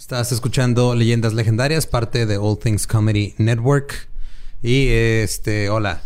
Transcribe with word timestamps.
Estás 0.00 0.32
escuchando 0.32 0.94
Leyendas 0.94 1.34
Legendarias, 1.34 1.86
parte 1.86 2.24
de 2.24 2.38
All 2.38 2.58
Things 2.58 2.86
Comedy 2.86 3.34
Network. 3.36 4.08
Y 4.62 4.88
este, 4.88 5.68
hola. 5.68 6.00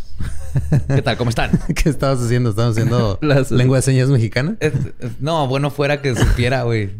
¿Qué 0.88 1.00
tal? 1.00 1.16
¿Cómo 1.16 1.30
están? 1.30 1.60
¿Qué 1.76 1.90
estabas 1.90 2.18
haciendo? 2.20 2.50
¿Estabas 2.50 2.72
haciendo 2.72 3.20
lengua 3.50 3.78
de 3.78 3.82
señas 3.82 4.08
mexicana? 4.08 4.56
no, 5.20 5.46
bueno, 5.46 5.70
fuera 5.70 6.02
que 6.02 6.16
supiera, 6.16 6.64
güey. 6.64 6.90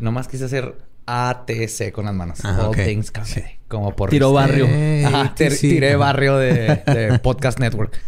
Nomás 0.00 0.28
quise 0.28 0.46
hacer 0.46 0.76
ATC 1.04 1.92
con 1.92 2.06
las 2.06 2.14
manos. 2.14 2.38
Ah, 2.42 2.66
All 2.66 2.74
Things 2.74 3.10
Comedy. 3.10 3.58
Como 3.68 3.94
por... 3.94 4.08
Tiro 4.08 4.32
barrio. 4.32 4.66
Ajá, 5.06 5.34
tiré 5.34 5.94
barrio 5.96 6.38
de, 6.38 7.20
Podcast 7.22 7.60
Network. 7.60 8.00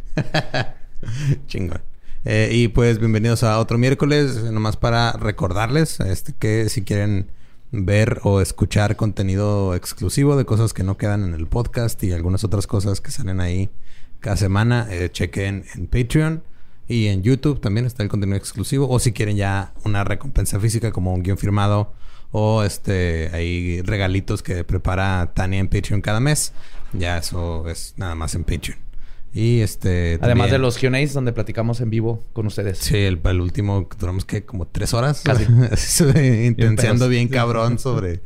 Chingón. 1.47 1.83
Eh, 2.25 2.49
y 2.51 2.69
pues 2.69 2.99
bienvenidos 2.99 3.43
a 3.43 3.59
otro 3.59 3.77
miércoles, 3.77 4.43
nomás 4.45 4.79
para 4.79 5.13
recordarles 5.13 6.01
este, 6.01 6.33
que 6.39 6.71
si 6.71 6.83
quieren 6.83 7.29
ver 7.73 8.21
o 8.25 8.41
escuchar 8.41 8.97
contenido 8.97 9.75
exclusivo 9.75 10.37
de 10.37 10.45
cosas 10.45 10.73
que 10.73 10.83
no 10.83 10.97
quedan 10.97 11.25
en 11.25 11.35
el 11.35 11.47
podcast 11.47 12.03
y 12.03 12.13
algunas 12.13 12.45
otras 12.45 12.67
cosas 12.67 13.01
que 13.01 13.11
salen 13.11 13.41
ahí 13.41 13.71
cada 14.19 14.37
semana, 14.37 14.87
eh, 14.91 15.09
chequen 15.11 15.65
en 15.75 15.87
Patreon 15.87 16.43
y 16.89 17.07
en 17.07 17.23
YouTube 17.23 17.61
también 17.61 17.87
está 17.87 18.03
el 18.03 18.09
contenido 18.09 18.37
exclusivo. 18.37 18.89
O 18.89 18.99
si 18.99 19.13
quieren 19.13 19.37
ya 19.37 19.73
una 19.85 20.05
recompensa 20.05 20.59
física 20.59 20.91
como 20.93 21.15
un 21.15 21.23
guion 21.23 21.39
firmado 21.39 21.95
o 22.33 22.63
este 22.63 23.31
hay 23.33 23.81
regalitos 23.83 24.43
que 24.43 24.65
prepara 24.65 25.33
Tania 25.35 25.61
en 25.61 25.69
Patreon 25.69 26.01
cada 26.01 26.21
mes. 26.21 26.53
Ya 26.93 27.19
eso 27.19 27.69
es 27.69 27.95
nada 27.97 28.15
más 28.15 28.35
en 28.35 28.45
Patreon. 28.45 28.90
Y 29.33 29.61
este. 29.61 30.19
Además 30.21 30.51
de 30.51 30.59
los 30.59 30.79
QAs 30.79 31.13
donde 31.13 31.33
platicamos 31.33 31.81
en 31.81 31.91
vivo 31.91 32.25
con 32.33 32.47
ustedes. 32.47 32.79
Sí, 32.79 32.97
el, 32.97 33.21
último 33.41 33.89
duramos 33.99 34.25
que 34.25 34.45
como 34.45 34.67
tres 34.67 34.93
horas. 34.93 35.23
Casi. 35.23 35.45
Intenciando 36.47 37.09
bien 37.09 37.29
cabrón 37.29 37.79
sobre 37.79 38.23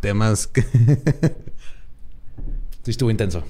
temas 0.00 0.48
que. 0.48 0.62
sí, 2.82 2.90
estuvo 2.90 3.10
intenso. 3.10 3.44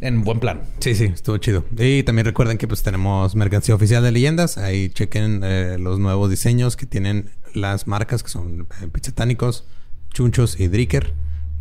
En 0.00 0.24
buen 0.24 0.40
plan. 0.40 0.62
Sí, 0.78 0.94
sí, 0.94 1.04
estuvo 1.04 1.36
chido. 1.38 1.64
Y 1.76 2.02
también 2.02 2.24
recuerden 2.24 2.56
que 2.56 2.66
pues 2.66 2.82
tenemos 2.82 3.36
mercancía 3.36 3.74
oficial 3.74 4.02
de 4.02 4.12
leyendas. 4.12 4.56
Ahí 4.56 4.88
chequen 4.88 5.42
eh, 5.44 5.76
los 5.78 5.98
nuevos 5.98 6.30
diseños 6.30 6.76
que 6.76 6.86
tienen 6.86 7.30
las 7.54 7.86
marcas 7.86 8.22
que 8.22 8.30
son 8.30 8.66
eh, 8.82 8.88
Pizzatánicos, 8.90 9.66
Chunchos 10.12 10.58
y 10.58 10.68
Dricker. 10.68 11.12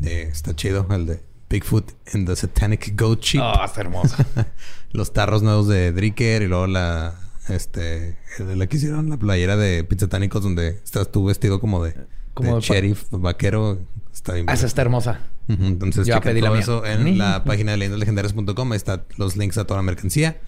Eh, 0.03 0.29
está 0.31 0.55
chido 0.55 0.87
el 0.91 1.05
de 1.05 1.28
Bigfoot 1.49 1.91
and 2.13 2.27
the 2.27 2.35
Satanic 2.35 2.93
Goat 2.95 3.21
Sheep. 3.21 3.41
Ah, 3.43 3.63
está 3.65 3.81
hermoso. 3.81 4.15
Los 4.91 5.13
tarros 5.13 5.41
nuevos 5.43 5.67
de 5.67 5.91
Dricker 5.91 6.41
y 6.41 6.47
luego 6.47 6.67
la 6.67 7.15
este 7.49 8.17
la 8.37 8.67
que 8.67 8.77
hicieron 8.77 9.09
la 9.09 9.17
playera 9.17 9.57
de 9.57 9.83
Pizzatánicos 9.83 10.43
donde 10.43 10.69
estás 10.83 11.11
tú 11.11 11.25
vestido 11.25 11.59
como 11.59 11.83
de, 11.83 11.95
como 12.33 12.59
sheriff 12.59 13.05
vaquero. 13.11 13.79
Está 14.13 14.33
bien. 14.33 14.49
Ah, 14.49 14.53
esa 14.53 14.67
está 14.67 14.81
hermosa. 14.81 15.19
Entonces, 15.47 16.05
ya 16.05 16.21
pedí 16.21 16.41
todo 16.41 16.55
eso 16.55 16.85
en 16.85 17.17
la 17.17 17.43
página 17.43 17.71
de 17.71 17.77
leyendaslegendarias.com. 17.77 18.71
Ahí 18.71 18.75
está 18.75 19.05
los 19.17 19.35
links 19.35 19.57
a 19.57 19.65
toda 19.65 19.79
la 19.79 19.83
mercancía. 19.83 20.39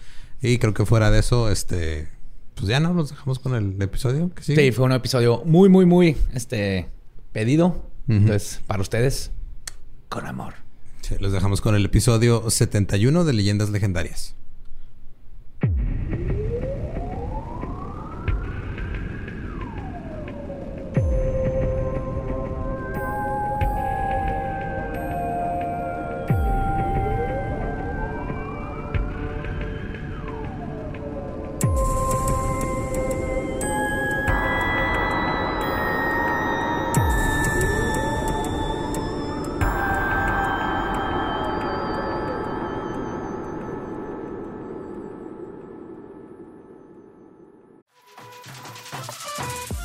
Y 0.41 0.57
creo 0.57 0.73
que 0.73 0.85
fuera 0.85 1.11
de 1.11 1.19
eso, 1.19 1.49
este... 1.49 2.07
Pues 2.55 2.67
ya 2.67 2.79
no, 2.79 2.94
nos 2.94 3.09
dejamos 3.09 3.39
con 3.39 3.55
el 3.55 3.81
episodio 3.81 4.29
Sí, 4.41 4.72
fue 4.72 4.85
un 4.85 4.91
episodio 4.91 5.44
muy, 5.45 5.69
muy, 5.69 5.85
muy, 5.85 6.17
este... 6.33 6.89
Pedido. 7.31 7.85
Entonces, 8.07 8.61
para 8.67 8.81
ustedes, 8.81 9.31
con 10.09 10.25
amor. 10.25 10.55
Los 11.20 11.31
dejamos 11.31 11.62
con 11.62 11.76
el 11.76 11.86
episodio 11.86 12.50
71 12.50 13.23
de 13.26 13.34
Leyendas 13.34 13.70
Legendarias. 13.70 14.36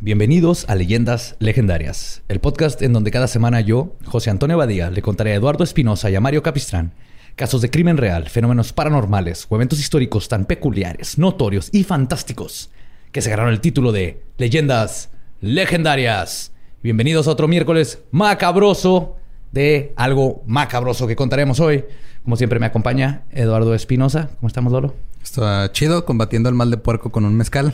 Bienvenidos 0.00 0.66
a 0.68 0.74
Leyendas 0.74 1.36
Legendarias, 1.38 2.22
el 2.28 2.40
podcast 2.40 2.82
en 2.82 2.92
donde 2.92 3.10
cada 3.10 3.28
semana 3.28 3.60
yo, 3.60 3.96
José 4.04 4.30
Antonio 4.30 4.58
Badía, 4.58 4.90
le 4.90 5.02
contaré 5.02 5.32
a 5.32 5.36
Eduardo 5.36 5.64
Espinosa 5.64 6.10
y 6.10 6.14
a 6.14 6.20
Mario 6.20 6.42
Capistrán 6.42 6.92
casos 7.36 7.60
de 7.62 7.70
crimen 7.70 7.96
real, 7.96 8.28
fenómenos 8.28 8.72
paranormales 8.72 9.46
o 9.48 9.56
eventos 9.56 9.80
históricos 9.80 10.28
tan 10.28 10.44
peculiares, 10.44 11.18
notorios 11.18 11.68
y 11.72 11.82
fantásticos 11.82 12.70
que 13.10 13.22
se 13.22 13.30
ganaron 13.30 13.52
el 13.52 13.60
título 13.60 13.90
de 13.90 14.22
Leyendas 14.38 15.10
Legendarias. 15.40 16.52
Bienvenidos 16.82 17.26
a 17.26 17.32
otro 17.32 17.48
miércoles 17.48 18.00
macabroso 18.12 19.16
de 19.50 19.92
algo 19.96 20.42
macabroso 20.46 21.06
que 21.06 21.16
contaremos 21.16 21.58
hoy. 21.58 21.84
Como 22.22 22.36
siempre 22.36 22.60
me 22.60 22.66
acompaña 22.66 23.24
Eduardo 23.32 23.74
Espinosa. 23.74 24.30
¿Cómo 24.40 24.48
estamos, 24.48 24.72
Lolo? 24.72 24.94
Está 25.22 25.72
chido 25.72 26.04
combatiendo 26.04 26.48
el 26.48 26.54
mal 26.54 26.70
de 26.70 26.76
puerco 26.76 27.10
con 27.10 27.24
un 27.24 27.36
mezcal. 27.36 27.72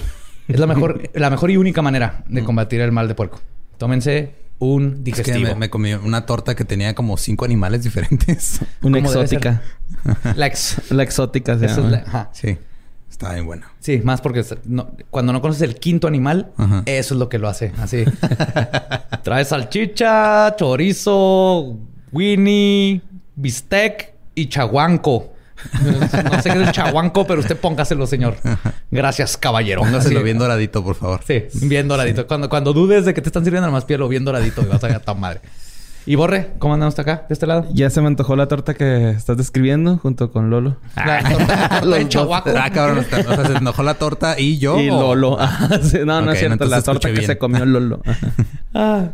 Es 0.53 0.61
la 0.61 0.67
mejor, 0.67 1.11
la 1.15 1.31
mejor 1.31 1.51
y 1.51 1.57
única 1.57 1.83
manera 1.83 2.25
de 2.29 2.45
combatir 2.45 2.81
el 2.81 2.93
mal 2.93 3.09
de 3.09 3.15
puerco. 3.15 3.41
Tómense 3.79 4.35
un 4.59 5.03
digestivo. 5.03 5.47
Es 5.47 5.55
que 5.55 5.59
me, 5.59 5.71
comí 5.71 5.95
una 5.95 6.27
torta 6.27 6.55
que 6.55 6.65
tenía 6.65 6.95
como 6.95 7.17
cinco 7.17 7.45
animales 7.45 7.83
diferentes. 7.83 8.61
una 8.83 8.99
exótica. 8.99 9.63
la, 10.37 10.47
exótica 10.47 11.59
se 11.59 11.69
Sí. 12.33 12.59
Está 13.11 13.35
bien 13.35 13.45
buena. 13.45 13.71
Sí, 13.81 14.01
más 14.05 14.21
porque 14.21 14.45
cuando 15.11 15.33
no 15.33 15.43
conoces 15.43 15.63
el 15.63 15.75
quinto 15.75 16.07
animal, 16.07 16.53
eso 16.87 17.15
es 17.15 17.19
lo 17.19 17.29
que 17.29 17.39
lo 17.39 17.49
hace. 17.49 17.73
Así. 17.79 18.05
Trae 19.23 19.45
salchicha, 19.45 20.55
chorizo, 20.57 21.77
winnie, 22.13 23.03
bistec 23.35 24.15
y 24.35 24.47
chaguanco. 24.49 25.35
No 25.83 26.43
sé 26.43 26.51
qué 26.51 26.61
es 26.61 26.69
el 26.69 26.73
chaguanco, 26.73 27.27
pero 27.27 27.41
usted 27.41 27.57
póngaselo, 27.57 28.07
señor. 28.07 28.37
Gracias, 28.91 29.37
caballero. 29.37 29.83
Póngaselo 29.83 30.23
bien 30.23 30.39
doradito, 30.39 30.83
por 30.85 30.95
favor. 30.95 31.21
Sí, 31.27 31.45
bien 31.55 31.89
doradito. 31.89 32.27
Cuando, 32.27 32.49
cuando 32.49 32.73
dudes 32.73 33.05
de 33.05 33.15
que 33.15 33.21
te 33.21 33.29
están 33.29 33.45
sirviendo 33.45 33.67
nada 33.67 33.73
más 33.73 33.85
pielo 33.85 34.09
bien 34.09 34.25
doradito, 34.25 34.65
vas 34.67 34.83
a 34.85 34.89
ver 34.89 35.01
tan 35.01 35.19
madre. 35.21 35.41
Y 36.07 36.15
Borre, 36.15 36.53
¿cómo 36.59 36.75
andamos 36.75 36.99
acá, 36.99 37.27
de 37.29 37.35
este 37.35 37.47
lado? 37.47 37.67
Ya 37.73 37.91
se 37.91 38.01
me 38.01 38.07
antojó 38.07 38.35
la 38.35 38.49
torta 38.49 38.73
que 38.75 39.11
estás 39.11 39.37
describiendo 39.37 39.99
junto 39.99 40.33
con 40.33 40.49
Lolo. 40.49 40.77
La 40.97 41.23
torta 41.23 41.81
de 41.87 42.09
chaguaco. 42.09 42.51
Ah, 42.57 42.71
cabrón. 42.71 43.01
O 43.01 43.35
sea, 43.35 43.47
se 43.47 43.53
enojó 43.59 43.83
la 43.83 43.95
torta 43.95 44.39
y 44.39 44.59
yo. 44.59 44.81
Y 44.81 44.87
Lolo. 44.87 45.37
no, 46.07 46.23
no 46.23 46.33
es 46.33 46.39
cierto. 46.39 46.65
La 46.65 46.81
torta 46.81 47.13
que 47.13 47.23
se 47.23 47.37
comió 47.37 47.67
Lolo. 47.67 48.01
ah. 48.75 49.09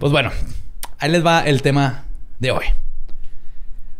Pues 0.00 0.12
bueno, 0.12 0.30
ahí 0.98 1.10
les 1.10 1.24
va 1.24 1.42
el 1.42 1.60
tema 1.60 2.04
de 2.40 2.50
hoy. 2.52 2.64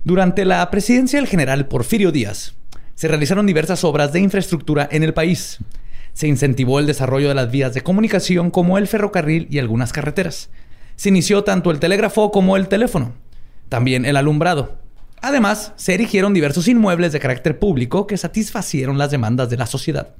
Durante 0.04 0.44
la 0.44 0.70
presidencia 0.70 1.18
del 1.18 1.26
general 1.26 1.66
Porfirio 1.66 2.12
Díaz, 2.12 2.52
se 2.94 3.08
realizaron 3.08 3.46
diversas 3.46 3.84
obras 3.84 4.12
de 4.12 4.20
infraestructura 4.20 4.86
en 4.92 5.02
el 5.02 5.14
país. 5.14 5.60
Se 6.12 6.28
incentivó 6.28 6.78
el 6.78 6.86
desarrollo 6.86 7.28
de 7.28 7.34
las 7.34 7.50
vías 7.50 7.72
de 7.72 7.80
comunicación 7.80 8.50
como 8.50 8.76
el 8.76 8.86
ferrocarril 8.86 9.48
y 9.50 9.58
algunas 9.58 9.94
carreteras. 9.94 10.50
Se 10.96 11.08
inició 11.08 11.42
tanto 11.42 11.70
el 11.70 11.80
telégrafo 11.80 12.30
como 12.32 12.58
el 12.58 12.68
teléfono. 12.68 13.14
También 13.70 14.04
el 14.04 14.18
alumbrado. 14.18 14.76
Además, 15.22 15.72
se 15.76 15.94
erigieron 15.94 16.34
diversos 16.34 16.68
inmuebles 16.68 17.12
de 17.12 17.20
carácter 17.20 17.58
público 17.58 18.06
que 18.06 18.18
satisfacieron 18.18 18.98
las 18.98 19.10
demandas 19.10 19.48
de 19.48 19.56
la 19.56 19.64
sociedad, 19.64 20.16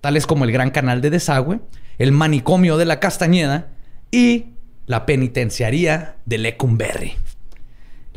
tales 0.00 0.26
como 0.26 0.46
el 0.46 0.52
Gran 0.52 0.70
Canal 0.70 1.02
de 1.02 1.10
Desagüe, 1.10 1.60
el 1.98 2.12
Manicomio 2.12 2.78
de 2.78 2.86
la 2.86 2.98
Castañeda 2.98 3.68
y 4.10 4.46
la 4.86 5.04
Penitenciaría 5.04 6.16
de 6.24 6.38
Lecumberri. 6.38 7.16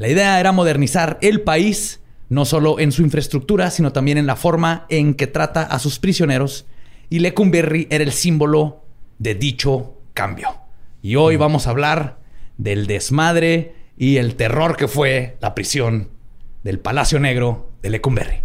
La 0.01 0.09
idea 0.09 0.39
era 0.39 0.51
modernizar 0.51 1.19
el 1.21 1.41
país, 1.41 1.99
no 2.27 2.45
solo 2.45 2.79
en 2.79 2.91
su 2.91 3.03
infraestructura, 3.03 3.69
sino 3.69 3.93
también 3.93 4.17
en 4.17 4.25
la 4.25 4.35
forma 4.35 4.87
en 4.89 5.13
que 5.13 5.27
trata 5.27 5.61
a 5.61 5.77
sus 5.77 5.99
prisioneros, 5.99 6.65
y 7.11 7.19
Lecumberri 7.19 7.85
era 7.91 8.03
el 8.03 8.11
símbolo 8.11 8.83
de 9.19 9.35
dicho 9.35 9.93
cambio. 10.15 10.55
Y 11.03 11.17
hoy 11.17 11.35
vamos 11.35 11.67
a 11.67 11.69
hablar 11.69 12.17
del 12.57 12.87
desmadre 12.87 13.75
y 13.95 14.17
el 14.17 14.33
terror 14.33 14.75
que 14.75 14.87
fue 14.87 15.37
la 15.39 15.53
prisión 15.53 16.09
del 16.63 16.79
Palacio 16.79 17.19
Negro 17.19 17.69
de 17.83 17.91
Lecumberri. 17.91 18.37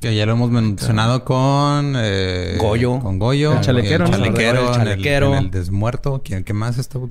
Que 0.00 0.16
ya 0.16 0.24
lo 0.24 0.32
hemos 0.32 0.50
mencionado 0.50 1.26
con 1.26 1.92
eh, 1.94 2.56
Goyo. 2.58 3.00
Con 3.00 3.18
Goyo. 3.18 3.52
El 3.52 3.60
chalequero. 3.60 4.06
El 4.06 4.12
chalequero. 4.12 5.36
El, 5.36 5.50
desmuerto. 5.50 6.22
¿Quién, 6.24 6.42
¿Qué 6.42 6.54
más 6.54 6.78
estaba? 6.78 7.06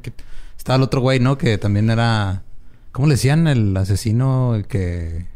Estaba 0.58 0.78
el 0.78 0.82
otro 0.82 1.02
güey, 1.02 1.20
¿no? 1.20 1.38
Que 1.38 1.60
también 1.60 1.92
era... 1.92 2.42
¿Cómo 2.92 3.08
le 3.08 3.14
decían? 3.14 3.48
El 3.48 3.76
asesino, 3.78 4.56
el 4.56 4.68
que... 4.68 5.28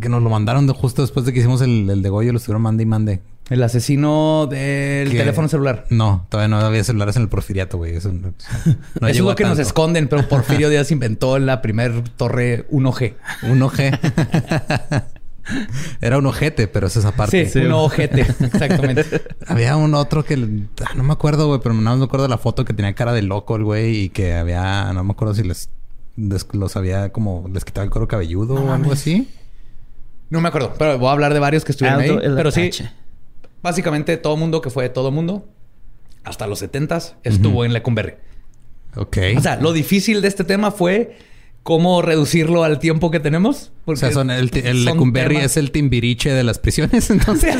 Que 0.00 0.08
nos 0.08 0.22
lo 0.22 0.30
mandaron 0.30 0.66
justo 0.68 1.02
después 1.02 1.26
de 1.26 1.32
que 1.32 1.40
hicimos 1.40 1.60
el, 1.60 1.88
el 1.90 2.02
de 2.02 2.08
Goyo. 2.08 2.32
Lo 2.32 2.38
estuvieron 2.38 2.62
mande 2.62 2.82
y 2.82 2.86
mande. 2.86 3.20
El 3.48 3.62
asesino 3.62 4.48
del 4.50 5.10
teléfono 5.10 5.48
celular. 5.48 5.84
No, 5.88 6.26
todavía 6.28 6.48
no 6.48 6.58
había 6.58 6.82
celulares 6.82 7.14
en 7.14 7.22
el 7.22 7.28
Porfiriato, 7.28 7.76
güey. 7.76 7.94
Eso, 7.94 8.10
no, 8.12 8.34
es 9.08 9.20
lo 9.20 9.36
que 9.36 9.44
nos 9.44 9.60
esconden, 9.60 10.08
pero 10.08 10.28
Porfirio 10.28 10.68
Díaz 10.70 10.90
inventó 10.90 11.38
la 11.38 11.62
primer 11.62 12.02
torre 12.16 12.66
1G. 12.70 13.14
1G. 13.42 15.04
Era 16.00 16.18
un 16.18 16.26
ojete, 16.26 16.66
pero 16.66 16.88
es 16.88 16.96
esa 16.96 17.12
parte. 17.12 17.48
Sí, 17.48 17.60
un 17.60 17.70
ojete, 17.70 18.22
exactamente. 18.22 19.04
había 19.46 19.76
un 19.76 19.94
otro 19.94 20.24
que 20.24 20.34
ah, 20.34 20.90
no 20.96 21.04
me 21.04 21.12
acuerdo, 21.12 21.46
güey, 21.46 21.60
pero 21.62 21.72
no 21.72 21.96
me 21.96 22.04
acuerdo 22.04 22.24
de 22.24 22.30
la 22.30 22.38
foto 22.38 22.64
que 22.64 22.74
tenía 22.74 22.94
cara 22.94 23.12
de 23.12 23.22
loco 23.22 23.54
el 23.54 23.62
güey 23.62 23.96
y 23.96 24.08
que 24.08 24.34
había, 24.34 24.92
no 24.92 25.04
me 25.04 25.12
acuerdo 25.12 25.34
si 25.34 25.44
les, 25.44 25.70
los 26.16 26.76
había 26.76 27.10
como 27.12 27.48
les 27.52 27.64
quitaba 27.64 27.84
el 27.84 27.90
cuero 27.90 28.08
cabelludo 28.08 28.54
o 28.54 28.72
algo 28.72 28.92
así. 28.92 29.28
No 30.30 30.40
me 30.40 30.48
acuerdo, 30.48 30.74
pero 30.78 30.98
voy 30.98 31.08
a 31.08 31.12
hablar 31.12 31.34
de 31.34 31.40
varios 31.40 31.64
que 31.64 31.72
estuvieron 31.72 32.00
ahí. 32.00 32.18
Pero 32.34 32.50
sí, 32.50 32.70
Básicamente 33.62 34.16
todo 34.16 34.36
mundo 34.36 34.60
que 34.60 34.70
fue 34.70 34.88
todo 34.88 35.10
mundo, 35.10 35.48
hasta 36.24 36.46
los 36.46 36.58
70 36.60 36.98
estuvo 37.22 37.64
en 37.64 37.72
Lecumberri. 37.72 38.14
Ok. 38.96 39.18
O 39.36 39.40
sea, 39.40 39.56
lo 39.56 39.72
difícil 39.72 40.22
de 40.22 40.28
este 40.28 40.44
tema 40.44 40.70
fue 40.70 41.16
cómo 41.66 42.00
reducirlo 42.00 42.62
al 42.62 42.78
tiempo 42.78 43.10
que 43.10 43.18
tenemos. 43.18 43.72
o 43.86 43.96
sea, 43.96 44.12
son 44.12 44.30
el, 44.30 44.50
el 44.54 44.84
Lecumberri 44.84 45.38
es 45.38 45.56
el 45.56 45.72
timbiriche 45.72 46.32
de 46.32 46.44
las 46.44 46.60
prisiones, 46.60 47.10
entonces. 47.10 47.56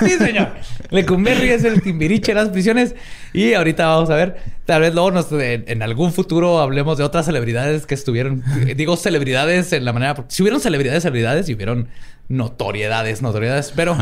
sí, 0.00 0.10
señor. 0.12 0.48
Lecumberri 0.88 1.50
es 1.50 1.64
el 1.64 1.82
timbiriche 1.82 2.32
de 2.32 2.40
las 2.40 2.48
prisiones. 2.48 2.94
Y 3.34 3.52
ahorita 3.52 3.86
vamos 3.86 4.08
a 4.08 4.14
ver, 4.14 4.38
tal 4.64 4.80
vez 4.80 4.94
luego 4.94 5.12
en, 5.42 5.82
algún 5.82 6.10
futuro 6.10 6.58
hablemos 6.60 6.96
de 6.96 7.04
otras 7.04 7.26
celebridades 7.26 7.84
que 7.84 7.94
estuvieron. 7.94 8.42
Digo 8.74 8.96
celebridades 8.96 9.74
en 9.74 9.84
la 9.84 9.92
manera. 9.92 10.24
Si 10.28 10.42
hubieron 10.42 10.62
celebridades, 10.62 11.02
celebridades 11.02 11.50
y 11.50 11.54
hubieron 11.54 11.88
notoriedades, 12.28 13.20
notoriedades. 13.20 13.74
Pero 13.76 13.94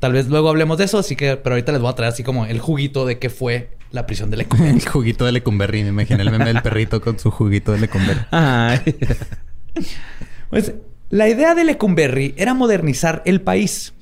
tal 0.00 0.12
vez 0.12 0.26
luego 0.26 0.48
hablemos 0.48 0.76
de 0.76 0.86
eso. 0.86 0.98
Así 0.98 1.14
que, 1.14 1.36
pero 1.36 1.54
ahorita 1.54 1.70
les 1.70 1.80
voy 1.80 1.92
a 1.92 1.94
traer 1.94 2.12
así 2.12 2.24
como 2.24 2.46
el 2.46 2.58
juguito 2.58 3.06
de 3.06 3.20
qué 3.20 3.30
fue 3.30 3.78
la 3.92 4.06
prisión 4.06 4.30
de 4.30 4.36
Lecumberri. 4.38 4.78
el 4.78 4.88
juguito 4.88 5.24
de 5.24 5.32
Lecumberri. 5.32 5.82
Me 5.82 5.88
imaginé 5.90 6.22
el 6.22 6.30
meme 6.30 6.46
del 6.46 6.62
perrito 6.62 7.00
con 7.00 7.18
su 7.18 7.30
juguito 7.30 7.72
de 7.72 7.78
Lecumberri. 7.80 8.20
pues 10.50 10.72
la 11.10 11.28
idea 11.28 11.54
de 11.54 11.64
Lecumberri 11.64 12.34
era 12.36 12.54
modernizar 12.54 13.22
el 13.24 13.40
país. 13.40 13.94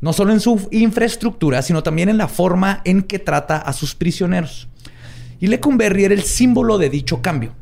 No 0.00 0.12
solo 0.12 0.32
en 0.32 0.40
su 0.40 0.68
infraestructura, 0.72 1.62
sino 1.62 1.82
también 1.82 2.08
en 2.08 2.18
la 2.18 2.26
forma 2.28 2.80
en 2.84 3.02
que 3.02 3.18
trata 3.20 3.56
a 3.58 3.72
sus 3.72 3.94
prisioneros. 3.94 4.68
Y 5.38 5.46
Lecumberri 5.46 6.04
era 6.04 6.14
el 6.14 6.22
símbolo 6.22 6.78
de 6.78 6.90
dicho 6.90 7.22
cambio. 7.22 7.54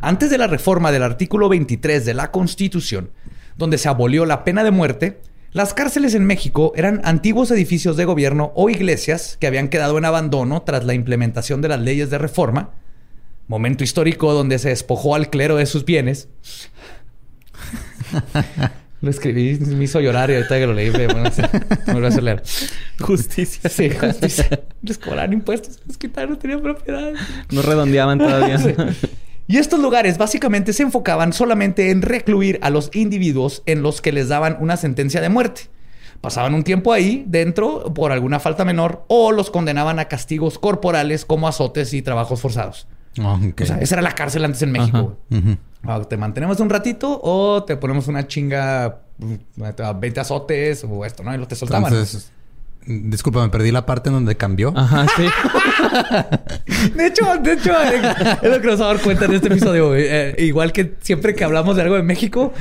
Antes 0.00 0.30
de 0.30 0.38
la 0.38 0.46
reforma 0.46 0.92
del 0.92 1.02
artículo 1.02 1.48
23 1.48 2.04
de 2.04 2.14
la 2.14 2.30
Constitución, 2.30 3.10
donde 3.56 3.78
se 3.78 3.88
abolió 3.88 4.26
la 4.26 4.44
pena 4.44 4.64
de 4.64 4.70
muerte, 4.70 5.20
las 5.54 5.72
cárceles 5.72 6.16
en 6.16 6.26
México 6.26 6.72
eran 6.74 7.00
antiguos 7.04 7.48
edificios 7.52 7.96
de 7.96 8.04
gobierno 8.04 8.50
o 8.56 8.68
iglesias 8.70 9.36
que 9.38 9.46
habían 9.46 9.68
quedado 9.68 9.96
en 9.98 10.04
abandono 10.04 10.62
tras 10.62 10.84
la 10.84 10.94
implementación 10.94 11.62
de 11.62 11.68
las 11.68 11.80
leyes 11.80 12.10
de 12.10 12.18
reforma, 12.18 12.70
momento 13.46 13.84
histórico 13.84 14.32
donde 14.32 14.58
se 14.58 14.70
despojó 14.70 15.14
al 15.14 15.30
clero 15.30 15.54
de 15.54 15.66
sus 15.66 15.84
bienes. 15.84 16.28
lo 19.00 19.10
escribí, 19.10 19.56
me 19.60 19.84
hizo 19.84 20.00
llorar 20.00 20.28
y 20.30 20.34
ahorita 20.34 20.58
que 20.58 20.66
lo 20.66 20.74
leí 20.74 20.90
me, 20.90 21.06
bueno, 21.06 21.30
voy 21.86 22.04
a 22.04 22.20
leer. 22.20 22.42
Justicia. 22.98 23.70
Sí, 23.70 23.90
justicia. 23.90 24.60
Les 24.82 24.98
cobraron 24.98 25.34
impuestos, 25.34 25.78
les 25.86 25.96
quitaron, 25.96 26.36
tenían 26.36 26.62
propiedad. 26.62 27.12
No 27.52 27.62
redondeaban 27.62 28.18
todavía. 28.18 28.58
Y 29.46 29.58
estos 29.58 29.80
lugares 29.80 30.16
básicamente 30.16 30.72
se 30.72 30.82
enfocaban 30.82 31.32
solamente 31.32 31.90
en 31.90 32.02
recluir 32.02 32.58
a 32.62 32.70
los 32.70 32.90
individuos 32.94 33.62
en 33.66 33.82
los 33.82 34.00
que 34.00 34.12
les 34.12 34.28
daban 34.28 34.56
una 34.60 34.76
sentencia 34.76 35.20
de 35.20 35.28
muerte. 35.28 35.68
Pasaban 36.20 36.54
un 36.54 36.64
tiempo 36.64 36.92
ahí 36.92 37.24
dentro 37.26 37.92
por 37.92 38.10
alguna 38.10 38.40
falta 38.40 38.64
menor 38.64 39.04
o 39.08 39.32
los 39.32 39.50
condenaban 39.50 39.98
a 39.98 40.06
castigos 40.06 40.58
corporales 40.58 41.26
como 41.26 41.46
azotes 41.46 41.92
y 41.92 42.00
trabajos 42.00 42.40
forzados. 42.40 42.88
Ah, 43.20 43.38
o 43.38 43.64
sea, 43.64 43.78
esa 43.78 43.96
era 43.96 44.02
la 44.02 44.14
cárcel 44.14 44.44
antes 44.44 44.62
en 44.62 44.72
México. 44.72 45.18
Ah, 45.82 46.00
te 46.08 46.16
mantenemos 46.16 46.58
un 46.60 46.70
ratito 46.70 47.20
o 47.22 47.62
te 47.64 47.76
ponemos 47.76 48.08
una 48.08 48.26
chinga, 48.26 49.02
20 49.18 50.20
azotes 50.20 50.84
o 50.88 51.04
esto, 51.04 51.22
¿no? 51.22 51.34
Y 51.34 51.38
lo 51.38 51.46
te 51.46 51.54
soltaban. 51.54 51.92
Entonces, 51.92 52.32
Disculpa, 52.86 53.42
me 53.42 53.48
perdí 53.48 53.70
la 53.70 53.86
parte 53.86 54.10
en 54.10 54.14
donde 54.14 54.36
cambió. 54.36 54.72
Ajá, 54.76 55.06
sí. 55.16 55.22
de 56.96 57.06
hecho, 57.06 57.24
de 57.42 57.52
hecho, 57.54 57.72
es 58.42 58.50
lo 58.50 58.60
que 58.60 58.66
nos 58.66 58.80
va 58.80 58.84
a 58.84 58.94
dar 58.94 59.02
cuenta 59.02 59.24
en 59.24 59.34
este 59.34 59.48
episodio. 59.48 59.94
Eh, 59.96 60.34
igual 60.38 60.72
que 60.72 60.94
siempre 61.00 61.34
que 61.34 61.44
hablamos 61.44 61.76
de 61.76 61.82
algo 61.82 61.94
de 61.94 62.02
México, 62.02 62.52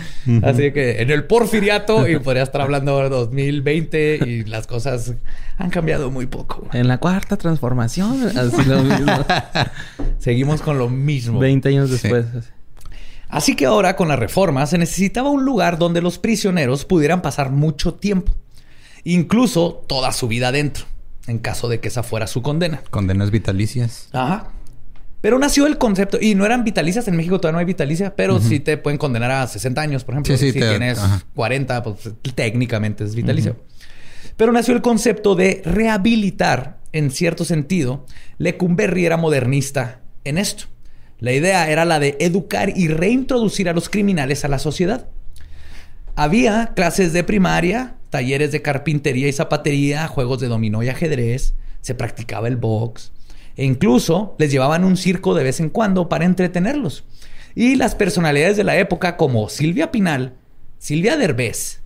así 0.44 0.72
que 0.72 1.02
en 1.02 1.12
el 1.12 1.26
porfiriato, 1.26 2.08
y 2.08 2.20
podría 2.20 2.44
estar 2.44 2.62
hablando 2.62 2.98
de 3.00 3.10
2020 3.10 4.20
y 4.26 4.44
las 4.46 4.66
cosas 4.66 5.14
han 5.58 5.70
cambiado 5.70 6.10
muy 6.10 6.26
poco. 6.26 6.68
En 6.72 6.88
la 6.88 7.00
cuarta 7.00 7.36
transformación, 7.36 8.24
así 8.38 8.64
lo 8.66 8.82
mismo. 8.82 9.26
Seguimos 10.20 10.62
con 10.62 10.78
lo 10.78 10.88
mismo. 10.88 11.40
20 11.40 11.68
años 11.68 11.90
después. 11.90 12.26
Así 13.28 13.56
que 13.56 13.66
ahora, 13.66 13.98
con 13.98 14.08
la 14.08 14.16
reforma, 14.16 14.66
se 14.68 14.78
necesitaba 14.78 15.30
un 15.30 15.44
lugar 15.44 15.78
donde 15.78 16.02
los 16.02 16.18
prisioneros 16.18 16.86
pudieran 16.86 17.22
pasar 17.22 17.50
mucho 17.50 17.96
tiempo 17.96 18.34
incluso 19.04 19.84
toda 19.88 20.12
su 20.12 20.28
vida 20.28 20.50
adentro, 20.50 20.86
en 21.28 21.40
caso 21.40 21.68
de 21.68 21.80
que 21.80 21.88
esa 21.88 22.04
fuera 22.04 22.28
su 22.28 22.42
condena. 22.42 22.82
Condenas 22.90 23.32
vitalicias. 23.32 24.10
Ajá. 24.12 24.52
Pero 25.22 25.40
nació 25.40 25.68
el 25.68 25.78
concepto, 25.78 26.18
y 26.20 26.36
no 26.36 26.46
eran 26.46 26.66
vitalicias, 26.66 27.08
en 27.08 27.16
México 27.16 27.40
todavía 27.40 27.54
no 27.54 27.60
hay 27.60 27.66
vitalicia, 27.66 28.14
pero 28.14 28.42
sí 28.42 28.60
te 28.60 28.76
pueden 28.76 28.98
condenar 28.98 29.32
a 29.32 29.48
60 29.48 29.80
años, 29.80 30.04
por 30.04 30.16
ejemplo. 30.16 30.36
si 30.36 30.52
tienes 30.52 31.00
40, 31.34 31.82
pues 31.82 32.12
técnicamente 32.36 33.06
es 33.06 33.16
vitalicio. 33.16 33.56
Pero 34.36 34.52
nació 34.52 34.74
el 34.74 34.82
concepto 34.82 35.36
de 35.36 35.62
rehabilitar, 35.64 36.80
en 36.92 37.10
cierto 37.10 37.46
sentido. 37.46 38.06
Lecumberri 38.38 39.06
era 39.06 39.16
modernista 39.16 40.02
en 40.26 40.38
esto. 40.38 40.66
La 41.20 41.32
idea 41.32 41.70
era 41.70 41.86
la 41.86 42.00
de 42.00 42.18
educar 42.20 42.74
y 42.76 42.90
reintroducir 42.90 43.70
a 43.70 43.74
los 43.74 43.88
criminales 43.88 44.44
a 44.44 44.50
la 44.50 44.60
sociedad. 44.60 45.08
Había 46.16 46.74
clases 46.76 47.12
de 47.14 47.24
primaria, 47.24 47.96
talleres 48.10 48.52
de 48.52 48.62
carpintería 48.62 49.28
y 49.28 49.34
zapatería, 49.34 50.08
juegos 50.08 50.40
de 50.40 50.48
dominó 50.48 50.84
y 50.84 50.90
ajedrez, 50.90 51.56
se 51.82 51.96
practicaba 51.96 52.48
el 52.48 52.58
box 52.58 53.12
e 53.56 53.66
incluso 53.66 54.36
les 54.40 54.52
llevaban 54.52 54.84
un 54.84 54.98
circo 54.98 55.34
de 55.36 55.44
vez 55.44 55.60
en 55.60 55.70
cuando 55.70 56.10
para 56.10 56.26
entretenerlos. 56.26 57.04
Y 57.56 57.76
las 57.76 57.96
personalidades 57.96 58.58
de 58.58 58.64
la 58.64 58.78
época 58.78 59.16
como 59.18 59.50
Silvia 59.50 59.92
Pinal, 59.92 60.34
Silvia 60.80 61.18
Derbez 61.18 61.82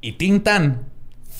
y 0.00 0.12
Tintán 0.12 0.86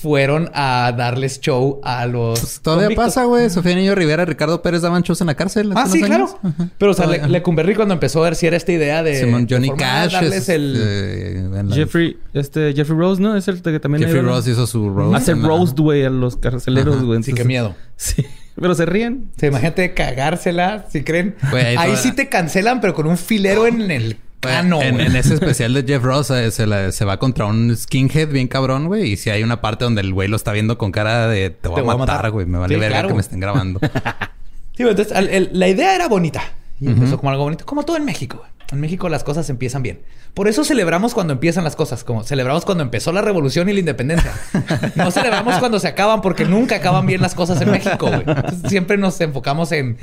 fueron 0.01 0.49
a 0.53 0.93
darles 0.95 1.39
show 1.39 1.79
a 1.83 2.05
los. 2.05 2.39
Pues, 2.39 2.59
todavía 2.61 2.95
pasa, 2.95 3.23
güey. 3.25 3.49
Sofía 3.49 3.75
Niño 3.75 3.95
Rivera, 3.95 4.25
Ricardo 4.25 4.61
Pérez 4.61 4.81
daban 4.81 5.01
shows 5.01 5.21
en 5.21 5.27
la 5.27 5.35
cárcel. 5.35 5.71
Ah, 5.75 5.87
sí, 5.87 6.01
claro. 6.01 6.39
Pero, 6.77 6.91
o 6.91 6.93
sea, 6.93 7.07
le, 7.07 7.27
Lecumberri 7.27 7.75
cuando 7.75 7.93
empezó 7.93 8.19
a 8.21 8.25
ver 8.25 8.35
si 8.35 8.47
era 8.47 8.57
esta 8.57 8.71
idea 8.71 9.03
de. 9.03 9.19
Simón 9.19 9.47
Johnny 9.49 9.71
Cash. 9.71 10.13
Darles 10.13 10.49
el... 10.49 10.75
Eh, 10.77 11.63
Jeffrey, 11.73 12.17
este, 12.33 12.73
Jeffrey 12.73 12.97
Rose, 12.97 13.21
¿no? 13.21 13.35
Es 13.35 13.47
el 13.47 13.61
que 13.61 13.79
también. 13.79 14.03
Jeffrey 14.03 14.21
Rose 14.21 14.51
hizo 14.51 14.67
su 14.67 14.89
Rose. 14.89 15.15
Hace 15.15 15.33
Rose, 15.33 15.73
güey, 15.77 16.05
a 16.05 16.09
los 16.09 16.37
carceleros, 16.37 17.03
güey. 17.03 17.23
Sí, 17.23 17.33
qué 17.33 17.43
miedo. 17.43 17.75
Sí. 17.99 18.23
Pero 18.59 18.75
se 18.75 18.85
ríen. 18.85 19.31
Se 19.37 19.47
imagínate 19.47 19.95
cagársela, 19.95 20.85
si 20.89 21.03
creen. 21.03 21.35
ahí, 21.51 21.95
sí 21.95 22.11
te 22.11 22.29
cancelan, 22.29 22.79
pero 22.79 22.93
con 22.93 23.07
un 23.07 23.17
filero 23.17 23.65
en 23.65 23.89
el 23.89 24.17
Ah, 24.43 24.63
no. 24.63 24.81
En, 24.81 24.99
ese 24.99 25.33
especial 25.33 25.73
de 25.73 25.83
Jeff 25.83 26.03
Ross 26.03 26.29
eh, 26.31 26.51
se, 26.51 27.05
va 27.05 27.17
contra 27.17 27.45
un 27.45 27.75
skinhead 27.75 28.29
bien 28.29 28.47
cabrón, 28.47 28.87
güey. 28.87 29.11
Y 29.11 29.17
si 29.17 29.29
hay 29.29 29.43
una 29.43 29.61
parte 29.61 29.83
donde 29.83 30.01
el 30.01 30.13
güey 30.13 30.27
lo 30.27 30.35
está 30.35 30.51
viendo 30.51 30.77
con 30.77 30.91
cara 30.91 31.27
de 31.27 31.49
te 31.49 31.67
voy, 31.67 31.81
a, 31.81 31.97
matar, 31.97 32.29
güey. 32.31 32.45
Me 32.45 32.57
vale 32.57 32.77
verga 32.77 33.07
que 33.07 33.13
me 33.13 33.21
estén 33.21 33.39
grabando. 33.39 33.79
sí, 34.77 34.83
entonces 34.83 35.13
la 35.51 35.67
idea 35.67 35.95
era 35.95 36.07
bonita. 36.07 36.41
Y 36.79 36.87
empezó 36.87 37.17
como 37.17 37.31
algo 37.31 37.43
bonito, 37.43 37.65
como 37.65 37.83
todo 37.83 37.97
en 37.97 38.05
México. 38.05 38.45
En 38.71 38.81
México 38.81 39.07
las 39.09 39.23
cosas 39.23 39.49
empiezan 39.49 39.81
bien. 39.81 40.01
Por 40.33 40.47
eso 40.47 40.63
celebramos 40.63 41.13
cuando 41.13 41.33
empiezan 41.33 41.63
las 41.63 41.75
cosas, 41.75 42.03
como 42.03 42.23
celebramos 42.23 42.65
cuando 42.65 42.83
empezó 42.83 43.11
la 43.11 43.21
revolución 43.21 43.69
y 43.69 43.73
la 43.73 43.79
independencia. 43.79 44.33
No 44.95 45.11
celebramos 45.11 45.57
cuando 45.59 45.79
se 45.79 45.87
acaban 45.87 46.21
porque 46.21 46.45
nunca 46.45 46.75
acaban 46.77 47.05
bien 47.05 47.21
las 47.21 47.35
cosas 47.35 47.61
en 47.61 47.71
México, 47.71 48.07
güey. 48.07 48.23
Siempre 48.67 48.97
nos 48.97 49.19
enfocamos 49.21 49.71
en... 49.71 49.97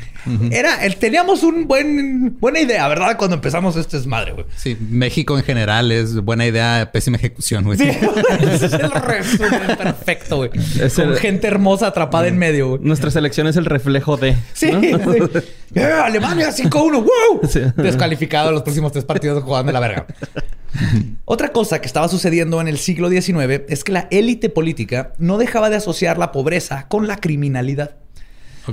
Era, 0.50 0.78
teníamos 0.98 1.42
un 1.42 1.66
buen, 1.66 2.38
buena 2.38 2.60
idea, 2.60 2.86
¿verdad? 2.88 3.16
Cuando 3.16 3.36
empezamos 3.36 3.76
este 3.76 3.96
es 3.96 4.06
madre, 4.06 4.32
güey. 4.32 4.46
Sí, 4.56 4.76
México 4.80 5.36
en 5.36 5.44
general 5.44 5.92
es 5.92 6.20
buena 6.20 6.46
idea, 6.46 6.90
pésima 6.92 7.16
ejecución, 7.16 7.64
güey. 7.64 7.78
Sí, 7.78 7.88
ese 7.88 8.66
es 8.66 8.72
el 8.72 8.90
resumen 8.90 9.76
perfecto, 9.76 10.36
güey. 10.36 10.50
Es 10.80 10.94
Con 10.94 11.14
gente 11.16 11.46
hermosa 11.46 11.88
atrapada 11.88 12.28
en 12.28 12.38
medio, 12.38 12.70
güey. 12.70 12.80
Nuestra 12.82 13.10
selección 13.10 13.46
es 13.46 13.56
el 13.56 13.66
reflejo 13.66 14.16
de... 14.16 14.36
Sí, 14.52 14.70
sí. 14.80 15.80
Alemania 15.80 16.50
5-1, 16.50 17.04
¡wow! 17.04 17.72
Descalificado 17.76 18.53
los 18.54 18.62
próximos 18.62 18.92
tres 18.92 19.04
partidos 19.04 19.42
jugando 19.42 19.72
la 19.72 19.80
verga. 19.80 20.06
Otra 21.24 21.52
cosa 21.52 21.80
que 21.80 21.86
estaba 21.86 22.08
sucediendo 22.08 22.60
en 22.60 22.68
el 22.68 22.78
siglo 22.78 23.08
XIX 23.08 23.62
es 23.68 23.84
que 23.84 23.92
la 23.92 24.08
élite 24.10 24.48
política 24.48 25.12
no 25.18 25.38
dejaba 25.38 25.70
de 25.70 25.76
asociar 25.76 26.18
la 26.18 26.32
pobreza 26.32 26.88
con 26.88 27.06
la 27.06 27.18
criminalidad. 27.18 27.96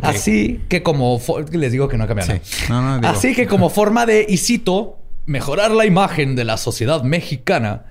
Así 0.01 0.61
que 0.69 0.83
como 0.83 1.19
les 1.51 1.71
digo 1.71 1.87
que 1.87 1.97
no 1.97 2.07
cambiaron. 2.07 2.41
Así 3.03 3.35
que 3.35 3.47
como 3.47 3.69
forma 3.69 4.05
de, 4.05 4.25
y 4.27 4.37
cito, 4.37 4.99
mejorar 5.25 5.71
la 5.71 5.85
imagen 5.85 6.35
de 6.35 6.45
la 6.45 6.57
sociedad 6.57 7.03
mexicana, 7.03 7.85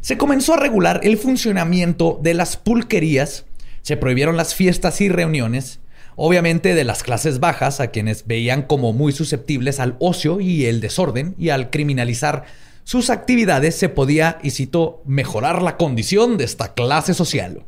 se 0.00 0.18
comenzó 0.18 0.54
a 0.54 0.58
regular 0.58 1.00
el 1.02 1.16
funcionamiento 1.16 2.18
de 2.22 2.34
las 2.34 2.56
pulquerías, 2.56 3.46
se 3.82 3.96
prohibieron 3.96 4.36
las 4.36 4.54
fiestas 4.54 5.00
y 5.00 5.08
reuniones, 5.08 5.80
obviamente 6.16 6.74
de 6.74 6.84
las 6.84 7.02
clases 7.02 7.40
bajas, 7.40 7.80
a 7.80 7.88
quienes 7.88 8.26
veían 8.26 8.62
como 8.62 8.92
muy 8.92 9.12
susceptibles 9.12 9.80
al 9.80 9.96
ocio 9.98 10.40
y 10.40 10.66
el 10.66 10.80
desorden, 10.80 11.34
y 11.38 11.50
al 11.50 11.70
criminalizar 11.70 12.44
sus 12.84 13.10
actividades 13.10 13.74
se 13.74 13.88
podía, 13.88 14.38
y 14.42 14.50
cito, 14.50 15.02
mejorar 15.06 15.62
la 15.62 15.76
condición 15.76 16.36
de 16.36 16.44
esta 16.44 16.74
clase 16.74 17.14
social. 17.14 17.62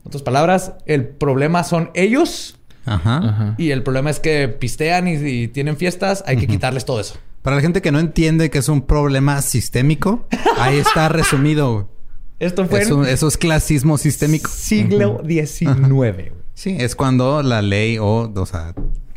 En 0.00 0.06
otras 0.06 0.22
palabras, 0.22 0.72
el 0.86 1.06
problema 1.06 1.62
son 1.62 1.90
ellos. 1.94 2.56
Y 3.56 3.70
el 3.70 3.82
problema 3.82 4.10
es 4.10 4.18
que 4.18 4.48
pistean 4.48 5.06
y, 5.06 5.48
tienen 5.48 5.76
fiestas, 5.76 6.24
hay 6.26 6.38
que 6.38 6.46
quitarles 6.46 6.84
todo 6.84 7.00
eso. 7.00 7.18
Para 7.42 7.56
la 7.56 7.62
gente 7.62 7.82
que 7.82 7.92
no 7.92 8.00
entiende 8.00 8.50
que 8.50 8.58
es 8.58 8.68
un 8.68 8.82
problema 8.82 9.40
sistémico, 9.42 10.26
ahí 10.58 10.78
está 10.78 11.08
resumido. 11.08 11.88
Esto 12.38 12.66
fue. 12.66 12.80
Eso, 12.80 13.28
es 13.28 13.36
clasismo 13.36 13.96
sistémico. 13.98 14.50
Siglo 14.50 15.22
XIX. 15.26 16.39
Sí, 16.60 16.76
es 16.78 16.94
cuando 16.94 17.42
la 17.42 17.62
ley 17.62 17.96
o, 17.96 18.30
o 18.36 18.44
sea, 18.44 18.74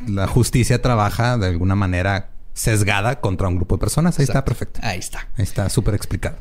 la 0.08 0.28
justicia 0.28 0.82
trabaja 0.82 1.38
de 1.38 1.48
alguna 1.48 1.76
manera 1.76 2.30
sesgada 2.54 3.20
contra 3.20 3.50
un 3.50 3.58
grupo 3.58 3.76
de 3.76 3.82
personas. 3.82 4.18
Ahí 4.18 4.24
está 4.24 4.46
perfecto. 4.46 4.80
Ahí 4.82 5.00
está. 5.00 5.28
Ahí 5.36 5.44
está 5.44 5.68
súper 5.70 5.94
explicado. 5.94 6.38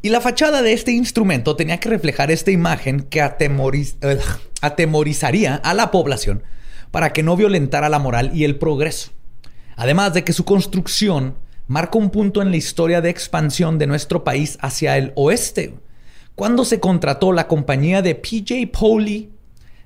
Y 0.00 0.10
la 0.10 0.20
fachada 0.20 0.62
de 0.62 0.74
este 0.74 0.92
instrumento 0.92 1.56
tenía 1.56 1.80
que 1.80 1.88
reflejar 1.88 2.30
esta 2.30 2.52
imagen 2.52 3.00
que 3.00 3.20
atemorizaría 4.60 5.56
a 5.56 5.74
la 5.74 5.90
población 5.90 6.44
para 6.92 7.12
que 7.12 7.24
no 7.24 7.36
violentara 7.36 7.88
la 7.88 7.98
moral 7.98 8.30
y 8.32 8.44
el 8.44 8.60
progreso. 8.60 9.10
Además 9.74 10.14
de 10.14 10.22
que 10.22 10.32
su 10.32 10.44
construcción 10.44 11.34
marca 11.66 11.98
un 11.98 12.10
punto 12.10 12.42
en 12.42 12.52
la 12.52 12.58
historia 12.58 13.00
de 13.00 13.10
expansión 13.10 13.76
de 13.76 13.88
nuestro 13.88 14.22
país 14.22 14.56
hacia 14.60 14.98
el 14.98 15.12
oeste, 15.16 15.74
cuando 16.36 16.64
se 16.64 16.78
contrató 16.78 17.32
la 17.32 17.48
compañía 17.48 18.02
de 18.02 18.14
PJ 18.14 18.68
Poley 18.72 19.32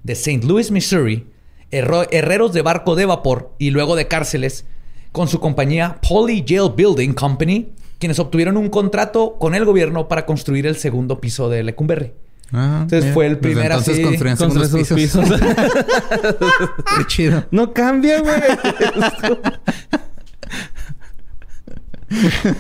de 0.02 0.12
St. 0.12 0.46
Louis, 0.46 0.70
Missouri, 0.70 1.26
herreros 1.70 2.52
de 2.52 2.62
barco 2.62 2.94
de 2.94 3.06
vapor 3.06 3.54
y 3.58 3.70
luego 3.70 3.96
de 3.96 4.08
cárceles, 4.08 4.66
con 5.10 5.28
su 5.28 5.40
compañía 5.40 6.00
Poly 6.06 6.44
Jail 6.46 6.72
Building 6.76 7.12
Company, 7.12 7.72
quienes 7.98 8.18
obtuvieron 8.18 8.56
un 8.56 8.68
contrato 8.68 9.36
con 9.38 9.54
el 9.54 9.64
gobierno 9.64 10.08
para 10.08 10.26
construir 10.26 10.66
el 10.66 10.76
segundo 10.76 11.20
piso 11.20 11.48
de 11.48 11.62
Lecumberri. 11.62 12.12
Ah, 12.52 12.80
entonces 12.82 13.14
fue 13.14 13.26
el 13.26 13.38
primer 13.38 13.66
entonces 13.66 13.94
así. 13.94 14.02
Construían 14.02 14.36
segundos 14.36 14.68
pisos. 14.68 14.96
pisos. 14.96 15.24
Qué 16.98 17.04
chido. 17.06 17.44
No 17.50 17.72
cambia, 17.72 18.20
güey. 18.20 18.42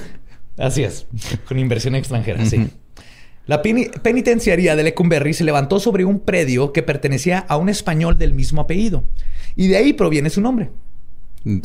así 0.58 0.82
es. 0.82 1.06
Con 1.46 1.58
inversión 1.58 1.94
extranjera, 1.94 2.44
sí. 2.46 2.70
La 3.46 3.60
penitenciaría 3.60 4.76
de 4.76 4.84
Lecumberri 4.84 5.34
se 5.34 5.44
levantó 5.44 5.80
sobre 5.80 6.04
un 6.04 6.20
predio 6.20 6.72
que 6.72 6.82
pertenecía 6.82 7.40
a 7.40 7.56
un 7.56 7.68
español 7.68 8.16
del 8.16 8.34
mismo 8.34 8.60
apellido. 8.60 9.04
Y 9.56 9.68
de 9.68 9.76
ahí 9.76 9.92
proviene 9.92 10.30
su 10.30 10.40
nombre. 10.40 10.70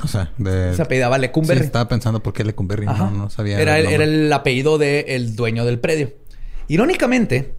O 0.04 0.08
sea, 0.08 0.32
de... 0.38 0.74
Se 0.74 0.82
apellidaba 0.82 1.20
Lecumberri. 1.20 1.64
estaba 1.64 1.88
pensando 1.88 2.24
por 2.24 2.34
qué 2.34 2.44
Lecumberri. 2.44 2.88
No, 2.88 3.12
no 3.12 3.30
sabía. 3.30 3.62
Era, 3.62 3.78
el, 3.78 3.88
era 3.88 4.04
el 4.04 4.34
apellido 4.34 4.80
del 4.80 5.36
dueño 5.36 5.66
del 5.66 5.80
predio. 5.80 6.14
Irónicamente, 6.68 7.54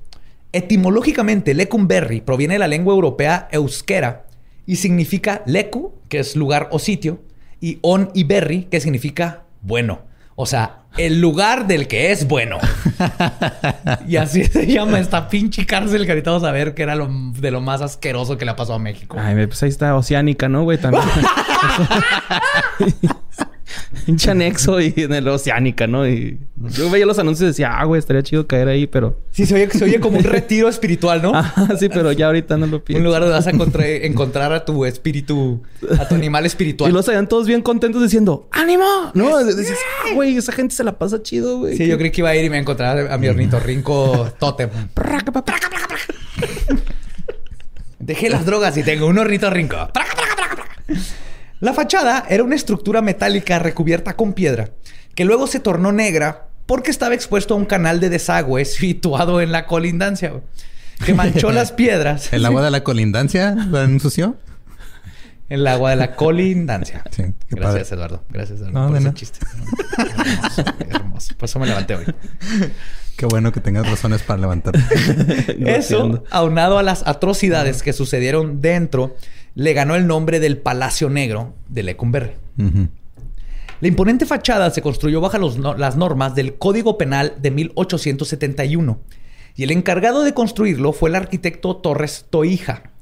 etimológicamente, 0.53 1.55
Lecumberri 1.55 2.21
proviene 2.21 2.55
de 2.55 2.59
la 2.59 2.69
lengua 2.69 2.95
europea 2.95 3.49
euskera 3.53 4.27
y 4.67 4.77
significa 4.77 5.43
lecu, 5.47 5.95
que 6.09 6.19
es 6.19 6.35
lugar 6.35 6.69
o 6.73 6.81
sitio, 6.81 7.23
y 7.61 7.79
on 7.83 8.11
y 8.15 8.25
berri, 8.25 8.65
que 8.65 8.81
significa 8.81 9.45
bueno. 9.63 10.08
O 10.41 10.47
sea, 10.47 10.83
el 10.97 11.21
lugar 11.21 11.67
del 11.67 11.89
que 11.89 12.13
es 12.13 12.29
bueno. 12.29 12.59
y 14.07 14.15
así 14.15 14.45
se 14.45 14.69
llama 14.69 15.01
esta 15.01 15.29
pinche 15.29 15.67
cárcel 15.67 16.07
que 16.07 16.13
ahorita 16.13 16.31
vamos 16.31 16.47
a 16.47 16.53
ver 16.53 16.75
que 16.75 16.85
era 16.85 16.95
lo, 16.95 17.09
de 17.11 17.51
lo 17.51 17.61
más 17.61 17.83
asqueroso 17.83 18.39
que 18.39 18.45
le 18.45 18.53
ha 18.53 18.57
pasado 18.57 18.77
a 18.77 18.79
México. 18.79 19.17
Ay, 19.19 19.49
pues 19.49 19.61
ahí 19.65 19.69
está 19.69 19.97
Oceánica, 19.97 20.49
¿no, 20.49 20.63
güey? 20.63 20.79
También. 20.79 21.03
Hincha 24.09 24.31
anexo 24.33 24.81
y 24.81 24.95
en 24.97 25.13
el 25.13 25.29
Oceánica, 25.29 25.87
¿no? 25.87 26.09
Y 26.09 26.41
yo 26.57 26.91
veía 26.91 27.05
los 27.05 27.19
anuncios 27.19 27.45
y 27.45 27.49
decía, 27.49 27.79
ah, 27.79 27.85
güey, 27.85 27.99
estaría 27.99 28.23
chido 28.23 28.47
caer 28.47 28.69
ahí, 28.69 28.87
pero. 28.87 29.21
Sí, 29.31 29.45
se 29.45 29.55
oye, 29.55 29.71
se 29.71 29.85
oye 29.85 30.01
como 30.01 30.17
un 30.19 30.25
retiro 30.39 30.69
espiritual, 30.69 31.21
¿no? 31.21 31.33
Sí, 31.79 31.91
pero 31.91 32.11
ya 32.13 32.27
ahorita 32.27 32.57
no 32.57 32.67
lo 32.67 32.83
pienso. 32.83 32.99
Un 33.01 33.05
lugar 33.05 33.21
donde 33.21 33.35
vas 33.37 33.47
a 33.47 33.51
encontrar, 33.51 34.53
a 34.53 34.65
tu 34.65 34.87
espíritu, 34.87 35.63
a 35.99 36.09
tu 36.09 36.15
animal 36.15 36.47
espiritual. 36.47 36.91
Y 36.91 36.95
los 36.95 37.05
salían 37.05 37.29
todos 37.29 37.47
bien 37.47 37.61
contentos 37.61 38.03
diciendo, 38.03 38.49
¡ánimo! 38.51 38.85
No, 39.13 39.45
dices, 39.45 39.77
ah, 40.05 40.15
güey, 40.15 40.37
esa 40.37 40.53
gente 40.53 40.75
se 40.75 40.83
la 40.85 40.99
pasa 40.99 41.23
chido, 41.23 41.59
güey. 41.59 41.77
Sí, 41.77 41.87
yo 41.87 41.99
creí 41.99 42.11
que 42.11 42.23
iba 42.23 42.31
a 42.31 42.37
ir 42.37 42.47
y 42.47 42.49
me 42.49 42.57
iba 42.57 42.57
a 42.57 42.63
encontrar 42.63 43.13
a 43.13 43.19
mi 43.19 43.29
ornitorrinco 43.29 44.33
totem. 44.39 44.71
Dejé 47.99 48.31
las 48.31 48.47
drogas 48.47 48.75
y 48.79 48.83
tengo 48.83 49.07
un 49.07 49.19
ornitorrinco. 49.19 49.77
La 51.61 51.73
fachada 51.73 52.25
era 52.29 52.45
una 52.45 52.55
estructura 52.55 53.03
metálica 53.03 53.59
recubierta 53.59 54.15
con 54.15 54.33
piedra, 54.33 54.71
que 55.15 55.25
luego 55.25 55.47
se 55.47 55.59
tornó 55.59 55.91
negra 55.91 56.49
porque 56.67 56.91
estaba 56.91 57.15
expuesto 57.15 57.55
a 57.55 57.57
un 57.57 57.65
canal 57.65 57.99
de 57.99 58.11
desagüe 58.11 58.65
situado 58.65 59.41
en 59.41 59.51
la 59.51 59.67
colindancia, 59.67 60.41
que 61.05 61.15
manchó 61.15 61.51
las 61.53 61.73
piedras. 61.73 62.33
¿El 62.33 62.45
agua 62.45 62.63
de 62.63 62.71
la 62.71 62.85
colindancia 62.85 63.55
la 63.55 63.85
ensució? 63.85 64.37
El 65.49 65.67
agua 65.67 65.91
de 65.91 65.97
la 65.97 66.15
colindancia. 66.15 67.03
Sí, 67.11 67.25
Gracias, 67.49 67.91
Eduardo. 67.91 68.23
Gracias, 68.29 68.61
Eduardo, 68.61 68.89
por 68.89 68.97
ese 68.99 69.15
chiste. 69.15 69.39
hermoso, 70.91 71.35
Por 71.39 71.49
eso 71.49 71.59
me 71.59 71.67
levanté 71.67 71.95
hoy. 71.95 72.05
Qué 73.17 73.27
bueno 73.27 73.51
que 73.51 73.61
tengas 73.61 73.89
razones 73.89 74.23
para 74.23 74.41
levantarte. 74.43 74.81
eso, 75.77 76.23
aunado 76.31 76.79
a 76.79 76.83
las 76.83 77.05
atrocidades 77.07 77.83
que 77.83 77.93
sucedieron 77.95 78.61
dentro 78.61 79.17
le 79.59 79.75
ganó 79.75 79.95
el 79.97 80.07
nombre 80.07 80.39
del 80.39 80.59
Palacio 80.59 81.11
Negro 81.11 81.57
de 81.69 81.83
Lecumberri. 81.83 82.35
La 83.81 83.89
imponente 83.89 84.25
fachada 84.25 84.71
se 84.71 84.83
construyó 84.83 85.21
bajo 85.21 85.37
las 85.77 85.97
normas 85.97 86.37
del 86.37 86.59
Código 86.59 86.97
Penal 86.97 87.35
de 87.41 87.51
1871 87.51 89.01
y 89.57 89.65
el 89.65 89.73
encargado 89.73 90.23
de 90.23 90.33
construirlo 90.33 90.93
fue 90.93 91.11
el 91.11 91.17
arquitecto 91.17 91.79
Torres 91.79 92.27
Toija, 92.31 92.93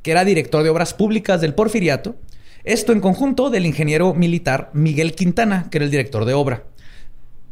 que 0.00 0.12
era 0.12 0.24
director 0.24 0.62
de 0.62 0.70
obras 0.70 0.94
públicas 0.94 1.42
del 1.42 1.52
Porfiriato, 1.52 2.16
esto 2.64 2.92
en 2.92 3.00
conjunto 3.00 3.50
del 3.50 3.66
ingeniero 3.66 4.14
militar 4.14 4.70
Miguel 4.72 5.14
Quintana, 5.14 5.68
que 5.70 5.76
era 5.76 5.84
el 5.84 5.90
director 5.90 6.24
de 6.24 6.32
obra, 6.32 6.64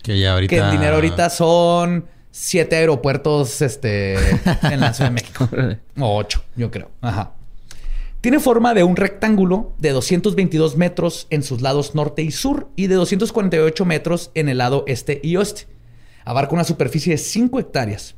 Que 0.05 0.19
ya 0.19 0.33
ahorita... 0.33 0.55
Que 0.55 0.62
el 0.62 0.69
dinero 0.69 0.95
ahorita 0.95 1.31
son 1.31 2.05
siete 2.29 2.75
aeropuertos 2.75 3.63
este, 3.63 4.13
en 4.62 4.79
la 4.79 4.93
Ciudad 4.93 5.09
de 5.09 5.15
México. 5.15 5.50
o 6.00 6.15
ocho, 6.15 6.43
yo 6.55 6.69
creo. 6.69 6.91
Ajá. 7.01 7.33
Tiene 8.21 8.39
forma 8.39 8.75
de 8.75 8.83
un 8.83 8.95
rectángulo 8.95 9.74
de 9.79 9.89
222 9.89 10.77
metros 10.77 11.25
en 11.31 11.41
sus 11.41 11.62
lados 11.62 11.95
norte 11.95 12.21
y 12.21 12.29
sur 12.29 12.69
y 12.75 12.85
de 12.85 12.95
248 12.95 13.85
metros 13.85 14.29
en 14.35 14.47
el 14.47 14.59
lado 14.59 14.83
este 14.88 15.21
y 15.24 15.38
oeste. 15.38 15.67
Abarca 16.24 16.53
una 16.53 16.65
superficie 16.65 17.13
de 17.13 17.17
5 17.17 17.59
hectáreas. 17.59 18.15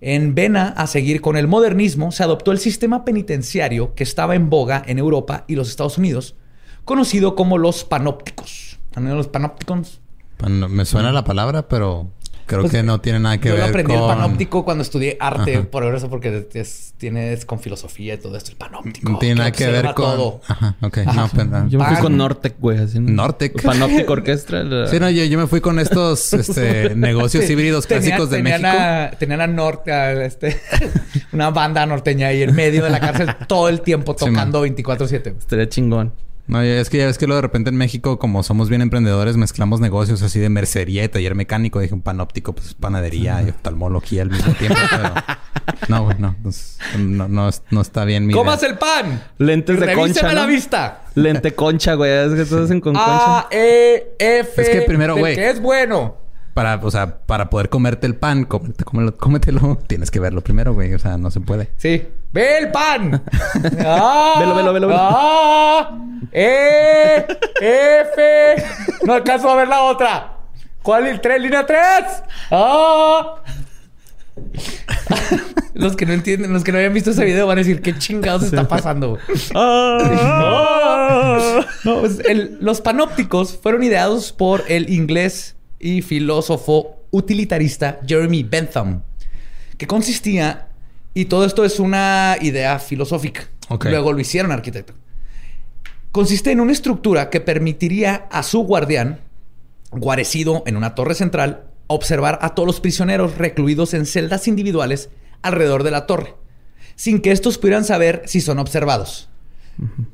En 0.00 0.34
vena 0.34 0.70
a 0.76 0.88
seguir 0.88 1.20
con 1.20 1.36
el 1.36 1.46
modernismo, 1.46 2.10
se 2.10 2.24
adoptó 2.24 2.50
el 2.50 2.58
sistema 2.58 3.04
penitenciario 3.04 3.94
que 3.94 4.02
estaba 4.02 4.34
en 4.34 4.50
boga 4.50 4.82
en 4.84 4.98
Europa 4.98 5.44
y 5.46 5.54
los 5.54 5.68
Estados 5.68 5.98
Unidos, 5.98 6.34
conocido 6.84 7.36
como 7.36 7.58
los 7.58 7.84
panópticos. 7.84 8.80
¿Han 8.96 9.08
los 9.16 9.28
panópticos? 9.28 10.00
Me 10.68 10.84
suena 10.84 11.12
la 11.12 11.24
palabra, 11.24 11.68
pero... 11.68 12.10
Creo 12.44 12.62
Pues, 12.62 12.72
que 12.72 12.82
no 12.82 13.00
tiene 13.00 13.20
nada 13.20 13.38
que 13.38 13.48
Yo 13.50 13.54
ver 13.54 13.62
lo 13.62 13.68
aprendí 13.68 13.94
con... 13.94 14.02
el 14.02 14.08
panóptico 14.08 14.64
cuando 14.64 14.82
estudié 14.82 15.16
arte, 15.20 15.58
Ajá. 15.58 15.70
por 15.70 15.84
eso, 15.94 16.10
porque 16.10 16.48
es, 16.54 16.92
tienes 16.98 17.46
con 17.46 17.60
filosofía 17.60 18.14
y 18.14 18.18
todo 18.18 18.36
esto. 18.36 18.50
El 18.50 18.56
panóptico. 18.56 19.10
No 19.12 19.18
tiene 19.18 19.36
nada 19.36 19.52
que 19.52 19.68
ver 19.68 19.84
con... 19.94 19.94
todo. 19.94 20.40
Ajá, 20.48 20.74
ok. 20.82 20.98
Ajá. 21.06 21.12
No, 21.14 21.30
pero- 21.32 21.68
Yo 21.68 21.78
me 21.78 21.84
fui 21.86 21.94
Pan. 21.94 22.02
con 22.02 22.16
Nortec, 22.16 22.56
güey. 22.58 22.78
Así, 22.78 22.98
Nortec. 22.98 23.62
Panóptico 23.62 24.12
Orquestra. 24.14 24.64
la- 24.64 24.88
Sí, 24.88 24.98
no, 24.98 25.08
yo, 25.08 25.24
yo 25.24 25.38
me 25.38 25.46
fui 25.46 25.60
con 25.60 25.78
estos 25.78 26.32
este, 26.32 26.96
negocios 26.96 27.44
Sí, 27.44 27.52
híbridos 27.52 27.86
clásicos 27.86 28.28
de 28.28 28.42
México. 28.42 28.68
a- 28.68 29.12
tenían 29.18 29.40
a 29.40 29.46
norte, 29.46 29.92
a 29.92 30.12
este, 30.24 30.60
una 31.32 31.50
banda 31.50 31.86
norteña 31.86 32.26
ahí 32.26 32.42
en 32.42 32.54
medio 32.56 32.82
de 32.82 32.90
la 32.90 32.98
cárcel 32.98 33.30
todo 33.46 33.68
el 33.68 33.82
tiempo 33.82 34.16
Sí, 34.18 34.26
tocando 34.26 34.66
24-7. 34.66 35.38
Estaría 35.38 35.68
chingón. 35.68 36.12
No, 36.46 36.60
es 36.60 36.90
que 36.90 36.98
ya 36.98 37.06
ves 37.06 37.18
que 37.18 37.26
luego 37.26 37.36
de 37.36 37.42
repente 37.42 37.70
en 37.70 37.76
México, 37.76 38.18
como 38.18 38.42
somos 38.42 38.68
bien 38.68 38.82
emprendedores, 38.82 39.36
mezclamos 39.36 39.80
negocios 39.80 40.22
así 40.22 40.40
de 40.40 40.48
mercería 40.48 41.04
y 41.04 41.08
taller 41.08 41.34
mecánico. 41.34 41.80
Dije 41.80 41.94
un 41.94 42.02
panóptico, 42.02 42.52
pues 42.52 42.74
panadería 42.74 43.42
y 43.42 43.50
oftalmología 43.50 44.22
al 44.22 44.30
mismo 44.30 44.52
tiempo. 44.54 44.78
pero... 44.90 45.14
No, 45.88 46.04
güey, 46.04 46.16
no, 46.18 46.34
pues, 46.42 46.78
no, 46.98 47.28
no, 47.28 47.50
no 47.70 47.80
está 47.80 48.04
bien 48.04 48.26
mi. 48.26 48.34
¡Comas 48.34 48.62
el 48.64 48.76
pan! 48.76 49.22
Lentes 49.38 49.78
de 49.78 49.86
Revíseme 49.86 50.12
concha, 50.14 50.32
la 50.32 50.42
¿no? 50.42 50.48
vista. 50.48 51.02
Lente 51.14 51.54
concha, 51.54 51.94
güey. 51.94 52.10
Es 52.10 52.34
que 52.34 52.44
todos 52.44 52.64
hacen 52.64 52.80
con 52.80 52.96
A, 52.96 53.00
concha. 53.00 53.48
E, 53.50 54.14
F. 54.18 54.62
Es 54.62 54.68
que 54.68 54.82
primero, 54.82 55.16
güey. 55.16 55.36
Que 55.36 55.50
es 55.50 55.60
bueno. 55.60 56.21
Para, 56.54 56.78
o 56.82 56.90
sea, 56.90 57.18
para 57.18 57.48
poder 57.48 57.70
comerte 57.70 58.06
el 58.06 58.14
pan, 58.14 58.46
cómete- 58.46 58.84
cómelo- 58.84 59.16
cómetelo, 59.16 59.78
tienes 59.86 60.10
que 60.10 60.20
verlo 60.20 60.42
primero, 60.42 60.74
güey. 60.74 60.92
O 60.94 60.98
sea, 60.98 61.16
no 61.16 61.30
se 61.30 61.40
puede. 61.40 61.70
Sí. 61.76 62.02
¡Ve 62.32 62.58
el 62.58 62.70
pan! 62.70 63.22
¡Ah! 63.84 64.34
Velo, 64.38 64.54
velo, 64.54 64.72
velo, 64.72 64.88
velo. 64.88 65.00
¡Ah! 65.02 65.98
¡E! 66.32 67.26
¡F! 67.60 68.64
No 69.04 69.14
alcanzo 69.14 69.50
a 69.50 69.56
ver 69.56 69.68
la 69.68 69.82
otra. 69.82 70.36
¿Cuál 70.82 71.06
es 71.06 71.12
el 71.12 71.20
3? 71.20 71.40
¿Línea 71.42 71.66
3? 71.66 71.80
¡Ah! 72.50 73.36
los 75.74 75.96
que 75.96 76.06
no 76.06 76.12
entienden, 76.12 76.52
los 76.52 76.64
que 76.64 76.72
no 76.72 76.78
habían 76.78 76.94
visto 76.94 77.10
ese 77.10 77.24
video 77.24 77.46
van 77.46 77.58
a 77.58 77.60
decir, 77.60 77.82
¿qué 77.82 77.96
chingados 77.98 78.44
está 78.44 78.66
pasando? 78.66 79.10
güey?" 79.10 79.20
Ah. 79.54 81.60
No, 81.84 82.00
pues, 82.00 82.18
el- 82.20 82.58
los 82.60 82.80
panópticos 82.80 83.58
fueron 83.62 83.82
ideados 83.82 84.32
por 84.32 84.64
el 84.68 84.90
inglés 84.90 85.56
y 85.82 86.00
filósofo 86.00 87.02
utilitarista 87.10 88.00
Jeremy 88.06 88.42
Bentham, 88.44 89.02
que 89.76 89.86
consistía, 89.86 90.68
y 91.12 91.26
todo 91.26 91.44
esto 91.44 91.64
es 91.64 91.78
una 91.80 92.36
idea 92.40 92.78
filosófica, 92.78 93.42
Ok. 93.68 93.86
luego 93.86 94.12
lo 94.14 94.20
hicieron 94.20 94.52
arquitecto, 94.52 94.94
consiste 96.12 96.52
en 96.52 96.60
una 96.60 96.72
estructura 96.72 97.28
que 97.30 97.40
permitiría 97.40 98.26
a 98.30 98.42
su 98.42 98.60
guardián, 98.60 99.20
guarecido 99.90 100.62
en 100.66 100.76
una 100.76 100.94
torre 100.94 101.14
central, 101.14 101.64
observar 101.86 102.38
a 102.42 102.54
todos 102.54 102.66
los 102.66 102.80
prisioneros 102.80 103.36
recluidos 103.36 103.92
en 103.92 104.06
celdas 104.06 104.48
individuales 104.48 105.10
alrededor 105.42 105.82
de 105.82 105.90
la 105.90 106.06
torre, 106.06 106.34
sin 106.94 107.20
que 107.20 107.32
estos 107.32 107.58
pudieran 107.58 107.84
saber 107.84 108.22
si 108.26 108.40
son 108.40 108.58
observados. 108.58 109.28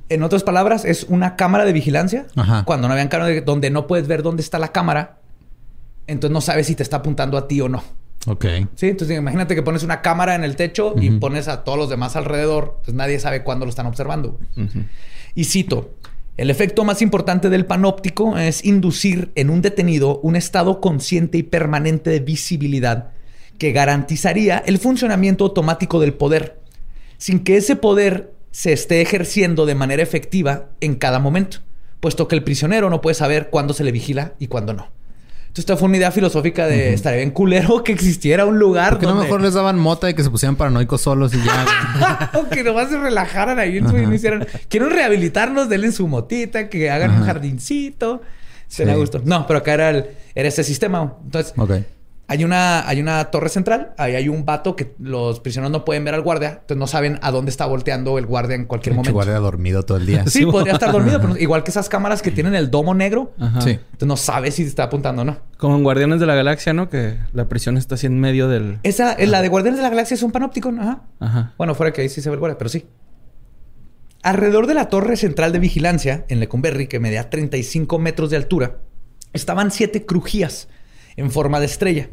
En 0.08 0.22
otras 0.22 0.44
palabras, 0.44 0.84
es 0.84 1.04
una 1.08 1.34
cámara 1.36 1.64
de 1.64 1.72
vigilancia. 1.72 2.26
Ajá. 2.36 2.62
Cuando 2.64 2.86
no 2.86 2.94
habían 2.94 3.08
cámara 3.08 3.28
de- 3.30 3.40
donde 3.40 3.70
no 3.70 3.86
puedes 3.88 4.06
ver 4.06 4.22
dónde 4.22 4.40
está 4.40 4.58
la 4.60 4.68
cámara, 4.72 5.17
entonces 6.08 6.32
no 6.32 6.40
sabes 6.40 6.66
si 6.66 6.74
te 6.74 6.82
está 6.82 6.96
apuntando 6.96 7.38
a 7.38 7.46
ti 7.46 7.60
o 7.60 7.68
no. 7.68 7.82
Ok. 8.26 8.44
Sí, 8.74 8.88
entonces 8.88 9.16
imagínate 9.16 9.54
que 9.54 9.62
pones 9.62 9.84
una 9.84 10.02
cámara 10.02 10.34
en 10.34 10.42
el 10.42 10.56
techo 10.56 10.94
y 11.00 11.10
pones 11.12 11.46
a 11.48 11.62
todos 11.62 11.78
los 11.78 11.88
demás 11.88 12.16
alrededor, 12.16 12.80
pues 12.84 12.94
nadie 12.94 13.20
sabe 13.20 13.44
cuándo 13.44 13.64
lo 13.64 13.70
están 13.70 13.86
observando. 13.86 14.38
Y 15.34 15.44
cito, 15.44 15.94
el 16.36 16.50
efecto 16.50 16.84
más 16.84 17.00
importante 17.00 17.48
del 17.48 17.66
panóptico 17.66 18.36
es 18.36 18.64
inducir 18.64 19.30
en 19.34 19.50
un 19.50 19.62
detenido 19.62 20.20
un 20.20 20.36
estado 20.36 20.80
consciente 20.80 21.38
y 21.38 21.42
permanente 21.42 22.10
de 22.10 22.20
visibilidad 22.20 23.10
que 23.58 23.72
garantizaría 23.72 24.58
el 24.58 24.78
funcionamiento 24.78 25.44
automático 25.44 26.00
del 26.00 26.14
poder, 26.14 26.60
sin 27.18 27.40
que 27.40 27.56
ese 27.56 27.76
poder 27.76 28.32
se 28.50 28.72
esté 28.72 29.00
ejerciendo 29.00 29.66
de 29.66 29.74
manera 29.74 30.02
efectiva 30.02 30.70
en 30.80 30.94
cada 30.94 31.18
momento, 31.18 31.58
puesto 32.00 32.28
que 32.28 32.36
el 32.36 32.44
prisionero 32.44 32.88
no 32.88 33.00
puede 33.00 33.14
saber 33.14 33.50
cuándo 33.50 33.74
se 33.74 33.84
le 33.84 33.92
vigila 33.92 34.34
y 34.38 34.46
cuándo 34.46 34.74
no. 34.74 34.97
Entonces, 35.48 35.60
esta 35.64 35.76
fue 35.76 35.88
una 35.88 35.96
idea 35.96 36.12
filosófica 36.12 36.66
de 36.66 36.92
estaría 36.94 37.18
bien 37.18 37.30
culero 37.32 37.82
que 37.82 37.90
existiera 37.92 38.44
un 38.46 38.58
lugar 38.58 38.90
¿Por 38.90 38.98
qué 39.00 39.06
no 39.06 39.10
donde... 39.12 39.24
mejor 39.24 39.40
les 39.42 39.54
daban 39.54 39.76
mota 39.78 40.08
y 40.08 40.14
que 40.14 40.22
se 40.22 40.30
pusieran 40.30 40.54
paranoicos 40.56 41.00
solos 41.00 41.32
y 41.34 41.38
ya? 41.42 42.30
O 42.34 42.48
que 42.48 42.62
nomás 42.62 42.90
se 42.90 42.98
relajaran 42.98 43.58
ahí 43.58 43.78
y 43.78 43.80
no 43.80 44.14
hicieran. 44.14 44.46
Quieren 44.68 44.90
rehabilitarnos, 44.90 45.68
denle 45.68 45.90
su 45.92 46.06
motita, 46.06 46.68
que 46.68 46.90
hagan 46.90 47.10
un 47.12 47.24
jardincito. 47.26 48.22
Se 48.68 48.84
Sí. 48.84 48.90
me 48.90 48.96
gustó. 48.96 49.20
No, 49.24 49.46
pero 49.46 49.60
acá 49.60 49.72
era, 49.74 49.90
el, 49.90 50.04
era 50.34 50.48
ese 50.48 50.62
sistema. 50.62 51.14
Entonces, 51.24 51.54
ok. 51.56 51.72
Hay 52.30 52.44
una, 52.44 52.86
hay 52.86 53.00
una 53.00 53.24
torre 53.30 53.48
central. 53.48 53.94
Ahí 53.96 54.14
hay 54.14 54.28
un 54.28 54.44
vato 54.44 54.76
que 54.76 54.94
los 54.98 55.40
prisioneros 55.40 55.72
no 55.72 55.86
pueden 55.86 56.04
ver 56.04 56.14
al 56.14 56.20
guardia. 56.20 56.58
Entonces 56.60 56.76
no 56.76 56.86
saben 56.86 57.18
a 57.22 57.30
dónde 57.30 57.50
está 57.50 57.64
volteando 57.64 58.18
el 58.18 58.26
guardia 58.26 58.54
en 58.54 58.66
cualquier 58.66 58.94
momento. 58.94 59.14
guardia 59.14 59.38
dormido 59.38 59.82
todo 59.82 59.96
el 59.96 60.04
día. 60.04 60.26
Sí, 60.26 60.44
podría 60.44 60.74
estar 60.74 60.92
dormido, 60.92 61.22
pero 61.22 61.38
igual 61.38 61.64
que 61.64 61.70
esas 61.70 61.88
cámaras 61.88 62.20
que 62.20 62.30
tienen 62.30 62.54
el 62.54 62.70
domo 62.70 62.94
negro. 62.94 63.32
Ajá. 63.40 63.62
Sí. 63.62 63.70
Entonces 63.70 64.08
no 64.08 64.16
sabes 64.18 64.56
si 64.56 64.64
está 64.64 64.84
apuntando 64.84 65.22
o 65.22 65.24
no. 65.24 65.38
Como 65.56 65.76
en 65.76 65.82
Guardianes 65.82 66.20
de 66.20 66.26
la 66.26 66.34
Galaxia, 66.34 66.74
¿no? 66.74 66.90
Que 66.90 67.16
la 67.32 67.48
prisión 67.48 67.78
está 67.78 67.94
así 67.94 68.06
en 68.06 68.20
medio 68.20 68.46
del... 68.46 68.78
Esa, 68.82 69.16
la 69.18 69.40
de 69.40 69.48
Guardianes 69.48 69.78
de 69.78 69.82
la 69.84 69.88
Galaxia 69.88 70.14
es 70.14 70.22
un 70.22 70.30
panóptico. 70.30 70.70
Ajá. 70.78 71.04
Ajá. 71.20 71.54
Bueno, 71.56 71.74
fuera 71.74 71.94
que 71.94 72.02
ahí 72.02 72.10
sí 72.10 72.20
se 72.20 72.28
ve 72.28 72.34
el 72.34 72.40
guardia, 72.40 72.58
pero 72.58 72.68
sí. 72.68 72.84
Alrededor 74.22 74.66
de 74.66 74.74
la 74.74 74.90
torre 74.90 75.16
central 75.16 75.52
de 75.52 75.60
vigilancia 75.60 76.26
en 76.28 76.40
Lecumberri, 76.40 76.88
que 76.88 77.00
medía 77.00 77.30
35 77.30 77.98
metros 77.98 78.28
de 78.28 78.36
altura, 78.36 78.80
estaban 79.32 79.70
siete 79.70 80.04
crujías 80.04 80.68
en 81.16 81.30
forma 81.30 81.58
de 81.58 81.66
estrella. 81.66 82.10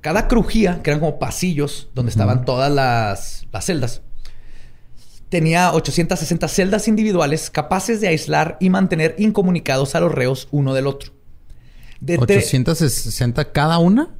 Cada 0.00 0.28
crujía, 0.28 0.82
que 0.82 0.90
eran 0.90 1.00
como 1.00 1.18
pasillos 1.18 1.88
donde 1.94 2.10
estaban 2.10 2.44
todas 2.44 2.70
las, 2.72 3.46
las 3.52 3.64
celdas, 3.64 4.02
tenía 5.28 5.72
860 5.72 6.46
celdas 6.48 6.88
individuales 6.88 7.50
capaces 7.50 8.00
de 8.00 8.08
aislar 8.08 8.56
y 8.60 8.70
mantener 8.70 9.14
incomunicados 9.18 9.94
a 9.94 10.00
los 10.00 10.12
reos 10.12 10.48
uno 10.50 10.74
del 10.74 10.86
otro. 10.86 11.12
De 12.00 12.18
tre- 12.18 12.36
860 12.38 13.52
cada 13.52 13.78
una. 13.78 14.14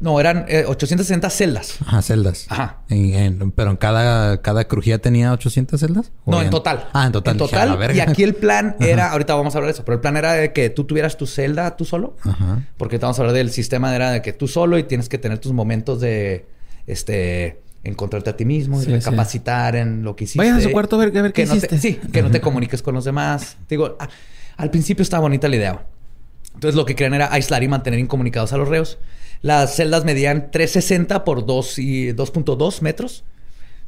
No, 0.00 0.18
eran 0.20 0.44
eh, 0.48 0.64
860 0.66 1.30
celdas. 1.30 1.76
Ajá, 1.86 2.02
celdas. 2.02 2.46
Ajá. 2.48 2.78
En- 2.88 3.14
en- 3.14 3.50
pero 3.52 3.70
en 3.70 3.76
cada, 3.76 4.40
cada 4.42 4.64
crujía 4.66 4.98
tenía 4.98 5.32
800 5.32 5.80
celdas. 5.80 6.12
¿O 6.24 6.30
No, 6.30 6.38
en 6.38 6.44
bien? 6.44 6.50
total. 6.50 6.88
Ah, 6.92 7.06
en 7.06 7.12
total. 7.12 7.32
En 7.32 7.38
Dije, 7.38 7.50
total. 7.50 7.76
verga. 7.78 7.96
Y 7.96 8.00
aquí 8.00 8.22
el 8.22 8.34
plan 8.34 8.76
era, 8.80 9.12
ahorita 9.12 9.34
vamos 9.34 9.54
a 9.54 9.58
hablar 9.58 9.68
de 9.72 9.76
eso, 9.76 9.84
pero 9.84 9.94
el 9.96 10.00
plan 10.00 10.16
era 10.16 10.32
de 10.34 10.52
que 10.52 10.70
tú 10.70 10.84
tuvieras 10.84 11.16
tu 11.16 11.26
celda 11.26 11.76
tú 11.76 11.84
solo. 11.84 12.16
Ajá. 12.22 12.66
Porque 12.76 12.96
ahorita 12.96 13.06
vamos 13.06 13.18
a 13.18 13.22
hablar 13.22 13.34
del 13.36 13.50
sistema, 13.50 13.94
era 13.94 14.10
de 14.10 14.22
que 14.22 14.32
tú 14.32 14.48
solo 14.48 14.78
y 14.78 14.82
tienes 14.84 15.08
que 15.08 15.18
tener 15.18 15.38
tus 15.38 15.52
momentos 15.52 16.00
de, 16.00 16.46
este, 16.86 17.60
encontrarte 17.82 18.30
a 18.30 18.36
ti 18.36 18.44
mismo, 18.44 18.80
Sí, 18.80 18.90
y 18.92 19.00
sí. 19.00 19.04
capacitar 19.04 19.76
en 19.76 20.02
lo 20.02 20.16
que 20.16 20.24
hiciste. 20.24 20.38
Vayan 20.38 20.56
a 20.56 20.60
su 20.60 20.70
cuarto 20.70 20.96
a 20.96 21.00
ver- 21.00 21.16
a 21.18 21.22
ver 21.22 21.32
qué 21.32 21.42
que 21.42 21.46
no 21.46 21.52
te- 21.52 21.58
hiciste. 21.58 21.78
sí, 21.78 22.00
que 22.12 22.22
no 22.22 22.30
te 22.30 22.40
comuniques 22.40 22.82
con 22.82 22.94
los 22.94 23.04
demás. 23.04 23.56
Digo, 23.68 23.96
a- 23.98 24.08
al 24.56 24.70
principio 24.70 25.02
estaba 25.02 25.20
bonita 25.22 25.48
la 25.48 25.56
idea. 25.56 25.86
Entonces 26.54 26.76
lo 26.76 26.84
que 26.84 26.94
querían 26.94 27.14
era 27.14 27.32
aislar 27.32 27.62
y 27.62 27.68
mantener 27.68 27.98
incomunicados 28.00 28.52
a 28.52 28.56
los 28.56 28.68
reos. 28.68 28.98
Las 29.44 29.76
celdas 29.76 30.06
medían 30.06 30.50
360 30.50 31.22
por 31.22 31.44
2 31.44 31.78
y 31.78 32.12
2.2 32.14 32.80
metros. 32.80 33.24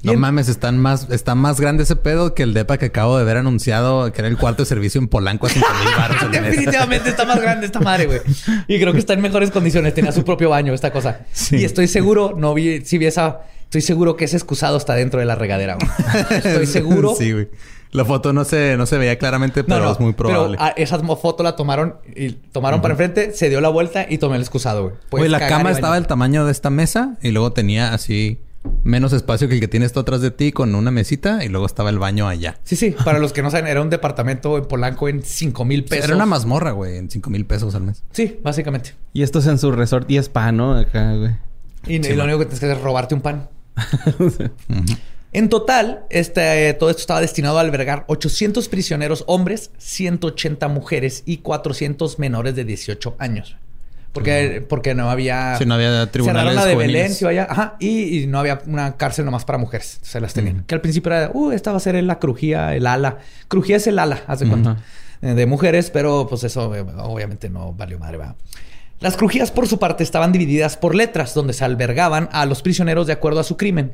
No 0.02 0.12
en- 0.12 0.20
mames, 0.20 0.50
están 0.50 0.76
más, 0.78 1.08
está 1.10 1.34
más 1.34 1.58
grande 1.58 1.84
ese 1.84 1.96
pedo 1.96 2.34
que 2.34 2.42
el 2.42 2.52
depa 2.52 2.76
que 2.76 2.84
acabo 2.84 3.16
de 3.16 3.24
ver 3.24 3.38
anunciado, 3.38 4.12
que 4.12 4.20
era 4.20 4.28
el 4.28 4.36
cuarto 4.36 4.64
de 4.64 4.66
servicio 4.68 5.00
en 5.00 5.08
Polanco 5.08 5.46
a 5.46 5.50
5 5.50 5.66
mil 5.80 6.30
mes. 6.42 6.50
Definitivamente 6.50 7.08
está 7.08 7.24
más 7.24 7.40
grande 7.40 7.64
esta 7.64 7.80
madre, 7.80 8.04
güey. 8.04 8.20
Y 8.68 8.78
creo 8.78 8.92
que 8.92 8.98
está 8.98 9.14
en 9.14 9.22
mejores 9.22 9.50
condiciones. 9.50 9.94
Tenía 9.94 10.12
su 10.12 10.22
propio 10.24 10.50
baño, 10.50 10.74
esta 10.74 10.92
cosa. 10.92 11.20
Sí. 11.32 11.56
Y 11.56 11.64
estoy 11.64 11.88
seguro, 11.88 12.34
no 12.36 12.52
vi, 12.52 12.82
si 12.84 12.98
vi 12.98 13.06
esa, 13.06 13.40
estoy 13.62 13.80
seguro 13.80 14.14
que 14.14 14.26
ese 14.26 14.36
excusado 14.36 14.76
está 14.76 14.94
dentro 14.94 15.20
de 15.20 15.24
la 15.26 15.36
regadera, 15.36 15.76
güey. 15.76 15.88
Estoy 16.38 16.66
seguro. 16.66 17.14
sí, 17.16 17.32
güey. 17.32 17.48
La 17.92 18.04
foto 18.04 18.32
no 18.32 18.44
se, 18.44 18.76
no 18.76 18.86
se 18.86 18.98
veía 18.98 19.18
claramente, 19.18 19.64
pero 19.64 19.84
no, 19.84 19.92
es 19.92 20.00
muy 20.00 20.12
probable. 20.12 20.58
Pero 20.58 20.72
esa 20.76 20.98
foto 21.16 21.42
la 21.42 21.56
tomaron 21.56 21.96
y 22.14 22.30
tomaron 22.32 22.82
para 22.82 22.92
enfrente, 22.92 23.32
se 23.32 23.48
dio 23.48 23.60
la 23.60 23.68
vuelta 23.68 24.06
y 24.08 24.18
tomé 24.18 24.36
el 24.36 24.42
excusado, 24.42 24.82
güey. 24.82 24.94
Güey, 25.10 25.28
la 25.28 25.46
cama 25.48 25.70
estaba 25.70 25.94
del 25.94 26.06
tamaño 26.06 26.44
de 26.44 26.52
esta 26.52 26.70
mesa 26.70 27.16
y 27.22 27.30
luego 27.30 27.52
tenía 27.52 27.94
así 27.94 28.40
menos 28.84 29.12
espacio 29.12 29.48
que 29.48 29.54
el 29.54 29.60
que 29.60 29.68
tienes 29.68 29.92
tú 29.92 30.00
atrás 30.00 30.20
de 30.20 30.30
ti 30.30 30.52
con 30.52 30.74
una 30.74 30.90
mesita 30.90 31.44
y 31.44 31.48
luego 31.48 31.66
estaba 31.66 31.90
el 31.90 31.98
baño 31.98 32.28
allá. 32.28 32.58
Sí, 32.64 32.76
sí. 32.76 32.94
Para 33.04 33.18
los 33.18 33.32
que 33.32 33.42
no 33.42 33.50
saben, 33.50 33.66
era 33.66 33.80
un 33.80 33.90
departamento 33.90 34.58
en 34.58 34.66
Polanco 34.66 35.08
en 35.08 35.22
5 35.22 35.64
mil 35.64 35.84
pesos. 35.84 36.06
Era 36.06 36.16
una 36.16 36.26
mazmorra, 36.26 36.72
güey, 36.72 36.96
en 36.96 37.10
5 37.10 37.30
mil 37.30 37.46
pesos 37.46 37.74
al 37.74 37.82
mes. 37.82 38.02
Sí, 38.12 38.38
básicamente. 38.42 38.94
Y 39.12 39.22
esto 39.22 39.38
es 39.38 39.46
en 39.46 39.58
su 39.58 39.72
resort 39.72 40.10
y 40.10 40.18
spa, 40.18 40.52
¿no? 40.52 40.74
Acá, 40.74 41.14
güey. 41.14 41.32
Y, 41.86 41.98
lo 42.14 42.24
único 42.24 42.40
que 42.40 42.46
tienes 42.46 42.60
que 42.60 42.66
hacer 42.66 42.78
es 42.78 42.82
robarte 42.82 43.14
un 43.14 43.20
pan. 43.20 43.48
En 45.36 45.50
total, 45.50 46.06
este, 46.08 46.72
todo 46.72 46.88
esto 46.88 47.00
estaba 47.00 47.20
destinado 47.20 47.58
a 47.58 47.60
albergar 47.60 48.04
800 48.08 48.70
prisioneros 48.70 49.22
hombres, 49.26 49.70
180 49.76 50.66
mujeres 50.68 51.24
y 51.26 51.36
400 51.38 52.18
menores 52.18 52.56
de 52.56 52.64
18 52.64 53.16
años. 53.18 53.54
Porque, 54.14 54.64
porque 54.66 54.94
no 54.94 55.10
había... 55.10 55.56
Sí, 55.58 55.66
no 55.66 55.74
había 55.74 56.10
tribunales 56.10 56.40
Cerraron 56.40 56.54
la 56.54 56.64
de 56.64 56.72
juveniles. 56.72 57.20
Belén. 57.20 57.46
Ajá. 57.50 57.76
Y, 57.80 58.22
y 58.22 58.26
no 58.26 58.38
había 58.38 58.62
una 58.66 58.96
cárcel 58.96 59.26
nomás 59.26 59.44
para 59.44 59.58
mujeres. 59.58 59.98
Se 60.00 60.22
las 60.22 60.32
tenían. 60.32 60.64
Que 60.66 60.74
al 60.74 60.80
principio 60.80 61.12
era, 61.12 61.30
uh, 61.34 61.50
esta 61.50 61.70
va 61.70 61.76
a 61.76 61.80
ser 61.80 62.02
la 62.02 62.18
crujía, 62.18 62.74
el 62.74 62.86
ala. 62.86 63.18
Crujía 63.48 63.76
es 63.76 63.86
el 63.86 63.98
ala, 63.98 64.22
haz 64.26 64.40
de 64.40 64.48
cuenta. 64.48 64.70
Ajá. 64.70 64.82
eh, 65.20 65.34
De 65.34 65.44
mujeres, 65.44 65.90
pero 65.90 66.26
pues 66.30 66.44
eso 66.44 66.74
eh, 66.74 66.80
obviamente 66.96 67.50
no 67.50 67.74
valió 67.74 67.98
madre, 67.98 68.16
va. 68.16 68.36
Las 69.00 69.18
crujías, 69.18 69.50
por 69.50 69.68
su 69.68 69.78
parte, 69.78 70.02
estaban 70.02 70.32
divididas 70.32 70.78
por 70.78 70.94
letras, 70.94 71.34
donde 71.34 71.52
se 71.52 71.62
albergaban 71.62 72.30
a 72.32 72.46
los 72.46 72.62
prisioneros 72.62 73.06
de 73.06 73.12
acuerdo 73.12 73.40
a 73.40 73.44
su 73.44 73.58
crimen. 73.58 73.92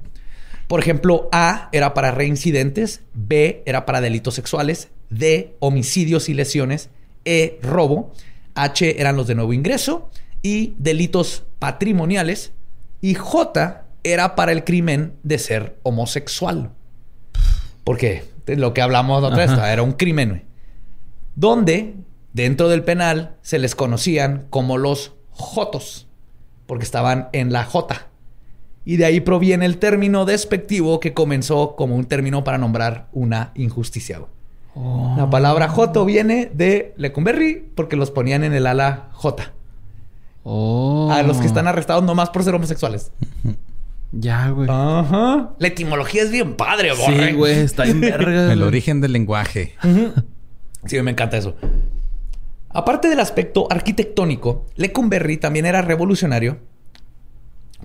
Por 0.69 0.81
ejemplo, 0.81 1.29
A 1.33 1.69
era 1.73 1.95
para 1.95 2.11
reincidentes, 2.11 3.03
B 3.15 3.63
era 3.67 3.85
para 3.87 4.01
delitos 4.01 4.35
sexuales, 4.35 4.89
D, 5.11 5.55
homicidios 5.61 6.29
y 6.29 6.35
lesiones, 6.35 6.91
E, 7.25 7.59
robo, 7.63 8.13
H 8.55 9.01
eran 9.01 9.17
los 9.17 9.27
de 9.27 9.35
nuevo 9.35 9.53
ingreso 9.53 10.11
y 10.43 10.75
delitos 10.79 11.45
patrimoniales, 11.59 12.53
y 13.01 13.15
J 13.15 13.85
era 14.05 14.35
para 14.35 14.53
el 14.53 14.65
crimen 14.65 15.15
de 15.23 15.39
ser 15.39 15.79
homosexual. 15.83 16.71
Porque 17.85 18.25
lo 18.47 18.75
que 18.75 18.83
hablamos 18.83 19.21
de 19.23 19.29
otra 19.29 19.47
vez, 19.47 19.51
era 19.51 19.83
un 19.83 19.93
crimen. 19.93 20.45
Donde 21.35 21.95
dentro 22.33 22.69
del 22.69 22.85
penal 22.85 23.37
se 23.43 23.59
les 23.59 23.75
conocían 23.75 24.47
como 24.51 24.79
los 24.79 25.13
Jotos, 25.31 26.09
porque 26.67 26.85
estaban 26.85 27.29
en 27.33 27.53
la 27.53 27.65
J. 27.65 28.09
Y 28.85 28.97
de 28.97 29.05
ahí 29.05 29.21
proviene 29.21 29.65
el 29.67 29.79
término 29.79 30.25
despectivo 30.25 30.99
que 31.01 31.15
comenzó 31.15 31.77
como 31.77 31.95
un 31.97 32.05
término 32.07 32.43
para 32.45 32.59
nombrar 32.59 33.09
una 33.13 33.53
injusticia. 33.55 34.19
güey. 34.19 35.17
La 35.17 35.29
palabra 35.31 35.69
Joto 35.69 36.05
viene 36.05 36.51
de 36.53 36.95
Lecumberri 36.97 37.67
porque 37.75 37.95
los 37.97 38.11
ponían 38.11 38.43
en 38.43 38.55
el 38.55 38.67
ala 38.67 39.09
J. 39.13 39.53
Oh. 40.45 41.11
A 41.13 41.23
los 41.23 41.37
que 41.37 41.47
están 41.47 41.69
arrestados 41.69 42.03
nomás 42.03 42.31
por 42.31 42.43
ser 42.45 42.55
homosexuales. 42.55 43.13
Ya, 44.15 44.51
güey. 44.51 44.69
Ajá. 44.71 45.55
La 45.59 45.69
etimología 45.69 46.23
es 46.23 46.31
bien 46.31 46.55
padre, 46.55 46.93
borre. 46.93 47.29
Sí, 47.31 47.33
güey. 47.35 47.59
Está 47.61 47.87
en 47.87 47.99
verga. 48.03 48.53
El 48.53 48.63
origen 48.63 49.01
del 49.01 49.15
lenguaje. 49.15 49.75
Sí, 50.85 51.01
me 51.01 51.13
encanta 51.13 51.39
eso. 51.39 51.57
Aparte 52.69 53.09
del 53.09 53.21
aspecto 53.21 53.67
arquitectónico, 53.71 54.67
Lecumberri 54.77 55.39
también 55.39 55.65
era 55.65 55.81
revolucionario. 55.81 56.59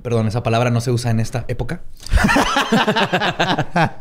Perdón, 0.02 0.28
esa 0.28 0.44
palabra 0.44 0.70
no 0.70 0.82
se 0.82 0.92
usa 0.92 1.12
en 1.12 1.20
esta 1.20 1.46
época. 1.48 1.82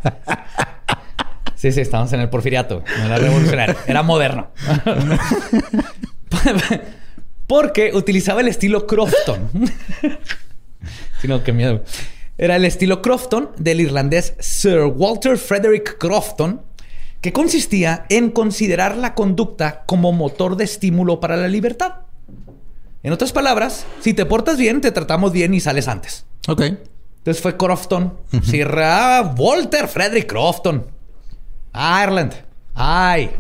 sí, 1.55 1.73
sí, 1.73 1.81
estamos 1.81 2.13
en 2.13 2.21
el 2.21 2.29
porfiriato. 2.29 2.83
No 2.99 3.07
era 3.07 3.19
revolucionario, 3.19 3.77
era 3.87 4.03
moderno. 4.03 4.51
Porque 7.47 7.93
utilizaba 7.95 8.41
el 8.41 8.49
estilo 8.49 8.87
Crofton. 8.87 9.51
Si 11.21 11.27
no, 11.27 11.43
qué 11.43 11.53
miedo. 11.53 11.83
Era 12.37 12.57
el 12.57 12.67
estilo 12.67 13.01
Crofton 13.01 13.51
del 13.57 13.81
irlandés 13.81 14.35
Sir 14.39 14.85
Walter 14.85 15.39
Frederick 15.39 15.97
Crofton, 15.99 16.63
que 17.23 17.33
consistía 17.33 18.05
en 18.11 18.31
considerar 18.31 18.97
la 18.97 19.15
conducta 19.15 19.85
como 19.87 20.13
motor 20.13 20.57
de 20.57 20.65
estímulo 20.65 21.19
para 21.19 21.39
la 21.39 21.49
libertad. 21.49 22.06
En 23.07 23.13
otras 23.13 23.31
palabras, 23.31 23.87
si 24.01 24.15
te 24.15 24.27
portas 24.27 24.59
bien, 24.59 24.81
te 24.81 24.91
tratamos 24.91 25.31
bien 25.31 25.55
y 25.55 25.61
sales 25.61 25.87
antes. 25.87 26.27
Ok. 26.49 26.61
Entonces 27.19 27.41
fue 27.41 27.57
Crofton. 27.57 28.15
Sir 28.43 28.69
ah, 28.83 29.33
Walter 29.39 29.87
Frederick 29.87 30.27
Crofton. 30.29 30.85
Ireland. 31.73 32.33
Ay, 32.75 33.31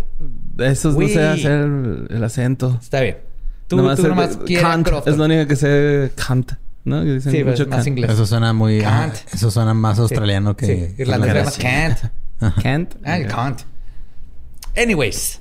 Eso 0.56 0.92
no 0.92 1.08
sé 1.08 1.20
hacer 1.20 1.50
el, 1.62 2.06
el 2.10 2.22
acento. 2.22 2.78
está 2.80 3.00
bien. 3.00 3.18
Tú 3.66 3.78
Nomás 3.78 3.96
tú 3.96 4.06
nomás 4.06 4.36
quieres 4.46 4.64
Kant. 4.64 4.86
Crofton. 4.86 5.12
Es 5.12 5.18
lo 5.18 5.24
único 5.24 5.48
que 5.48 5.56
sé. 5.56 6.12
Kant. 6.14 6.52
¿No? 6.84 7.02
Que 7.02 7.14
dicen 7.14 7.32
Sí, 7.32 7.42
mucho 7.42 7.64
es 7.64 7.68
más 7.68 7.78
Kant. 7.78 7.88
inglés. 7.88 8.10
Eso 8.12 8.24
suena 8.24 8.52
muy... 8.52 8.78
Kant. 8.80 9.14
ah, 9.16 9.30
eso 9.34 9.50
suena 9.50 9.74
más 9.74 9.98
australiano 9.98 10.56
que... 10.56 10.66
Sí, 10.66 10.94
irlandés 11.02 11.32
que 11.32 11.50
se 11.50 11.62
llama 11.62 11.96
Kant. 12.38 12.62
Kant. 12.62 12.94
Ah, 13.04 13.18
Kant. 13.28 13.62
Anyways, 14.76 15.40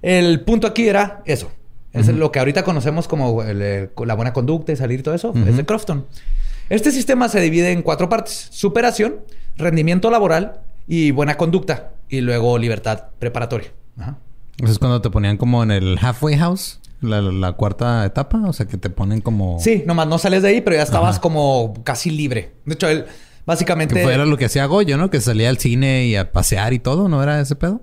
el 0.00 0.40
punto 0.40 0.66
aquí 0.66 0.88
era 0.88 1.20
eso. 1.26 1.52
Es 1.98 2.08
lo 2.08 2.30
que 2.30 2.38
ahorita 2.38 2.62
conocemos 2.62 3.08
como 3.08 3.42
el, 3.42 3.60
eh, 3.62 3.90
la 4.04 4.14
buena 4.14 4.32
conducta 4.32 4.72
y 4.72 4.76
salir 4.76 5.00
y 5.00 5.02
todo 5.02 5.14
eso. 5.14 5.32
Es 5.46 5.56
de 5.56 5.64
Crofton. 5.66 6.06
Este 6.68 6.90
sistema 6.92 7.28
se 7.28 7.40
divide 7.40 7.72
en 7.72 7.82
cuatro 7.82 8.08
partes. 8.08 8.48
Superación, 8.50 9.16
rendimiento 9.56 10.10
laboral 10.10 10.60
y 10.86 11.10
buena 11.10 11.36
conducta. 11.36 11.92
Y 12.08 12.20
luego 12.20 12.58
libertad 12.58 13.04
preparatoria. 13.18 13.68
Ajá. 13.98 14.18
Eso 14.62 14.72
es 14.72 14.78
cuando 14.78 15.00
te 15.00 15.10
ponían 15.10 15.36
como 15.36 15.62
en 15.62 15.70
el 15.70 15.98
halfway 16.00 16.36
house. 16.36 16.80
La, 17.00 17.20
la 17.22 17.52
cuarta 17.52 18.04
etapa. 18.04 18.42
O 18.46 18.52
sea, 18.52 18.66
que 18.66 18.76
te 18.76 18.90
ponen 18.90 19.20
como... 19.20 19.58
Sí, 19.60 19.84
nomás 19.86 20.08
no 20.08 20.18
sales 20.18 20.42
de 20.42 20.48
ahí, 20.48 20.60
pero 20.60 20.76
ya 20.76 20.82
estabas 20.82 21.16
Ajá. 21.16 21.20
como 21.20 21.74
casi 21.84 22.10
libre. 22.10 22.52
De 22.64 22.74
hecho, 22.74 22.88
él 22.88 23.06
básicamente... 23.46 23.94
Que 23.94 24.02
fuera 24.02 24.26
lo 24.26 24.36
que 24.36 24.46
hacía 24.46 24.66
Goyo, 24.66 24.96
¿no? 24.96 25.08
Que 25.08 25.20
salía 25.20 25.48
al 25.48 25.58
cine 25.58 26.06
y 26.06 26.16
a 26.16 26.32
pasear 26.32 26.72
y 26.72 26.80
todo. 26.80 27.08
¿No 27.08 27.22
era 27.22 27.40
ese 27.40 27.54
pedo? 27.54 27.82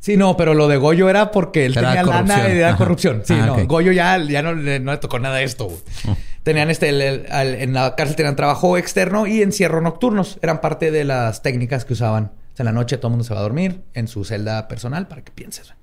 Sí, 0.00 0.16
no, 0.16 0.36
pero 0.36 0.54
lo 0.54 0.68
de 0.68 0.76
Goyo 0.76 1.10
era 1.10 1.30
porque 1.32 1.66
él 1.66 1.72
Era 1.76 1.88
tenía 1.88 2.02
lana 2.04 2.48
y 2.48 2.52
era 2.58 2.68
Ajá. 2.68 2.78
corrupción. 2.78 3.22
Sí, 3.24 3.34
Ah, 3.36 3.46
no. 3.46 3.66
Goyo 3.66 3.92
ya, 3.92 4.16
ya 4.18 4.42
no, 4.42 4.54
le- 4.54 4.78
no 4.80 4.92
le 4.92 4.98
tocó 4.98 5.18
nada 5.18 5.36
de 5.36 5.44
esto. 5.44 5.68
Tenían 6.44 6.70
este, 6.70 6.88
el- 6.90 7.02
el- 7.02 7.26
al- 7.30 7.54
en 7.56 7.74
la 7.74 7.94
cárcel 7.96 8.16
tenían 8.16 8.36
trabajo 8.36 8.78
externo 8.78 9.26
y 9.26 9.42
encierro 9.42 9.80
nocturnos. 9.80 10.38
Eran 10.40 10.60
parte 10.60 10.90
de 10.90 11.04
las 11.04 11.42
técnicas 11.42 11.84
que 11.84 11.92
usaban. 11.94 12.24
O 12.54 12.56
sea, 12.56 12.62
en 12.62 12.66
la 12.66 12.72
noche 12.72 12.96
todo 12.96 13.08
el 13.08 13.10
mundo 13.12 13.24
se 13.24 13.34
va 13.34 13.40
a 13.40 13.42
dormir 13.42 13.82
en 13.94 14.08
su 14.08 14.24
celda 14.24 14.66
personal 14.68 15.08
para 15.08 15.22
que 15.22 15.32
pienses. 15.32 15.74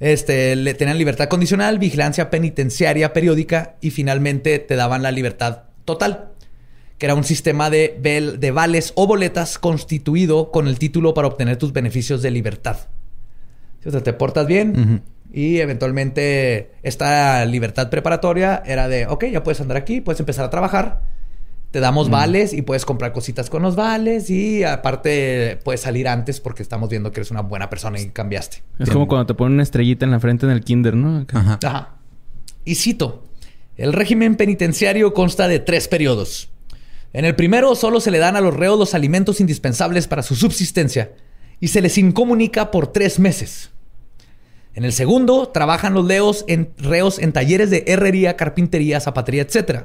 Este, 0.00 0.54
le 0.56 0.74
tenían 0.74 0.98
libertad 0.98 1.28
condicional, 1.28 1.78
vigilancia 1.78 2.28
penitenciaria 2.28 3.12
periódica 3.14 3.76
y 3.80 3.90
finalmente 3.90 4.58
te 4.58 4.76
daban 4.76 5.02
la 5.02 5.10
libertad 5.10 5.62
total, 5.86 6.30
que 6.98 7.06
era 7.06 7.14
un 7.14 7.24
sistema 7.24 7.70
de, 7.70 7.96
de 8.38 8.50
vales 8.50 8.92
o 8.96 9.06
boletas 9.06 9.58
constituido 9.58 10.50
con 10.50 10.68
el 10.68 10.78
título 10.78 11.14
para 11.14 11.28
obtener 11.28 11.56
tus 11.56 11.72
beneficios 11.72 12.20
de 12.20 12.30
libertad. 12.30 12.76
O 13.86 13.90
sea, 13.90 14.02
te 14.02 14.12
portas 14.12 14.46
bien 14.46 15.02
y 15.32 15.58
eventualmente 15.58 16.72
esta 16.82 17.44
libertad 17.44 17.90
preparatoria 17.90 18.62
era 18.64 18.88
de, 18.88 19.06
ok, 19.06 19.26
ya 19.26 19.42
puedes 19.42 19.60
andar 19.60 19.76
aquí, 19.76 20.00
puedes 20.00 20.20
empezar 20.20 20.44
a 20.44 20.50
trabajar, 20.50 21.02
te 21.70 21.80
damos 21.80 22.08
vales 22.08 22.52
y 22.52 22.62
puedes 22.62 22.84
comprar 22.84 23.12
cositas 23.12 23.50
con 23.50 23.62
los 23.62 23.76
vales 23.76 24.30
y 24.30 24.64
aparte 24.64 25.58
puedes 25.62 25.82
salir 25.82 26.08
antes 26.08 26.40
porque 26.40 26.62
estamos 26.62 26.88
viendo 26.88 27.12
que 27.12 27.20
eres 27.20 27.30
una 27.30 27.42
buena 27.42 27.68
persona 27.68 28.00
y 28.00 28.08
cambiaste. 28.08 28.62
Es 28.78 28.90
como 28.90 29.06
cuando 29.06 29.26
te 29.26 29.34
ponen 29.34 29.54
una 29.54 29.62
estrellita 29.62 30.04
en 30.04 30.10
la 30.10 30.20
frente 30.20 30.46
en 30.46 30.52
el 30.52 30.62
kinder, 30.62 30.94
¿no? 30.94 31.18
Acá. 31.18 31.38
Ajá. 31.38 31.58
Ajá. 31.62 31.94
Y 32.64 32.76
cito, 32.76 33.24
el 33.76 33.92
régimen 33.92 34.36
penitenciario 34.36 35.12
consta 35.12 35.48
de 35.48 35.60
tres 35.60 35.86
periodos. 35.86 36.50
En 37.12 37.24
el 37.24 37.36
primero 37.36 37.74
solo 37.74 38.00
se 38.00 38.10
le 38.10 38.18
dan 38.18 38.36
a 38.36 38.40
los 38.40 38.54
reos 38.54 38.78
los 38.78 38.94
alimentos 38.94 39.40
indispensables 39.40 40.08
para 40.08 40.22
su 40.22 40.34
subsistencia 40.34 41.12
y 41.60 41.68
se 41.68 41.80
les 41.80 41.98
incomunica 41.98 42.70
por 42.70 42.88
tres 42.88 43.18
meses. 43.18 43.70
En 44.76 44.84
el 44.84 44.92
segundo 44.92 45.48
trabajan 45.48 45.94
los 45.94 46.04
leos 46.04 46.44
en, 46.48 46.70
reos 46.76 47.18
en 47.18 47.32
talleres 47.32 47.70
de 47.70 47.84
herrería, 47.86 48.36
carpintería, 48.36 49.00
zapatería, 49.00 49.40
etc. 49.40 49.84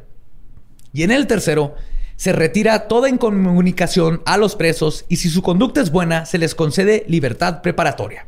Y 0.91 1.03
en 1.03 1.11
el 1.11 1.27
tercero 1.27 1.75
se 2.17 2.33
retira 2.33 2.89
toda 2.89 3.07
incomunicación 3.09 4.21
a 4.25 4.35
los 4.37 4.57
presos 4.57 5.05
y 5.07 5.15
si 5.15 5.29
su 5.29 5.41
conducta 5.41 5.79
es 5.79 5.91
buena 5.91 6.25
se 6.25 6.37
les 6.37 6.53
concede 6.55 7.05
libertad 7.07 7.61
preparatoria. 7.61 8.27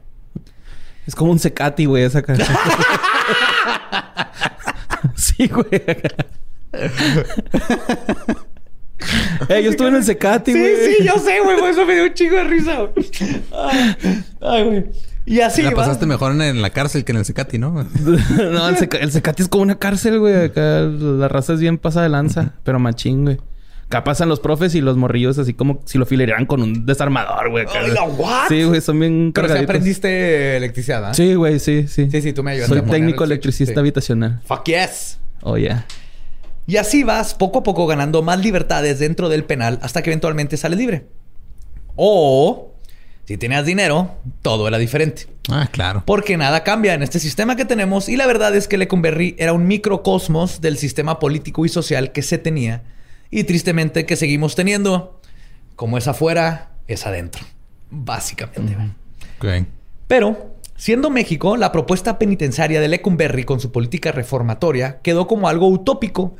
Es 1.06 1.16
como 1.16 1.34
un 1.34 1.40
secati, 1.40 1.84
güey, 1.84 2.06
esa 2.06 2.22
cara. 2.22 2.46
sí, 5.16 5.50
güey. 5.50 5.68
Eh, 9.50 9.62
yo 9.64 9.70
estuve 9.70 9.90
en 9.90 9.96
el 9.96 10.04
secati, 10.06 10.54
Sí, 10.54 10.60
güey. 10.60 10.96
sí, 10.96 11.04
yo 11.04 11.20
sé, 11.20 11.42
güey. 11.42 11.60
por 11.60 11.70
Eso 11.70 11.86
me 11.86 11.94
dio 11.96 12.06
un 12.06 12.14
chingo 12.14 12.38
de 12.38 12.44
risa, 12.46 12.88
Ay, 14.42 14.64
güey. 14.64 14.86
Y 15.26 15.40
así 15.40 15.62
la 15.62 15.70
va. 15.70 15.78
pasaste 15.78 16.06
mejor 16.06 16.34
en, 16.34 16.42
en 16.42 16.62
la 16.62 16.70
cárcel 16.72 17.06
que 17.06 17.14
en 17.14 17.20
el 17.20 17.26
Secati, 17.26 17.58
¿no? 17.58 17.72
no, 18.52 18.70
el, 18.70 18.78
seca- 18.78 18.98
el 18.98 19.12
secati 19.12 19.44
es 19.44 19.48
como 19.50 19.64
una 19.64 19.76
cárcel, 19.80 20.20
güey. 20.20 20.36
Acá 20.46 20.82
la 20.82 21.28
raza 21.30 21.54
es 21.54 21.60
bien 21.62 21.78
pasada 21.78 22.04
de 22.04 22.10
lanza, 22.10 22.54
pero 22.64 22.78
machín, 22.80 23.24
güey. 23.24 23.38
Acá 23.86 24.04
pasan 24.04 24.28
los 24.28 24.40
profes 24.40 24.74
y 24.76 24.82
los 24.82 24.98
morrillos 24.98 25.38
así 25.38 25.54
como 25.54 25.82
si 25.86 25.98
lo 26.00 26.06
filerían 26.06 26.46
con 26.46 26.62
un 26.62 26.86
desarmador, 26.86 27.52
güey. 27.52 27.64
acá. 27.66 27.80
Ay, 27.84 27.92
¿la 27.92 28.04
what? 28.04 28.48
Sí, 28.50 28.64
güey, 28.64 28.82
son 28.82 29.00
bien 29.00 29.32
Pero 29.34 29.48
si 29.48 29.50
cargaditos. 29.54 29.70
aprendiste 29.70 30.58
electricidad, 30.58 31.06
¿ah? 31.06 31.14
Sí, 31.14 31.36
güey, 31.36 31.60
sí, 31.60 31.88
sí. 31.88 32.10
Sí, 32.10 32.22
sí, 32.22 32.34
tú 32.34 32.42
me 32.44 32.52
ayudaste 32.52 32.80
Soy 32.80 32.90
técnico 32.90 33.24
el 33.24 33.32
electricista 33.32 33.74
sí. 33.76 33.80
habitacional. 33.80 34.42
Fuck 34.46 34.66
yes. 34.66 35.20
Oh, 35.44 35.58
yeah. 35.58 35.86
Y 36.66 36.78
así 36.78 37.04
vas 37.04 37.34
poco 37.36 37.60
a 37.60 37.64
poco 37.64 37.86
ganando 37.86 38.24
más 38.24 38.40
libertades 38.40 38.98
dentro 39.00 39.30
del 39.30 39.44
penal 39.44 39.78
hasta 39.84 40.02
que 40.02 40.10
eventualmente 40.10 40.58
sales 40.58 40.80
libre. 40.80 41.06
O, 41.96 42.73
si 43.26 43.38
tenías 43.38 43.66
dinero, 43.66 44.18
todo 44.42 44.68
era 44.68 44.78
diferente. 44.78 45.28
Ah, 45.50 45.70
claro. 45.72 46.04
Porque 46.06 46.38
nada 46.38 46.64
cambia 46.64 46.94
en 46.94 47.04
este 47.04 47.20
sistema 47.20 47.56
que 47.56 47.66
tenemos 47.66 48.10
y 48.10 48.18
la 48.18 48.28
verdad 48.28 48.56
es 48.56 48.68
que 48.68 48.78
Lecumberri 48.78 49.36
era 49.38 49.54
un 49.54 49.66
microcosmos 49.66 50.62
del 50.62 50.78
sistema 50.78 51.20
político 51.20 51.66
y 51.66 51.70
social 51.70 52.12
que 52.12 52.22
se 52.22 52.38
tenía 52.38 52.84
y 53.32 53.46
tristemente 53.46 54.06
que 54.06 54.16
seguimos 54.16 54.56
teniendo. 54.56 55.20
Como 55.76 55.98
es 55.98 56.08
afuera, 56.08 56.72
es 56.88 57.06
adentro. 57.08 57.44
Básicamente. 57.90 58.76
Ok. 59.40 59.68
Pero, 60.08 60.56
siendo 60.76 61.10
México, 61.10 61.58
la 61.58 61.72
propuesta 61.72 62.20
penitenciaria 62.20 62.80
de 62.82 62.88
Lecumberri 62.90 63.44
con 63.44 63.60
su 63.60 63.72
política 63.72 64.12
reformatoria 64.12 65.00
quedó 65.02 65.28
como 65.28 65.48
algo 65.48 65.68
utópico, 65.70 66.36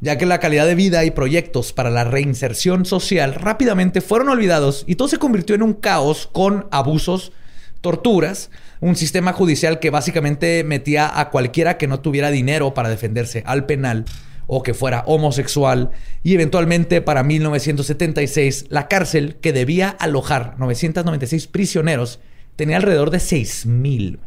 ya 0.00 0.16
que 0.16 0.26
la 0.26 0.40
calidad 0.40 0.66
de 0.66 0.74
vida 0.74 1.04
y 1.04 1.10
proyectos 1.10 1.72
para 1.72 1.90
la 1.90 2.04
reinserción 2.04 2.84
social 2.84 3.34
rápidamente 3.34 4.00
fueron 4.00 4.30
olvidados 4.30 4.84
y 4.86 4.96
todo 4.96 5.08
se 5.08 5.18
convirtió 5.18 5.54
en 5.54 5.62
un 5.62 5.74
caos 5.74 6.28
con 6.32 6.66
abusos, 6.70 7.32
torturas, 7.80 8.50
un 8.80 8.96
sistema 8.96 9.32
judicial 9.32 9.78
que 9.78 9.90
básicamente 9.90 10.64
metía 10.64 11.20
a 11.20 11.30
cualquiera 11.30 11.76
que 11.76 11.86
no 11.86 12.00
tuviera 12.00 12.30
dinero 12.30 12.72
para 12.72 12.88
defenderse 12.88 13.42
al 13.46 13.66
penal 13.66 14.06
o 14.46 14.62
que 14.62 14.74
fuera 14.74 15.04
homosexual 15.06 15.90
y 16.24 16.34
eventualmente 16.34 17.02
para 17.02 17.22
1976 17.22 18.66
la 18.68 18.88
cárcel 18.88 19.36
que 19.40 19.52
debía 19.52 19.90
alojar 19.90 20.54
996 20.58 21.46
prisioneros 21.46 22.20
tenía 22.56 22.76
alrededor 22.76 23.10
de 23.10 23.20
6000. 23.20 24.18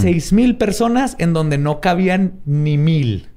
6000 0.00 0.56
personas 0.56 1.16
en 1.18 1.34
donde 1.34 1.58
no 1.58 1.80
cabían 1.80 2.40
ni 2.46 2.78
mil. 2.78 3.28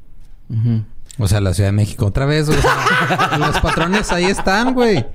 O 1.20 1.28
sea, 1.28 1.42
la 1.42 1.54
Ciudad 1.54 1.70
de 1.70 1.74
México 1.74 2.06
otra 2.06 2.26
vez. 2.26 2.48
güey. 2.48 2.58
O 2.60 2.62
sea, 2.62 3.38
los 3.40 3.60
patrones 3.60 4.12
ahí 4.12 4.26
están, 4.26 4.74
güey. 4.74 5.06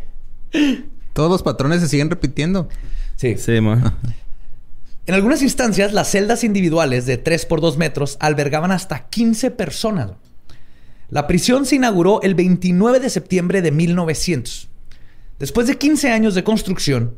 Todos 1.13 1.31
los 1.31 1.43
patrones 1.43 1.81
se 1.81 1.89
siguen 1.89 2.11
repitiendo. 2.11 2.69
Sí. 3.17 3.37
Sí, 3.39 3.61
mo. 3.61 3.75
En 5.07 5.15
algunas 5.15 5.43
instancias, 5.43 5.93
las 5.93 6.11
celdas 6.11 6.45
individuales 6.45 7.07
de 7.07 7.19
3 7.19 7.47
por 7.47 7.61
2 7.61 7.77
metros 7.77 8.17
albergaban 8.21 8.71
hasta 8.73 9.09
15 9.09 9.51
personas. 9.51 10.13
La 11.11 11.27
prisión 11.27 11.67
se 11.67 11.77
inauguró 11.77 12.23
el 12.23 12.35
29 12.35 12.99
de 13.01 13.11
septiembre 13.11 13.63
de 13.63 13.71
1900. 13.73 14.69
Después 15.39 15.67
de 15.67 15.77
15 15.77 16.11
años 16.13 16.35
de 16.35 16.45
construcción, 16.45 17.15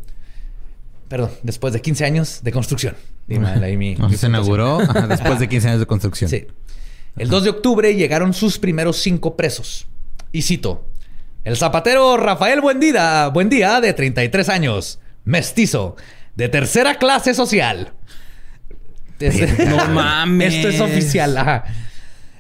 perdón, 1.09 1.31
después 1.43 1.73
de 1.75 1.81
15 1.83 2.05
años 2.05 2.41
de 2.43 2.53
construcción. 2.53 2.97
Mal 3.29 3.63
ahí 3.63 3.77
mi- 3.77 3.97
se 4.17 4.27
inauguró 4.27 4.79
después 5.09 5.39
de 5.39 5.49
15 5.49 5.69
años 5.69 5.81
de 5.81 5.87
construcción. 5.87 6.31
Sí. 6.31 6.47
El 7.17 7.29
2 7.29 7.45
de 7.45 7.51
octubre 7.51 7.95
llegaron 7.95 8.35
sus 8.35 8.59
primeros 8.59 8.97
cinco 8.97 9.37
presos. 9.37 9.87
Y 10.33 10.43
cito: 10.43 10.87
El 11.45 11.57
zapatero 11.57 12.17
Rafael 12.17 12.61
Buendía, 12.61 13.29
Buendía, 13.29 13.81
de 13.81 13.93
33 13.93 14.49
años, 14.49 14.99
mestizo, 15.25 15.97
de 16.35 16.49
tercera 16.49 16.97
clase 16.97 17.35
social. 17.35 17.93
No 19.67 19.89
mames. 19.89 20.55
Esto 20.55 20.69
es 20.69 20.81
oficial. 20.81 21.37
ajá. 21.37 21.65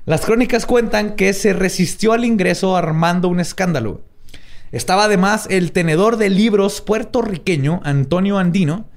Las 0.06 0.20
crónicas 0.26 0.66
cuentan 0.66 1.16
que 1.16 1.32
se 1.32 1.54
resistió 1.54 2.12
al 2.12 2.24
ingreso 2.24 2.76
armando 2.76 3.28
un 3.28 3.40
escándalo. 3.40 4.02
Estaba 4.70 5.04
además 5.04 5.46
el 5.50 5.72
tenedor 5.72 6.16
de 6.16 6.28
libros 6.30 6.80
puertorriqueño 6.80 7.80
Antonio 7.84 8.38
Andino, 8.38 8.88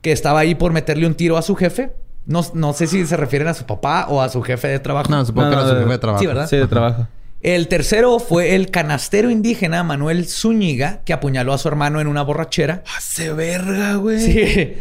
que 0.00 0.12
estaba 0.12 0.40
ahí 0.40 0.54
por 0.54 0.72
meterle 0.72 1.06
un 1.06 1.14
tiro 1.14 1.36
a 1.36 1.42
su 1.42 1.56
jefe. 1.56 1.92
No, 2.26 2.44
no 2.54 2.72
sé 2.72 2.86
si 2.86 3.06
se 3.06 3.16
refieren 3.16 3.48
a 3.48 3.54
su 3.54 3.64
papá 3.64 4.06
o 4.08 4.20
a 4.20 4.28
su 4.28 4.42
jefe 4.42 4.68
de 4.68 4.78
trabajo. 4.80 5.08
No, 5.10 5.24
supongo 5.24 5.46
No, 5.48 5.50
que 5.50 5.56
no, 5.56 5.62
era 5.62 5.68
su 5.70 5.74
de- 5.74 5.80
jefe 5.82 5.92
de 5.92 5.98
trabajo. 5.98 6.20
Sí, 6.20 6.26
¿verdad? 6.26 6.48
Sí, 6.48 6.56
de 6.56 6.66
trabajo. 6.66 7.06
El 7.42 7.68
tercero 7.68 8.18
fue 8.18 8.56
el 8.56 8.70
canastero 8.72 9.30
indígena 9.30 9.84
Manuel 9.84 10.26
Zúñiga, 10.26 11.02
que 11.04 11.12
apuñaló 11.12 11.52
a 11.52 11.58
su 11.58 11.68
hermano 11.68 12.00
en 12.00 12.08
una 12.08 12.22
borrachera. 12.22 12.82
Hace 12.96 13.32
verga, 13.32 13.94
güey. 13.94 14.20
Sí. 14.20 14.74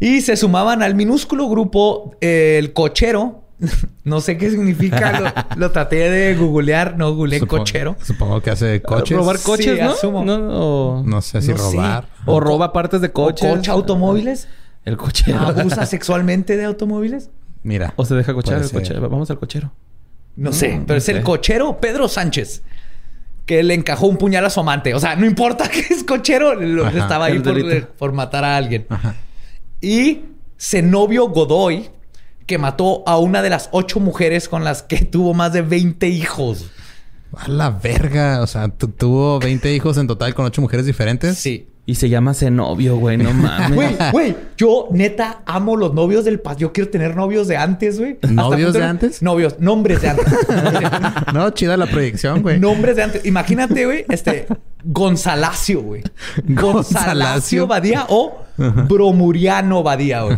Y 0.00 0.20
se 0.22 0.36
sumaban 0.36 0.82
al 0.82 0.94
minúsculo 0.94 1.48
grupo 1.48 2.16
eh, 2.20 2.56
el 2.58 2.72
cochero. 2.72 3.44
No 4.04 4.20
sé 4.22 4.38
qué 4.38 4.50
significa. 4.50 5.20
Lo, 5.20 5.60
lo 5.60 5.70
traté 5.70 5.96
de 6.10 6.34
googlear. 6.34 6.96
No 6.96 7.14
googleé 7.14 7.40
Supongo- 7.40 7.58
cochero. 7.58 7.96
Supongo 8.02 8.40
que 8.40 8.50
hace 8.50 8.80
coches. 8.80 9.16
Robar 9.18 9.38
coches, 9.40 9.76
Sí, 9.76 9.82
¿no? 9.82 9.90
asumo. 9.90 10.24
No, 10.24 10.34
o, 10.36 11.02
No 11.04 11.20
sé 11.20 11.42
si 11.42 11.50
No 11.50 11.58
sé. 11.58 11.62
robar. 11.76 12.08
o 12.24 12.40
roba 12.40 12.72
partes 12.72 13.00
de 13.02 13.12
coches. 13.12 13.50
O 13.50 13.56
cocha 13.56 13.72
automóviles. 13.72 14.48
El 14.88 14.96
cochero. 14.96 15.38
Abusa 15.38 15.86
sexualmente 15.86 16.56
de 16.56 16.64
automóviles. 16.64 17.30
Mira. 17.62 17.92
O 17.96 18.04
se 18.04 18.14
deja 18.14 18.32
cochar 18.34 18.62
el 18.62 18.70
cochero. 18.70 19.08
Vamos 19.08 19.30
al 19.30 19.38
cochero. 19.38 19.72
No 20.36 20.52
sé. 20.52 20.78
Mm, 20.78 20.86
pero 20.86 20.98
es 20.98 21.08
el 21.08 21.22
cochero 21.22 21.78
Pedro 21.80 22.08
Sánchez. 22.08 22.62
Que 23.44 23.62
le 23.62 23.74
encajó 23.74 24.06
un 24.06 24.16
puñal 24.18 24.44
a 24.44 24.50
su 24.50 24.60
amante. 24.60 24.94
O 24.94 25.00
sea, 25.00 25.16
no 25.16 25.26
importa 25.26 25.68
que 25.70 25.80
es 25.80 26.04
cochero. 26.04 26.54
lo- 26.54 26.86
Ajá. 26.86 26.98
estaba 26.98 27.26
ahí 27.26 27.38
por, 27.98 28.12
matar 28.12 28.44
a 28.44 28.56
alguien. 28.56 28.86
Ajá. 28.88 29.14
Y 29.80 30.22
Zenobio 30.58 31.28
Godoy, 31.28 31.90
que 32.46 32.58
mató 32.58 33.02
a 33.06 33.18
una 33.18 33.42
de 33.42 33.50
las 33.50 33.68
ocho 33.72 34.00
mujeres 34.00 34.48
con 34.48 34.64
las 34.64 34.82
que 34.82 34.98
tuvo 35.04 35.34
más 35.34 35.52
de 35.52 35.62
20 35.62 36.08
hijos. 36.08 36.70
A 37.36 37.48
la 37.48 37.70
verga. 37.70 38.40
O 38.42 38.46
sea, 38.46 38.68
tu- 38.68 38.88
tuvo 38.88 39.38
20 39.40 39.74
hijos 39.74 39.98
en 39.98 40.06
total 40.06 40.34
con 40.34 40.46
8 40.46 40.60
mujeres 40.62 40.86
diferentes. 40.86 41.36
Sí. 41.38 41.68
Y 41.88 41.94
se 41.94 42.10
llama 42.10 42.34
Zenobio, 42.34 42.98
güey. 42.98 43.16
No 43.16 43.32
mames. 43.32 43.74
Güey, 43.74 43.96
güey, 44.12 44.36
yo 44.58 44.88
neta 44.90 45.40
amo 45.46 45.74
los 45.74 45.94
novios 45.94 46.26
del 46.26 46.38
pasado. 46.38 46.60
Yo 46.60 46.72
quiero 46.74 46.90
tener 46.90 47.16
novios 47.16 47.48
de 47.48 47.56
antes, 47.56 47.98
güey. 47.98 48.18
¿Novios 48.28 48.74
de 48.74 48.84
antes? 48.84 49.22
Novios, 49.22 49.58
nombres 49.58 50.02
de 50.02 50.10
antes. 50.10 50.26
No, 51.32 51.48
chida 51.48 51.78
la 51.78 51.86
proyección, 51.86 52.42
güey. 52.42 52.60
nombres 52.60 52.96
de 52.96 53.04
antes. 53.04 53.24
Imagínate, 53.24 53.86
güey, 53.86 54.04
este 54.10 54.46
Gonzalacio, 54.84 55.80
güey. 55.80 56.02
Gonzalacio. 56.44 57.66
Badía 57.66 58.04
o 58.10 58.36
Bromuriano 58.86 59.82
Badía, 59.82 60.24
güey. 60.24 60.36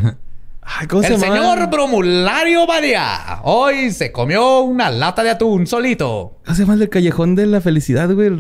Ay, 0.62 0.86
¿cómo 0.86 1.02
El 1.02 1.08
se 1.08 1.18
señor 1.18 1.68
Bromulario 1.68 2.64
Badía 2.64 3.40
hoy 3.42 3.90
se 3.90 4.12
comió 4.12 4.60
una 4.60 4.88
lata 4.88 5.24
de 5.24 5.30
atún 5.30 5.66
solito. 5.66 6.38
¿Cómo 6.44 6.54
se 6.54 6.62
llama 6.62 6.74
el 6.74 6.78
del 6.78 6.90
Callejón 6.90 7.34
de 7.34 7.46
la 7.46 7.60
Felicidad, 7.60 8.08
güey? 8.14 8.30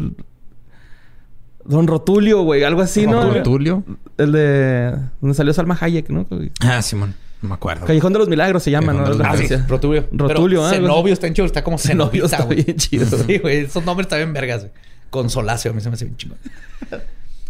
Don 1.64 1.86
Rotulio, 1.86 2.42
güey. 2.42 2.64
Algo 2.64 2.80
así, 2.82 3.06
¿no? 3.06 3.22
Rotulio. 3.32 3.84
El 4.16 4.32
de... 4.32 4.96
Donde 5.20 5.34
salió 5.34 5.52
Salma 5.52 5.76
Hayek, 5.80 6.08
¿no? 6.10 6.26
Ah, 6.60 6.82
Simón. 6.82 7.14
No 7.42 7.48
me 7.50 7.54
acuerdo. 7.54 7.86
Callejón 7.86 8.12
de 8.12 8.18
los 8.18 8.28
Milagros 8.28 8.62
se 8.62 8.70
llama, 8.70 8.92
¿no? 8.92 9.04
Callejón 9.04 9.26
Ah, 9.26 9.36
sí. 9.36 9.48
Rotulio. 9.68 10.06
Rotulio, 10.12 10.60
Pero 10.62 10.68
¿eh? 10.72 10.80
Zenobio 10.80 11.12
está 11.12 11.26
en 11.26 11.34
chido, 11.34 11.46
está 11.46 11.64
como 11.64 11.78
Zenobio 11.78 12.28
Zenobita, 12.28 12.36
está 12.36 12.44
güey. 12.46 12.64
bien 12.64 12.76
chido. 12.76 13.06
Sí, 13.26 13.38
güey. 13.38 13.58
Esos 13.64 13.84
nombres 13.84 14.06
están 14.06 14.18
bien 14.18 14.32
vergas, 14.32 14.60
güey. 14.62 14.72
Consolacio, 15.10 15.70
a 15.70 15.74
mí 15.74 15.80
se 15.80 15.88
me 15.88 15.94
hace 15.94 16.04
bien 16.04 16.16
chido. 16.16 16.34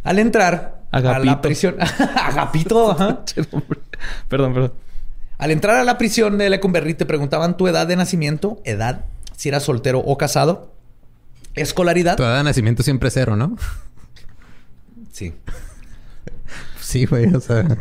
Al 0.04 0.18
entrar 0.18 0.82
a 0.92 1.00
la 1.18 1.40
prisión... 1.42 1.76
Agapito, 2.16 2.92
ajá. 2.92 3.22
perdón, 4.28 4.54
perdón. 4.54 4.72
Al 5.38 5.50
entrar 5.50 5.76
a 5.76 5.84
la 5.84 5.98
prisión 5.98 6.36
de 6.38 6.50
Lecumberri 6.50 6.94
te 6.94 7.06
preguntaban 7.06 7.56
tu 7.56 7.66
edad 7.68 7.86
de 7.86 7.96
nacimiento, 7.96 8.60
edad, 8.64 9.04
si 9.36 9.48
eras 9.48 9.62
soltero 9.62 10.00
o 10.00 10.16
casado, 10.18 10.72
escolaridad. 11.54 12.16
Tu 12.16 12.22
edad 12.22 12.38
de 12.38 12.44
nacimiento 12.44 12.82
siempre 12.82 13.08
es 13.08 13.14
cero, 13.14 13.36
¿no? 13.36 13.56
Sí. 15.20 15.34
Sí, 16.80 17.04
güey. 17.04 17.32
O 17.34 17.40
sea... 17.40 17.64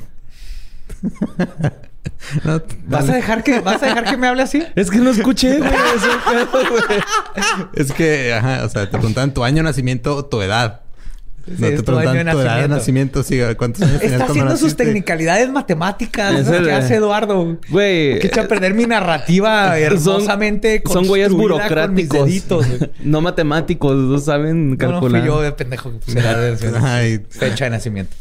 No, 2.44 2.62
¿Vas 2.86 3.10
a 3.10 3.14
dejar 3.14 3.44
que, 3.44 3.60
vas 3.60 3.82
a 3.82 3.88
dejar 3.88 4.04
que 4.04 4.18
me 4.18 4.28
hable 4.28 4.42
así? 4.42 4.64
Es 4.76 4.92
que 4.92 5.00
no 5.00 5.10
escuché, 5.10 5.58
güey. 5.58 5.72
Es 7.74 7.92
que, 7.92 8.34
ajá, 8.34 8.66
o 8.66 8.70
sea, 8.70 8.86
te 8.90 8.98
preguntaban 8.98 9.34
tu 9.34 9.44
año 9.44 9.58
de 9.58 9.64
nacimiento, 9.64 10.26
tu 10.26 10.42
edad. 10.42 10.82
No 11.58 11.68
te 11.68 11.84
preguntaban 11.84 12.32
tu 12.32 12.40
edad 12.40 12.62
de 12.62 12.68
nacimiento. 12.68 13.24
sí, 13.24 13.40
cuántos 13.58 13.82
años 13.84 14.02
Está 14.02 14.26
haciendo 14.26 14.58
sus 14.58 14.76
tecnicalidades 14.76 15.50
matemáticas. 15.50 16.46
¿no? 16.46 16.54
el- 16.54 16.66
¿Qué 16.66 16.72
hace 16.72 16.96
Eduardo? 16.96 17.58
Güey. 17.70 18.20
Que 18.20 18.28
echa 18.28 18.42
a 18.42 18.48
perder 18.48 18.74
mi 18.74 18.86
narrativa 18.86 19.78
hermosamente 19.80 20.82
son 20.92 21.08
güeyes 21.08 21.30
con 21.30 21.38
burocráticos. 21.38 22.26
deditos, 22.26 22.68
güey. 22.68 22.92
no 23.04 23.22
matemáticos. 23.22 23.96
No 23.96 24.18
saben 24.20 24.70
No, 24.70 24.72
no 24.72 24.78
calcular. 24.78 25.22
fui 25.22 25.28
yo 25.30 25.42
de 25.42 25.52
pendejo. 25.52 25.92
que 26.06 26.14
de- 26.14 26.80
Ay. 26.82 27.26
fecha 27.30 27.66
de 27.66 27.72
nacimiento. 27.72 28.16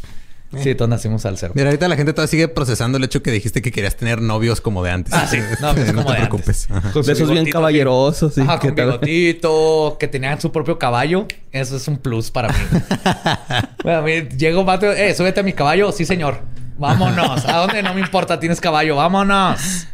Sí, 0.56 0.74
todos 0.74 0.88
nacimos 0.88 1.26
al 1.26 1.36
cero. 1.36 1.52
Mira, 1.54 1.68
ahorita 1.68 1.88
la 1.88 1.96
gente 1.96 2.14
todavía 2.14 2.30
sigue 2.30 2.48
procesando 2.48 2.96
el 2.96 3.04
hecho 3.04 3.22
que 3.22 3.30
dijiste 3.30 3.60
que 3.60 3.70
querías 3.70 3.96
tener 3.96 4.22
novios 4.22 4.62
como 4.62 4.82
de 4.82 4.90
antes. 4.90 5.12
Ah, 5.12 5.26
sí. 5.26 5.38
No, 5.60 5.74
pues 5.74 5.92
como 5.92 6.06
te 6.06 6.12
de 6.12 6.18
preocupes. 6.18 6.68
antes. 6.70 7.06
De 7.06 7.12
esos 7.12 7.30
bien 7.30 7.50
caballerosos. 7.50 8.32
Sí, 8.34 8.40
Ajá, 8.40 8.58
que 8.58 8.68
con 8.68 8.76
bigotito, 8.76 9.96
que 10.00 10.08
tenían 10.08 10.40
su 10.40 10.50
propio 10.50 10.78
caballo. 10.78 11.26
Eso 11.52 11.76
es 11.76 11.86
un 11.86 11.98
plus 11.98 12.30
para 12.30 12.48
mí. 12.48 12.54
bueno, 13.84 13.98
a 13.98 14.02
mí 14.02 14.12
llega 14.38 14.58
un 14.58 14.64
vato, 14.66 14.90
eh, 14.90 15.14
súbete 15.14 15.40
a 15.40 15.42
mi 15.42 15.52
caballo. 15.52 15.92
Sí, 15.92 16.04
señor. 16.06 16.40
Vámonos. 16.78 17.44
¿A 17.44 17.58
dónde? 17.58 17.82
No 17.82 17.92
me 17.92 18.00
importa, 18.00 18.40
tienes 18.40 18.60
caballo. 18.60 18.96
Vámonos. 18.96 19.86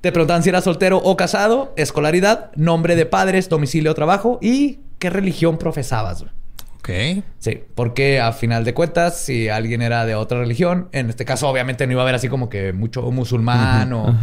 Te 0.00 0.10
preguntan 0.12 0.42
si 0.42 0.48
eras 0.48 0.64
soltero 0.64 0.98
o 0.98 1.16
casado, 1.16 1.72
escolaridad, 1.76 2.50
nombre 2.56 2.96
de 2.96 3.06
padres, 3.06 3.48
domicilio 3.48 3.92
o 3.92 3.94
trabajo 3.94 4.38
y 4.42 4.80
qué 4.98 5.10
religión 5.10 5.58
profesabas. 5.58 6.22
güey. 6.22 6.32
Ok. 6.84 7.24
Sí, 7.38 7.62
porque 7.74 8.20
a 8.20 8.32
final 8.32 8.62
de 8.64 8.74
cuentas, 8.74 9.16
si 9.16 9.48
alguien 9.48 9.80
era 9.80 10.04
de 10.04 10.14
otra 10.14 10.38
religión, 10.40 10.88
en 10.92 11.08
este 11.08 11.24
caso 11.24 11.48
obviamente 11.48 11.86
no 11.86 11.92
iba 11.92 12.02
a 12.02 12.04
haber 12.04 12.14
así 12.14 12.28
como 12.28 12.50
que 12.50 12.74
mucho 12.74 13.00
musulmán 13.10 13.90
o 13.94 14.14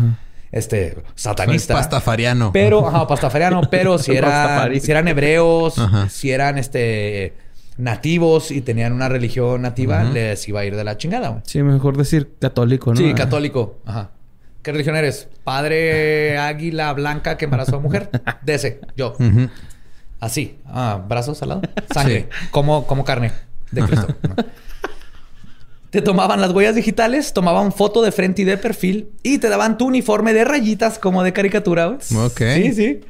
este 0.52 0.98
satanista. 1.16 1.74
Pastafariano. 1.74 2.52
Pero, 2.54 2.88
ajá, 2.88 3.08
pastafariano, 3.08 3.62
pero 3.72 3.98
si, 3.98 4.12
era, 4.16 4.28
Pastafari. 4.28 4.80
si 4.80 4.92
eran 4.92 5.08
hebreos, 5.08 5.80
Ajá. 5.80 6.08
si 6.10 6.30
eran 6.30 6.60
este 6.60 7.34
nativos 7.78 8.52
y 8.52 8.62
tenían 8.62 8.94
una 8.94 9.10
religión 9.10 9.64
nativa, 9.64 10.04
les 10.04 10.48
iba 10.48 10.60
a 10.60 10.66
ir 10.66 10.76
de 10.76 10.84
la 10.84 10.98
chingada. 10.98 11.42
Sí, 11.48 11.64
mejor 11.64 11.98
decir 11.98 12.36
católico, 12.40 12.92
¿no? 12.94 12.98
Sí, 12.98 13.12
católico. 13.16 13.80
Ajá. 13.88 14.12
¿Qué 14.62 14.72
religión 14.72 14.96
eres? 14.96 15.28
Padre 15.44 16.38
águila 16.38 16.94
blanca 16.94 17.38
que 17.38 17.46
embarazó 17.46 17.78
a 17.78 17.80
mujer. 17.80 18.12
De 18.44 18.54
ese, 18.54 18.82
yo. 18.96 19.14
Ujú. 19.18 19.50
Así. 20.22 20.60
Ah, 20.66 21.04
brazos 21.06 21.42
al 21.42 21.50
lado. 21.50 21.62
Sangre. 21.94 22.30
Como, 22.52 22.88
como 22.88 23.04
carne 23.04 23.34
de 23.72 23.82
Cristo. 23.82 24.16
Te 25.90 26.02
tomaban 26.02 26.40
las 26.40 26.52
huellas 26.52 26.76
digitales, 26.76 27.34
tomaban 27.34 27.74
foto 27.74 28.02
de 28.02 28.14
frente 28.14 28.44
y 28.44 28.46
de 28.46 28.58
perfil 28.58 29.10
y 29.24 29.40
te 29.40 29.50
daban 29.50 29.78
tu 29.78 29.88
uniforme 29.88 30.32
de 30.34 30.46
rayitas 30.46 31.00
como 31.00 31.24
de 31.24 31.34
caricatura. 31.34 31.88
Ok. 31.88 32.42
Sí, 32.56 32.74
sí. 32.74 33.02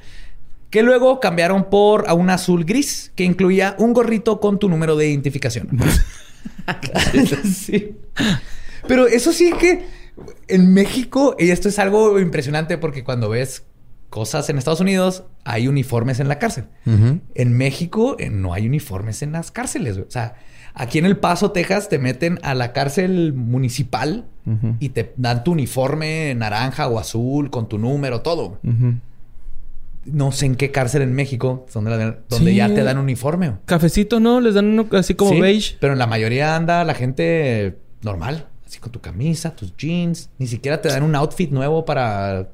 Que 0.72 0.82
luego 0.82 1.20
cambiaron 1.20 1.70
por 1.70 2.10
a 2.10 2.16
un 2.16 2.30
azul 2.30 2.64
gris 2.64 3.12
que 3.14 3.26
incluía 3.26 3.76
un 3.78 3.94
gorrito 3.94 4.40
con 4.40 4.58
tu 4.58 4.70
número 4.70 4.96
de 4.96 5.10
identificación. 5.10 5.68
sí. 7.54 7.98
Pero 8.88 9.06
eso 9.06 9.34
sí 9.34 9.52
que 9.60 9.86
en 10.48 10.74
México, 10.74 11.36
y 11.38 11.50
esto 11.50 11.68
es 11.70 11.78
algo 11.78 12.20
impresionante 12.20 12.78
porque 12.78 13.04
cuando 13.04 13.30
ves 13.30 13.64
cosas 14.12 14.48
en 14.50 14.60
Estados 14.60 14.82
Unidos, 14.82 15.24
hay 15.46 15.68
uniformes 15.68 16.20
en 16.20 16.28
la 16.28 16.38
cárcel. 16.38 16.66
En 17.34 17.54
México 17.58 18.16
eh, 18.20 18.30
no 18.30 18.54
hay 18.54 18.68
uniformes 18.68 19.24
en 19.24 19.32
las 19.32 19.50
cárceles. 19.50 19.96
güey. 19.96 20.08
O 20.08 20.12
sea, 20.12 20.36
aquí 20.76 21.00
en 21.00 21.06
El 21.06 21.18
Paso, 21.18 21.52
Texas, 21.52 21.90
te 21.90 21.98
meten 21.98 22.38
a 22.44 22.54
la 22.54 22.74
cárcel 22.74 23.34
municipal 23.34 24.26
y 24.80 24.90
te 24.90 25.14
dan 25.18 25.44
tu 25.44 25.54
uniforme 25.54 26.36
naranja 26.36 26.88
o 26.90 27.00
azul 27.00 27.50
con 27.50 27.68
tu 27.70 27.78
número, 27.80 28.22
todo. 28.22 28.60
No 30.04 30.32
sé 30.32 30.48
en 30.48 30.56
qué 30.56 30.72
cárcel 30.72 31.04
en 31.04 31.14
México 31.14 31.66
donde, 31.74 31.92
la- 31.92 32.18
donde 32.28 32.52
Sí. 32.52 32.58
ya 32.58 32.68
te 32.68 32.84
dan 32.84 32.98
uniforme. 32.98 33.50
güey. 33.50 33.60
Cafecito, 33.66 34.20
¿no? 34.20 34.42
Les 34.42 34.56
dan 34.56 34.66
uno 34.66 34.88
así 34.98 35.14
como 35.14 35.32
Sí, 35.32 35.40
beige. 35.40 35.78
Pero 35.80 35.94
en 35.94 36.00
la 36.00 36.08
mayoría 36.08 36.56
anda 36.56 36.84
la 36.84 36.96
gente 36.96 37.78
normal, 38.02 38.48
así 38.66 38.80
con 38.80 38.92
tu 38.92 39.00
camisa, 39.00 39.56
tus 39.56 39.78
jeans. 39.78 40.30
Ni 40.40 40.48
siquiera 40.48 40.82
te 40.82 40.90
dan 40.90 41.04
un 41.04 41.16
outfit 41.16 41.52
nuevo 41.52 41.86
para. 41.86 42.50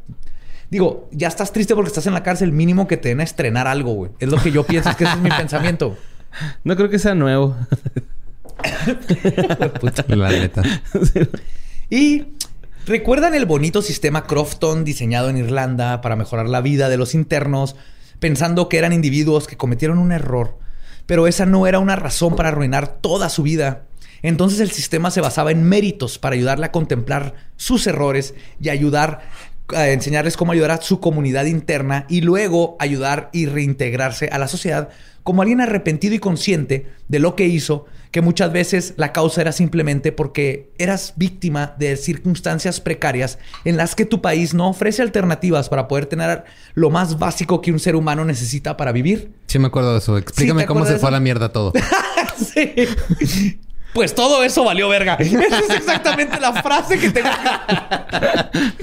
Digo, 0.69 1.08
ya 1.12 1.27
estás 1.27 1.53
triste 1.53 1.75
porque 1.75 1.88
estás 1.88 2.08
en 2.08 2.13
la 2.13 2.23
cárcel, 2.23 2.51
mínimo 2.51 2.88
que 2.88 2.97
te 2.97 3.10
den 3.10 3.21
a 3.21 3.23
estrenar 3.23 3.67
algo, 3.67 3.93
güey. 3.93 4.12
Es 4.19 4.30
lo 4.30 4.38
que 4.38 4.51
yo 4.51 4.63
pienso, 4.65 4.89
es 4.89 4.95
que 4.95 5.06
ese 5.06 5.13
es 5.13 5.19
mi 5.19 5.30
pensamiento. 5.38 5.97
No 6.63 6.75
creo 6.75 6.89
que 6.89 6.99
sea 6.99 7.15
nuevo. 7.15 7.56
La 10.08 10.30
neta. 10.30 10.63
Y 11.89 12.25
recuerdan 12.86 13.34
el 13.34 13.45
bonito 13.45 13.82
sistema 13.82 14.25
Crofton 14.25 14.84
diseñado 14.84 15.30
en 15.30 15.38
Irlanda 15.38 16.01
para 16.01 16.15
mejorar 16.15 16.49
la 16.49 16.62
vida 16.62 16.89
de 16.89 16.97
los 16.97 17.15
internos, 17.15 17.75
pensando 18.19 18.67
que 18.67 18.77
eran 18.77 18.93
individuos 18.93 19.47
que 19.47 19.58
cometieron 19.58 19.99
un 19.99 20.12
error, 20.12 20.58
pero 21.06 21.27
esa 21.27 21.45
no 21.45 21.67
era 21.67 21.80
una 21.80 21.95
razón 21.95 22.36
para 22.36 22.49
arruinar 22.49 22.88
toda 22.99 23.30
su 23.30 23.43
vida. 23.43 23.84
Entonces 24.21 24.60
el 24.60 24.71
sistema 24.71 25.12
se 25.12 25.21
basaba 25.21 25.51
en 25.51 25.63
méritos 25.63 26.17
para 26.17 26.36
ayudarle 26.36 26.65
a 26.65 26.71
contemplar 26.71 27.36
sus 27.56 27.86
errores 27.88 28.34
y 28.60 28.69
ayudar 28.69 29.21
a 29.75 29.89
enseñarles 29.89 30.38
cómo 30.38 30.51
ayudar 30.51 30.71
a 30.71 30.82
su 30.82 30.99
comunidad 30.99 31.45
interna 31.45 32.06
y 32.10 32.21
luego 32.21 32.75
ayudar 32.80 33.30
y 33.34 33.45
reintegrarse 33.45 34.30
a 34.32 34.38
la 34.38 34.47
sociedad 34.47 34.89
como 35.23 35.41
alguien 35.41 35.60
arrepentido 35.60 36.15
y 36.15 36.19
consciente 36.19 36.88
de 37.10 37.19
lo 37.19 37.36
que 37.36 37.47
hizo, 37.47 37.86
que 38.12 38.21
muchas 38.21 38.53
veces 38.53 38.93
la 38.95 39.12
causa 39.12 39.41
era 39.41 39.51
simplemente 39.51 40.13
porque 40.13 40.71
eras 40.77 41.13
víctima 41.17 41.75
de 41.77 41.97
circunstancias 41.97 42.80
precarias 42.80 43.38
en 43.65 43.75
las 43.75 43.93
que 43.93 44.06
tu 44.06 44.21
país 44.21 44.53
no 44.53 44.69
ofrece 44.69 45.01
alternativas 45.01 45.67
para 45.67 45.89
poder 45.89 46.06
tener 46.06 46.45
lo 46.75 46.89
más 46.89 47.19
básico 47.19 47.62
que 47.62 47.73
un 47.73 47.80
ser 47.80 47.97
humano 47.97 48.23
necesita 48.23 48.77
para 48.77 48.93
vivir. 48.93 49.34
Sí 49.47 49.60
me 49.60 49.67
acuerdo 49.67 49.91
de 49.91 49.97
eso. 49.97 50.17
Explícame 50.17 50.62
¿te 50.62 50.67
cómo 50.67 50.86
se 50.86 50.97
fue 50.97 51.10
a 51.10 51.12
la 51.12 51.19
mierda 51.19 51.51
todo. 51.51 51.73
Sí. 52.38 53.60
Pues 53.97 54.13
todo 54.13 54.43
eso 54.43 54.63
valió 54.63 54.88
verga. 54.89 55.15
Esa 55.19 55.60
es 55.60 55.69
exactamente 55.71 56.39
la 56.39 56.53
frase 56.62 56.99
que 56.99 57.10
tengo. 57.10 57.29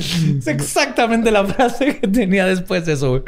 es 0.09 0.47
exactamente 0.49 1.31
la 1.31 1.45
frase 1.45 2.01
que 2.01 2.09
tenía 2.09 2.47
después 2.47 2.85
de 2.85 2.95
eso. 2.95 3.11
güey. 3.11 3.23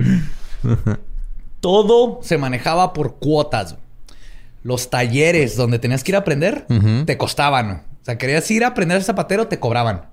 Todo 1.60 2.18
se 2.22 2.38
manejaba 2.38 2.92
por 2.92 3.20
cuotas. 3.20 3.76
Los 4.64 4.90
talleres 4.90 5.56
donde 5.56 5.78
tenías 5.78 6.02
que 6.02 6.10
ir 6.10 6.16
a 6.16 6.18
aprender 6.18 6.66
te 7.06 7.16
costaban. 7.16 7.70
O 8.02 8.04
sea, 8.04 8.18
querías 8.18 8.50
ir 8.50 8.64
a 8.64 8.68
aprender 8.68 9.00
zapatero, 9.04 9.46
te 9.46 9.60
cobraban. 9.60 10.06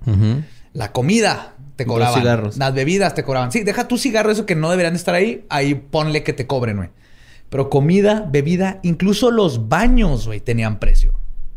La 0.74 0.92
comida 0.92 1.56
te 1.76 1.86
Los 1.86 1.94
cobraban. 1.94 2.20
cigarros. 2.22 2.58
Las 2.58 2.74
bebidas 2.76 3.16
te 3.16 3.24
cobraban. 3.24 3.52
Sí, 3.52 3.64
deja 3.64 3.88
tu 3.88 3.98
cigarro, 3.98 4.30
eso 4.30 4.46
que 4.46 4.56
no 4.56 4.70
deberían 4.70 4.94
de 4.94 4.98
estar 5.00 5.16
ahí. 5.16 5.44
Ahí 5.50 5.74
ponle 5.74 6.22
que 6.22 6.34
te 6.34 6.46
cobren, 6.46 6.78
güey. 6.78 6.90
Pero 7.50 7.72
comida, 7.72 8.28
bebida, 8.30 8.80
incluso 8.84 9.32
los 9.32 9.70
baños, 9.70 10.28
güey, 10.28 10.40
tenían 10.40 10.78
precio. 10.78 11.14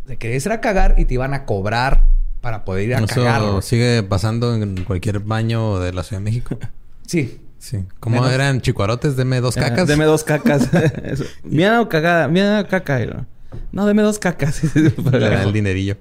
Te 0.06 0.16
querías 0.16 0.46
ir 0.46 0.52
a 0.52 0.60
cagar 0.60 0.94
y 0.98 1.04
te 1.04 1.14
iban 1.14 1.34
a 1.34 1.44
cobrar 1.44 2.04
para 2.40 2.64
poder 2.64 2.84
ir 2.88 2.94
a 2.94 2.98
Eso 2.98 3.06
cagar. 3.24 3.62
sigue 3.62 4.02
pasando 4.02 4.54
en 4.54 4.84
cualquier 4.84 5.20
baño 5.20 5.78
de 5.80 5.92
la 5.92 6.02
Ciudad 6.02 6.20
de 6.20 6.24
México. 6.24 6.58
Sí. 7.06 7.40
Sí. 7.58 7.84
¿Cómo 8.00 8.16
Menos- 8.16 8.32
eran 8.32 8.60
chicuarotes? 8.60 9.16
Deme 9.16 9.40
dos 9.40 9.56
Ah, 9.56 9.60
cacas. 9.60 9.86
Deme 9.86 10.04
dos 10.04 10.24
cacas. 10.24 10.68
Eso. 11.04 11.24
Miau, 11.44 11.88
cagada. 11.88 12.26
Miau, 12.26 12.66
caca. 12.68 13.26
No, 13.70 13.86
deme 13.86 14.02
dos 14.02 14.18
cacas. 14.18 14.60
Da 14.74 15.42
el 15.44 15.52
dinerillo. 15.52 15.96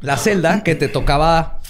La 0.00 0.16
celda 0.18 0.62
que 0.62 0.74
te 0.74 0.88
tocaba 0.88 1.60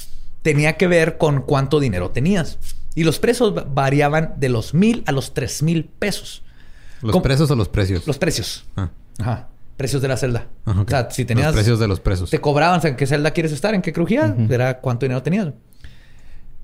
tenía 0.42 0.77
que 0.77 0.87
ver 0.88 1.18
con 1.18 1.42
cuánto 1.42 1.79
dinero 1.81 2.11
tenías. 2.11 2.59
Y 2.94 3.05
los 3.05 3.18
precios 3.18 3.57
va- 3.57 3.64
variaban 3.68 4.35
de 4.38 4.48
los 4.48 4.75
mil 4.75 5.05
a 5.07 5.12
los 5.12 5.35
tres 5.35 5.62
mil 5.62 5.85
pesos. 5.85 6.42
¿Los 7.01 7.20
presos 7.22 7.51
o 7.51 7.55
los 7.57 7.68
precios? 7.68 8.07
Los 8.07 8.18
precios. 8.18 8.64
Ah. 8.77 8.90
Ajá. 9.20 9.48
Precios 9.76 10.02
de 10.02 10.08
la 10.08 10.16
celda. 10.16 10.48
Ah. 10.66 10.85
O 10.87 10.88
sea, 10.88 11.11
si 11.11 11.24
tenías... 11.24 11.46
Los 11.46 11.54
precios 11.54 11.78
de 11.78 11.88
los 11.88 12.00
presos. 12.00 12.30
Te 12.30 12.40
cobraban, 12.40 12.78
o 12.78 12.82
sea, 12.82 12.90
en 12.90 12.96
qué 12.96 13.06
celda 13.06 13.30
quieres 13.32 13.52
estar, 13.52 13.74
en 13.74 13.82
qué 13.82 13.92
crujía, 13.92 14.37
era 14.48 14.80
cuánto 14.80 15.06
dinero 15.06 15.22
tenías. 15.22 15.48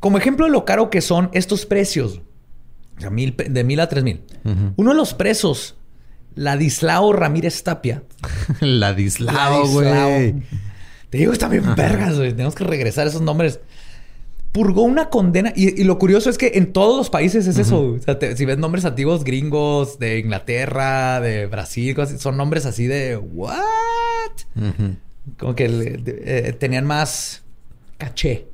Como 0.00 0.18
ejemplo 0.18 0.46
de 0.46 0.52
lo 0.52 0.64
caro 0.64 0.90
que 0.90 1.00
son 1.00 1.30
estos 1.32 1.66
precios, 1.66 2.20
o 2.96 3.00
sea, 3.00 3.10
mil, 3.10 3.34
de 3.36 3.64
mil 3.64 3.80
a 3.80 3.88
tres 3.88 4.04
mil. 4.04 4.22
Uno 4.76 4.90
de 4.90 4.96
los 4.96 5.14
presos, 5.14 5.76
Ladislao 6.34 7.12
Ramírez 7.12 7.62
Tapia. 7.62 8.04
Ladislao, 8.60 9.66
güey. 9.68 10.34
Te 11.10 11.18
digo, 11.18 11.32
está 11.32 11.48
bien 11.48 11.74
vergas, 11.74 12.16
güey. 12.16 12.30
Tenemos 12.30 12.54
que 12.54 12.64
regresar 12.64 13.06
esos 13.06 13.22
nombres. 13.22 13.60
Purgó 14.52 14.82
una 14.82 15.10
condena. 15.10 15.52
Y, 15.54 15.80
y 15.80 15.84
lo 15.84 15.98
curioso 15.98 16.30
es 16.30 16.38
que 16.38 16.52
en 16.54 16.72
todos 16.72 16.96
los 16.96 17.10
países 17.10 17.46
es 17.46 17.58
eso. 17.58 17.80
O 17.92 17.98
sea, 18.00 18.18
te- 18.18 18.36
si 18.36 18.44
ves 18.44 18.58
nombres 18.58 18.84
antiguos 18.84 19.22
gringos 19.24 19.98
de 19.98 20.18
Inglaterra, 20.18 21.20
de 21.20 21.46
Brasil, 21.46 21.94
cosas 21.94 22.20
son 22.20 22.36
nombres 22.36 22.64
así 22.66 22.86
de 22.86 23.16
¿what? 23.16 23.52
Como 25.38 25.54
que 25.54 25.68
le- 25.68 25.96
de- 25.98 26.48
eh, 26.48 26.52
tenían 26.54 26.86
más 26.86 27.42
caché. 27.98 28.48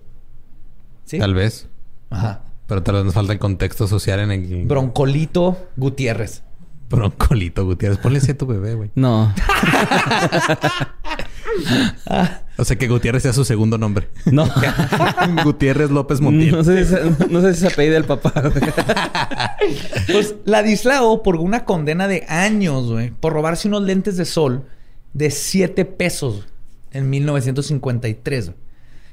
¿Sí? 1.05 1.19
Tal 1.19 1.35
vez. 1.35 1.69
Ajá. 2.11 2.43
Pero 2.67 2.83
tal 2.83 2.97
vez 2.97 3.05
nos 3.05 3.15
falta 3.15 3.33
el 3.33 3.39
contexto 3.39 3.87
social 3.87 4.21
en 4.21 4.31
el... 4.33 4.65
Broncolito 4.67 5.69
Gutiérrez. 5.77 6.43
Broncolito 6.91 7.65
Gutiérrez. 7.65 7.99
Ponle 7.99 8.19
ese 8.19 8.33
a 8.33 8.39
tu 8.39 8.47
bebé, 8.47 8.75
güey. 8.75 8.91
No. 8.95 9.33
O 12.57 12.65
sea, 12.65 12.77
que 12.77 12.87
Gutiérrez 12.89 13.23
sea 13.25 13.33
su 13.33 13.45
segundo 13.45 13.79
nombre. 13.79 14.09
No. 14.31 14.49
Gutiérrez 15.45 15.91
López 15.91 16.21
Montiel. 16.21 16.53
No 16.53 16.63
sé, 16.65 16.85
si 16.85 16.95
se- 16.95 17.29
no 17.29 17.41
sé 17.41 17.55
si 17.55 17.61
se 17.61 17.67
apellida 17.69 17.97
el 17.97 18.05
papá. 18.05 18.33
güey. 18.41 18.53
Pues 20.13 20.35
Ladislao 20.45 21.23
por 21.23 21.37
una 21.37 21.65
condena 21.65 22.07
de 22.07 22.25
años, 22.29 22.91
güey, 22.91 23.11
por 23.11 23.33
robarse 23.33 23.67
unos 23.69 23.83
lentes 23.83 24.17
de 24.17 24.25
sol 24.27 24.65
de 25.15 25.31
7 25.31 25.85
pesos 25.87 26.47
en 26.91 27.09
1953. 27.11 28.47
güey. 28.47 28.59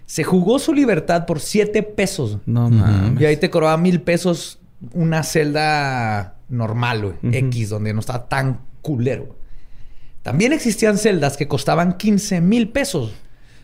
Se 0.06 0.23
jugó 0.25 0.60
su 0.60 0.73
libertad 0.73 1.25
por 1.25 1.39
7 1.39 1.84
pesos. 1.84 2.39
No 2.45 2.69
mames. 2.69 3.21
Y 3.21 3.25
ahí 3.25 3.38
te 3.38 3.49
cobraba 3.49 3.77
mil 3.77 4.01
pesos 4.01 4.60
una 4.93 5.23
celda 5.23 6.36
normal, 6.49 7.01
güey. 7.21 7.36
X, 7.38 7.69
donde 7.69 7.93
no 7.93 8.01
estaba 8.01 8.27
tan 8.27 8.60
culero. 8.82 9.38
También 10.23 10.53
existían 10.53 10.97
celdas 10.97 11.38
que 11.38 11.47
costaban 11.47 11.97
15 11.97 12.41
mil 12.41 12.69
pesos, 12.69 13.12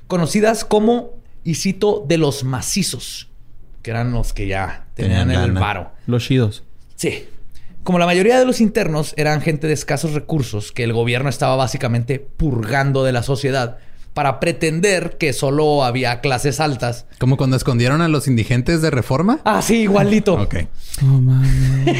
conocidas 0.07 0.65
como, 0.65 1.11
y 1.43 1.55
cito, 1.55 2.03
de 2.07 2.17
los 2.17 2.43
macizos, 2.43 3.29
que 3.83 3.91
eran 3.91 4.11
los 4.11 4.33
que 4.33 4.47
ya 4.47 4.87
tenían, 4.95 5.27
Tenían 5.27 5.43
el 5.43 5.51
varo. 5.53 5.91
Los 6.07 6.25
chidos. 6.25 6.63
Sí. 6.95 7.25
Como 7.83 7.99
la 7.99 8.05
mayoría 8.05 8.39
de 8.39 8.45
los 8.45 8.59
internos 8.59 9.13
eran 9.17 9.41
gente 9.41 9.67
de 9.67 9.73
escasos 9.73 10.13
recursos 10.13 10.71
que 10.71 10.83
el 10.83 10.93
gobierno 10.93 11.29
estaba 11.29 11.55
básicamente 11.55 12.19
purgando 12.19 13.03
de 13.03 13.13
la 13.13 13.23
sociedad 13.23 13.77
para 14.13 14.39
pretender 14.39 15.17
que 15.19 15.31
solo 15.31 15.83
había 15.85 16.21
clases 16.21 16.59
altas. 16.59 17.05
Como 17.19 17.37
cuando 17.37 17.55
escondieron 17.55 18.01
a 18.01 18.07
los 18.07 18.27
indigentes 18.27 18.81
de 18.81 18.89
reforma. 18.89 19.41
Ah, 19.45 19.61
sí, 19.61 19.81
igualito. 19.81 20.33
Ok. 20.41 20.55
Mames. 21.03 21.97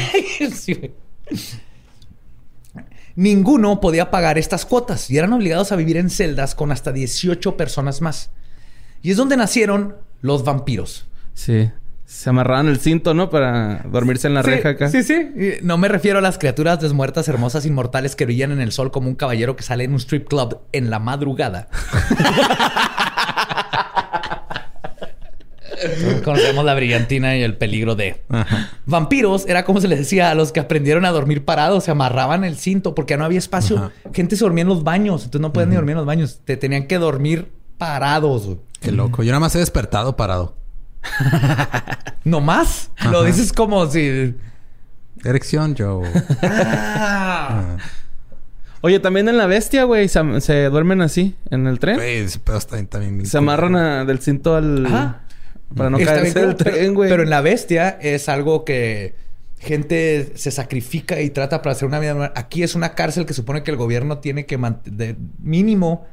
Sí, 0.54 0.74
güey. 0.74 0.92
Ninguno 3.18 3.80
podía 3.80 4.12
pagar 4.12 4.38
estas 4.38 4.64
cuotas 4.64 5.10
y 5.10 5.18
eran 5.18 5.32
obligados 5.32 5.72
a 5.72 5.76
vivir 5.76 5.96
en 5.96 6.08
celdas 6.08 6.54
con 6.54 6.70
hasta 6.70 6.92
18 6.92 7.56
personas 7.56 8.00
más. 8.00 8.30
Y 9.02 9.10
es 9.10 9.16
donde 9.16 9.36
nacieron 9.36 9.96
los 10.20 10.44
vampiros. 10.44 11.08
Sí. 11.34 11.68
Se 12.04 12.30
amarraban 12.30 12.68
el 12.68 12.78
cinto, 12.78 13.14
¿no? 13.14 13.28
Para 13.28 13.82
dormirse 13.90 14.28
en 14.28 14.34
la 14.34 14.44
Sí, 14.44 14.50
reja 14.50 14.68
acá. 14.68 14.88
Sí, 14.88 15.02
sí. 15.02 15.32
No 15.62 15.78
me 15.78 15.88
refiero 15.88 16.20
a 16.20 16.22
las 16.22 16.38
criaturas 16.38 16.80
desmuertas, 16.80 17.26
hermosas, 17.26 17.66
inmortales 17.66 18.14
que 18.14 18.24
brillan 18.24 18.52
en 18.52 18.60
el 18.60 18.70
sol 18.70 18.92
como 18.92 19.08
un 19.08 19.16
caballero 19.16 19.56
que 19.56 19.64
sale 19.64 19.82
en 19.82 19.94
un 19.94 19.98
strip 19.98 20.28
club 20.28 20.60
en 20.70 20.88
la 20.88 21.00
madrugada. 21.00 21.68
Conocemos 26.24 26.64
la 26.64 26.74
brillantina 26.74 27.36
y 27.36 27.42
el 27.42 27.56
peligro 27.56 27.94
de. 27.94 28.22
Ajá. 28.28 28.70
Vampiros 28.86 29.46
era 29.48 29.64
como 29.64 29.80
se 29.80 29.88
les 29.88 29.98
decía 29.98 30.30
a 30.30 30.34
los 30.34 30.52
que 30.52 30.60
aprendieron 30.60 31.04
a 31.04 31.10
dormir 31.10 31.44
parados, 31.44 31.84
se 31.84 31.90
amarraban 31.90 32.44
el 32.44 32.56
cinto 32.56 32.94
porque 32.94 33.12
ya 33.14 33.18
no 33.18 33.24
había 33.24 33.38
espacio. 33.38 33.76
Ajá. 33.78 33.90
Gente 34.12 34.36
se 34.36 34.44
dormía 34.44 34.62
en 34.62 34.68
los 34.68 34.84
baños, 34.84 35.22
entonces 35.24 35.40
no 35.40 35.52
podían 35.52 35.70
ni 35.70 35.76
dormir 35.76 35.92
en 35.92 35.98
los 35.98 36.06
baños. 36.06 36.40
Te 36.44 36.56
tenían 36.56 36.86
que 36.86 36.98
dormir 36.98 37.50
parados. 37.78 38.46
güey. 38.46 38.58
Qué 38.80 38.92
loco. 38.92 39.22
Yo 39.22 39.30
nada 39.32 39.40
más 39.40 39.54
he 39.54 39.58
despertado 39.58 40.16
parado. 40.16 40.56
¿No 42.24 42.40
más? 42.40 42.90
Lo 43.10 43.22
dices 43.24 43.52
como 43.52 43.86
si. 43.90 44.34
Erección, 45.24 45.74
Joe. 45.76 46.08
Ah. 46.42 47.76
Oye, 48.80 49.00
también 49.00 49.28
en 49.28 49.36
la 49.36 49.46
bestia, 49.46 49.84
güey, 49.84 50.06
se, 50.08 50.40
se 50.40 50.64
duermen 50.66 51.00
así 51.02 51.34
en 51.50 51.66
el 51.66 51.80
tren. 51.80 51.96
Güey, 51.96 52.18
ese 52.18 52.38
pedo 52.38 52.58
está 52.58 52.80
también 52.86 53.16
bien 53.16 53.26
Se 53.26 53.38
amarran 53.38 53.74
a- 53.74 54.04
del 54.04 54.20
cinto 54.20 54.54
al. 54.54 54.86
Ajá. 54.86 55.20
Para 55.76 55.90
no 55.90 55.98
caerse 55.98 56.40
del 56.40 56.56
tren, 56.56 56.94
güey. 56.94 57.10
Pero 57.10 57.22
en 57.22 57.30
la 57.30 57.40
bestia 57.40 57.98
es 58.00 58.28
algo 58.28 58.64
que 58.64 59.14
gente 59.58 60.32
se 60.36 60.50
sacrifica 60.50 61.20
y 61.20 61.30
trata 61.30 61.62
para 61.62 61.72
hacer 61.72 61.86
una 61.86 61.98
vida 61.98 62.12
normal. 62.12 62.32
Aquí 62.36 62.62
es 62.62 62.74
una 62.74 62.94
cárcel 62.94 63.26
que 63.26 63.34
supone 63.34 63.62
que 63.62 63.70
el 63.70 63.76
gobierno 63.76 64.18
tiene 64.18 64.46
que 64.46 64.56
mantener 64.56 65.16
mínimo. 65.42 66.06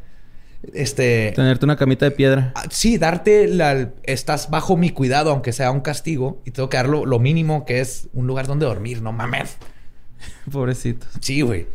Este. 0.74 1.32
Tenerte 1.36 1.64
una 1.66 1.78
camita 1.78 2.06
de 2.06 2.12
piedra. 2.12 2.52
ah, 2.56 2.66
Sí, 2.70 2.98
darte 2.98 3.48
la. 3.48 3.92
Estás 4.04 4.50
bajo 4.50 4.78
mi 4.78 4.90
cuidado, 4.90 5.32
aunque 5.32 5.54
sea 5.54 5.72
un 5.72 5.82
castigo. 5.82 6.42
Y 6.46 6.52
tengo 6.52 6.70
que 6.70 6.78
dar 6.78 6.90
lo, 6.90 7.06
lo 7.06 7.20
mínimo 7.20 7.66
que 7.66 7.82
es 7.82 8.08
un 8.14 8.28
lugar 8.28 8.48
donde 8.48 8.66
dormir, 8.66 9.02
no 9.02 9.12
mames. 9.12 9.58
Pobrecitos. 10.52 11.10
Sí, 11.22 11.42
güey. 11.42 11.68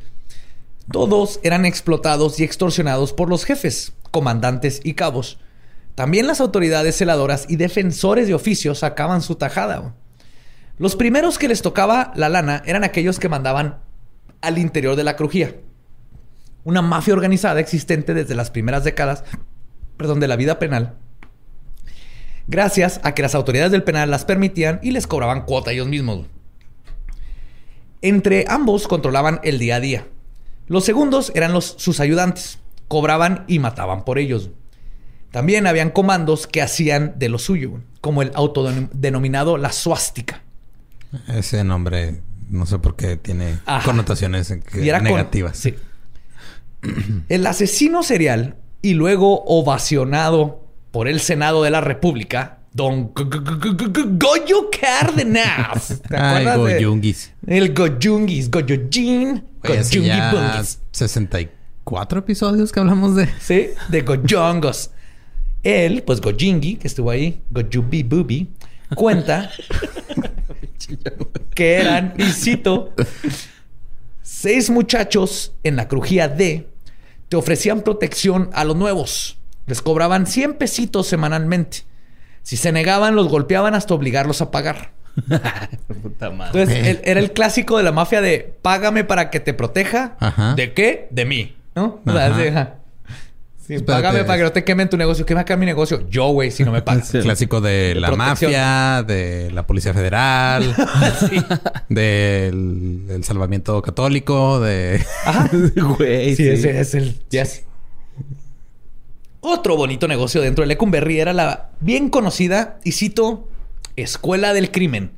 Todos 0.91 1.39
eran 1.45 1.67
explotados 1.67 2.41
y 2.41 2.45
extorsionados 2.45 3.13
por 3.13 3.29
los 3.29 3.45
jefes, 3.45 3.93
comandantes 4.11 4.81
y 4.83 4.95
cabos. 4.95 5.39
También 6.01 6.27
las 6.27 6.41
autoridades 6.41 6.97
celadoras 6.97 7.45
y 7.47 7.57
defensores 7.57 8.27
de 8.27 8.33
oficio 8.33 8.75
sacaban 8.75 9.21
su 9.21 9.35
tajada. 9.35 9.95
Los 10.79 10.97
primeros 10.97 11.37
que 11.37 11.47
les 11.47 11.61
tocaba 11.61 12.11
la 12.17 12.31
lana 12.31 12.63
eran 12.65 12.85
aquellos 12.85 13.19
que 13.19 13.29
mandaban 13.29 13.81
al 14.41 14.57
interior 14.57 14.97
de 14.97 15.05
la 15.05 15.15
crujía. 15.15 15.57
Una 16.65 16.81
mafia 16.81 17.13
organizada 17.13 17.61
existente 17.61 18.15
desde 18.15 18.35
las 18.35 18.51
primeras 18.51 18.83
décadas, 18.83 19.25
perdón, 19.99 20.21
de 20.21 20.29
la 20.29 20.37
vida 20.37 20.59
penal. 20.59 20.95
Gracias 22.49 22.99
a 23.03 23.13
que 23.13 23.21
las 23.21 23.35
autoridades 23.35 23.71
del 23.71 23.83
penal 23.83 24.11
las 24.11 24.25
permitían 24.25 24.81
y 24.83 24.93
les 24.93 25.07
cobraban 25.07 25.45
cuota 25.45 25.71
ellos 25.71 25.87
mismos. 25.87 26.29
Entre 28.01 28.47
ambos 28.49 28.89
controlaban 28.89 29.39
el 29.43 29.59
día 29.59 29.77
a 29.77 29.81
día. 29.81 30.07
Los 30.67 30.87
segundos 30.87 31.31
eran 31.35 31.53
los, 31.53 31.75
sus 31.77 32.01
ayudantes. 32.01 32.59
Cobraban 32.89 33.45
y 33.49 33.59
mataban 33.59 34.07
por 34.07 34.19
ellos. 34.19 34.49
También 35.31 35.67
habían 35.67 35.91
comandos 35.91 36.47
que 36.47 36.61
hacían 36.63 37.15
de 37.17 37.29
lo 37.29 37.39
suyo, 37.39 37.81
como 38.01 38.23
el 38.23 38.33
autodenominado 38.35 39.57
la 39.59 39.71
suástica. 39.73 40.43
Ese 41.29 41.63
nombre, 41.65 42.21
no 42.49 42.67
sé 42.67 42.79
por 42.79 42.97
qué 42.97 43.17
tiene 43.17 43.59
Ajá. 43.67 43.85
connotaciones 43.85 44.49
con- 44.49 44.81
negativas. 45.05 45.57
sí. 45.57 45.75
El 47.29 47.47
asesino 47.47 48.03
serial 48.03 48.57
y 48.83 48.95
luego 48.95 49.43
ovacionado 49.45 50.65
por 50.91 51.09
el 51.09 51.21
Senado 51.21 51.63
de 51.63 51.71
la 51.71 51.83
República, 51.83 52.61
Don 52.73 53.13
Goyo 53.15 54.71
Cárdenas. 54.81 56.01
¿Te 56.09 56.17
Ay, 56.17 56.47
acuerdas 56.47 56.65
de-. 56.65 57.27
El 57.47 57.75
Goyungis, 57.75 58.51
Goyojin, 58.51 59.45
Goyungi 59.63 60.07
ya 60.07 60.33
Bungis. 60.33 60.81
64 60.93 62.21
episodios 62.21 62.73
que 62.73 62.81
hablamos 62.81 63.15
de... 63.17 63.29
Sí, 63.41 63.69
de 63.89 64.01
Goyongos. 64.03 64.91
Él, 65.63 66.03
pues 66.05 66.21
Gojingi, 66.21 66.77
que 66.77 66.89
estuvo 66.89 67.11
ahí, 67.11 67.43
Gojubi 67.51 68.03
Bubi, 68.03 68.49
cuenta 68.95 69.51
que 71.55 71.75
eran, 71.75 72.15
y 72.17 72.25
cito, 72.25 72.95
seis 74.23 74.71
muchachos 74.71 75.53
en 75.63 75.77
la 75.77 75.89
crujía 75.89 76.29
D 76.29 76.67
te 77.31 77.37
ofrecían 77.37 77.83
protección 77.83 78.51
a 78.53 78.65
los 78.65 78.77
nuevos. 78.77 79.39
Les 79.67 79.81
cobraban 79.81 80.27
100 80.27 80.55
pesitos 80.55 81.07
semanalmente. 81.07 81.85
Si 82.43 82.57
se 82.57 82.73
negaban, 82.73 83.15
los 83.15 83.29
golpeaban 83.29 83.75
hasta 83.75 83.95
obligarlos 83.95 84.43
a 84.43 84.51
pagar. 84.51 84.91
Puta 86.03 86.31
madre. 86.31 86.63
Entonces, 86.63 87.01
era 87.05 87.21
el 87.21 87.33
clásico 87.33 87.77
de 87.77 87.85
la 87.85 87.93
mafia 87.93 88.21
de 88.21 88.53
págame 88.63 89.05
para 89.05 89.31
que 89.31 89.39
te 89.39 89.55
proteja. 89.55 90.17
Ajá. 90.19 90.55
¿De 90.55 90.75
qué? 90.75 91.07
De 91.13 91.25
mí. 91.25 91.57
¿No? 91.77 92.01
O 92.05 92.13
sea, 92.13 92.27
Ajá. 92.27 92.80
Sí, 93.71 93.75
ajá. 93.75 93.79
Sí, 93.79 93.85
Espérate. 93.85 94.03
págame 94.03 94.25
para 94.25 94.37
que 94.39 94.43
no 94.45 94.53
te 94.53 94.65
quemen 94.65 94.89
tu 94.89 94.97
negocio. 94.97 95.25
¿Qué 95.27 95.35
me 95.35 95.57
mi 95.57 95.67
negocio? 95.67 96.09
Yo, 96.09 96.29
güey, 96.29 96.51
si 96.51 96.65
no 96.65 96.73
me 96.73 96.83
pagas. 96.83 97.09
Sí. 97.09 97.21
Clásico 97.21 97.61
de, 97.61 97.95
De 97.95 98.01
la 98.01 98.09
protección. 98.09 98.53
mafia, 98.53 99.03
de 99.03 99.51
la 99.53 99.67
Policía 99.67 99.95
Federal, 99.95 100.75
del 101.89 103.05
el 103.11 103.25
salvamiento 103.25 103.81
católico, 103.83 104.61
de... 104.61 105.05
Güey, 105.99 106.37
Sí, 106.37 106.45
sí. 106.45 106.49
ese 106.49 106.81
es 106.81 106.95
el. 106.95 107.19
yes. 107.31 107.65
Otro 109.41 109.77
bonito 109.77 110.07
negocio 110.07 110.43
dentro 110.43 110.63
de 110.63 110.69
Lecumberri 110.69 111.19
era 111.19 111.33
la 111.33 111.71
bien 111.81 112.11
conocida, 112.11 112.79
y 112.85 112.93
cito, 112.93 113.49
Escuela 113.97 114.53
del 114.53 114.71
Crimen. 114.71 115.13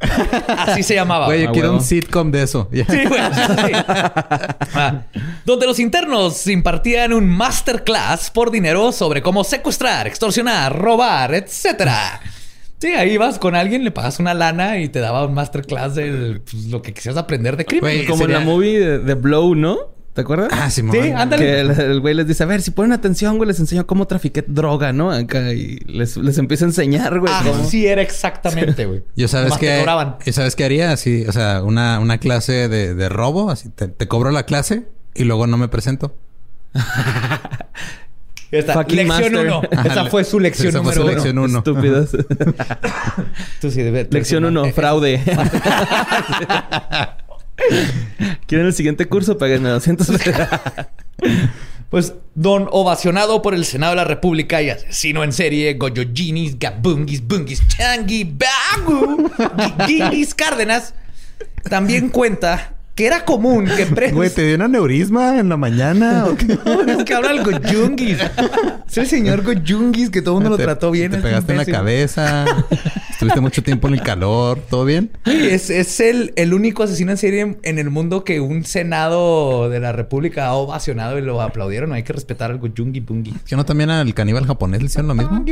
Así 0.00 0.82
se 0.82 0.94
llamaba. 0.94 1.26
Güey, 1.26 1.42
yo 1.44 1.48
Ah, 1.48 1.52
quiero 1.52 1.68
huevo. 1.68 1.78
un 1.80 1.84
sitcom 1.84 2.30
de 2.30 2.42
eso. 2.42 2.68
Sí, 2.72 2.82
güey. 2.84 3.20
sí. 3.32 3.72
Ah, 4.74 5.02
donde 5.44 5.66
los 5.66 5.78
internos 5.78 6.46
impartían 6.46 7.12
un 7.12 7.28
masterclass 7.28 8.30
por 8.30 8.50
dinero 8.50 8.92
sobre 8.92 9.22
cómo 9.22 9.44
secuestrar, 9.44 10.06
extorsionar, 10.06 10.76
robar, 10.78 11.34
etcétera. 11.34 12.20
Sí, 12.80 12.88
ahí 12.88 13.16
vas 13.16 13.38
con 13.38 13.54
alguien, 13.54 13.82
le 13.84 13.90
pagas 13.90 14.18
una 14.18 14.34
lana 14.34 14.78
y 14.78 14.88
te 14.90 14.98
daba 15.00 15.24
un 15.26 15.32
masterclass 15.32 15.94
de 15.94 16.40
pues, 16.50 16.64
lo 16.66 16.82
que 16.82 16.92
quisieras 16.92 17.16
aprender 17.18 17.56
de 17.56 17.64
crimen. 17.64 17.80
Güey, 17.82 18.06
Como 18.06 18.18
sería- 18.18 18.38
en 18.38 18.44
la 18.46 18.50
movie 18.52 18.78
de, 18.78 18.98
de 18.98 19.14
Blow, 19.14 19.54
¿no? 19.54 19.93
¿Te 20.14 20.20
acuerdas? 20.20 20.48
Ah, 20.52 20.70
sí, 20.70 20.80
Sí, 20.92 21.10
ándale. 21.10 21.44
Que 21.44 21.60
el, 21.60 21.70
el 21.72 22.00
güey 22.00 22.14
les 22.14 22.28
dice, 22.28 22.44
a 22.44 22.46
ver, 22.46 22.62
si 22.62 22.70
ponen 22.70 22.92
atención, 22.92 23.36
güey, 23.36 23.48
les 23.48 23.58
enseño 23.58 23.84
cómo 23.84 24.06
trafiqué 24.06 24.44
droga, 24.46 24.92
¿no? 24.92 25.10
Acá 25.10 25.52
y 25.52 25.78
les, 25.88 26.16
les 26.16 26.38
empieza 26.38 26.64
a 26.64 26.68
enseñar, 26.68 27.18
güey. 27.18 27.32
cómo- 27.42 27.64
Así 27.64 27.84
era 27.86 28.00
exactamente, 28.00 28.86
güey. 28.86 29.02
Yo 29.16 29.26
sabes 29.26 29.58
que 29.58 29.84
yo 30.24 30.32
sabes 30.32 30.54
qué 30.54 30.64
haría 30.64 30.92
así, 30.92 31.24
o 31.26 31.32
sea, 31.32 31.62
una, 31.64 31.98
una 31.98 32.18
clase 32.18 32.68
de, 32.68 32.94
de 32.94 33.08
robo, 33.08 33.50
así 33.50 33.70
te, 33.70 33.88
te 33.88 34.06
cobro 34.06 34.30
la 34.30 34.44
clase 34.44 34.86
y 35.16 35.24
luego 35.24 35.48
no 35.48 35.56
me 35.56 35.66
presento. 35.66 36.14
Esta, 38.52 38.82
lección 38.84 39.08
master. 39.08 39.36
uno. 39.46 39.62
Ajá, 39.72 39.88
Esa 39.88 40.02
le- 40.04 40.10
fue 40.10 40.22
su 40.22 40.38
lección 40.38 40.68
esa 40.68 40.80
fue 40.80 40.94
número 40.94 41.00
su 41.00 41.02
uno. 41.02 41.12
lección 41.12 41.38
uno. 41.38 41.58
Estúpidos. 41.58 42.10
Tú 43.60 43.68
sí, 43.72 43.82
debe- 43.82 44.06
Lección 44.08 44.44
no, 44.44 44.48
1, 44.48 44.66
eh, 44.66 44.72
fraude. 44.72 45.20
¿Quieren 48.46 48.66
el 48.66 48.74
siguiente 48.74 49.06
curso? 49.06 49.38
Páguenme 49.38 49.68
200 49.68 50.08
Pues, 51.90 52.14
don 52.34 52.66
ovacionado 52.72 53.40
por 53.40 53.54
el 53.54 53.64
Senado 53.64 53.92
de 53.92 53.96
la 53.96 54.04
República 54.04 54.60
y 54.60 54.70
asesino 54.70 55.22
en 55.22 55.32
serie, 55.32 55.74
Goyojinis, 55.74 56.58
Gabungis, 56.58 57.24
Bungis, 57.24 57.62
Changi, 57.68 58.24
Bagu, 58.24 59.30
Gingis 59.86 60.34
Cárdenas, 60.34 60.94
también 61.70 62.08
cuenta 62.08 62.74
que 62.94 63.06
era 63.06 63.24
común 63.24 63.66
que 63.76 63.86
presos... 63.86 64.14
Güey, 64.14 64.30
¿te 64.30 64.46
dio 64.46 64.54
un 64.54 64.62
aneurisma 64.62 65.38
en 65.38 65.48
la 65.48 65.56
mañana? 65.56 66.26
¿o 66.26 66.36
qué? 66.36 66.46
No, 66.64 66.92
es 66.92 67.04
que 67.04 67.14
habla 67.14 67.32
el 67.32 67.42
Goyungis. 67.42 68.18
Es 68.88 68.98
el 68.98 69.06
señor 69.06 69.42
Goyungis 69.42 70.10
que 70.10 70.22
todo 70.22 70.38
el 70.38 70.42
mundo 70.42 70.56
lo 70.56 70.62
trató 70.62 70.90
bien. 70.90 71.10
Te 71.10 71.18
pegaste 71.18 71.52
en 71.52 71.58
la 71.58 71.64
cabeza. 71.64 72.44
Estuviste 73.10 73.40
mucho 73.40 73.62
tiempo 73.62 73.88
en 73.88 73.94
el 73.94 74.02
calor. 74.02 74.60
¿Todo 74.70 74.84
bien? 74.84 75.10
Sí, 75.24 75.48
es, 75.50 75.70
es 75.70 75.98
el, 76.00 76.32
el 76.36 76.54
único 76.54 76.84
asesino 76.84 77.10
en 77.10 77.16
serie 77.16 77.40
en, 77.40 77.58
en 77.62 77.78
el 77.78 77.90
mundo 77.90 78.22
que 78.22 78.40
un 78.40 78.64
senado 78.64 79.68
de 79.68 79.80
la 79.80 79.92
república 79.92 80.46
ha 80.46 80.54
ovacionado 80.54 81.18
y 81.18 81.22
lo 81.22 81.40
aplaudieron. 81.42 81.92
Hay 81.92 82.04
que 82.04 82.12
respetar 82.12 82.50
al 82.50 82.58
Goyungi 82.58 83.00
Bungi. 83.00 83.34
¿Que 83.46 83.56
no 83.56 83.64
también 83.64 83.90
al 83.90 84.14
caníbal 84.14 84.46
japonés 84.46 84.80
le 84.80 84.86
hicieron 84.86 85.08
lo 85.08 85.14
mismo? 85.14 85.44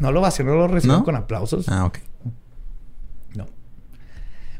No 0.00 0.12
lo 0.12 0.20
ovacionó, 0.20 0.54
lo 0.54 0.68
recibió 0.68 0.98
¿No? 0.98 1.04
con 1.04 1.14
aplausos. 1.14 1.68
Ah, 1.68 1.84
ok. 1.84 1.98
No. 3.34 3.46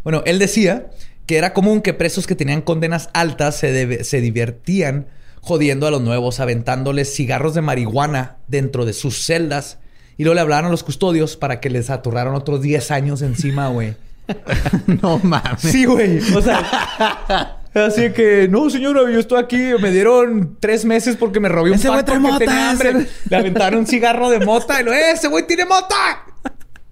Bueno, 0.05 0.23
él 0.25 0.39
decía 0.39 0.91
que 1.29 1.37
era 1.37 1.53
común 1.53 1.83
que 1.83 1.93
presos 1.93 2.27
que 2.27 2.35
tenían 2.35 2.63
condenas 2.63 3.11
altas 3.13 3.55
se, 3.57 3.71
debe- 3.71 4.03
se 4.03 4.21
divertían 4.23 5.07
jodiendo 5.43 5.87
a 5.87 5.91
los 5.91 6.01
nuevos, 6.01 6.41
aventándoles 6.41 7.15
cigarros 7.15 7.53
de 7.55 7.61
marihuana 7.61 8.39
dentro 8.49 8.85
de 8.87 8.95
sus 8.95 9.25
celdas. 9.25 9.79
Y 10.17 10.25
luego 10.25 10.35
le 10.37 10.41
hablaban 10.41 10.65
a 10.65 10.69
los 10.71 10.83
custodios 10.83 11.37
para 11.37 11.61
que 11.61 11.69
les 11.71 11.91
aturraran 11.91 12.35
otros 12.35 12.63
10 12.63 12.91
años 12.91 13.21
encima, 13.23 13.69
güey. 13.69 13.95
no 15.03 15.19
mames. 15.19 15.61
Sí, 15.61 15.85
güey. 15.85 16.19
O 16.35 16.41
sea, 16.41 17.59
así 17.75 18.11
que, 18.13 18.49
no, 18.51 18.71
señora, 18.71 19.03
yo 19.11 19.21
estoy 19.21 19.39
aquí. 19.39 19.71
Me 19.81 19.91
dieron 19.91 20.57
tres 20.61 20.85
meses 20.87 21.17
porque 21.17 21.41
me 21.41 21.49
robé 21.51 21.71
un 21.71 21.77
Ese 21.77 21.89
mota, 21.89 22.05
tenía 22.39 22.71
hambre. 22.71 23.07
Le 23.29 23.37
aventaron 23.37 23.81
un 23.81 23.87
cigarro 23.87 24.31
de 24.31 24.41
mota 24.45 24.81
y 24.81 24.85
lo, 24.85 24.93
¡eh, 24.95 25.13
ese 25.13 25.29
güey 25.29 25.47
tiene 25.47 25.67
mota! 25.67 26.25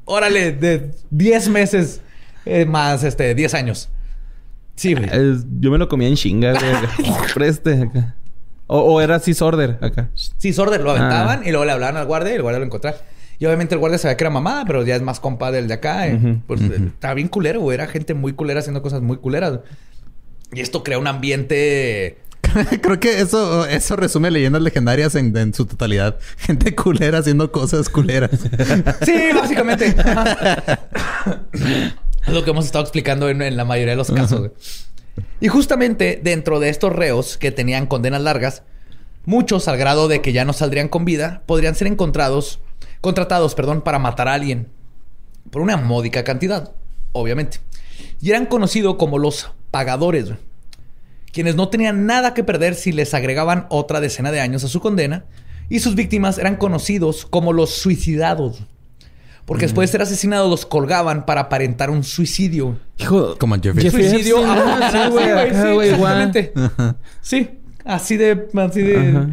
Órale, 0.04 0.52
de 0.52 0.90
10 1.10 1.48
meses 1.48 2.00
eh, 2.44 2.64
más, 2.66 3.02
este, 3.02 3.34
10 3.34 3.54
años. 3.54 3.88
Sí, 4.76 4.94
güey. 4.94 5.08
Yo 5.60 5.70
me 5.70 5.78
lo 5.78 5.88
comía 5.88 6.08
en 6.08 6.14
chinga, 6.16 6.52
güey. 6.52 7.14
Preste 7.34 7.82
acá. 7.82 8.14
O, 8.68 8.80
o 8.80 9.00
era 9.00 9.16
así 9.16 9.32
sorder 9.34 9.78
acá. 9.80 10.10
Sí, 10.14 10.52
sorder, 10.52 10.80
lo 10.82 10.90
aventaban 10.90 11.40
Ah. 11.40 11.48
y 11.48 11.50
luego 11.50 11.64
le 11.64 11.72
hablaban 11.72 11.96
al 11.96 12.06
guardia 12.06 12.32
y 12.32 12.36
el 12.36 12.42
guardia 12.42 12.58
lo 12.58 12.66
encontraba. 12.66 12.96
Y 13.38 13.46
obviamente 13.46 13.74
el 13.74 13.78
guardia 13.80 13.98
sabía 13.98 14.16
que 14.16 14.24
era 14.24 14.30
mamada, 14.30 14.64
pero 14.64 14.82
ya 14.84 14.96
es 14.96 15.02
más 15.02 15.20
compa 15.20 15.50
del 15.52 15.68
de 15.68 15.74
acá. 15.74 16.08
eh. 16.08 16.38
Pues 16.46 16.60
estaba 16.62 17.14
bien 17.14 17.28
culero, 17.28 17.60
güey. 17.60 17.74
Era 17.74 17.86
gente 17.86 18.14
muy 18.14 18.32
culera 18.32 18.60
haciendo 18.60 18.82
cosas 18.82 19.02
muy 19.02 19.18
culeras. 19.18 19.60
Y 20.52 20.60
esto 20.60 20.82
crea 20.82 20.98
un 20.98 21.06
ambiente... 21.06 22.18
Creo 22.80 22.98
que 23.00 23.20
eso, 23.20 23.66
eso 23.66 23.96
resume 23.96 24.30
leyendas 24.30 24.62
legendarias 24.62 25.14
en, 25.16 25.36
en 25.36 25.52
su 25.52 25.66
totalidad. 25.66 26.16
Gente 26.38 26.74
culera 26.74 27.18
haciendo 27.18 27.52
cosas 27.52 27.88
culeras. 27.88 28.30
Sí, 29.04 29.14
básicamente. 29.34 29.94
Es 32.26 32.32
lo 32.34 32.44
que 32.44 32.50
hemos 32.50 32.66
estado 32.66 32.82
explicando 32.82 33.28
en, 33.28 33.42
en 33.42 33.56
la 33.56 33.64
mayoría 33.64 33.92
de 33.92 33.96
los 33.96 34.10
casos. 34.10 34.50
Y 35.40 35.48
justamente 35.48 36.20
dentro 36.22 36.60
de 36.60 36.68
estos 36.68 36.92
reos 36.92 37.38
que 37.38 37.52
tenían 37.52 37.86
condenas 37.86 38.22
largas, 38.22 38.62
muchos 39.24 39.68
al 39.68 39.76
grado 39.76 40.08
de 40.08 40.20
que 40.20 40.32
ya 40.32 40.44
no 40.44 40.52
saldrían 40.52 40.88
con 40.88 41.04
vida, 41.04 41.42
podrían 41.46 41.74
ser 41.74 41.86
encontrados, 41.88 42.60
contratados, 43.00 43.54
perdón, 43.54 43.82
para 43.82 43.98
matar 43.98 44.28
a 44.28 44.34
alguien 44.34 44.68
por 45.50 45.62
una 45.62 45.76
módica 45.76 46.24
cantidad, 46.24 46.72
obviamente. 47.12 47.60
Y 48.20 48.30
eran 48.30 48.46
conocidos 48.46 48.96
como 48.96 49.18
los 49.18 49.50
pagadores, 49.70 50.32
quienes 51.32 51.54
no 51.54 51.68
tenían 51.68 52.06
nada 52.06 52.34
que 52.34 52.44
perder 52.44 52.74
si 52.74 52.92
les 52.92 53.14
agregaban 53.14 53.66
otra 53.68 54.00
decena 54.00 54.32
de 54.32 54.40
años 54.40 54.64
a 54.64 54.68
su 54.68 54.80
condena, 54.80 55.24
y 55.68 55.80
sus 55.80 55.94
víctimas 55.94 56.38
eran 56.38 56.56
conocidos 56.56 57.26
como 57.26 57.52
los 57.52 57.70
suicidados. 57.70 58.62
Porque 59.46 59.64
después 59.66 59.88
de 59.88 59.92
ser 59.92 60.02
asesinados 60.02 60.50
los 60.50 60.66
colgaban 60.66 61.24
para 61.24 61.42
aparentar 61.42 61.88
un 61.88 62.02
suicidio. 62.04 62.78
Hijo, 62.98 63.38
Como 63.38 63.54
Jeffrey. 63.54 63.84
Jeffrey 63.84 64.10
Suicidio. 64.10 64.44
Ajá, 64.44 64.90
sí, 64.90 65.10
güey, 65.10 65.50
sí, 65.54 65.72
güey, 65.72 65.88
exactamente. 65.90 66.52
Sí, 67.22 67.50
así 67.84 68.16
de, 68.16 68.48
así 68.56 68.82
de. 68.82 68.96
Ajá. 68.98 69.28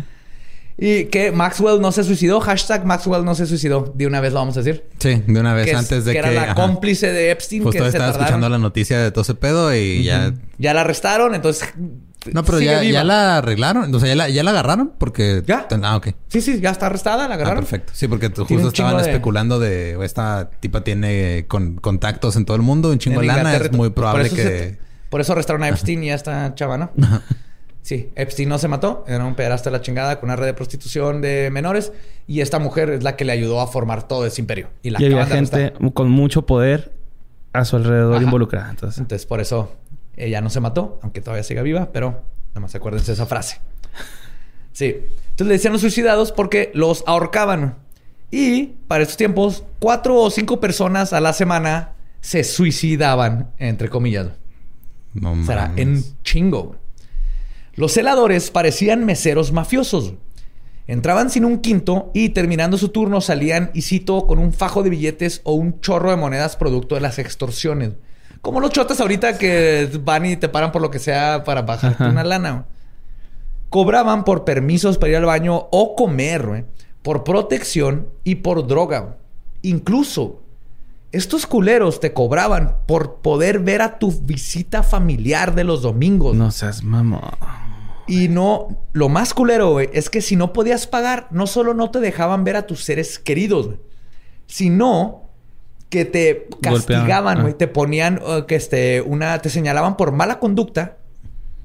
Y 0.78 1.06
que 1.06 1.32
Maxwell 1.32 1.80
no 1.82 1.92
se 1.92 2.04
suicidó. 2.04 2.40
Hashtag 2.40 2.84
Maxwell 2.86 3.24
no 3.26 3.36
se 3.36 3.46
suicidó. 3.46 3.92
De 3.96 4.08
una 4.08 4.22
vez 4.22 4.34
lo 4.34 4.40
vamos 4.40 4.58
a 4.58 4.62
decir. 4.62 4.84
Sí, 5.00 5.22
de 5.28 5.40
una 5.40 5.54
vez 5.54 5.66
Que, 5.66 5.72
es- 5.72 5.78
antes 5.78 6.04
de 6.06 6.14
que 6.14 6.22
que. 6.22 6.28
era 6.28 6.32
la 6.32 6.44
ajá. 6.52 6.56
cómplice 6.56 7.12
de 7.12 7.30
Epstein. 7.32 7.64
Justo 7.64 7.78
que 7.78 7.84
se 7.84 7.88
estaba 7.90 8.06
tardaron. 8.12 8.26
escuchando 8.26 8.50
la 8.50 8.58
noticia 8.58 9.00
de 9.00 9.12
todo 9.12 9.22
ese 9.22 9.36
pedo 9.36 9.74
y 9.76 10.04
ya. 10.04 10.34
Ya 10.58 10.74
la 10.74 10.82
arrestaron, 10.82 11.36
entonces. 11.36 11.70
No, 12.32 12.44
pero 12.44 12.60
ya, 12.62 13.04
la 13.04 13.38
arreglaron. 13.40 13.94
O 13.94 14.00
sea, 14.00 14.08
ya 14.10 14.16
la, 14.16 14.30
ya 14.30 14.44
la 14.44 14.52
agarraron 14.52 14.94
porque. 14.98 15.44
Ya. 15.46 15.68
Ah, 15.84 15.98
ok. 15.98 16.10
Sí, 16.28 16.42
sí, 16.42 16.60
ya 16.62 16.70
está 16.72 16.86
arrestada, 16.86 17.28
la 17.28 17.34
Ah, 17.34 17.38
agarraron. 17.38 17.64
perfecto. 17.64 17.92
Sí, 17.96 18.08
porque 18.08 18.28
justo 18.30 18.68
estaban 18.70 18.98
de- 18.98 19.04
especulando 19.04 19.60
de 19.60 19.98
esta 20.06 20.50
tipa 20.60 20.82
tiene 20.84 21.46
con- 21.48 21.76
contactos 21.76 22.36
en 22.36 22.46
todo 22.46 22.56
el 22.56 22.64
mundo, 22.64 22.90
un 22.92 23.00
chingo 23.00 23.22
En 23.22 23.28
de 23.28 23.34
lana. 23.34 23.56
Es 23.56 23.72
muy 23.72 23.90
Por 23.90 23.96
probable 23.96 24.28
eso 24.28 24.36
que. 24.36 24.44
se- 24.44 24.78
por 25.10 25.22
eso 25.22 25.34
arrestaron 25.34 25.64
a 25.64 25.70
Epstein 25.70 26.04
y 26.04 26.12
a 26.12 26.16
esta 26.16 26.56
chava, 26.56 26.78
¿no? 26.78 26.92
Sí, 27.82 28.12
Epstein 28.16 28.48
no 28.48 28.58
se 28.58 28.68
mató. 28.70 29.04
Era 29.08 29.26
un 29.26 29.36
pedazo 29.36 29.66
de 29.66 29.72
la 29.72 29.82
chingada 29.82 30.20
con 30.20 30.30
una 30.30 30.38
red 30.38 30.46
de 30.46 30.54
prostitución 30.54 31.22
de 31.22 31.50
menores. 31.52 31.92
Y 32.28 32.40
esta 32.40 32.58
mujer 32.58 32.90
es 32.92 33.04
la 33.04 33.18
que 33.18 33.26
le 33.26 33.34
ayudó 33.34 33.60
a 33.60 33.68
formar 33.68 34.08
todo 34.08 34.26
ese 34.26 34.40
imperio. 34.42 34.70
Y 34.82 34.90
la 34.92 35.02
Y 35.02 35.06
había 35.06 35.24
arrestar. 35.24 35.60
gente 35.74 35.92
con 35.94 36.10
mucho 36.10 36.46
poder 36.46 36.94
a 37.52 37.66
su 37.66 37.76
alrededor 37.76 38.16
Ajá. 38.16 38.24
involucrada. 38.24 38.70
Entonces, 38.70 39.00
Entonces, 39.00 39.26
por 39.26 39.42
eso 39.42 39.76
ella 40.16 40.42
no 40.42 40.50
se 40.50 40.60
mató, 40.60 41.00
aunque 41.02 41.22
todavía 41.22 41.44
siga 41.44 41.62
viva, 41.62 41.92
pero 41.92 42.24
nada 42.50 42.62
más 42.62 42.76
acuérdense 42.76 43.08
de 43.08 43.14
esa 43.14 43.26
frase. 43.26 43.60
Sí. 44.72 44.96
Entonces 45.30 45.48
le 45.48 45.54
decían 45.54 45.74
los 45.74 45.82
suicidados 45.82 46.32
porque 46.32 46.72
los 46.74 47.04
ahorcaban. 47.08 47.78
Y 48.32 48.74
para 48.88 49.04
estos 49.04 49.18
tiempos, 49.18 49.64
cuatro 49.80 50.16
o 50.20 50.30
cinco 50.32 50.60
personas 50.60 51.14
a 51.14 51.22
la 51.22 51.34
semana 51.34 51.94
se 52.22 52.44
suicidaban, 52.44 53.52
entre 53.60 53.90
comillas. 53.90 54.30
No 55.14 55.34
O 55.34 55.46
sea, 55.46 55.72
en 55.76 56.04
chingo. 56.24 56.76
Los 57.76 57.94
celadores 57.94 58.50
parecían 58.50 59.06
meseros 59.06 59.52
mafiosos. 59.52 60.14
Entraban 60.88 61.30
sin 61.30 61.46
un 61.46 61.60
quinto 61.60 62.12
y 62.14 62.30
terminando 62.30 62.78
su 62.78 62.90
turno 62.90 63.22
salían, 63.22 63.72
y 63.74 63.84
cito, 63.84 64.28
con 64.28 64.40
un 64.40 64.54
fajo 64.54 64.84
de 64.84 64.90
billetes 64.90 65.42
o 65.44 65.54
un 65.54 65.80
chorro 65.80 66.10
de 66.10 66.18
monedas 66.18 66.56
producto 66.56 66.96
de 66.96 67.02
las 67.02 67.20
extorsiones. 67.20 67.92
Como 68.44 68.60
los 68.60 68.72
chotas 68.72 69.00
ahorita 69.00 69.38
que 69.38 69.90
van 70.04 70.26
y 70.26 70.36
te 70.36 70.50
paran 70.50 70.74
por 70.74 70.82
lo 70.82 70.92
que 70.92 71.00
sea 71.00 71.46
para 71.46 71.62
bajarte 71.62 72.04
Ajá. 72.04 72.12
una 72.12 72.26
lana. 72.26 72.66
Cobraban 73.70 74.26
por 74.26 74.44
permisos 74.44 74.98
para 74.98 75.12
ir 75.12 75.16
al 75.18 75.26
baño 75.26 75.70
o 75.72 75.96
comer, 75.96 76.46
güey, 76.46 76.66
por 77.02 77.24
protección 77.24 78.10
y 78.26 78.36
por 78.36 78.68
droga. 78.68 79.00
güey. 79.00 79.14
Incluso 79.62 80.44
estos 81.14 81.48
culeros 81.48 82.02
te 82.02 82.12
cobraban 82.12 82.80
por 82.86 83.22
poder 83.22 83.60
ver 83.60 83.82
a 83.82 83.98
tu 83.98 84.12
visita 84.12 84.84
familiar 84.84 85.56
de 85.56 85.64
los 85.64 85.82
domingos. 85.82 86.36
no 86.36 86.52
seas 86.52 86.84
mamón. 86.84 87.22
Y 88.08 88.28
no, 88.28 88.68
lo 88.92 89.08
más 89.08 89.34
culero, 89.34 89.72
güey, 89.72 89.90
es 89.94 90.10
que 90.10 90.20
si 90.22 90.36
no 90.36 90.52
podías 90.52 90.86
pagar, 90.86 91.28
no 91.32 91.48
solo 91.48 91.74
no 91.74 91.92
te 91.92 92.02
dejaban 92.02 92.44
ver 92.44 92.58
a 92.58 92.68
tus 92.68 92.84
seres 92.84 93.18
queridos, 93.20 93.68
güey, 93.68 93.80
sino 94.48 95.23
que 95.94 96.06
te 96.06 96.48
castigaban, 96.60 97.42
güey, 97.42 97.54
Ah. 97.54 97.58
te 97.60 97.68
ponían 97.68 98.20
uh, 98.24 98.48
que 98.48 98.56
este 98.56 99.02
una 99.02 99.38
te 99.40 99.52
señalaban 99.52 99.96
por 99.96 100.12
mala 100.12 100.40
conducta 100.40 100.98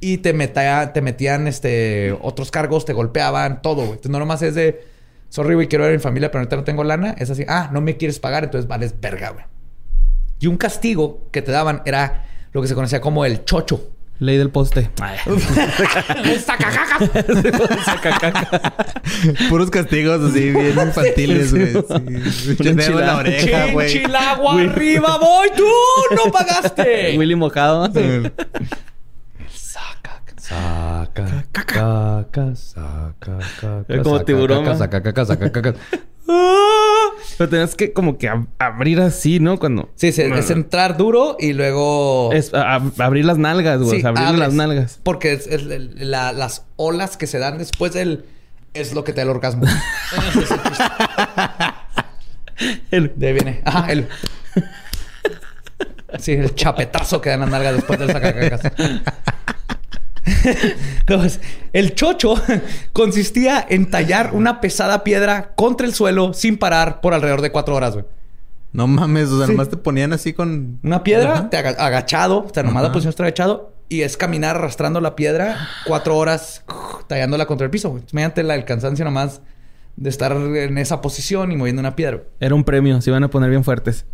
y 0.01 0.19
te 0.19 0.35
metía- 0.35 0.93
te 0.93 1.01
metían 1.01 1.47
este 1.49 2.13
otros 2.21 2.51
cargos, 2.51 2.85
te 2.85 2.93
golpeaban, 2.93 3.63
todo, 3.63 3.77
güey. 3.77 3.91
Entonces 3.93 4.11
no 4.11 4.19
nomás 4.19 4.43
es 4.43 4.55
de 4.55 4.85
sorry, 5.31 5.55
güey, 5.55 5.67
quiero 5.69 5.85
ver 5.85 5.95
a 5.95 5.97
mi 5.97 6.03
familia, 6.03 6.31
pero 6.31 6.41
ahorita 6.41 6.57
no 6.57 6.65
tengo 6.65 6.85
lana, 6.85 7.15
es 7.19 7.31
así, 7.31 7.45
ah, 7.49 7.71
no 7.73 7.81
me 7.81 7.97
quieres 7.97 8.19
pagar, 8.21 8.45
entonces 8.45 8.69
vales 8.69 8.95
verga, 9.01 9.31
güey. 9.31 9.45
Y 10.41 10.47
un 10.47 10.59
castigo 10.59 11.27
que 11.33 11.41
te 11.43 11.51
daban 11.51 11.81
era 11.87 12.27
lo 12.53 12.61
que 12.61 12.69
se 12.69 12.75
conocía 12.75 13.01
como 13.01 13.25
el 13.25 13.45
chocho. 13.47 13.91
Ley 14.21 14.37
del 14.37 14.51
poste. 14.51 14.91
¡Sacacacas! 16.45 17.09
Puros 19.49 19.71
castigos 19.71 20.31
así, 20.31 20.51
bien 20.51 20.77
infantiles, 20.77 21.55
güey. 21.55 21.73
Sí. 22.33 22.57
En 22.69 23.07
la 23.07 23.17
oreja, 23.17 23.73
güey. 23.73 23.89
¡Chinchilagua 23.89 24.61
arriba 24.61 25.19
voy! 25.19 25.49
¡Tú 25.57 25.65
no 26.17 26.33
pagaste! 26.33 27.15
Willy 27.19 27.37
mojado. 27.37 27.87
Saca. 29.53 30.23
Saca, 30.37 31.45
caca, 31.53 32.57
saca, 32.57 33.39
caca. 33.61 34.03
Como 34.03 34.25
tiburón, 34.25 34.65
caca, 34.65 34.73
¿no? 34.73 34.79
Saca, 34.79 35.01
caca, 35.03 35.25
saca, 35.27 35.53
caca. 35.53 35.75
Pero 37.39 37.49
tenías 37.51 37.75
que 37.77 37.93
como 37.93 38.19
que 38.19 38.29
ab- 38.29 38.49
abrir 38.59 39.01
así, 39.01 39.39
¿no? 39.41 39.59
Cuando... 39.59 39.89
Sí, 39.95 40.11
sí, 40.13 40.23
es 40.23 40.51
entrar 40.51 40.97
duro 40.97 41.37
y 41.39 41.53
luego... 41.53 42.31
Es 42.33 42.53
abrir 42.53 43.25
las 43.25 43.39
nalgas, 43.39 43.81
güey. 43.81 44.01
Sí, 44.01 44.07
abrir 44.07 44.25
abres. 44.27 44.41
las 44.41 44.53
nalgas. 44.55 45.01
Porque 45.05 45.33
es, 45.33 45.47
es 45.47 45.63
el- 45.63 46.11
la- 46.11 46.33
las 46.33 46.65
olas 46.77 47.17
que 47.17 47.27
se 47.29 47.39
dan 47.39 47.57
después 47.59 47.93
del... 47.95 48.25
Es 48.75 48.93
lo 48.93 49.05
que 49.05 49.13
te 49.13 49.19
da 49.19 49.23
el 49.23 49.31
orgasmo. 49.31 49.65
El- 52.91 53.13
De 53.17 53.27
ahí 53.29 53.33
viene. 53.35 53.63
Ajá, 53.65 53.91
el... 53.93 54.09
Sí, 56.19 56.33
el 56.33 56.55
chapetazo 56.55 57.21
que 57.21 57.29
dan 57.31 57.41
las 57.41 57.51
nalgas 57.51 57.75
después 57.77 57.99
del 57.99 58.11
sacacacas. 58.11 58.63
Entonces, 61.01 61.41
el 61.73 61.95
chocho 61.95 62.35
consistía 62.93 63.65
en 63.69 63.91
tallar 63.91 64.31
una 64.35 64.61
pesada 64.61 65.05
piedra 65.05 65.53
contra 65.55 65.87
el 65.87 65.95
suelo 65.95 66.33
sin 66.35 66.59
parar 66.59 67.01
por 67.01 67.15
alrededor 67.15 67.41
de 67.43 67.51
cuatro 67.53 67.75
horas, 67.75 67.95
güey. 67.95 68.05
No 68.73 68.87
mames, 68.87 69.29
o 69.31 69.39
sea, 69.39 69.47
Sí. 69.47 69.53
nomás 69.53 69.71
te 69.71 69.77
ponían 69.77 70.13
así 70.13 70.33
con. 70.35 70.79
Una 70.83 71.03
piedra, 71.03 71.33
Ajá. 71.33 71.51
te 71.51 71.57
aga- 71.57 71.77
agachado, 71.85 72.45
o 72.45 72.51
sea, 72.53 72.63
nomás 72.63 72.83
la 72.83 72.89
Ajá. 72.89 72.93
posición 72.93 73.11
estar 73.11 73.25
agachado 73.27 73.73
y 73.89 74.03
es 74.03 74.17
caminar 74.19 74.57
arrastrando 74.57 75.01
la 75.01 75.17
piedra 75.17 75.69
cuatro 75.87 76.17
horas 76.17 76.65
tallándola 77.07 77.47
contra 77.47 77.65
el 77.65 77.71
piso, 77.71 77.89
güey. 77.91 78.03
Imagínate 78.13 78.43
la- 78.43 78.55
el 78.55 78.65
cansancio 78.67 79.05
nomás 79.05 79.41
de 79.97 80.11
estar 80.11 80.33
en 80.33 80.77
esa 80.79 81.01
posición 81.01 81.51
y 81.51 81.57
moviendo 81.57 81.81
una 81.81 81.97
piedra. 81.97 82.21
Era 82.41 82.55
un 82.55 82.63
premio. 82.65 83.01
Se 83.01 83.11
iban 83.11 83.25
a 83.25 83.29
poner 83.31 83.49
bien 83.51 83.65
fuertes. 83.65 84.05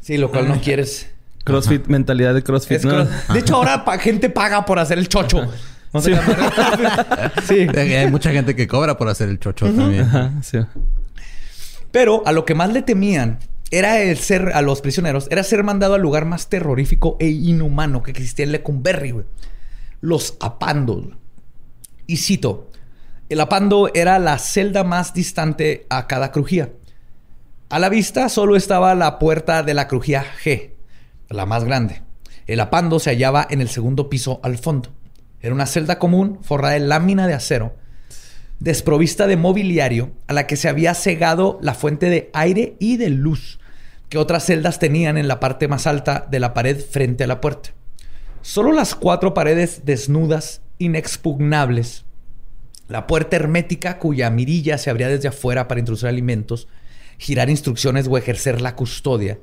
Sí, 0.00 0.16
lo 0.16 0.30
cual 0.30 0.48
no 0.48 0.60
quieres. 0.60 1.10
Crossfit, 1.44 1.86
mentalidad 1.88 2.34
de 2.34 2.42
crossfit, 2.42 2.78
Es 2.78 2.84
¿no? 2.84 2.92
cro- 3.04 3.32
De 3.32 3.38
hecho, 3.40 3.56
ahora 3.56 3.84
pa- 3.84 3.98
gente 3.98 4.30
paga 4.30 4.64
por 4.64 4.78
hacer 4.78 4.98
el 4.98 5.08
chocho. 5.08 5.50
Sí. 6.00 6.12
Hay 7.76 8.10
mucha 8.10 8.30
gente 8.30 8.54
que 8.56 8.66
cobra 8.66 8.96
por 8.96 9.08
hacer 9.08 9.28
el 9.28 9.38
chocho 9.38 9.66
también. 9.66 10.02
Ajá, 10.02 10.32
sí. 10.42 10.58
Pero 11.90 12.22
a 12.26 12.32
lo 12.32 12.44
que 12.44 12.54
más 12.54 12.72
le 12.72 12.82
temían 12.82 13.38
era 13.70 14.00
el 14.00 14.16
ser, 14.18 14.52
a 14.54 14.62
los 14.62 14.80
prisioneros, 14.80 15.28
era 15.30 15.42
ser 15.44 15.62
mandado 15.64 15.94
al 15.94 16.02
lugar 16.02 16.24
más 16.24 16.48
terrorífico 16.48 17.16
e 17.20 17.28
inhumano 17.28 18.02
que 18.02 18.10
existía 18.10 18.44
en 18.44 18.52
Lecumberri, 18.52 19.10
güey. 19.12 19.26
Los 20.00 20.36
apandos. 20.40 21.04
Y 22.06 22.16
cito, 22.18 22.70
el 23.28 23.40
apando 23.40 23.90
era 23.94 24.18
la 24.18 24.38
celda 24.38 24.84
más 24.84 25.14
distante 25.14 25.86
a 25.90 26.06
cada 26.06 26.32
crujía. 26.32 26.70
A 27.70 27.78
la 27.78 27.88
vista 27.88 28.28
solo 28.28 28.56
estaba 28.56 28.94
la 28.94 29.18
puerta 29.18 29.62
de 29.62 29.72
la 29.74 29.88
crujía 29.88 30.24
G, 30.44 30.71
la 31.32 31.46
más 31.46 31.64
grande. 31.64 32.02
El 32.46 32.60
apando 32.60 32.98
se 32.98 33.10
hallaba 33.10 33.46
en 33.48 33.60
el 33.60 33.68
segundo 33.68 34.08
piso 34.10 34.40
al 34.42 34.58
fondo. 34.58 34.90
Era 35.40 35.54
una 35.54 35.66
celda 35.66 35.98
común 35.98 36.38
forrada 36.42 36.74
de 36.74 36.80
lámina 36.80 37.26
de 37.26 37.34
acero 37.34 37.74
desprovista 38.62 39.26
de 39.26 39.36
mobiliario 39.36 40.12
a 40.28 40.32
la 40.32 40.46
que 40.46 40.56
se 40.56 40.68
había 40.68 40.94
cegado 40.94 41.58
la 41.62 41.74
fuente 41.74 42.08
de 42.08 42.30
aire 42.32 42.76
y 42.78 42.96
de 42.96 43.10
luz 43.10 43.58
que 44.08 44.18
otras 44.18 44.44
celdas 44.44 44.78
tenían 44.78 45.18
en 45.18 45.26
la 45.26 45.40
parte 45.40 45.66
más 45.66 45.88
alta 45.88 46.28
de 46.30 46.38
la 46.38 46.54
pared 46.54 46.78
frente 46.78 47.24
a 47.24 47.26
la 47.26 47.40
puerta. 47.40 47.70
Solo 48.40 48.70
las 48.70 48.94
cuatro 48.94 49.34
paredes 49.34 49.82
desnudas, 49.84 50.60
inexpugnables, 50.78 52.04
la 52.86 53.08
puerta 53.08 53.34
hermética 53.34 53.98
cuya 53.98 54.30
mirilla 54.30 54.78
se 54.78 54.90
abría 54.90 55.08
desde 55.08 55.28
afuera 55.28 55.66
para 55.66 55.80
introducir 55.80 56.08
alimentos, 56.08 56.68
girar 57.18 57.50
instrucciones 57.50 58.06
o 58.06 58.16
ejercer 58.16 58.60
la 58.60 58.76
custodia, 58.76 59.40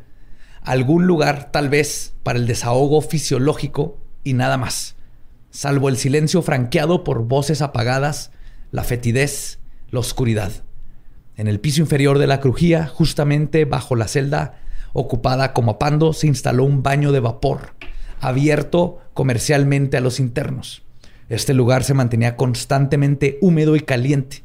algún 0.61 1.07
lugar 1.07 1.51
tal 1.51 1.69
vez 1.69 2.13
para 2.23 2.39
el 2.39 2.47
desahogo 2.47 3.01
fisiológico 3.01 3.97
y 4.23 4.33
nada 4.33 4.57
más, 4.57 4.95
salvo 5.49 5.89
el 5.89 5.97
silencio 5.97 6.41
franqueado 6.41 7.03
por 7.03 7.23
voces 7.23 7.61
apagadas, 7.61 8.31
la 8.71 8.83
fetidez, 8.83 9.59
la 9.89 9.99
oscuridad. 9.99 10.51
En 11.35 11.47
el 11.47 11.59
piso 11.59 11.81
inferior 11.81 12.19
de 12.19 12.27
la 12.27 12.39
crujía, 12.39 12.87
justamente 12.87 13.65
bajo 13.65 13.95
la 13.95 14.07
celda 14.07 14.59
ocupada 14.93 15.53
como 15.53 15.71
apando, 15.71 16.13
se 16.13 16.27
instaló 16.27 16.65
un 16.65 16.83
baño 16.83 17.11
de 17.11 17.19
vapor, 17.19 17.75
abierto 18.19 18.99
comercialmente 19.13 19.97
a 19.97 20.01
los 20.01 20.19
internos. 20.19 20.83
Este 21.29 21.53
lugar 21.53 21.83
se 21.83 21.93
mantenía 21.93 22.35
constantemente 22.35 23.37
húmedo 23.41 23.75
y 23.75 23.81
caliente. 23.81 24.43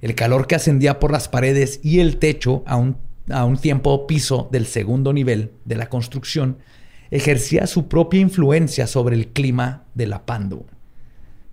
El 0.00 0.14
calor 0.14 0.46
que 0.46 0.54
ascendía 0.54 1.00
por 1.00 1.10
las 1.10 1.28
paredes 1.28 1.80
y 1.82 2.00
el 2.00 2.18
techo 2.18 2.62
a 2.66 2.76
un, 2.76 2.98
a 3.30 3.44
un 3.44 3.56
tiempo 3.58 4.06
piso 4.06 4.48
del 4.52 4.66
segundo 4.66 5.12
nivel 5.12 5.52
de 5.64 5.76
la 5.76 5.88
construcción 5.88 6.58
ejercía 7.10 7.66
su 7.66 7.88
propia 7.88 8.20
influencia 8.20 8.86
sobre 8.86 9.16
el 9.16 9.28
clima 9.28 9.84
de 9.94 10.06
la 10.06 10.26
Pando. 10.26 10.66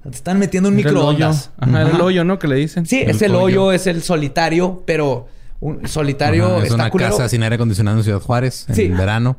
Te 0.03 0.09
están 0.09 0.37
metiendo 0.37 0.69
un 0.69 0.77
Era 0.79 0.89
el 0.89 0.97
hoyo. 0.97 1.09
microondas. 1.11 1.51
Ajá, 1.57 1.81
el 1.81 2.01
hoyo, 2.01 2.23
¿no? 2.23 2.37
Que 2.37 2.47
le 2.47 2.55
dicen. 2.57 2.85
Sí, 2.85 3.01
es 3.01 3.21
el 3.21 3.33
hoyo, 3.33 3.71
es 3.71 3.87
el 3.87 4.03
solitario, 4.03 4.83
pero 4.85 5.27
un 5.61 5.87
solitario 5.87 6.45
Ajá, 6.45 6.57
es 6.57 6.63
está 6.65 6.75
una 6.75 6.89
culero. 6.91 7.11
casa 7.11 7.27
sin 7.29 7.41
aire 7.41 7.55
acondicionado 7.55 7.97
en 7.97 8.03
Ciudad 8.03 8.19
Juárez 8.19 8.65
en 8.69 8.75
Sí. 8.75 8.87
verano. 8.89 9.37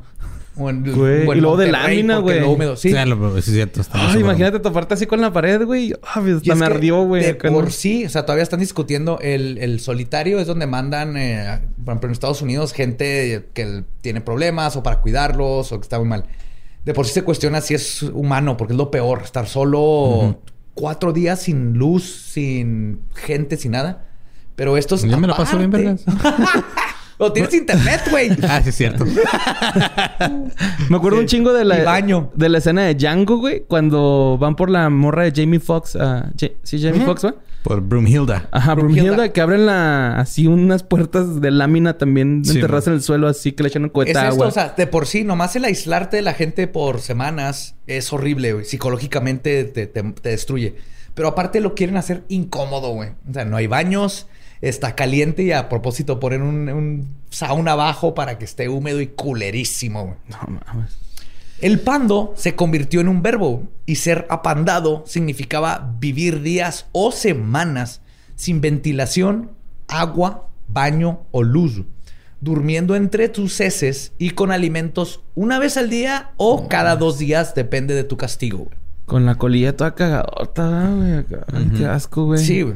O 0.59 0.69
en- 0.69 0.83
Güey, 0.83 1.27
o 1.27 1.31
en 1.33 1.37
y 1.37 1.41
luego 1.41 1.57
de 1.57 1.71
lámina, 1.71 2.17
güey. 2.17 2.39
lo 2.39 2.51
húmedo. 2.51 2.75
Sí. 2.75 2.91
Sí, 2.91 2.95
lo- 3.05 3.31
sí, 3.33 3.37
es 3.39 3.45
cierto. 3.45 3.81
está 3.81 4.11
Ay, 4.11 4.21
imagínate 4.21 4.59
toparte 4.59 4.95
así 4.95 5.05
con 5.05 5.21
la 5.21 5.31
pared, 5.31 5.63
güey. 5.65 5.93
Ah, 6.03 6.19
pues, 6.21 6.37
hasta 6.37 6.55
me 6.55 6.65
ardió, 6.65 7.03
güey. 7.03 7.23
De 7.23 7.35
por 7.35 7.65
¿no? 7.65 7.69
sí, 7.69 8.05
o 8.05 8.09
sea, 8.09 8.23
todavía 8.25 8.43
están 8.43 8.59
discutiendo 8.59 9.19
el, 9.21 9.57
el 9.59 9.79
solitario, 9.79 10.39
es 10.39 10.47
donde 10.47 10.65
mandan, 10.67 11.15
eh, 11.17 11.59
por 11.83 11.93
ejemplo, 11.93 12.07
en 12.07 12.13
Estados 12.13 12.41
Unidos, 12.41 12.73
gente 12.73 13.49
que 13.53 13.83
tiene 14.01 14.21
problemas 14.21 14.75
o 14.75 14.83
para 14.83 15.01
cuidarlos 15.01 15.71
o 15.71 15.79
que 15.79 15.83
está 15.83 15.99
muy 15.99 16.07
mal. 16.07 16.25
De 16.85 16.93
por 16.93 17.05
sí 17.05 17.13
se 17.13 17.23
cuestiona 17.23 17.61
si 17.61 17.73
es 17.73 18.01
humano, 18.01 18.55
porque 18.57 18.73
es 18.73 18.77
lo 18.77 18.89
peor, 18.91 19.21
estar 19.23 19.45
solo 19.47 20.39
cuatro 20.73 21.11
días 21.11 21.41
sin 21.41 21.73
luz, 21.73 22.03
sin 22.03 23.01
gente, 23.13 23.57
sin 23.57 23.71
nada. 23.73 24.05
Pero 24.55 24.75
estos. 24.77 25.03
Yo 25.03 25.17
me 25.19 25.27
la 25.27 25.35
paso 25.35 25.57
bien, 25.57 25.69
aparte. 25.69 26.03
vergas. 26.05 26.63
o 27.17 27.31
tienes 27.33 27.53
internet, 27.53 28.01
güey. 28.09 28.29
Ah, 28.47 28.61
sí, 28.63 28.69
es 28.69 28.75
cierto. 28.75 29.05
Me 30.89 30.95
acuerdo 30.97 31.17
Sí. 31.17 31.21
un 31.21 31.25
chingo 31.27 31.53
de 31.53 31.65
la, 31.65 31.83
baño. 31.83 32.31
de 32.35 32.49
la 32.49 32.57
escena 32.59 32.83
de 32.83 32.95
Django, 32.95 33.37
güey. 33.37 33.63
Cuando 33.67 34.37
van 34.39 34.55
por 34.55 34.69
la 34.69 34.89
morra 34.89 35.23
de 35.23 35.33
Jamie 35.35 35.59
Foxx. 35.59 35.95
ah, 35.95 36.29
Ja- 36.39 36.47
sí, 36.63 36.81
Jamie 36.81 37.01
Foxx, 37.05 37.25
¿va? 37.25 37.35
Por 37.63 37.81
Broomhilda. 37.81 38.47
Ajá. 38.51 38.75
Brunhilda. 38.75 39.33
Que 39.33 39.41
abren 39.41 39.65
la... 39.65 40.19
Así 40.19 40.47
unas 40.47 40.83
puertas 40.83 41.41
de 41.41 41.51
lámina 41.51 41.97
también 41.97 42.43
Sí, 42.45 42.55
enterradas 42.55 42.87
en 42.87 42.93
el 42.93 43.01
suelo. 43.01 43.27
Así 43.27 43.51
que 43.51 43.63
le 43.63 43.69
echan 43.69 43.83
un 43.83 43.91
Es 44.03 44.07
esto, 44.09 44.19
agua. 44.19 44.47
o 44.47 44.51
sea, 44.51 44.73
de 44.77 44.87
por 44.87 45.05
sí, 45.07 45.23
nomás 45.23 45.55
el 45.55 45.65
aislarte 45.65 46.17
de 46.17 46.21
la 46.23 46.33
gente 46.33 46.67
por 46.67 47.01
semanas 47.01 47.75
es 47.87 48.13
horrible, 48.13 48.53
güey. 48.53 48.65
Psicológicamente 48.65 49.63
te, 49.65 49.87
te- 49.87 50.03
te 50.03 50.29
destruye. 50.29 50.75
Pero 51.13 51.29
aparte 51.29 51.59
lo 51.61 51.73
quieren 51.73 51.97
hacer 51.97 52.23
incómodo, 52.29 52.91
güey. 52.91 53.09
O 53.29 53.33
sea, 53.33 53.43
no 53.43 53.57
hay 53.57 53.65
baños, 53.67 54.27
está 54.61 54.95
caliente 54.95 55.43
y 55.43 55.51
a 55.51 55.69
propósito 55.69 56.19
ponen 56.19 56.41
un, 56.41 56.69
un 56.69 57.07
sauna 57.29 57.73
abajo 57.73 58.13
para 58.13 58.37
que 58.37 58.45
esté 58.45 58.69
húmedo 58.69 59.01
y 59.01 59.07
culerísimo, 59.07 60.03
güey. 60.03 60.15
No 60.29 60.59
mames. 60.65 60.97
El 61.59 61.79
pando 61.79 62.33
se 62.35 62.55
convirtió 62.55 63.01
en 63.01 63.07
un 63.07 63.23
verbo 63.23 63.63
y 63.87 63.95
ser 63.95 64.27
apandado 64.29 65.03
significaba 65.07 65.95
vivir 65.99 66.41
días 66.41 66.85
o 66.91 67.11
semanas 67.11 68.01
sin 68.35 68.61
ventilación, 68.61 69.51
agua, 69.87 70.49
baño 70.67 71.21
o 71.31 71.41
luz, 71.41 71.81
durmiendo 72.41 72.95
entre 72.95 73.29
tus 73.29 73.59
heces 73.59 74.13
y 74.19 74.31
con 74.31 74.51
alimentos 74.51 75.21
una 75.33 75.57
vez 75.57 75.77
al 75.77 75.89
día 75.89 76.31
o 76.37 76.67
cada 76.67 76.95
dos 76.95 77.17
días, 77.17 77.55
depende 77.55 77.95
de 77.95 78.03
tu 78.03 78.17
castigo. 78.17 78.59
güey. 78.59 78.77
Con 79.07 79.25
la 79.25 79.35
colilla 79.35 79.75
toda 79.75 79.95
cagadota, 79.95 80.69
¿verdad, 80.69 81.25
güey. 81.51 81.69
Qué 81.75 81.85
asco, 81.85 82.25
güey. 82.25 82.43
Sí, 82.43 82.61
güey. 82.61 82.75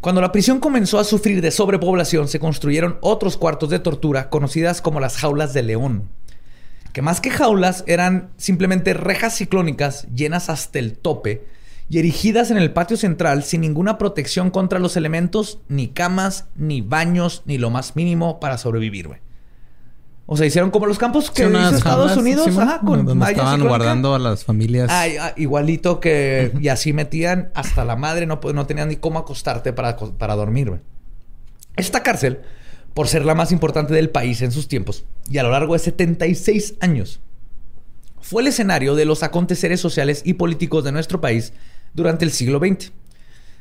Cuando 0.00 0.22
la 0.22 0.32
prisión 0.32 0.60
comenzó 0.60 0.98
a 0.98 1.04
sufrir 1.04 1.42
de 1.42 1.50
sobrepoblación, 1.50 2.26
se 2.26 2.40
construyeron 2.40 2.96
otros 3.02 3.36
cuartos 3.36 3.68
de 3.68 3.80
tortura 3.80 4.30
conocidas 4.30 4.80
como 4.80 4.98
las 4.98 5.18
jaulas 5.18 5.52
de 5.52 5.62
león. 5.62 6.08
Que 6.94 7.02
más 7.02 7.20
que 7.20 7.30
jaulas 7.30 7.84
eran 7.86 8.30
simplemente 8.38 8.94
rejas 8.94 9.36
ciclónicas 9.36 10.06
llenas 10.14 10.48
hasta 10.48 10.78
el 10.78 10.96
tope 10.96 11.44
y 11.90 11.98
erigidas 11.98 12.50
en 12.50 12.56
el 12.56 12.72
patio 12.72 12.96
central 12.96 13.44
sin 13.44 13.60
ninguna 13.60 13.98
protección 13.98 14.50
contra 14.50 14.78
los 14.78 14.96
elementos, 14.96 15.58
ni 15.68 15.88
camas, 15.88 16.46
ni 16.56 16.80
baños, 16.80 17.42
ni 17.44 17.58
lo 17.58 17.68
más 17.68 17.94
mínimo 17.94 18.40
para 18.40 18.56
sobrevivir. 18.56 19.20
O 20.32 20.36
sea, 20.36 20.46
hicieron 20.46 20.70
como 20.70 20.86
los 20.86 20.96
campos 20.96 21.28
que 21.28 21.42
Sí, 21.44 21.48
hizo 21.52 21.76
Estados 21.76 22.16
Unidos, 22.16 22.46
ajá, 22.56 22.80
con 22.86 23.04
donde 23.04 23.30
estaban 23.32 23.66
guardando 23.66 24.14
a 24.14 24.18
las 24.20 24.44
familias. 24.44 24.88
Ah, 24.88 25.32
igualito 25.36 25.98
que... 25.98 26.52
Y 26.60 26.68
así 26.68 26.92
metían 26.92 27.50
hasta 27.54 27.84
la 27.84 27.96
madre. 27.96 28.26
No, 28.26 28.38
po- 28.40 28.52
no 28.52 28.64
tenían 28.64 28.90
ni 28.90 28.96
cómo 28.96 29.18
acostarte 29.18 29.72
para, 29.72 29.96
para 29.96 30.36
dormir, 30.36 30.68
güey. 30.68 30.80
Esta 31.74 32.04
cárcel, 32.04 32.42
por 32.94 33.08
ser 33.08 33.24
la 33.24 33.34
más 33.34 33.50
importante 33.50 33.92
del 33.92 34.08
país 34.10 34.40
en 34.42 34.52
sus 34.52 34.68
tiempos, 34.68 35.04
y 35.28 35.38
a 35.38 35.42
lo 35.42 35.50
largo 35.50 35.72
de 35.72 35.80
76 35.80 36.74
años, 36.80 37.18
fue 38.20 38.42
el 38.42 38.48
escenario 38.48 38.94
de 38.94 39.06
los 39.06 39.24
aconteceres 39.24 39.80
sociales 39.80 40.22
y 40.24 40.34
políticos 40.34 40.84
de 40.84 40.92
nuestro 40.92 41.20
país 41.20 41.52
durante 41.92 42.24
el 42.24 42.30
siglo 42.30 42.60
XX. 42.60 42.92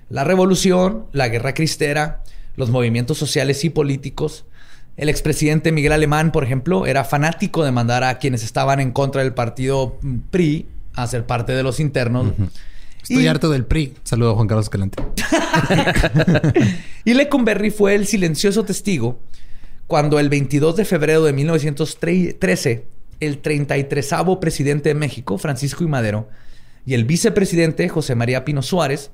La 0.10 0.24
revolución, 0.24 1.06
la 1.14 1.30
guerra 1.30 1.56
cristera, 1.56 2.24
los 2.56 2.70
movimientos 2.70 3.18
sociales 3.18 3.64
y 3.66 3.72
políticos. 3.72 4.46
El 5.00 5.08
expresidente 5.10 5.72
Miguel 5.72 5.94
Alemán, 5.94 6.32
por 6.34 6.44
ejemplo, 6.44 6.86
era 6.86 7.06
fanático 7.06 7.64
de 7.64 7.72
mandar 7.72 8.04
a 8.04 8.18
quienes 8.20 8.44
estaban 8.44 8.80
en 8.82 8.92
contra 8.92 9.24
del 9.24 9.34
partido 9.34 9.98
mm, 10.02 10.16
PRI 10.30 10.66
a 10.94 11.08
ser 11.08 11.26
parte 11.26 11.54
de 11.54 11.64
los 11.64 11.80
internos. 11.80 12.34
Estoy 13.02 13.24
Y- 13.24 13.28
harto 13.28 13.50
del 13.50 13.66
PRI. 13.66 13.94
Saludo 14.04 14.32
a 14.32 14.36
Juan 14.36 14.48
Carlos 14.48 14.66
Escalante. 14.66 15.02
Y 17.06 17.14
Lecumberri 17.14 17.72
fue 17.72 17.96
el 17.96 18.06
silencioso 18.06 18.66
testigo 18.66 19.20
cuando 19.88 20.20
el 20.20 20.30
22 20.30 20.76
de 20.76 20.86
febrero 20.86 21.24
de 21.24 21.34
1913, 21.34 22.86
el 23.22 23.40
33 23.40 24.14
presidente 24.40 24.90
de 24.90 24.96
México, 24.96 25.38
Francisco 25.38 25.84
I. 25.84 25.88
Madero, 25.88 26.30
y 26.86 26.94
el 26.94 27.06
vicepresidente 27.06 27.88
José 27.90 28.16
María 28.16 28.46
Pino 28.46 28.62
Suárez 28.62 29.12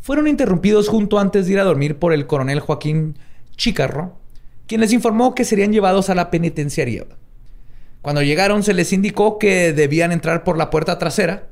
fueron 0.00 0.28
interrumpidos 0.28 0.88
junto 0.88 1.18
antes 1.18 1.46
de 1.46 1.54
ir 1.54 1.58
a 1.60 1.64
dormir 1.64 1.96
por 1.98 2.12
el 2.12 2.26
coronel 2.26 2.60
Joaquín 2.60 3.16
Chicarro, 3.56 4.18
quien 4.66 4.80
les 4.80 4.92
informó 4.92 5.34
que 5.34 5.44
serían 5.44 5.72
llevados 5.72 6.10
a 6.10 6.14
la 6.14 6.30
penitenciaría. 6.30 7.04
Cuando 8.02 8.22
llegaron 8.22 8.62
se 8.62 8.74
les 8.74 8.92
indicó 8.92 9.38
que 9.38 9.72
debían 9.72 10.12
entrar 10.12 10.44
por 10.44 10.58
la 10.58 10.70
puerta 10.70 10.98
trasera, 10.98 11.48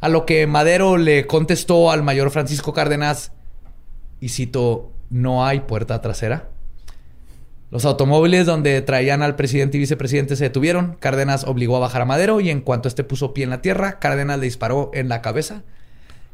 a 0.00 0.08
lo 0.08 0.26
que 0.26 0.46
Madero 0.46 0.98
le 0.98 1.26
contestó 1.26 1.90
al 1.90 2.02
mayor 2.02 2.30
Francisco 2.30 2.72
Cárdenas, 2.72 3.32
y 4.20 4.28
cito, 4.28 4.92
no 5.10 5.46
hay 5.46 5.60
puerta 5.60 6.00
trasera. 6.00 6.50
Los 7.70 7.84
automóviles 7.84 8.46
donde 8.46 8.82
traían 8.82 9.22
al 9.22 9.34
presidente 9.34 9.76
y 9.76 9.80
vicepresidente 9.80 10.36
se 10.36 10.44
detuvieron. 10.44 10.96
Cárdenas 11.00 11.44
obligó 11.44 11.76
a 11.76 11.80
bajar 11.80 12.02
a 12.02 12.04
Madero 12.04 12.40
y 12.40 12.50
en 12.50 12.60
cuanto 12.60 12.86
este 12.86 13.02
puso 13.02 13.34
pie 13.34 13.44
en 13.44 13.50
la 13.50 13.62
tierra, 13.62 13.98
Cárdenas 13.98 14.38
le 14.38 14.44
disparó 14.44 14.90
en 14.94 15.08
la 15.08 15.22
cabeza. 15.22 15.62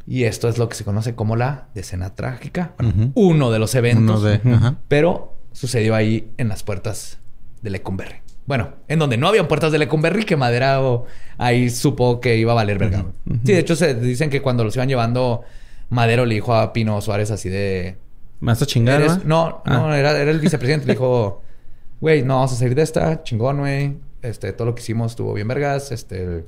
Y 0.07 0.25
esto 0.25 0.49
es 0.49 0.59
lo 0.59 0.69
que 0.69 0.75
se 0.75 0.85
conoce 0.85 1.15
como 1.15 1.37
la 1.37 1.69
decena 1.75 2.15
trágica. 2.15 2.75
Bueno, 2.79 3.13
uno 3.15 3.51
de 3.51 3.59
los 3.59 3.75
eventos. 3.75 4.21
Uno 4.21 4.29
de. 4.29 4.75
Pero 4.89 5.40
sucedió 5.53 5.95
ahí 5.95 6.33
en 6.39 6.49
las 6.49 6.63
puertas 6.63 7.19
de 7.63 7.71
Lecumberri. 7.71 8.17
Bueno, 8.47 8.75
en 8.89 8.99
donde 8.99 9.17
no 9.17 9.29
habían 9.29 9.47
puertas 9.49 9.71
de 9.73 9.79
Lecumberri, 9.79 10.25
que 10.25 10.37
Madera 10.37 10.83
o- 10.83 11.07
ahí 11.39 11.71
supo 11.71 12.21
que 12.21 12.37
iba 12.37 12.53
a 12.53 12.55
valer 12.57 12.79
verga. 12.79 13.05
Sí, 13.45 13.53
de 13.53 13.59
hecho 13.59 13.77
se 13.77 13.95
dicen 13.95 14.29
que 14.31 14.43
cuando 14.43 14.65
los 14.65 14.75
iban 14.77 14.89
llevando, 14.89 15.43
Madero 15.89 16.25
le 16.27 16.35
dijo 16.37 16.55
a 16.55 16.73
Pino 16.73 17.01
Suárez 17.01 17.31
así 17.31 17.49
de... 17.49 17.97
¿Me 18.41 18.53
vas 18.53 18.63
a 18.63 18.67
chingar? 18.67 19.25
No, 19.27 19.63
Ah. 19.67 19.73
no, 19.77 19.95
era, 19.95 20.19
era 20.19 20.31
el 20.31 20.41
vicepresidente. 20.41 20.87
le 20.87 20.95
dijo, 20.95 21.43
güey, 22.01 22.23
no 22.23 22.37
vamos 22.37 22.53
a 22.53 22.57
salir 22.57 22.75
de 22.75 22.83
esta, 22.83 23.23
chingón, 23.23 23.59
güey. 23.59 23.99
Este, 24.23 24.53
todo 24.53 24.67
lo 24.67 24.75
que 24.75 24.83
hicimos 24.83 25.13
estuvo 25.13 25.33
bien 25.35 25.47
vergas. 25.47 25.93
Este, 25.93 26.45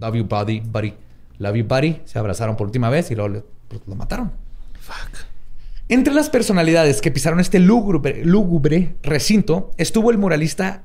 love 0.00 0.14
you, 0.14 0.24
buddy, 0.24 0.60
buddy. 0.60 0.94
Love 1.38 1.54
you, 1.56 1.64
buddy. 1.64 2.00
Se 2.06 2.18
abrazaron 2.18 2.56
por 2.56 2.66
última 2.66 2.88
vez 2.90 3.10
y 3.10 3.14
luego 3.14 3.28
le- 3.28 3.44
pues, 3.68 3.82
lo 3.86 3.94
mataron. 3.94 4.32
Entre 5.88 6.12
las 6.12 6.28
personalidades 6.30 7.00
que 7.00 7.10
pisaron 7.10 7.40
este 7.40 7.58
lúgubre, 7.58 8.22
lúgubre 8.24 8.96
recinto 9.02 9.70
estuvo 9.78 10.10
el 10.10 10.18
muralista 10.18 10.84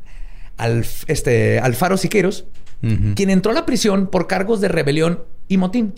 Alf- 0.58 1.04
este, 1.08 1.60
Alfaro 1.60 1.98
Siqueiros, 1.98 2.46
Ujú. 2.82 3.16
quien 3.16 3.30
entró 3.30 3.52
a 3.52 3.56
la 3.56 3.66
prisión 3.66 4.08
por 4.08 4.28
cargos 4.28 4.62
de 4.62 4.68
rebelión 4.70 5.24
y 5.48 5.58
motín. 5.58 5.94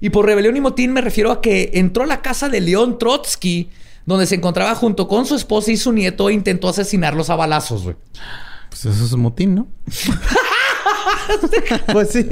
Y 0.00 0.10
por 0.10 0.26
rebelión 0.26 0.56
y 0.56 0.60
motín 0.60 0.92
me 0.92 1.00
refiero 1.00 1.30
a 1.32 1.40
que 1.40 1.70
entró 1.74 2.04
a 2.04 2.06
la 2.06 2.22
casa 2.22 2.48
de 2.48 2.60
León 2.60 2.98
Trotsky, 2.98 3.70
donde 4.04 4.26
se 4.26 4.34
encontraba 4.34 4.74
junto 4.74 5.06
con 5.08 5.26
su 5.26 5.36
esposa 5.36 5.70
y 5.70 5.76
su 5.76 5.92
nieto 5.92 6.28
e 6.28 6.32
intentó 6.34 6.68
asesinarlos 6.68 7.30
a 7.30 7.36
balazos, 7.36 7.84
güey. 7.84 7.96
Pues 8.68 8.84
eso 8.86 9.04
es 9.04 9.12
un 9.12 9.20
motín, 9.20 9.54
¿no? 9.54 9.68
Pues 11.92 12.10
sí. 12.10 12.28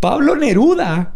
Pablo 0.00 0.36
Neruda 0.36 1.14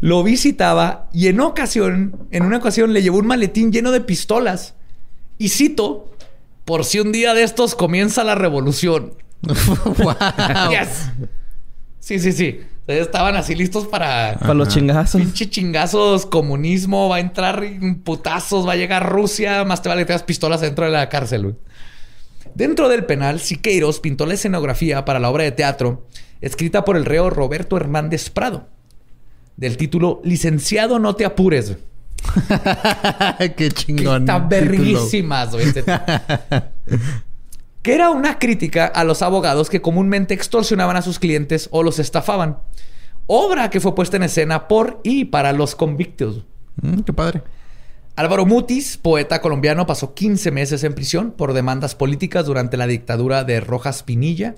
lo 0.00 0.22
visitaba 0.22 1.08
y 1.12 1.28
en 1.28 1.40
ocasión, 1.40 2.26
en 2.30 2.44
una 2.44 2.56
ocasión 2.58 2.92
le 2.92 3.02
llevó 3.02 3.18
un 3.18 3.26
maletín 3.26 3.72
lleno 3.72 3.92
de 3.92 4.00
pistolas. 4.00 4.74
Y 5.38 5.48
cito, 5.48 6.10
por 6.64 6.84
si 6.84 7.00
un 7.00 7.12
día 7.12 7.34
de 7.34 7.42
estos 7.42 7.74
comienza 7.74 8.24
la 8.24 8.34
revolución. 8.34 9.14
wow. 9.42 10.14
Yes. 10.70 11.10
Sí, 11.98 12.18
sí, 12.18 12.32
sí. 12.32 12.60
Estaban 12.86 13.36
así 13.36 13.54
listos 13.54 13.86
para 13.86 14.36
Para 14.40 14.54
los 14.54 14.68
chingazos. 14.68 15.20
pinche 15.20 15.48
chingazos, 15.48 16.26
comunismo, 16.26 17.08
va 17.08 17.16
a 17.16 17.20
entrar 17.20 17.62
en 17.62 18.00
putazos, 18.00 18.66
va 18.66 18.72
a 18.72 18.76
llegar 18.76 19.08
Rusia, 19.08 19.64
más 19.64 19.80
te 19.80 19.88
vale 19.88 20.02
que 20.02 20.06
tengas 20.06 20.24
pistolas 20.24 20.60
dentro 20.60 20.86
de 20.86 20.90
la 20.90 21.08
cárcel, 21.08 21.42
güey. 21.42 21.54
Dentro 22.54 22.88
del 22.88 23.04
penal, 23.04 23.38
Siqueiros 23.38 24.00
pintó 24.00 24.26
la 24.26 24.34
escenografía 24.34 25.04
para 25.04 25.20
la 25.20 25.30
obra 25.30 25.44
de 25.44 25.52
teatro 25.52 26.06
escrita 26.40 26.84
por 26.84 26.96
el 26.96 27.04
reo 27.04 27.30
Roberto 27.30 27.76
Hernández 27.76 28.30
Prado, 28.30 28.66
del 29.60 29.76
título 29.76 30.20
Licenciado 30.24 30.98
no 30.98 31.14
te 31.14 31.26
apures. 31.26 31.76
Qué 33.38 33.52
Que 33.54 33.70
chingón. 33.70 34.22
está 34.22 34.48
título. 34.48 34.48
verguísimas, 34.48 35.50
güey, 35.52 35.66
que 37.82 37.94
era 37.94 38.10
una 38.10 38.38
crítica 38.38 38.86
a 38.86 39.04
los 39.04 39.22
abogados 39.22 39.68
que 39.70 39.80
comúnmente 39.82 40.34
extorsionaban 40.34 40.96
a 40.96 41.02
sus 41.02 41.18
clientes 41.18 41.68
o 41.72 41.82
los 41.82 41.98
estafaban. 41.98 42.58
Obra 43.26 43.70
que 43.70 43.80
fue 43.80 43.94
puesta 43.94 44.16
en 44.16 44.22
escena 44.24 44.66
por 44.66 45.00
y 45.04 45.26
para 45.26 45.52
los 45.52 45.76
convictos. 45.76 46.44
Mm, 46.80 47.00
qué 47.00 47.12
padre. 47.12 47.42
Álvaro 48.16 48.46
Mutis, 48.46 48.96
poeta 48.96 49.40
colombiano, 49.40 49.86
pasó 49.86 50.14
15 50.14 50.50
meses 50.50 50.84
en 50.84 50.94
prisión 50.94 51.32
por 51.32 51.52
demandas 51.52 51.94
políticas 51.94 52.46
durante 52.46 52.76
la 52.76 52.86
dictadura 52.86 53.44
de 53.44 53.60
Rojas 53.60 54.02
Pinilla. 54.02 54.56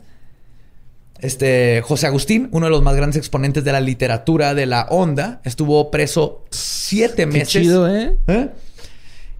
Este 1.23 1.81
José 1.85 2.09
Agustín, 2.09 2.49
uno 2.53 2.67
de 2.67 2.71
los 2.71 2.83
más 2.83 2.95
grandes 2.97 3.17
exponentes 3.17 3.63
de 3.65 3.73
la 3.73 3.81
literatura 3.81 4.55
de 4.55 4.67
la 4.67 4.87
onda, 4.91 5.41
estuvo 5.45 5.91
preso 5.91 6.45
siete 6.51 7.17
Qué 7.23 7.27
meses. 7.27 7.49
chido, 7.49 7.89
¿eh? 7.89 8.17
¿eh? 8.27 8.51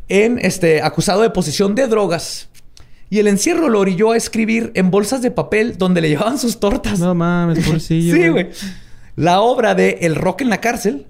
En 0.09 0.39
este 0.39 0.81
acusado 0.83 1.23
de 1.23 1.31
posesión 1.31 1.75
de 1.75 1.89
drogas. 1.89 2.49
Y 3.11 3.19
el 3.19 3.27
encierro 3.27 3.69
lo 3.69 3.81
orilló 3.81 4.13
a 4.13 4.17
escribir 4.17 4.71
en 4.75 4.91
bolsas 4.91 5.21
de 5.23 5.31
papel 5.31 5.77
donde 5.77 6.01
le 6.01 6.09
llevaban 6.09 6.39
sus 6.39 6.61
tortas. 6.61 6.99
No 6.99 7.15
mames, 7.15 7.59
pobrecillo. 7.67 8.15
sí, 8.15 8.29
güey. 8.29 8.49
La 9.17 9.41
obra 9.43 9.75
de 9.75 9.99
El 10.03 10.15
Rock 10.15 10.41
en 10.41 10.49
la 10.49 10.59
cárcel. 10.63 11.07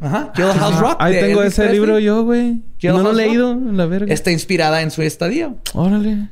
Ajá. 0.00 0.32
Jailhouse 0.34 0.78
Rock. 0.80 0.96
Ahí 0.98 1.14
tengo 1.20 1.40
Elvis 1.42 1.52
ese 1.52 1.62
Presley. 1.62 1.78
libro 1.80 1.98
yo, 2.00 2.24
güey. 2.24 2.62
No 2.82 2.92
lo 2.98 3.00
he 3.00 3.02
Rock. 3.04 3.14
leído, 3.14 3.54
la 3.72 3.86
verga. 3.86 4.12
Está 4.12 4.32
inspirada 4.32 4.82
en 4.82 4.90
su 4.90 5.02
estadía. 5.02 5.54
Órale. 5.74 6.30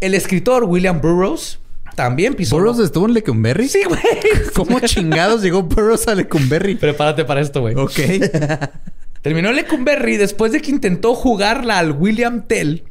El 0.00 0.14
escritor 0.14 0.64
William 0.64 1.00
Burroughs 1.02 1.58
también 1.94 2.34
pisó. 2.34 2.56
¿Burroughs 2.56 2.78
estuvo 2.80 3.06
en 3.06 3.14
Lecumberri? 3.14 3.68
Sí, 3.68 3.82
güey. 3.86 4.00
¿Cómo 4.54 4.80
chingados 4.80 5.42
llegó 5.42 5.62
Burroughs 5.62 6.08
a 6.08 6.14
Lecumberri? 6.14 6.76
Prepárate 6.76 7.24
para 7.24 7.40
esto, 7.40 7.60
güey. 7.60 7.74
Ok. 7.74 7.92
Terminó 9.22 9.50
en 9.50 9.56
Lecumberri 9.56 10.16
después 10.16 10.52
de 10.52 10.60
que 10.60 10.70
intentó 10.70 11.14
jugarla 11.14 11.78
al 11.78 11.92
William 11.92 12.42
Tell 12.46 12.84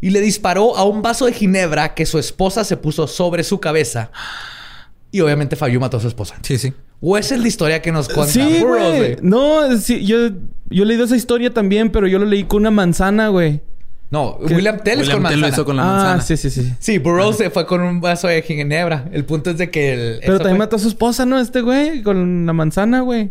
y 0.00 0.10
le 0.10 0.20
disparó 0.20 0.76
a 0.76 0.84
un 0.84 1.02
vaso 1.02 1.26
de 1.26 1.32
ginebra 1.32 1.94
que 1.94 2.06
su 2.06 2.18
esposa 2.18 2.64
se 2.64 2.76
puso 2.76 3.06
sobre 3.06 3.42
su 3.42 3.58
cabeza. 3.58 4.10
Y 5.10 5.20
obviamente 5.20 5.56
falló 5.56 5.76
y 5.76 5.78
mató 5.78 5.96
a 5.96 6.00
su 6.00 6.08
esposa. 6.08 6.36
Sí, 6.42 6.58
sí. 6.58 6.74
O 7.00 7.16
esa 7.16 7.36
es 7.36 7.40
la 7.40 7.48
historia 7.48 7.80
que 7.80 7.92
nos 7.92 8.08
cuenta 8.08 8.32
Sí, 8.32 8.58
Burroughs, 8.60 8.96
güey. 8.96 9.16
No, 9.22 9.76
sí, 9.78 10.04
yo, 10.04 10.28
yo 10.68 10.82
he 10.82 10.86
leído 10.86 11.04
esa 11.04 11.16
historia 11.16 11.54
también, 11.54 11.90
pero 11.90 12.06
yo 12.06 12.18
lo 12.18 12.26
leí 12.26 12.44
con 12.44 12.60
una 12.60 12.70
manzana, 12.70 13.28
güey. 13.28 13.62
No, 14.10 14.38
¿Qué? 14.46 14.54
William 14.54 14.78
Tell 14.82 15.00
es 15.00 15.06
William 15.08 15.22
con 15.22 15.30
Tell 15.30 15.40
lo 15.40 15.46
manzana. 15.46 15.54
hizo 15.54 15.64
con 15.66 15.76
la 15.76 15.82
ah, 15.82 15.86
manzana. 15.86 16.20
sí, 16.22 16.36
sí, 16.38 16.50
sí. 16.50 16.72
Sí, 16.78 16.98
Burroughs 16.98 17.36
se 17.36 17.50
fue 17.50 17.66
con 17.66 17.82
un 17.82 18.00
vaso 18.00 18.26
de 18.28 18.40
ginebra. 18.42 19.06
El 19.12 19.24
punto 19.26 19.50
es 19.50 19.58
de 19.58 19.70
que 19.70 19.92
el... 19.92 20.18
Pero 20.20 20.38
también 20.38 20.56
fue- 20.56 20.66
mató 20.66 20.76
a 20.76 20.78
su 20.78 20.88
esposa, 20.88 21.26
¿no? 21.26 21.38
Este 21.38 21.60
güey, 21.60 22.02
con 22.02 22.46
la 22.46 22.52
manzana, 22.54 23.00
güey. 23.02 23.30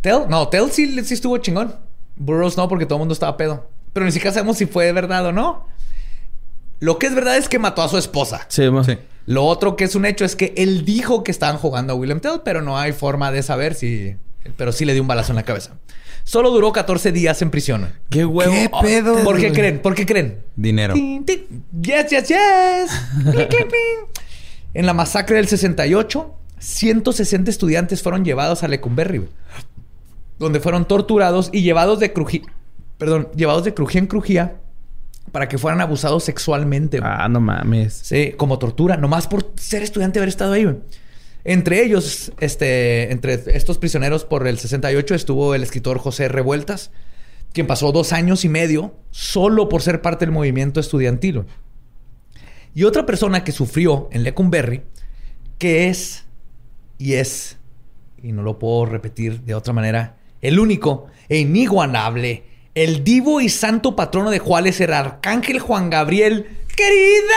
Tell, 0.00 0.20
no, 0.28 0.46
Tell 0.48 0.70
sí, 0.70 1.02
sí 1.04 1.14
estuvo 1.14 1.36
chingón. 1.38 1.74
Burroughs 2.16 2.56
no, 2.56 2.68
porque 2.68 2.86
todo 2.86 2.96
el 2.96 3.00
mundo 3.00 3.14
estaba 3.14 3.36
pedo. 3.36 3.68
Pero 3.92 4.06
ni 4.06 4.12
siquiera 4.12 4.32
sabemos 4.32 4.56
si 4.58 4.66
fue 4.66 4.92
verdad 4.92 5.26
o 5.26 5.32
no. 5.32 5.66
Lo 6.80 6.98
que 6.98 7.06
es 7.06 7.14
verdad 7.14 7.36
es 7.36 7.48
que 7.48 7.58
mató 7.58 7.82
a 7.82 7.88
su 7.88 7.98
esposa. 7.98 8.46
Sí, 8.48 8.68
ma. 8.70 8.84
Sí. 8.84 8.96
Lo 9.26 9.44
otro 9.44 9.76
que 9.76 9.84
es 9.84 9.94
un 9.94 10.04
hecho 10.04 10.24
es 10.24 10.34
que 10.34 10.52
él 10.56 10.84
dijo 10.84 11.22
que 11.22 11.30
estaban 11.30 11.56
jugando 11.56 11.92
a 11.92 11.96
William 11.96 12.20
Tell, 12.20 12.40
pero 12.44 12.60
no 12.62 12.78
hay 12.78 12.92
forma 12.92 13.30
de 13.30 13.42
saber 13.42 13.74
si. 13.74 14.16
Pero 14.56 14.72
sí 14.72 14.84
le 14.84 14.92
dio 14.92 15.02
un 15.02 15.08
balazo 15.08 15.32
en 15.32 15.36
la 15.36 15.44
cabeza. 15.44 15.72
Solo 16.24 16.50
duró 16.50 16.72
14 16.72 17.12
días 17.12 17.42
en 17.42 17.50
prisión. 17.50 17.88
Qué 18.08 18.24
huevo. 18.24 18.52
¿Qué 18.52 18.70
pedo? 18.80 19.22
¿Por 19.24 19.38
qué 19.38 19.52
creen? 19.52 19.80
¿Por 19.80 19.94
qué 19.94 20.06
creen? 20.06 20.42
Dinero. 20.56 20.94
Tin, 20.94 21.24
tin. 21.24 21.64
Yes, 21.80 22.10
yes, 22.10 22.28
yes. 22.28 22.90
En 24.74 24.86
la 24.86 24.94
masacre 24.94 25.36
del 25.36 25.48
68, 25.48 26.34
160 26.58 27.50
estudiantes 27.50 28.02
fueron 28.02 28.24
llevados 28.24 28.62
a 28.62 28.68
Lecumberri, 28.68 29.28
donde 30.38 30.60
fueron 30.60 30.86
torturados 30.86 31.50
y 31.52 31.62
llevados 31.62 31.98
de 32.00 32.12
crujía, 32.12 32.42
perdón, 32.98 33.28
llevados 33.34 33.64
de 33.64 33.74
crujía 33.74 34.00
en 34.00 34.06
crujía 34.06 34.56
para 35.32 35.48
que 35.48 35.58
fueran 35.58 35.80
abusados 35.80 36.24
sexualmente. 36.24 37.00
Ah, 37.02 37.28
no 37.28 37.40
mames. 37.40 37.94
Sí, 37.94 38.34
como 38.36 38.58
tortura, 38.58 38.96
nomás 38.96 39.26
por 39.26 39.52
ser 39.56 39.82
estudiante 39.82 40.18
haber 40.18 40.28
estado 40.28 40.52
ahí. 40.52 40.66
Entre 41.44 41.84
ellos, 41.84 42.32
este, 42.40 43.10
entre 43.10 43.34
estos 43.34 43.78
prisioneros 43.78 44.24
por 44.24 44.46
el 44.46 44.58
68 44.58 45.14
estuvo 45.14 45.54
el 45.54 45.62
escritor 45.62 45.98
José 45.98 46.28
Revueltas, 46.28 46.92
quien 47.52 47.66
pasó 47.66 47.92
dos 47.92 48.12
años 48.12 48.44
y 48.44 48.48
medio 48.48 48.94
solo 49.10 49.68
por 49.68 49.82
ser 49.82 50.00
parte 50.02 50.24
del 50.24 50.32
movimiento 50.32 50.78
estudiantil. 50.80 51.44
Y 52.74 52.84
otra 52.84 53.04
persona 53.04 53.44
que 53.44 53.52
sufrió 53.52 54.08
en 54.12 54.22
Lecumberri, 54.22 54.82
que 55.58 55.88
es, 55.88 56.24
y 56.98 57.14
es, 57.14 57.58
y 58.22 58.32
no 58.32 58.42
lo 58.42 58.58
puedo 58.58 58.86
repetir 58.86 59.42
de 59.42 59.54
otra 59.54 59.72
manera, 59.72 60.16
el 60.40 60.58
único 60.58 61.08
e 61.28 61.38
inigualable, 61.38 62.44
el 62.74 63.04
divo 63.04 63.40
y 63.40 63.48
santo 63.48 63.94
patrono 63.94 64.30
de 64.30 64.38
Juárez, 64.38 64.80
el 64.80 64.92
arcángel 64.92 65.58
Juan 65.58 65.90
Gabriel, 65.90 66.58
querida. 66.74 67.36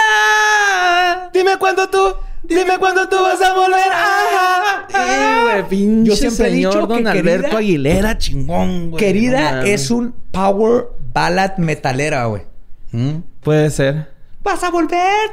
Dime 1.34 1.58
cuándo 1.60 1.90
tú, 1.90 2.16
dime 2.48 2.78
cuándo 2.80 3.08
tú 3.10 3.16
vas 3.18 3.42
a 3.42 3.54
volver. 3.54 3.80
Ah, 3.92 4.88
ah, 4.94 5.68
Yo 5.70 6.16
siempre 6.16 6.50
he 6.50 6.54
dicho 6.54 6.72
que 6.72 6.94
Don 6.94 7.08
Alberto 7.08 7.44
querida- 7.44 7.58
Aguilera, 7.58 8.18
chingón, 8.18 8.92
güey. 8.92 9.04
Querida 9.04 9.52
No 9.58 9.62
es 9.64 9.92
un 9.92 10.14
power 10.32 10.88
ballad 11.14 11.58
metalera, 11.58 12.26
güey. 12.26 12.44
Mm. 12.92 13.18
Puede 13.42 13.70
ser. 13.70 14.10
Vas 14.44 14.64
a 14.64 14.70
volver. 14.70 15.32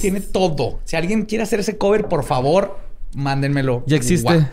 Tiene 0.00 0.20
todo. 0.20 0.80
Si 0.84 0.96
alguien 0.96 1.24
quiere 1.24 1.44
hacer 1.44 1.60
ese 1.60 1.76
cover, 1.76 2.06
por 2.06 2.24
favor, 2.24 2.78
mándenmelo. 3.14 3.82
Ya 3.86 3.96
existe. 3.96 4.46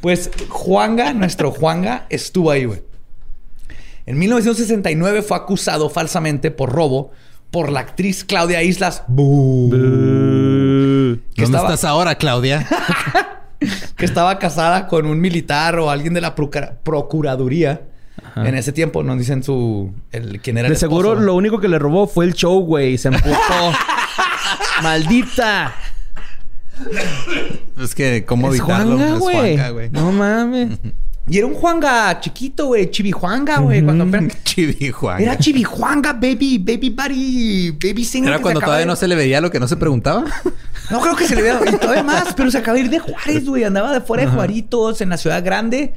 Pues 0.00 0.30
Juanga, 0.48 1.12
nuestro 1.14 1.50
Juanga, 1.50 2.06
estuvo 2.10 2.50
ahí, 2.50 2.64
güey. 2.64 2.82
En 4.06 4.18
1969 4.18 5.22
fue 5.22 5.36
acusado 5.36 5.88
falsamente 5.88 6.50
por 6.50 6.70
robo 6.72 7.12
por 7.54 7.70
la 7.70 7.78
actriz 7.80 8.24
Claudia 8.24 8.62
Islas, 8.64 9.04
¿Dónde 9.06 9.76
estaba- 11.36 11.68
estás 11.68 11.84
ahora, 11.84 12.16
Claudia? 12.16 12.66
que 13.96 14.04
estaba 14.04 14.40
casada 14.40 14.88
con 14.88 15.06
un 15.06 15.20
militar 15.20 15.78
o 15.78 15.88
alguien 15.88 16.14
de 16.14 16.20
la 16.20 16.34
procura- 16.34 16.74
procuraduría. 16.82 17.82
En 18.34 18.56
ese 18.56 18.72
tiempo 18.72 19.04
nos 19.04 19.18
dicen 19.18 19.44
su 19.44 19.92
el, 20.10 20.40
quién 20.40 20.58
era 20.58 20.66
De 20.66 20.74
el 20.74 20.80
seguro 20.80 21.10
esposo. 21.10 21.26
lo 21.26 21.34
único 21.36 21.60
que 21.60 21.68
le 21.68 21.78
robó 21.78 22.08
fue 22.08 22.24
el 22.24 22.34
show, 22.34 22.58
güey. 22.64 22.94
y 22.94 22.98
Se 22.98 23.06
emputó. 23.08 23.30
¡Maldita! 24.82 25.74
es 27.80 27.94
que, 27.94 28.24
¿cómo 28.24 28.52
Es 28.52 28.58
evitarlo? 28.58 28.96
Juanga, 28.96 29.14
Es 29.14 29.18
güey. 29.20 29.36
Juanga, 29.56 29.68
güey. 29.70 29.90
No 29.90 30.10
mames. 30.10 30.78
Y 31.26 31.38
era 31.38 31.46
un 31.46 31.54
Juanga 31.54 32.20
chiquito, 32.20 32.66
güey. 32.66 32.90
Chivijuanga, 32.90 33.58
güey. 33.58 33.82
Cuando 33.82 34.04
apenas- 34.04 34.36
Chibi 34.44 34.90
Juanga. 34.90 35.22
Era 35.22 35.38
Chivijuanga, 35.38 36.12
baby. 36.12 36.58
Baby 36.58 36.90
buddy. 36.90 37.70
Baby 37.70 38.04
singer. 38.04 38.34
¿Era 38.34 38.42
cuando 38.42 38.60
todavía 38.60 38.80
de- 38.80 38.86
no 38.86 38.96
se 38.96 39.08
le 39.08 39.14
veía 39.14 39.40
lo 39.40 39.50
que 39.50 39.58
no 39.60 39.68
se 39.68 39.76
preguntaba? 39.76 40.24
No 40.90 41.00
creo 41.00 41.16
que 41.16 41.26
se 41.26 41.34
le 41.34 41.40
vea. 41.40 41.60
Y 41.66 41.76
todavía 41.78 42.02
más. 42.02 42.34
Pero 42.34 42.50
se 42.50 42.58
acaba 42.58 42.74
de 42.76 42.84
ir 42.84 42.90
de 42.90 42.98
Juárez, 42.98 43.46
güey. 43.46 43.64
Andaba 43.64 43.90
de 43.90 44.02
fuera 44.02 44.24
de 44.26 44.28
Juaritos, 44.30 45.00
en 45.00 45.08
la 45.08 45.16
ciudad 45.16 45.42
grande. 45.42 45.94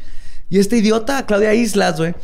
Y 0.50 0.60
este 0.60 0.78
idiota, 0.78 1.26
Claudia 1.26 1.54
Islas, 1.54 1.98
güey. 1.98 2.16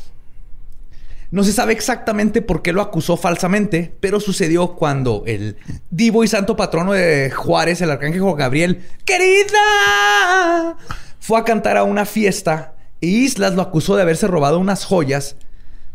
No 1.30 1.44
se 1.44 1.52
sabe 1.52 1.74
exactamente 1.74 2.42
por 2.42 2.62
qué 2.62 2.72
lo 2.72 2.82
acusó 2.82 3.18
falsamente, 3.18 3.94
pero 4.00 4.22
sucedió 4.22 4.76
cuando 4.76 5.24
el 5.28 5.58
divo 5.90 6.24
y 6.24 6.30
santo 6.30 6.56
patrono 6.56 6.94
de 6.94 7.32
Juárez, 7.32 7.82
el 7.82 7.92
arcángel 7.92 8.24
Gabriel, 8.38 8.82
querida, 9.04 10.78
fue 11.20 11.40
a 11.40 11.44
cantar 11.44 11.76
a 11.76 11.84
una 11.84 12.06
fiesta 12.06 12.73
Islas 13.06 13.56
lo 13.56 13.62
acusó 13.62 13.96
de 13.96 14.02
haberse 14.02 14.28
robado 14.28 14.60
unas 14.60 14.86
joyas, 14.86 15.36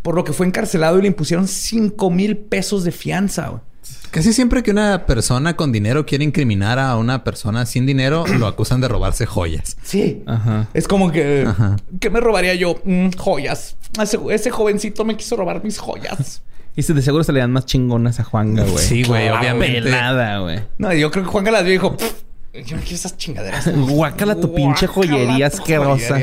por 0.03 0.15
lo 0.15 0.25
que 0.25 0.33
fue 0.33 0.47
encarcelado 0.47 0.99
y 0.99 1.03
le 1.03 1.09
impusieron 1.09 1.49
5 1.49 2.11
mil 2.11 2.37
pesos 2.37 2.85
de 2.85 2.93
fianza. 2.93 3.49
güey. 3.49 3.63
Casi 4.11 4.33
siempre 4.33 4.63
que 4.63 4.71
una 4.71 5.07
persona 5.07 5.55
con 5.57 5.71
dinero 5.73 6.07
quiere 6.07 6.25
incriminar 6.25 6.79
a 6.79 6.97
una 6.97 7.25
persona 7.25 7.67
sin 7.67 7.85
dinero, 7.87 8.25
lo 8.39 8.47
acusan 8.47 8.81
de 8.81 8.89
robarse 8.89 9.27
joyas. 9.27 9.77
Sí. 9.83 10.23
Ajá. 10.27 10.69
Es 10.75 10.89
como 10.89 11.11
que... 11.13 11.45
Ajá. 11.47 11.77
¿Qué 12.01 12.09
me 12.11 12.21
robaría 12.21 12.55
yo? 12.55 12.81
Mm, 12.85 13.11
joyas. 13.17 13.77
Ese, 14.03 14.19
ese 14.31 14.51
jovencito 14.51 15.05
me 15.05 15.17
quiso 15.17 15.37
robar 15.37 15.63
mis 15.63 15.79
joyas. 15.79 16.43
Y 16.77 16.83
se- 16.83 16.95
de 16.95 17.03
seguro 17.03 17.25
se 17.25 17.33
le 17.33 17.41
dan 17.41 17.51
más 17.53 17.67
chingonas 17.67 18.19
a 18.21 18.25
Juanga, 18.25 18.65
güey. 18.65 18.79
Sí, 18.85 19.03
güey, 19.05 19.29
obviamente. 19.29 19.83
Pelada, 19.83 20.39
güey. 20.39 20.61
No, 20.79 20.93
yo 20.95 21.11
creo 21.11 21.25
que 21.25 21.31
Juan 21.31 21.45
las 21.47 21.63
vio 21.65 21.71
y 21.71 21.73
dijo... 21.77 21.97
"Pff, 21.97 22.13
yo 22.55 22.77
no 22.77 22.83
quiero 22.83 22.95
esas 22.97 23.17
chingaderas. 23.17 23.71
Guácala 23.89 24.35
tu 24.35 24.55
pinche 24.55 24.87
joyería 24.87 25.47
asquerosa. 25.47 26.19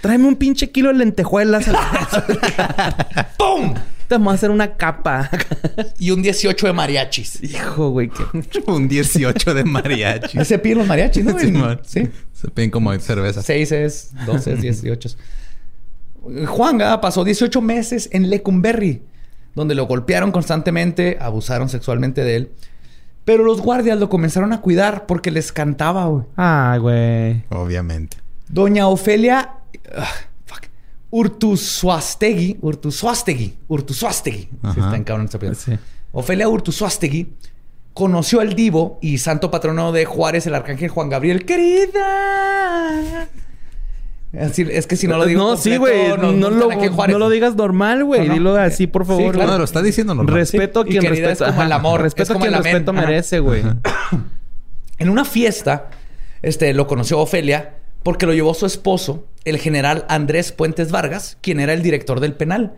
Tráeme 0.00 0.26
un 0.28 0.36
pinche 0.36 0.70
kilo 0.70 0.88
de 0.88 0.94
lentejuelas. 0.98 1.66
¡Pum! 3.38 3.74
Te 4.08 4.14
vamos 4.14 4.32
a 4.32 4.34
hacer 4.34 4.50
una 4.52 4.76
capa. 4.76 5.28
Y 5.98 6.12
un 6.12 6.22
18 6.22 6.66
de 6.68 6.72
mariachis. 6.72 7.42
Hijo, 7.42 7.90
güey. 7.90 8.08
que- 8.08 8.62
Un 8.70 8.86
18 8.86 9.52
de 9.54 9.64
mariachi. 9.64 10.44
Se 10.44 10.58
piden 10.60 10.78
los 10.78 10.86
mariachis, 10.86 11.24
¿no? 11.24 11.36
Sí, 11.38 11.52
sí. 12.04 12.08
Se 12.32 12.48
piden 12.48 12.70
como 12.70 12.96
cerveza. 13.00 13.42
6 13.42 13.72
es, 13.72 14.10
12 14.26 14.52
es, 14.52 14.60
18. 14.60 15.08
Juanga 16.46 17.00
pasó 17.00 17.24
18 17.24 17.60
meses 17.62 18.08
en 18.12 18.30
Lecumberri, 18.30 19.02
donde 19.54 19.74
lo 19.74 19.86
golpearon 19.86 20.30
constantemente, 20.32 21.18
abusaron 21.20 21.68
sexualmente 21.68 22.22
de 22.22 22.36
él. 22.36 22.52
Pero 23.26 23.42
los 23.42 23.60
guardias 23.60 23.98
lo 23.98 24.08
comenzaron 24.08 24.52
a 24.52 24.60
cuidar 24.60 25.04
porque 25.06 25.32
les 25.32 25.50
cantaba, 25.50 26.06
güey. 26.06 26.24
Ay, 26.36 26.78
güey. 26.78 27.44
Obviamente. 27.50 28.18
Doña 28.48 28.86
Ofelia 28.86 29.50
ah, 29.96 30.06
fuck, 30.44 30.62
Urtuzuastegui, 31.10 32.58
Urtuzuastegui, 32.62 33.56
Urtuzuastegui. 33.66 34.48
Sí, 34.72 34.80
está 34.80 34.94
en 34.94 35.02
cabrón. 35.02 35.28
Sí. 35.56 35.72
Ofelia 36.12 36.48
Urtuzuastegui 36.48 37.34
conoció 37.94 38.38
al 38.40 38.54
divo 38.54 39.00
y 39.02 39.18
santo 39.18 39.50
patrono 39.50 39.90
de 39.90 40.04
Juárez, 40.04 40.46
el 40.46 40.54
arcángel 40.54 40.90
Juan 40.90 41.08
Gabriel. 41.08 41.44
¡Querida! 41.44 43.26
Así- 44.40 44.66
Es 44.70 44.86
que 44.86 44.96
si 44.96 45.06
no 45.08 45.16
lo 45.18 45.24
digo 45.26 45.40
No, 45.42 45.56
sí, 45.56 45.76
güey. 45.76 46.08
No, 46.08 46.32
no 46.32 46.50
lo, 46.50 46.68
no 46.70 47.18
lo 47.18 47.30
digas 47.30 47.54
normal, 47.56 48.04
güey. 48.04 48.26
No. 48.28 48.34
Dilo 48.34 48.56
así, 48.56 48.86
por 48.86 49.04
Sí, 49.04 49.08
favor. 49.08 49.34
claro. 49.34 49.52
No, 49.52 49.58
lo 49.58 49.64
está 49.64 49.82
diciendo 49.82 50.14
normal. 50.14 50.34
Respeto 50.34 50.80
a 50.80 50.84
Sí, 50.84 50.90
quien 50.90 51.04
respeta. 51.06 51.32
es 51.32 51.50
como 51.52 51.62
el 51.62 51.72
amor, 51.72 52.02
Respeto 52.02 52.22
es 52.24 52.30
a 52.30 52.32
como 52.34 52.44
quien 52.44 52.54
el 52.54 52.62
respeto 52.64 52.92
merece, 52.92 53.38
güey. 53.40 53.62
En 54.98 55.10
una 55.10 55.24
fiesta, 55.24 55.90
este, 56.42 56.72
lo 56.72 56.86
conoció 56.86 57.18
Ofelia 57.20 57.74
porque 58.02 58.24
lo 58.26 58.32
llevó 58.32 58.54
su 58.54 58.66
esposo, 58.66 59.26
el 59.44 59.58
general 59.58 60.04
Andrés 60.08 60.52
Puentes 60.52 60.90
Vargas, 60.90 61.36
quien 61.40 61.60
era 61.60 61.72
el 61.72 61.82
director 61.82 62.20
del 62.20 62.34
penal. 62.34 62.74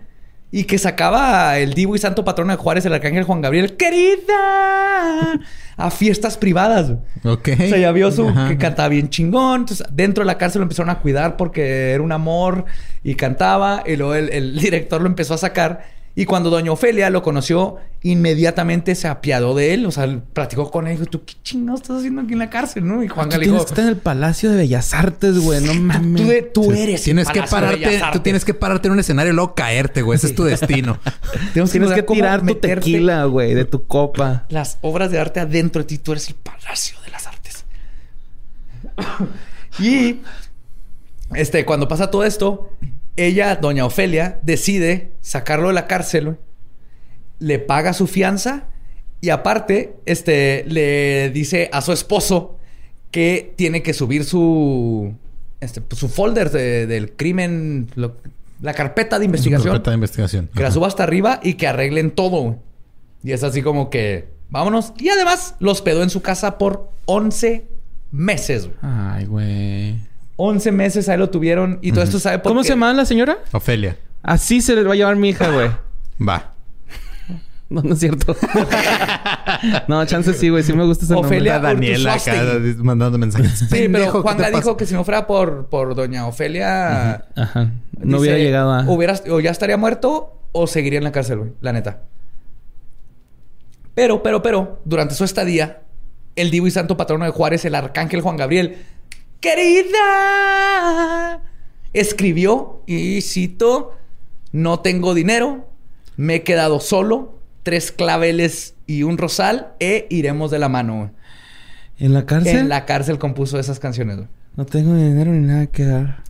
Y 0.50 0.64
que 0.64 0.78
sacaba 0.78 1.58
el 1.58 1.74
divo 1.74 1.94
y 1.94 1.98
santo 1.98 2.24
patrono 2.24 2.52
de 2.52 2.56
Juárez, 2.56 2.86
el 2.86 2.94
arcángel 2.94 3.24
Juan 3.24 3.42
Gabriel, 3.42 3.76
querida, 3.76 5.38
a 5.76 5.90
fiestas 5.90 6.38
privadas. 6.38 6.92
Ok. 7.24 7.50
O 7.52 7.56
sea, 7.56 7.76
ya 7.78 7.92
vio 7.92 8.10
su 8.10 8.26
Ajá. 8.28 8.48
que 8.48 8.56
cantaba 8.56 8.88
bien 8.88 9.10
chingón. 9.10 9.60
Entonces, 9.60 9.86
dentro 9.92 10.22
de 10.22 10.26
la 10.26 10.38
cárcel 10.38 10.60
lo 10.60 10.64
empezaron 10.64 10.90
a 10.90 11.00
cuidar 11.00 11.36
porque 11.36 11.92
era 11.92 12.02
un 12.02 12.12
amor 12.12 12.64
y 13.04 13.14
cantaba. 13.14 13.82
Y 13.86 13.96
luego 13.96 14.14
el, 14.14 14.30
el 14.30 14.58
director 14.60 15.00
lo 15.00 15.06
empezó 15.06 15.34
a 15.34 15.38
sacar. 15.38 15.97
Y 16.20 16.24
cuando 16.24 16.50
doña 16.50 16.72
Ofelia 16.72 17.10
lo 17.10 17.22
conoció, 17.22 17.76
inmediatamente 18.02 18.96
se 18.96 19.06
apiadó 19.06 19.54
de 19.54 19.72
él. 19.72 19.86
O 19.86 19.92
sea, 19.92 20.20
platicó 20.32 20.68
con 20.68 20.88
él. 20.88 20.94
Dijo, 20.98 21.06
¿tú 21.08 21.24
qué 21.24 21.34
chingados 21.44 21.82
estás 21.82 21.98
haciendo 21.98 22.22
aquí 22.22 22.32
en 22.32 22.40
la 22.40 22.50
cárcel? 22.50 22.88
¿no? 22.88 23.04
Y 23.04 23.06
Juan 23.06 23.28
le 23.28 23.38
tienes 23.38 23.62
que 23.62 23.68
estar 23.68 23.84
en 23.84 23.90
el 23.90 23.96
Palacio 23.98 24.50
de 24.50 24.56
Bellas 24.56 24.94
Artes, 24.94 25.38
güey. 25.38 25.60
No 25.60 25.74
mames. 25.74 26.20
tú, 26.20 26.28
de- 26.28 26.42
tú 26.42 26.72
eres. 26.72 27.04
Tienes 27.04 27.28
el 27.28 27.32
que 27.34 27.40
Palacio 27.42 27.58
de 27.68 27.76
pararte, 27.78 27.98
tú 28.00 28.04
Artes". 28.04 28.22
tienes 28.24 28.44
que 28.44 28.52
pararte 28.52 28.88
en 28.88 28.94
un 28.94 28.98
escenario 28.98 29.32
y 29.32 29.36
luego 29.36 29.54
caerte, 29.54 30.02
güey. 30.02 30.16
Ese 30.16 30.26
es 30.26 30.34
tu 30.34 30.42
destino. 30.42 30.98
Tienes 31.54 31.70
que 31.70 32.02
tirar 32.02 32.44
tu 32.44 32.56
tequila, 32.56 33.24
güey, 33.26 33.54
de 33.54 33.64
tu 33.64 33.86
copa. 33.86 34.44
las 34.48 34.78
obras 34.80 35.12
de 35.12 35.20
arte 35.20 35.38
adentro 35.38 35.82
de 35.82 35.86
ti. 35.86 35.98
Tú 35.98 36.10
eres 36.10 36.28
el 36.30 36.34
palacio 36.34 36.98
de 37.04 37.10
las 37.12 37.28
artes. 37.28 37.64
y 39.78 40.16
este, 41.34 41.64
cuando 41.64 41.86
pasa 41.86 42.10
todo 42.10 42.24
esto, 42.24 42.72
ella, 43.18 43.56
doña 43.56 43.84
Ofelia, 43.84 44.38
decide 44.42 45.12
sacarlo 45.20 45.68
de 45.68 45.74
la 45.74 45.86
cárcel, 45.86 46.36
le 47.38 47.58
paga 47.58 47.92
su 47.92 48.06
fianza 48.06 48.64
y 49.20 49.30
aparte, 49.30 49.94
este, 50.06 50.64
le 50.66 51.30
dice 51.30 51.68
a 51.72 51.80
su 51.82 51.92
esposo 51.92 52.56
que 53.10 53.52
tiene 53.56 53.82
que 53.82 53.92
subir 53.94 54.24
su, 54.24 55.14
este, 55.60 55.82
su 55.94 56.08
folder 56.08 56.50
de- 56.50 56.86
del 56.86 57.12
crimen, 57.12 57.88
lo- 57.94 58.16
la 58.60 58.74
carpeta 58.74 59.18
de 59.18 59.24
investigación. 59.24 59.72
Carpeta 59.72 59.90
de 59.90 59.94
investigación. 59.96 60.48
Que 60.54 60.62
la 60.62 60.70
suba 60.70 60.86
hasta 60.88 61.02
arriba 61.04 61.40
y 61.42 61.54
que 61.54 61.66
arreglen 61.68 62.10
todo. 62.10 62.58
Y 63.22 63.32
es 63.32 63.42
así 63.44 63.62
como 63.62 63.88
que, 63.90 64.28
vámonos. 64.50 64.92
Y 64.98 65.08
además 65.10 65.54
los 65.60 65.80
pedó 65.82 66.02
en 66.02 66.10
su 66.10 66.22
casa 66.22 66.58
por 66.58 66.90
11 67.06 67.66
meses. 68.10 68.68
Ay, 68.82 69.26
güey. 69.26 69.96
11 70.40 70.72
meses 70.72 71.08
ahí 71.08 71.18
lo 71.18 71.28
tuvieron. 71.30 71.78
Y 71.82 71.92
todo 71.92 72.02
esto 72.04 72.18
sabe 72.18 72.38
por 72.38 72.50
¿Cómo 72.52 72.62
qué? 72.62 72.68
se 72.68 72.72
llama 72.72 72.92
la 72.94 73.04
señora? 73.04 73.38
Ofelia. 73.52 73.96
Así 74.22 74.62
se 74.62 74.74
le 74.74 74.82
va 74.84 74.92
a 74.92 74.96
llevar 74.96 75.16
mi 75.16 75.30
hija, 75.30 75.50
güey. 75.50 75.70
Va. 76.26 76.54
No, 77.70 77.82
no 77.82 77.92
es 77.92 78.00
cierto. 78.00 78.34
no, 79.88 80.02
chance 80.06 80.32
sí, 80.32 80.48
güey. 80.48 80.62
Sí 80.62 80.72
me 80.72 80.84
gusta 80.84 81.04
ese 81.04 81.14
Ofelia 81.14 81.58
nombre. 81.58 81.74
Daniela 81.74 82.14
acá 82.14 82.32
mandando 82.78 83.18
mensajes. 83.18 83.58
Sí, 83.58 83.66
pero 83.68 83.82
Pendejo, 83.92 84.12
¿qué 84.12 84.22
Juanga 84.22 84.50
dijo 84.50 84.74
que 84.78 84.86
si 84.86 84.94
no 84.94 85.04
fuera 85.04 85.26
por, 85.26 85.66
por 85.66 85.94
doña 85.94 86.26
Ofelia... 86.26 87.26
Ajá. 87.36 87.72
No 87.98 88.04
dice, 88.04 88.16
hubiera 88.20 88.38
llegado 88.38 88.72
a... 88.72 88.84
hubieras- 88.84 89.22
o 89.28 89.38
ya 89.40 89.50
estaría 89.50 89.76
muerto 89.76 90.40
o 90.52 90.66
seguiría 90.66 90.96
en 90.96 91.04
la 91.04 91.12
cárcel, 91.12 91.38
güey. 91.40 91.50
La 91.60 91.74
neta. 91.74 92.00
Pero, 93.94 94.22
pero, 94.22 94.42
pero, 94.42 94.80
durante 94.86 95.14
su 95.14 95.24
estadía, 95.24 95.80
el 96.36 96.50
divo 96.50 96.68
y 96.68 96.70
santo 96.70 96.96
patrono 96.96 97.26
de 97.26 97.32
Juárez, 97.32 97.66
el 97.66 97.74
arcángel 97.74 98.22
Juan 98.22 98.38
Gabriel, 98.38 98.78
querida, 99.40 101.40
escribió 101.92 102.82
y 102.86 103.20
cito, 103.22 103.94
no 104.52 104.80
tengo 104.80 105.14
dinero, 105.14 105.68
me 106.16 106.36
he 106.36 106.42
quedado 106.42 106.80
solo, 106.80 107.38
tres 107.62 107.92
claveles 107.92 108.74
y 108.86 109.02
un 109.02 109.18
rosal 109.18 109.72
e 109.80 110.06
iremos 110.10 110.50
de 110.50 110.58
la 110.58 110.68
mano. 110.68 111.10
¿En 111.98 112.14
la 112.14 112.26
cárcel? 112.26 112.56
En 112.56 112.68
la 112.68 112.86
cárcel 112.86 113.18
compuso 113.18 113.58
esas 113.58 113.80
canciones. 113.80 114.16
güey. 114.16 114.28
No 114.56 114.66
tengo 114.66 114.94
dinero 114.94 115.32
ni 115.32 115.46
nada 115.46 115.66
que 115.66 115.84
dar. 115.84 116.22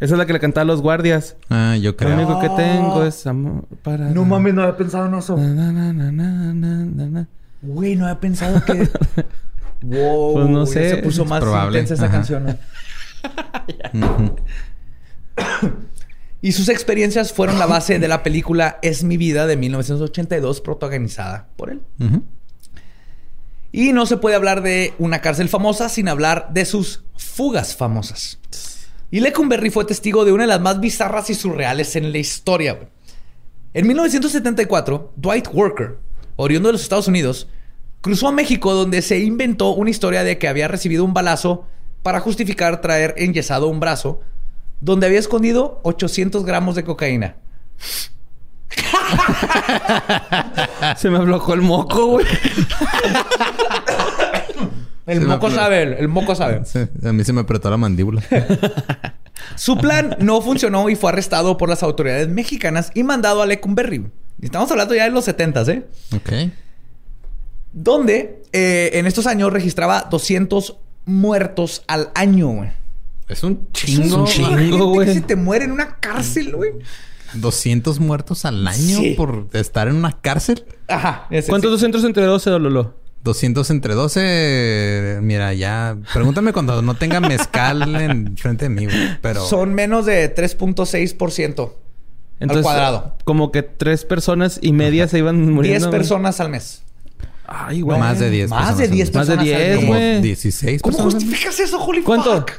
Esa 0.00 0.14
es 0.14 0.18
la 0.18 0.26
que 0.26 0.32
le 0.32 0.40
cantaba 0.40 0.62
a 0.62 0.66
los 0.66 0.82
guardias. 0.82 1.36
Ah, 1.48 1.76
yo 1.80 1.92
Lo 1.92 1.96
creo. 1.96 2.14
único 2.16 2.40
que 2.40 2.48
tengo 2.50 3.04
es 3.04 3.24
amor 3.26 3.66
para... 3.84 4.10
No 4.10 4.24
mames, 4.24 4.52
no 4.54 4.62
había 4.62 4.76
pensado 4.76 5.06
en 5.06 5.14
eso. 5.14 5.36
Na, 5.36 5.46
na, 5.54 5.72
na, 5.72 5.92
na, 5.92 6.10
na, 6.10 6.52
na, 6.54 6.76
na, 6.86 7.06
na. 7.06 7.28
Güey, 7.62 7.94
no 7.94 8.06
había 8.06 8.18
pensado 8.18 8.64
que. 8.64 8.88
wow. 9.82 10.32
Pues 10.34 10.48
no 10.48 10.64
ya 10.66 10.72
sé, 10.72 10.90
Se 10.90 10.96
puso 10.98 11.22
es 11.22 11.28
más 11.28 11.40
probable. 11.40 11.80
intensa 11.80 11.94
esa 11.94 12.04
Ajá. 12.06 12.12
canción. 12.14 12.58
¿no? 13.92 14.36
y 16.42 16.52
sus 16.52 16.68
experiencias 16.68 17.32
fueron 17.32 17.58
la 17.58 17.66
base 17.66 17.98
de 17.98 18.08
la 18.08 18.22
película 18.22 18.78
Es 18.82 19.04
mi 19.04 19.16
vida 19.16 19.46
de 19.46 19.56
1982, 19.56 20.60
protagonizada 20.60 21.48
por 21.56 21.70
él. 21.70 21.80
Y 23.70 23.92
no 23.92 24.04
se 24.06 24.18
puede 24.18 24.36
hablar 24.36 24.62
de 24.62 24.92
una 24.98 25.20
cárcel 25.20 25.48
famosa 25.48 25.88
sin 25.88 26.08
hablar 26.08 26.50
de 26.52 26.64
sus 26.64 27.04
fugas 27.16 27.74
famosas. 27.74 28.38
Y 29.10 29.20
Lecumberri 29.20 29.70
fue 29.70 29.84
testigo 29.84 30.24
de 30.24 30.32
una 30.32 30.44
de 30.44 30.48
las 30.48 30.60
más 30.60 30.80
bizarras 30.80 31.30
y 31.30 31.34
surreales 31.34 31.96
en 31.96 32.12
la 32.12 32.18
historia. 32.18 32.88
En 33.74 33.86
1974, 33.86 35.12
Dwight 35.16 35.48
Worker, 35.52 35.98
oriundo 36.36 36.68
de 36.68 36.72
los 36.74 36.82
Estados 36.82 37.08
Unidos, 37.08 37.48
cruzó 38.02 38.28
a 38.28 38.32
México 38.32 38.74
donde 38.74 39.00
se 39.00 39.20
inventó 39.20 39.70
una 39.70 39.88
historia 39.88 40.24
de 40.24 40.36
que 40.36 40.48
había 40.48 40.68
recibido 40.68 41.04
un 41.04 41.14
balazo 41.14 41.64
para 42.02 42.20
justificar 42.20 42.82
traer 42.82 43.14
enyesado 43.16 43.68
un 43.68 43.80
brazo, 43.80 44.20
donde 44.80 45.06
había 45.06 45.20
escondido 45.20 45.80
800 45.84 46.44
gramos 46.44 46.74
de 46.74 46.84
cocaína. 46.84 47.36
Se 50.96 51.10
me 51.10 51.18
aflojó 51.18 51.54
el 51.54 51.62
moco, 51.62 52.06
güey. 52.06 52.26
El 55.06 55.20
Se 55.20 55.26
moco 55.26 55.50
sabe, 55.50 55.82
el, 55.82 55.92
el 55.94 56.08
moco 56.08 56.34
sabe. 56.34 56.62
A 57.04 57.12
mí 57.12 57.24
se 57.24 57.32
me 57.32 57.40
apretó 57.40 57.70
la 57.70 57.76
mandíbula. 57.76 58.22
Su 59.56 59.76
plan 59.76 60.16
no 60.20 60.40
funcionó 60.40 60.88
y 60.88 60.96
fue 60.96 61.10
arrestado 61.10 61.56
por 61.56 61.68
las 61.68 61.82
autoridades 61.82 62.28
mexicanas 62.28 62.90
y 62.94 63.02
mandado 63.02 63.42
a 63.42 63.46
Lecumberri. 63.46 64.06
Estamos 64.40 64.70
hablando 64.70 64.94
ya 64.94 65.04
de 65.04 65.10
los 65.10 65.24
70, 65.24 65.62
¿eh? 65.62 65.86
ok. 66.14 66.32
Donde 67.72 68.42
eh, 68.52 68.90
en 68.94 69.06
estos 69.06 69.26
años 69.26 69.52
registraba 69.52 70.08
200 70.10 70.76
muertos 71.06 71.82
al 71.86 72.10
año, 72.14 72.48
güey. 72.48 72.70
Es 73.28 73.42
un 73.42 73.66
Es 73.74 73.80
chingo. 73.84 74.24
un 74.24 74.92
güey. 74.94 75.06
que 75.08 75.14
se 75.14 75.20
te 75.22 75.36
muere 75.36 75.64
en 75.64 75.72
una 75.72 75.96
cárcel, 75.96 76.54
güey. 76.54 76.72
200 77.34 77.98
muertos 77.98 78.44
al 78.44 78.66
año 78.68 78.98
Sí. 78.98 79.14
por 79.16 79.48
estar 79.54 79.88
en 79.88 79.96
una 79.96 80.12
cárcel. 80.20 80.64
Ajá. 80.88 81.26
ese, 81.30 81.48
¿Cuántos 81.48 81.70
sí. 81.70 81.72
200 81.72 82.04
entre 82.04 82.24
12, 82.26 82.50
Lolo? 82.58 82.94
200 83.24 83.70
entre 83.70 83.94
12. 83.94 85.18
Mira, 85.22 85.54
ya. 85.54 85.96
Pregúntame 86.12 86.52
cuando 86.52 86.82
no 86.82 86.94
tenga 86.94 87.20
mezcal 87.20 87.94
en 87.96 88.36
frente 88.36 88.66
de 88.66 88.68
mí, 88.68 88.84
güey. 88.84 89.18
Pero. 89.22 89.46
Son 89.46 89.72
menos 89.72 90.04
de 90.04 90.28
3.6%. 90.34 91.72
Entonces, 92.40 92.64
cuadrado. 92.64 93.16
Como 93.24 93.52
que 93.52 93.62
tres 93.62 94.04
personas 94.04 94.58
y 94.60 94.72
media 94.72 95.06
se 95.08 95.18
iban 95.18 95.36
10 95.42 95.50
muriendo. 95.54 95.88
güey. 95.88 95.98
personas 96.00 96.40
al 96.40 96.50
mes. 96.50 96.82
Ay, 97.46 97.80
güey. 97.82 97.98
más 97.98 98.18
de 98.18 98.30
10 98.30 98.50
Más 98.50 98.78
de 98.78 98.88
personas 98.88 98.90
10 98.96 99.08
al 99.08 99.14
mes. 99.14 99.14
Más 99.14 99.26
de 99.26 99.34
personas 99.36 99.38
al 99.38 99.44
10, 99.44 99.68
mes. 99.68 99.76
Como 99.76 99.92
güey. 99.92 100.20
16 100.22 100.82
¿Cómo 100.82 100.96
personas. 100.96 101.14
justificas 101.14 101.60
eso, 101.60 101.84
holy 101.84 102.02
¿Cuánto? 102.02 102.36
fuck? 102.36 102.50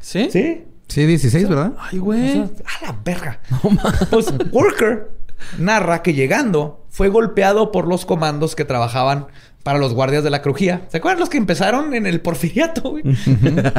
¿Sí? 0.00 0.28
¿Sí? 0.30 0.64
Sí, 0.88 1.04
16, 1.04 1.48
¿verdad? 1.48 1.72
Ay, 1.78 1.98
güey. 1.98 2.38
A 2.40 2.86
la 2.86 2.98
verga. 3.04 3.40
pues 4.10 4.32
Worker 4.52 5.10
narra 5.58 6.02
que 6.02 6.14
llegando 6.14 6.86
fue 6.90 7.08
golpeado 7.08 7.72
por 7.72 7.88
los 7.88 8.06
comandos 8.06 8.54
que 8.54 8.64
trabajaban 8.64 9.26
para 9.62 9.78
los 9.80 9.94
guardias 9.94 10.22
de 10.22 10.30
la 10.30 10.42
crujía. 10.42 10.82
¿Se 10.88 10.98
acuerdan 10.98 11.18
los 11.18 11.28
que 11.28 11.38
empezaron 11.38 11.92
en 11.94 12.06
el 12.06 12.20
porfiriato, 12.20 12.90
güey? 12.90 13.02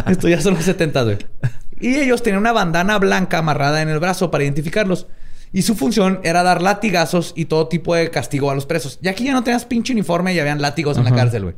Esto 0.08 0.28
ya 0.28 0.42
son 0.42 0.56
los 0.56 0.64
70, 0.66 1.04
güey. 1.04 1.18
Y 1.80 1.96
ellos 1.96 2.22
tenían 2.24 2.42
una 2.42 2.52
bandana 2.52 3.00
blanca 3.00 3.38
amarrada 3.38 3.82
en 3.82 3.88
el 3.90 4.00
brazo 4.00 4.30
para 4.30 4.44
identificarlos. 4.44 5.08
Y 5.54 5.62
su 5.62 5.76
función 5.76 6.20
era 6.24 6.44
dar 6.44 6.62
latigazos 6.62 7.34
y 7.36 7.46
todo 7.46 7.68
tipo 7.68 7.96
de 7.96 8.12
castigo 8.12 8.52
a 8.52 8.56
los 8.56 8.66
presos. 8.66 9.00
Y 9.02 9.08
aquí 9.08 9.24
ya 9.24 9.34
no 9.34 9.44
tenías 9.44 9.66
pinche 9.66 9.94
uniforme 9.94 10.34
y 10.34 10.40
habían 10.40 10.62
látigos 10.62 10.98
en 10.98 11.06
la 11.06 11.16
cárcel, 11.16 11.44
güey. 11.44 11.56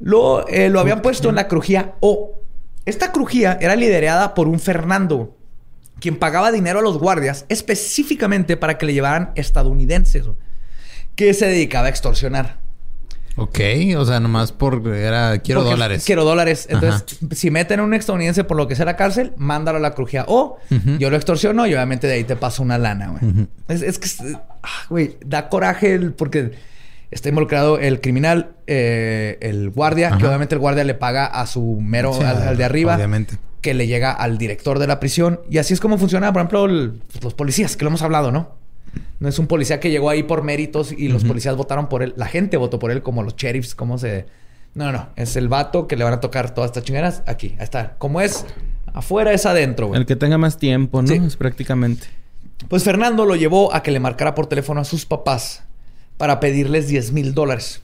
Lo, 0.00 0.48
eh, 0.48 0.68
lo 0.68 0.80
habían 0.80 1.02
puesto 1.02 1.28
en 1.28 1.36
la 1.36 1.48
crujía 1.48 1.94
O. 2.00 2.38
Esta 2.84 3.12
crujía 3.12 3.58
era 3.60 3.76
liderada 3.76 4.34
por 4.34 4.48
un 4.48 4.58
Fernando, 4.58 5.36
quien 6.00 6.18
pagaba 6.18 6.50
dinero 6.50 6.80
a 6.80 6.82
los 6.82 6.98
guardias 6.98 7.44
específicamente 7.48 8.56
para 8.56 8.78
que 8.78 8.86
le 8.86 8.94
llevaran 8.94 9.30
estadounidenses 9.36 10.24
que 11.14 11.34
se 11.34 11.46
dedicaba 11.46 11.86
a 11.86 11.90
extorsionar. 11.90 12.61
Ok, 13.36 13.58
o 13.96 14.04
sea, 14.04 14.20
nomás 14.20 14.52
por... 14.52 14.86
Era... 14.94 15.38
Quiero 15.38 15.60
Porque 15.62 15.72
dólares. 15.72 16.04
Quiero 16.04 16.24
dólares. 16.24 16.66
Entonces, 16.68 17.18
si 17.32 17.50
meten 17.50 17.80
a 17.80 17.82
un 17.82 17.94
estadounidense 17.94 18.44
por 18.44 18.56
lo 18.58 18.68
que 18.68 18.76
sea 18.76 18.84
la 18.84 18.96
cárcel, 18.96 19.32
mándalo 19.36 19.78
a 19.78 19.80
la 19.80 19.94
crujía. 19.94 20.24
O 20.28 20.58
yo 20.98 21.08
lo 21.08 21.16
extorsiono 21.16 21.66
y 21.66 21.72
obviamente 21.74 22.06
de 22.06 22.14
ahí 22.14 22.24
te 22.24 22.36
paso 22.36 22.62
una 22.62 22.76
lana, 22.78 23.08
güey. 23.08 23.46
es, 23.68 23.80
es 23.82 23.98
que, 23.98 24.08
ah, 24.62 24.68
güey, 24.90 25.16
da 25.24 25.48
coraje 25.48 25.94
el- 25.94 26.12
porque 26.12 26.52
está 27.10 27.30
involucrado 27.30 27.78
el 27.78 28.00
criminal, 28.02 28.52
eh, 28.66 29.38
el 29.40 29.70
guardia, 29.70 30.16
que 30.18 30.26
obviamente 30.26 30.54
el 30.54 30.60
guardia 30.60 30.84
le 30.84 30.94
paga 30.94 31.24
a 31.26 31.46
su 31.46 31.78
mero, 31.80 32.12
Sí, 32.12 32.22
al, 32.24 32.42
al 32.42 32.56
de 32.58 32.64
arriba. 32.64 32.96
Obviamente. 32.96 33.38
Que 33.62 33.74
le 33.74 33.86
llega 33.86 34.10
al 34.12 34.38
director 34.38 34.78
de 34.78 34.86
la 34.88 34.98
prisión. 35.00 35.40
Y 35.48 35.58
así 35.58 35.72
es 35.72 35.80
como 35.80 35.96
funciona, 35.96 36.32
por 36.32 36.40
ejemplo, 36.40 36.64
el- 36.66 37.00
pues, 37.12 37.24
los 37.24 37.32
policías, 37.34 37.76
que 37.76 37.84
lo 37.84 37.88
hemos 37.88 38.02
hablado, 38.02 38.30
¿no? 38.30 38.60
No 39.22 39.28
es 39.28 39.38
un 39.38 39.46
policía 39.46 39.78
que 39.78 39.88
llegó 39.88 40.10
ahí 40.10 40.24
por 40.24 40.42
méritos 40.42 40.90
y 40.90 41.06
los 41.06 41.22
policías 41.22 41.54
votaron 41.54 41.88
por 41.88 42.02
él. 42.02 42.12
La 42.16 42.26
gente 42.26 42.56
votó 42.56 42.80
por 42.80 42.90
él 42.90 43.04
como 43.04 43.22
los 43.22 43.36
sheriffs, 43.36 43.76
como 43.76 43.96
se... 43.96 44.26
No, 44.74 44.86
no, 44.86 44.90
no. 44.90 45.08
Es 45.14 45.36
el 45.36 45.46
vato 45.46 45.86
que 45.86 45.94
le 45.94 46.02
van 46.02 46.12
a 46.12 46.18
tocar 46.18 46.52
todas 46.52 46.70
estas 46.70 46.82
chingaderas 46.82 47.22
aquí. 47.26 47.54
Ahí 47.56 47.62
está. 47.62 47.94
Como 47.98 48.20
es 48.20 48.44
afuera, 48.92 49.32
es 49.32 49.46
adentro, 49.46 49.86
güey. 49.86 50.00
El 50.00 50.06
que 50.06 50.16
tenga 50.16 50.38
más 50.38 50.56
tiempo, 50.56 51.02
¿no? 51.02 51.06
Sí. 51.06 51.20
Es 51.24 51.36
prácticamente. 51.36 52.08
Pues 52.66 52.82
Fernando 52.82 53.24
lo 53.24 53.36
llevó 53.36 53.72
a 53.72 53.84
que 53.84 53.92
le 53.92 54.00
marcara 54.00 54.34
por 54.34 54.48
teléfono 54.48 54.80
a 54.80 54.84
sus 54.84 55.06
papás 55.06 55.62
para 56.16 56.40
pedirles 56.40 56.88
10 56.88 57.12
mil 57.12 57.32
dólares. 57.32 57.80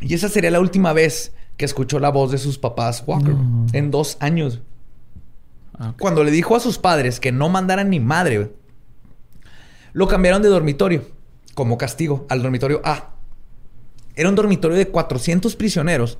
Y 0.00 0.12
esa 0.12 0.28
sería 0.28 0.50
la 0.50 0.58
última 0.58 0.92
vez 0.92 1.34
que 1.56 1.66
escuchó 1.66 2.00
la 2.00 2.08
voz 2.08 2.32
de 2.32 2.38
sus 2.38 2.58
papás, 2.58 3.04
Walker, 3.06 3.36
en 3.74 3.92
dos 3.92 4.16
años. 4.18 4.60
Ah. 5.78 5.94
Cuando 6.00 6.24
le 6.24 6.32
dijo 6.32 6.56
a 6.56 6.60
sus 6.60 6.78
padres 6.78 7.20
que 7.20 7.30
no 7.30 7.48
mandaran 7.48 7.90
ni 7.90 8.00
madre, 8.00 8.38
güey, 8.38 8.50
lo 9.92 10.08
cambiaron 10.08 10.42
de 10.42 10.48
dormitorio 10.48 11.04
como 11.54 11.76
castigo 11.78 12.26
al 12.30 12.42
dormitorio 12.42 12.80
A. 12.84 13.10
Era 14.14 14.28
un 14.28 14.34
dormitorio 14.34 14.76
de 14.76 14.88
400 14.88 15.56
prisioneros 15.56 16.18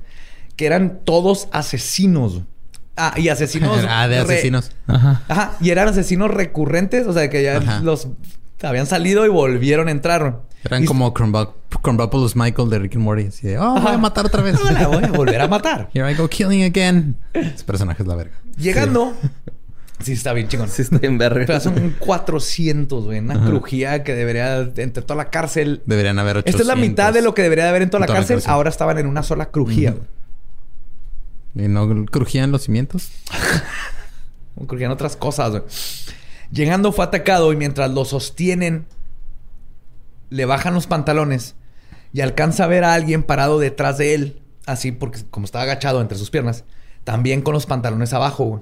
que 0.55 0.65
eran 0.65 0.99
todos 1.03 1.47
asesinos. 1.51 2.41
Ah, 2.95 3.13
y 3.17 3.29
asesinos. 3.29 3.79
Ah, 3.89 4.07
de 4.07 4.23
re- 4.23 4.33
asesinos. 4.33 4.71
Ajá. 4.87 5.23
Ajá, 5.27 5.57
y 5.59 5.69
eran 5.71 5.87
asesinos 5.87 6.29
recurrentes, 6.31 7.07
o 7.07 7.13
sea, 7.13 7.29
que 7.29 7.41
ya 7.43 7.57
Ajá. 7.57 7.79
los 7.81 8.07
habían 8.61 8.85
salido 8.85 9.25
y 9.25 9.29
volvieron 9.29 9.87
a 9.87 9.91
entrar. 9.91 10.41
Eran 10.63 10.83
Y- 10.83 10.85
como 10.85 11.13
Crumbopoulos 11.13 12.35
Michael 12.35 12.69
de 12.69 12.79
Rick 12.79 12.95
and 12.95 13.03
Morty. 13.03 13.25
Así 13.27 13.47
de, 13.47 13.57
oh, 13.57 13.79
voy 13.81 13.91
a 13.93 13.97
matar 13.97 14.25
otra 14.25 14.41
vez. 14.43 14.55
No, 14.63 14.71
la 14.71 14.87
voy 14.87 15.03
a 15.03 15.11
volver 15.11 15.41
a 15.41 15.47
matar. 15.47 15.89
Here 15.93 16.09
I 16.09 16.15
go 16.15 16.27
killing 16.29 16.63
again. 16.63 17.17
Ese 17.33 17.63
personaje 17.65 18.03
es 18.03 18.07
la 18.07 18.15
verga. 18.15 18.35
Llegando. 18.57 19.13
Sí, 19.21 19.27
está 20.05 20.33
bien 20.33 20.47
chingón. 20.47 20.69
Sí, 20.69 20.81
está 20.81 20.99
en 21.01 21.17
verga. 21.17 21.45
Pero 21.45 21.59
son 21.59 21.95
400, 21.99 23.05
güey. 23.05 23.19
Una 23.19 23.45
crujía 23.45 24.03
que 24.03 24.13
debería, 24.15 24.57
entre 24.77 25.03
toda 25.03 25.15
la 25.15 25.29
cárcel. 25.29 25.81
Deberían 25.85 26.19
haber 26.19 26.37
800. 26.37 26.49
Esta 26.61 26.63
es 26.63 26.67
la 26.67 26.81
mitad 26.81 27.13
de 27.13 27.21
lo 27.21 27.33
que 27.33 27.41
debería 27.41 27.63
de 27.65 27.69
haber 27.69 27.83
en 27.83 27.89
toda 27.89 27.99
la 28.01 28.05
En 28.05 28.07
toda 28.07 28.15
la 28.15 28.21
cárcel. 28.21 28.35
cárcel. 28.37 28.51
Ahora 28.51 28.69
estaban 28.69 28.97
en 28.97 29.07
una 29.07 29.23
sola 29.23 29.45
crujía, 29.51 29.91
güey. 29.91 31.65
¿Y 31.65 31.69
no 31.69 32.05
crujían 32.07 32.51
los 32.51 32.63
cimientos? 32.63 33.11
Crujían 34.67 34.91
otras 34.91 35.15
cosas, 35.15 35.51
güey. 35.51 35.63
Llegando 36.51 36.91
fue 36.91 37.05
atacado 37.05 37.51
y 37.53 37.55
mientras 37.55 37.91
lo 37.91 38.05
sostienen, 38.05 38.85
le 40.29 40.45
bajan 40.45 40.73
los 40.73 40.87
pantalones 40.87 41.55
y 42.11 42.21
alcanza 42.21 42.63
a 42.65 42.67
ver 42.67 42.83
a 42.83 42.93
alguien 42.93 43.23
parado 43.23 43.59
detrás 43.59 43.97
de 43.97 44.13
él, 44.13 44.41
así 44.65 44.91
porque 44.91 45.21
como 45.31 45.45
estaba 45.45 45.63
agachado 45.63 46.01
entre 46.01 46.17
sus 46.17 46.29
piernas, 46.29 46.63
también 47.03 47.41
con 47.41 47.53
los 47.53 47.65
pantalones 47.65 48.13
abajo. 48.13 48.45
güey. 48.45 48.61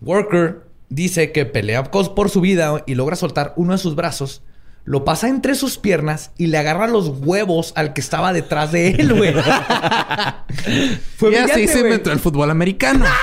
Worker 0.00 0.62
dice 0.88 1.32
que 1.32 1.44
pelea 1.44 1.84
cos- 1.90 2.14
por 2.14 2.30
su 2.30 2.40
vida 2.40 2.82
y 2.86 2.94
logra 2.94 3.16
soltar 3.16 3.52
uno 3.56 3.72
de 3.72 3.78
sus 3.78 3.94
brazos, 3.94 4.42
lo 4.84 5.04
pasa 5.04 5.28
entre 5.28 5.54
sus 5.54 5.76
piernas 5.76 6.30
y 6.38 6.46
le 6.46 6.56
agarra 6.56 6.86
los 6.86 7.08
huevos 7.20 7.72
al 7.76 7.92
que 7.92 8.00
estaba 8.00 8.32
detrás 8.32 8.72
de 8.72 8.88
él, 8.90 9.12
güey. 9.14 9.34
Fue 11.16 11.32
y 11.32 11.36
así 11.36 11.68
se 11.68 11.80
inventó 11.80 12.10
el 12.10 12.18
fútbol 12.20 12.50
americano. 12.50 13.04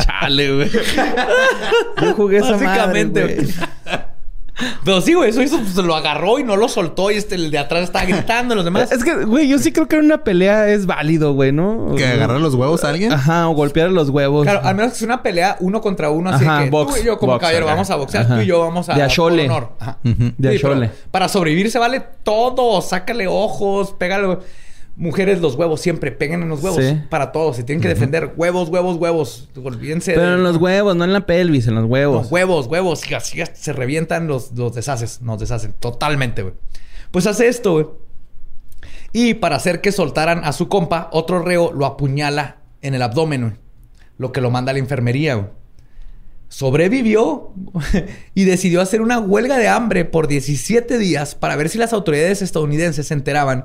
Chale, 0.00 0.54
güey. 0.54 0.70
Yo 2.00 2.14
jugué 2.14 2.38
esa 2.38 2.56
madre, 2.58 3.04
güey. 3.04 3.36
Pero 4.84 5.00
sí, 5.00 5.14
güey, 5.14 5.30
eso 5.30 5.42
hizo, 5.42 5.58
pues, 5.58 5.74
lo 5.76 5.96
agarró 5.96 6.38
y 6.38 6.44
no 6.44 6.56
lo 6.56 6.68
soltó. 6.68 7.10
Y 7.10 7.16
este, 7.16 7.34
el 7.34 7.50
de 7.50 7.58
atrás 7.58 7.82
estaba 7.84 8.04
gritando, 8.04 8.54
los 8.54 8.64
demás. 8.64 8.92
Es 8.92 9.02
que, 9.02 9.24
güey, 9.24 9.48
yo 9.48 9.58
sí 9.58 9.72
creo 9.72 9.88
que 9.88 9.96
en 9.96 10.04
una 10.04 10.22
pelea 10.22 10.68
es 10.68 10.86
válido, 10.86 11.32
güey, 11.34 11.50
¿no? 11.50 11.94
¿Que 11.96 12.06
agarrar 12.06 12.40
los 12.40 12.54
huevos 12.54 12.84
a 12.84 12.90
alguien? 12.90 13.12
Ajá, 13.12 13.48
o 13.48 13.54
golpear 13.54 13.90
los 13.90 14.10
huevos. 14.10 14.44
Claro, 14.44 14.60
al 14.62 14.76
menos 14.76 14.92
que 14.92 14.98
sea 15.00 15.06
una 15.06 15.22
pelea 15.22 15.56
uno 15.60 15.80
contra 15.80 16.10
uno, 16.10 16.30
así 16.30 16.44
Ajá, 16.44 16.64
que 16.64 16.70
box, 16.70 16.94
tú 16.94 17.00
y 17.00 17.04
yo 17.04 17.18
como 17.18 17.32
box, 17.32 17.40
caballero 17.40 17.66
ajá. 17.66 17.74
vamos 17.74 17.90
a 17.90 17.96
boxear, 17.96 18.24
Ajá. 18.26 18.36
tú 18.36 18.40
y 18.42 18.46
yo 18.46 18.60
vamos 18.60 18.88
a 18.88 18.94
De 18.94 19.02
achole. 19.02 19.44
honor. 19.46 19.72
Ajá. 19.80 19.98
De 20.02 20.12
Sí, 20.12 20.34
pero 20.38 20.52
achole. 20.52 20.90
Para 21.10 21.28
sobrevivir 21.28 21.70
se 21.70 21.78
vale 21.80 22.00
todo, 22.22 22.80
sácale 22.80 23.26
ojos, 23.26 23.92
pégale. 23.98 24.38
Mujeres 24.96 25.40
los 25.40 25.56
huevos 25.56 25.80
siempre, 25.80 26.12
peguen 26.12 26.42
en 26.42 26.48
los 26.48 26.62
huevos 26.62 26.84
Sí. 26.84 27.00
para 27.10 27.32
todos. 27.32 27.56
Se 27.56 27.64
tienen 27.64 27.82
que 27.82 27.88
defender 27.88 28.32
huevos, 28.36 28.68
huevos, 28.68 28.96
huevos. 28.96 29.48
Olvídense. 29.62 30.12
Pero 30.14 30.28
de- 30.28 30.34
en 30.36 30.42
los 30.44 30.56
huevos, 30.58 30.94
no 30.94 31.02
en 31.04 31.12
la 31.12 31.26
pelvis, 31.26 31.66
en 31.66 31.74
los 31.74 31.84
No, 31.84 31.88
huevos. 31.90 32.30
huevos, 32.30 32.66
huevos. 32.68 33.10
Y 33.10 33.14
así 33.14 33.38
se 33.54 33.72
revientan, 33.72 34.28
los, 34.28 34.52
los 34.52 34.72
deshaces. 34.74 35.20
Nos 35.20 35.40
deshacen 35.40 35.74
totalmente, 35.80 36.42
güey. 36.42 36.54
Pues 37.10 37.26
hace 37.26 37.48
esto, 37.48 37.72
güey. 37.72 37.86
Y 39.12 39.34
para 39.34 39.56
hacer 39.56 39.80
que 39.80 39.90
soltaran 39.92 40.44
a 40.44 40.52
su 40.52 40.68
compa, 40.68 41.08
otro 41.12 41.40
reo 41.40 41.72
lo 41.72 41.86
apuñala 41.86 42.58
en 42.82 42.94
el 42.94 43.02
abdomen, 43.02 43.40
güey. 43.42 43.52
Lo 44.18 44.30
que 44.30 44.40
lo 44.40 44.50
manda 44.52 44.70
a 44.70 44.74
la 44.74 44.78
enfermería, 44.78 45.34
güey. 45.34 45.48
Sobrevivió 46.48 47.52
y 48.34 48.44
decidió 48.44 48.80
hacer 48.80 49.00
una 49.02 49.18
huelga 49.18 49.58
de 49.58 49.66
hambre 49.66 50.04
por 50.04 50.28
17 50.28 50.98
días 50.98 51.34
para 51.34 51.56
ver 51.56 51.68
si 51.68 51.78
las 51.78 51.92
autoridades 51.92 52.42
estadounidenses 52.42 53.08
se 53.08 53.14
enteraban 53.14 53.64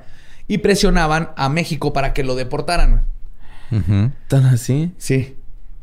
y 0.50 0.58
presionaban 0.58 1.30
a 1.38 1.48
México 1.48 1.94
para 1.94 2.12
que 2.12 2.26
lo 2.26 2.36
deportaran. 2.36 3.06
¿Tan 4.28 4.46
así? 4.48 4.92
Sí. 4.98 5.38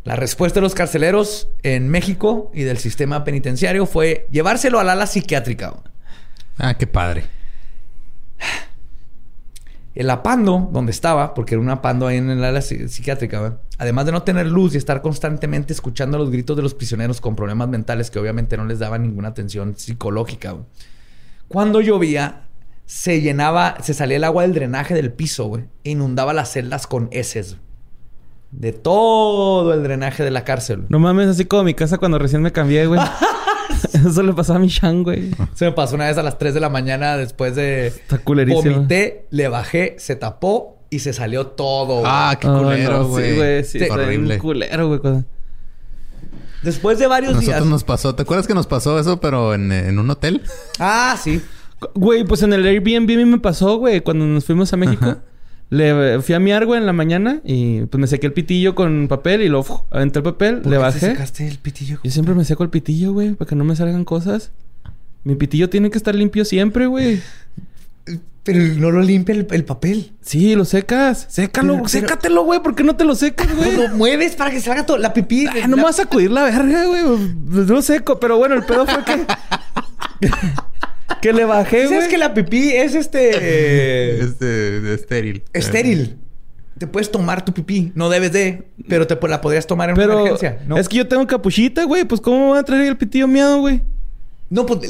La 0.04 0.16
respuesta 0.16 0.58
de 0.60 0.62
los 0.64 0.74
carceleros 0.74 1.48
en 1.62 1.88
México 1.88 2.50
y 2.52 2.62
del 2.62 2.76
sistema 2.78 3.24
penitenciario 3.24 3.86
fue 3.86 4.26
llevárselo 4.30 4.78
al 4.78 4.90
ala 4.90 5.06
psiquiátrica. 5.06 5.74
Ah, 6.58 6.74
qué 6.74 6.86
padre. 6.86 7.24
El 9.94 10.10
apando, 10.10 10.68
donde 10.72 10.92
estaba, 10.92 11.32
porque 11.32 11.54
era 11.54 11.62
un 11.62 11.70
apando 11.70 12.06
ahí 12.06 12.18
en 12.18 12.28
el 12.28 12.44
ala 12.44 12.60
psi- 12.60 12.88
psiquiátrica, 12.88 13.58
además 13.78 14.04
de 14.04 14.12
no 14.12 14.22
tener 14.24 14.46
luz 14.46 14.74
y 14.74 14.78
estar 14.78 15.00
constantemente 15.00 15.72
escuchando 15.72 16.18
los 16.18 16.30
gritos 16.30 16.54
de 16.56 16.62
los 16.62 16.74
prisioneros 16.74 17.20
con 17.20 17.34
problemas 17.34 17.68
mentales 17.68 18.10
que 18.10 18.18
obviamente 18.18 18.56
no 18.58 18.66
les 18.66 18.78
daban 18.78 19.02
ninguna 19.02 19.28
atención 19.28 19.74
psicológica. 19.76 20.56
Cuando 21.48 21.80
llovía, 21.80 22.42
se 22.86 23.20
llenaba, 23.20 23.76
se 23.82 23.92
salía 23.94 24.16
el 24.16 24.24
agua 24.24 24.42
del 24.42 24.54
drenaje 24.54 24.94
del 24.94 25.12
piso, 25.12 25.46
güey, 25.46 25.64
e 25.84 25.90
inundaba 25.90 26.32
las 26.32 26.52
celdas 26.52 26.86
con 26.86 27.08
heces. 27.12 27.56
De 28.52 28.72
todo 28.72 29.74
el 29.74 29.82
drenaje 29.82 30.22
de 30.24 30.30
la 30.30 30.44
cárcel. 30.44 30.76
güey. 30.78 30.86
No 30.88 30.98
mames, 31.00 31.26
así 31.28 31.44
como 31.44 31.64
mi 31.64 31.74
casa 31.74 31.98
cuando 31.98 32.18
recién 32.18 32.40
me 32.42 32.52
cambié, 32.52 32.86
güey. 32.86 33.00
Eso 33.92 34.22
le 34.22 34.32
pasó 34.32 34.54
a 34.54 34.58
mi 34.58 34.68
Shan, 34.68 35.02
güey. 35.02 35.32
Se 35.54 35.64
me 35.66 35.72
pasó 35.72 35.96
una 35.96 36.06
vez 36.06 36.16
a 36.16 36.22
las 36.22 36.38
3 36.38 36.54
de 36.54 36.60
la 36.60 36.68
mañana 36.70 37.16
después 37.16 37.54
de... 37.56 37.88
Está 37.88 38.18
culerísimo. 38.18 38.76
Vomité, 38.76 39.26
le 39.30 39.48
bajé, 39.48 39.96
se 39.98 40.14
tapó 40.16 40.78
y 40.88 41.00
se 41.00 41.12
salió 41.12 41.48
todo. 41.48 42.00
güey. 42.00 42.04
Ah, 42.06 42.38
qué 42.40 42.46
Oh, 42.48 42.58
culero, 42.62 42.98
no, 43.00 43.08
güey. 43.08 43.30
Sí, 43.30 43.36
güey. 43.36 43.64
Sí, 43.64 43.80
horrible. 43.90 44.38
culero, 44.38 44.88
güey. 44.96 45.24
Después 46.62 46.98
de 46.98 47.06
varios 47.06 47.32
días... 47.34 47.46
Nosotros 47.46 47.68
nos 47.68 47.84
pasó. 47.84 48.14
¿Te 48.14 48.22
acuerdas 48.22 48.46
que 48.46 48.54
nos 48.54 48.66
pasó 48.66 48.98
eso, 48.98 49.20
pero 49.20 49.54
en, 49.54 49.70
en 49.72 49.98
un 49.98 50.08
hotel? 50.08 50.42
Ah, 50.78 51.16
sí. 51.22 51.42
Güey, 51.94 52.24
pues 52.24 52.42
en 52.42 52.52
el 52.52 52.64
Airbnb 52.66 53.10
a 53.12 53.16
mí 53.16 53.24
me 53.24 53.38
pasó, 53.38 53.78
güey, 53.78 54.00
cuando 54.00 54.24
nos 54.26 54.44
fuimos 54.44 54.72
a 54.72 54.76
México. 54.76 55.04
Ajá. 55.04 55.18
Le 55.68 56.20
fui 56.20 56.34
a 56.34 56.38
miar, 56.38 56.64
güey, 56.64 56.80
en 56.80 56.86
la 56.86 56.92
mañana 56.92 57.40
y 57.44 57.80
pues 57.86 58.00
me 58.00 58.06
sequé 58.06 58.28
el 58.28 58.32
pitillo 58.32 58.74
con 58.76 59.08
papel 59.08 59.42
y 59.42 59.48
lo 59.48 59.60
uf, 59.60 59.70
aventé 59.90 60.20
el 60.20 60.22
papel, 60.22 60.60
¿Por 60.60 60.66
le 60.66 60.70
qué 60.70 60.76
te 60.76 60.78
bajé. 60.78 61.00
sacaste 61.12 61.48
el 61.48 61.58
pitillo? 61.58 61.98
Yo 62.04 62.10
siempre 62.12 62.34
me 62.34 62.44
seco 62.44 62.62
el 62.62 62.70
pitillo, 62.70 63.12
güey, 63.12 63.34
para 63.34 63.48
que 63.48 63.56
no 63.56 63.64
me 63.64 63.74
salgan 63.74 64.04
cosas. 64.04 64.52
Mi 65.24 65.34
pitillo 65.34 65.68
tiene 65.68 65.90
que 65.90 65.98
estar 65.98 66.14
limpio 66.14 66.44
siempre, 66.44 66.86
güey. 66.86 67.20
Pero 68.44 68.60
no 68.78 68.92
lo 68.92 69.02
limpia 69.02 69.34
el, 69.34 69.44
el 69.50 69.64
papel. 69.64 70.12
Sí, 70.20 70.54
lo 70.54 70.64
secas. 70.64 71.26
Sécalo, 71.28 71.74
Pero- 71.78 71.88
sécatelo, 71.88 72.44
güey. 72.44 72.60
¿Por 72.62 72.76
qué 72.76 72.84
no 72.84 72.94
te 72.94 73.02
lo 73.04 73.16
secas, 73.16 73.48
Pues 73.48 73.74
güey? 73.76 73.88
lo 73.88 73.96
mueves 73.96 74.36
para 74.36 74.52
que 74.52 74.60
salga 74.60 74.86
todo. 74.86 74.98
La 74.98 75.12
pipí. 75.12 75.48
No 75.68 75.76
me 75.76 75.82
vas 75.82 75.98
a 75.98 76.04
sacudir 76.04 76.30
la 76.30 76.44
verga, 76.44 76.84
güey. 76.84 77.02
Pues 77.52 77.66
lo 77.68 77.82
seco. 77.82 78.20
Pero 78.20 78.38
bueno, 78.38 78.54
el 78.54 78.62
pedo 78.64 78.86
fue 78.86 79.02
que... 79.04 79.26
que 81.22 81.32
le 81.32 81.44
bajé, 81.44 81.84
¿Sabes 81.84 81.98
güey. 81.98 82.08
que 82.08 82.18
la 82.18 82.34
pipí 82.34 82.70
es 82.70 82.94
este... 82.94 83.30
eh, 83.34 84.18
Este, 84.22 84.94
estéril. 84.94 85.42
estéril? 85.52 86.16
Te 86.78 86.86
puedes 86.86 87.10
tomar 87.10 87.44
tu 87.44 87.52
pipí. 87.54 87.92
No 87.94 88.08
debes 88.10 88.32
de... 88.32 88.64
Pero 88.88 89.06
te 89.06 89.16
la 89.28 89.40
podrías 89.40 89.66
tomar 89.66 89.88
en 89.90 89.94
una 89.96 90.04
Pero 90.04 90.18
emergencia. 90.20 90.58
¿no? 90.66 90.76
es 90.76 90.88
que 90.88 90.98
yo 90.98 91.08
tengo 91.08 91.26
capuchita, 91.26 91.84
güey. 91.84 92.04
Pues 92.04 92.20
¿cómo 92.20 92.38
me 92.40 92.46
voy 92.48 92.58
a 92.58 92.62
traer 92.64 92.86
el 92.86 92.96
pitillo 92.98 93.26
miado, 93.28 93.60
güey? 93.60 93.80
No, 94.50 94.66
pues... 94.66 94.80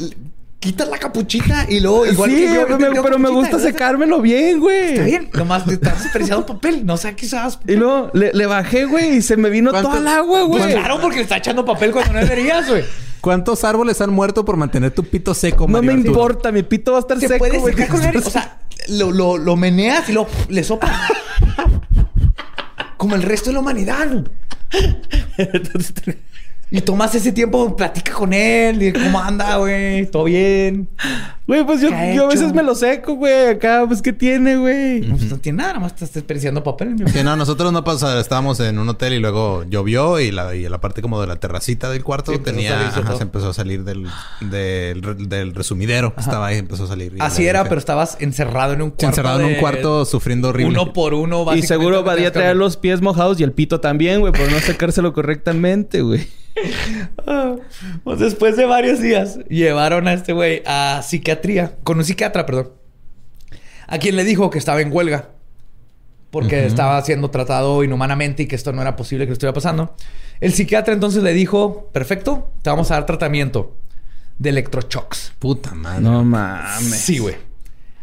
quitas 0.59 0.89
la 0.89 0.97
capuchita 0.97 1.65
y 1.69 1.79
luego 1.79 2.05
igual 2.05 2.29
sí, 2.29 2.35
que 2.37 2.53
yo. 2.53 2.77
me, 2.77 3.01
pero 3.01 3.17
me 3.19 3.29
gusta 3.29 3.57
secármelo 3.59 4.19
bien, 4.21 4.59
güey. 4.59 4.89
Está 4.95 5.03
bien, 5.03 5.29
nomás 5.33 5.65
te 5.65 5.75
estás 5.75 6.03
desperdiciando 6.03 6.45
papel. 6.45 6.85
No 6.85 6.97
sé 6.97 7.15
qué 7.15 7.25
sabes. 7.25 7.57
Y 7.67 7.73
luego 7.75 8.09
le, 8.13 8.33
le 8.33 8.45
bajé, 8.47 8.83
güey, 8.85 9.17
y 9.17 9.21
se 9.21 9.37
me 9.37 9.49
vino 9.49 9.69
¿Cuánto- 9.71 9.89
toda 9.89 10.01
el 10.01 10.07
agua, 10.07 10.41
güey. 10.43 10.63
Pues 10.63 10.75
claro, 10.75 10.99
porque 10.99 11.17
le 11.17 11.23
está 11.23 11.37
echando 11.37 11.63
papel 11.63 11.91
cuando 11.91 12.11
no 12.13 12.19
deberías, 12.19 12.67
güey. 12.67 12.83
¿Cuántos 13.21 13.63
árboles 13.63 13.99
han 14.01 14.11
muerto 14.11 14.45
por 14.45 14.57
mantener 14.57 14.91
tu 14.91 15.03
pito 15.03 15.33
seco, 15.33 15.65
No 15.67 15.73
Mario 15.73 15.91
me 15.91 15.97
Arturo? 15.99 16.09
importa, 16.11 16.51
mi 16.51 16.63
pito 16.63 16.91
va 16.93 16.99
a 16.99 17.01
estar 17.01 17.19
Se 17.19 17.27
seco, 17.27 17.39
puede 17.39 17.57
güey. 17.59 17.73
secar 17.73 17.89
con 17.89 18.01
aire. 18.01 18.19
O 18.19 18.29
sea, 18.29 18.59
lo, 18.89 19.11
lo, 19.11 19.37
lo 19.37 19.55
meneas 19.55 20.07
y 20.09 20.13
lo 20.13 20.27
le 20.49 20.63
soplas. 20.63 20.95
Como 22.97 23.15
el 23.15 23.23
resto 23.23 23.49
de 23.49 23.53
la 23.55 23.59
humanidad. 23.59 24.25
Y 26.69 26.81
tomas 26.81 27.15
ese 27.15 27.31
tiempo, 27.31 27.75
platica 27.77 28.11
con 28.13 28.33
él. 28.33 28.83
Y 28.83 28.91
cómo 28.93 29.19
anda, 29.19 29.55
güey. 29.57 30.05
¿Todo 30.07 30.25
bien? 30.25 30.89
Güey, 31.47 31.65
pues 31.65 31.79
yo, 31.79 31.87
¿Qué 31.87 31.95
ha 31.95 32.13
yo 32.13 32.25
a 32.25 32.27
veces 32.27 32.51
me 32.51 32.61
lo 32.61 32.75
seco, 32.75 33.13
güey. 33.15 33.51
Acá, 33.51 33.85
pues, 33.87 34.01
¿qué 34.01 34.11
tiene, 34.11 34.57
güey? 34.57 34.99
No, 34.99 35.15
pues, 35.15 35.29
no 35.31 35.37
tiene 35.37 35.59
nada, 35.59 35.69
nada 35.69 35.79
más 35.79 35.93
estás 35.93 36.11
desperdiciando 36.13 36.61
papel. 36.65 36.89
mi 36.95 37.09
Sí, 37.09 37.23
no, 37.23 37.37
nosotros 37.37 37.71
no 37.71 37.85
pasamos, 37.85 38.19
estábamos 38.19 38.59
en 38.59 38.79
un 38.79 38.89
hotel 38.89 39.13
y 39.13 39.19
luego 39.19 39.63
llovió 39.69 40.19
y 40.19 40.31
la, 40.31 40.53
y 40.55 40.67
la 40.67 40.81
parte 40.81 41.01
como 41.01 41.21
de 41.21 41.27
la 41.27 41.37
terracita 41.37 41.89
del 41.89 42.03
cuarto 42.03 42.33
Sí, 42.33 42.39
tenía, 42.39 42.87
ajá, 42.89 43.15
se 43.15 43.23
empezó 43.23 43.51
a 43.51 43.53
salir 43.53 43.85
del, 43.85 44.05
del, 44.41 45.01
re- 45.03 45.15
del 45.15 45.55
resumidero 45.55 46.13
estaba 46.17 46.47
ahí, 46.47 46.57
empezó 46.57 46.83
a 46.83 46.87
salir. 46.87 47.13
Así 47.19 47.47
era, 47.47 47.63
pero 47.63 47.79
estabas 47.79 48.17
encerrado 48.19 48.73
en 48.73 48.81
un 48.81 48.89
cuarto. 48.89 49.05
encerrado 49.05 49.39
en 49.39 49.45
un 49.45 49.55
cuarto 49.55 50.03
sufriendo 50.03 50.49
horrible. 50.49 50.77
Uno 50.77 50.91
por 50.91 51.13
uno, 51.13 51.45
Y 51.55 51.61
seguro 51.61 51.97
no 51.99 52.03
va 52.03 52.11
a 52.11 52.15
tenías 52.15 52.33
traer 52.33 52.57
los 52.57 52.75
pies 52.75 53.01
mojados 53.01 53.39
y 53.39 53.43
el 53.43 53.53
pito 53.53 53.79
también, 53.79 54.19
güey, 54.19 54.33
por 54.33 54.51
no 54.51 54.59
secárselo 54.59 55.13
correctamente, 55.13 56.01
güey. 56.01 56.27
Pues 58.03 58.19
después 58.19 58.55
de 58.55 58.65
varios 58.65 59.01
días, 59.01 59.39
llevaron 59.49 60.07
a 60.07 60.13
este 60.13 60.33
güey 60.33 60.63
a 60.65 61.01
psiquiatría, 61.03 61.75
con 61.83 61.97
un 61.97 62.05
psiquiatra, 62.05 62.45
perdón, 62.45 62.71
a 63.87 63.97
quien 63.97 64.15
le 64.15 64.23
dijo 64.23 64.49
que 64.49 64.57
estaba 64.57 64.81
en 64.81 64.91
huelga 64.91 65.29
porque 66.31 66.65
estaba 66.65 67.01
siendo 67.01 67.29
tratado 67.29 67.83
inhumanamente 67.83 68.43
y 68.43 68.47
que 68.47 68.55
esto 68.55 68.73
no 68.73 68.81
era 68.81 68.95
posible 68.95 69.25
que 69.25 69.29
le 69.29 69.33
estuviera 69.33 69.53
pasando. 69.53 69.95
El 70.39 70.53
psiquiatra 70.53 70.93
entonces 70.93 71.23
le 71.23 71.33
dijo: 71.33 71.89
Perfecto, 71.93 72.51
te 72.61 72.69
vamos 72.69 72.91
a 72.91 72.95
dar 72.95 73.05
tratamiento 73.05 73.75
de 74.37 74.49
electroshocks. 74.49 75.33
Puta 75.39 75.73
madre. 75.73 76.01
No 76.01 76.23
mames. 76.23 76.99
Sí, 76.99 77.19
güey. 77.19 77.35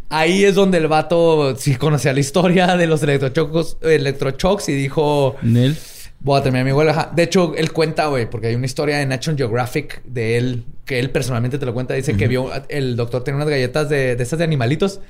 Ahí 0.08 0.44
es 0.44 0.54
donde 0.54 0.78
el 0.78 0.88
vato 0.88 1.56
sí 1.56 1.76
conocía 1.76 2.12
la 2.12 2.20
historia 2.20 2.76
de 2.76 2.86
los 2.86 3.02
electroshocks, 3.02 3.76
electroshocks 3.82 4.68
y 4.68 4.74
dijo: 4.74 5.36
Nel. 5.42 5.76
Voy 6.24 6.40
a 6.40 6.42
terminar 6.42 6.64
mi 6.64 6.72
huelga. 6.72 7.12
De 7.14 7.22
hecho, 7.22 7.52
él 7.54 7.70
cuenta, 7.72 8.06
güey, 8.06 8.28
porque 8.28 8.46
hay 8.46 8.54
una 8.54 8.64
historia 8.64 9.02
en 9.02 9.10
National 9.10 9.36
Geographic 9.36 10.02
de 10.04 10.38
él, 10.38 10.64
que 10.86 10.98
él 10.98 11.10
personalmente 11.10 11.58
te 11.58 11.66
lo 11.66 11.74
cuenta. 11.74 11.92
Dice 11.92 12.16
que 12.16 12.26
vio, 12.28 12.50
el 12.70 12.96
doctor 12.96 13.22
tenía 13.22 13.36
unas 13.36 13.50
galletas 13.50 13.90
de, 13.90 14.16
de 14.16 14.22
estas 14.22 14.38
de 14.38 14.44
animalitos 14.44 15.00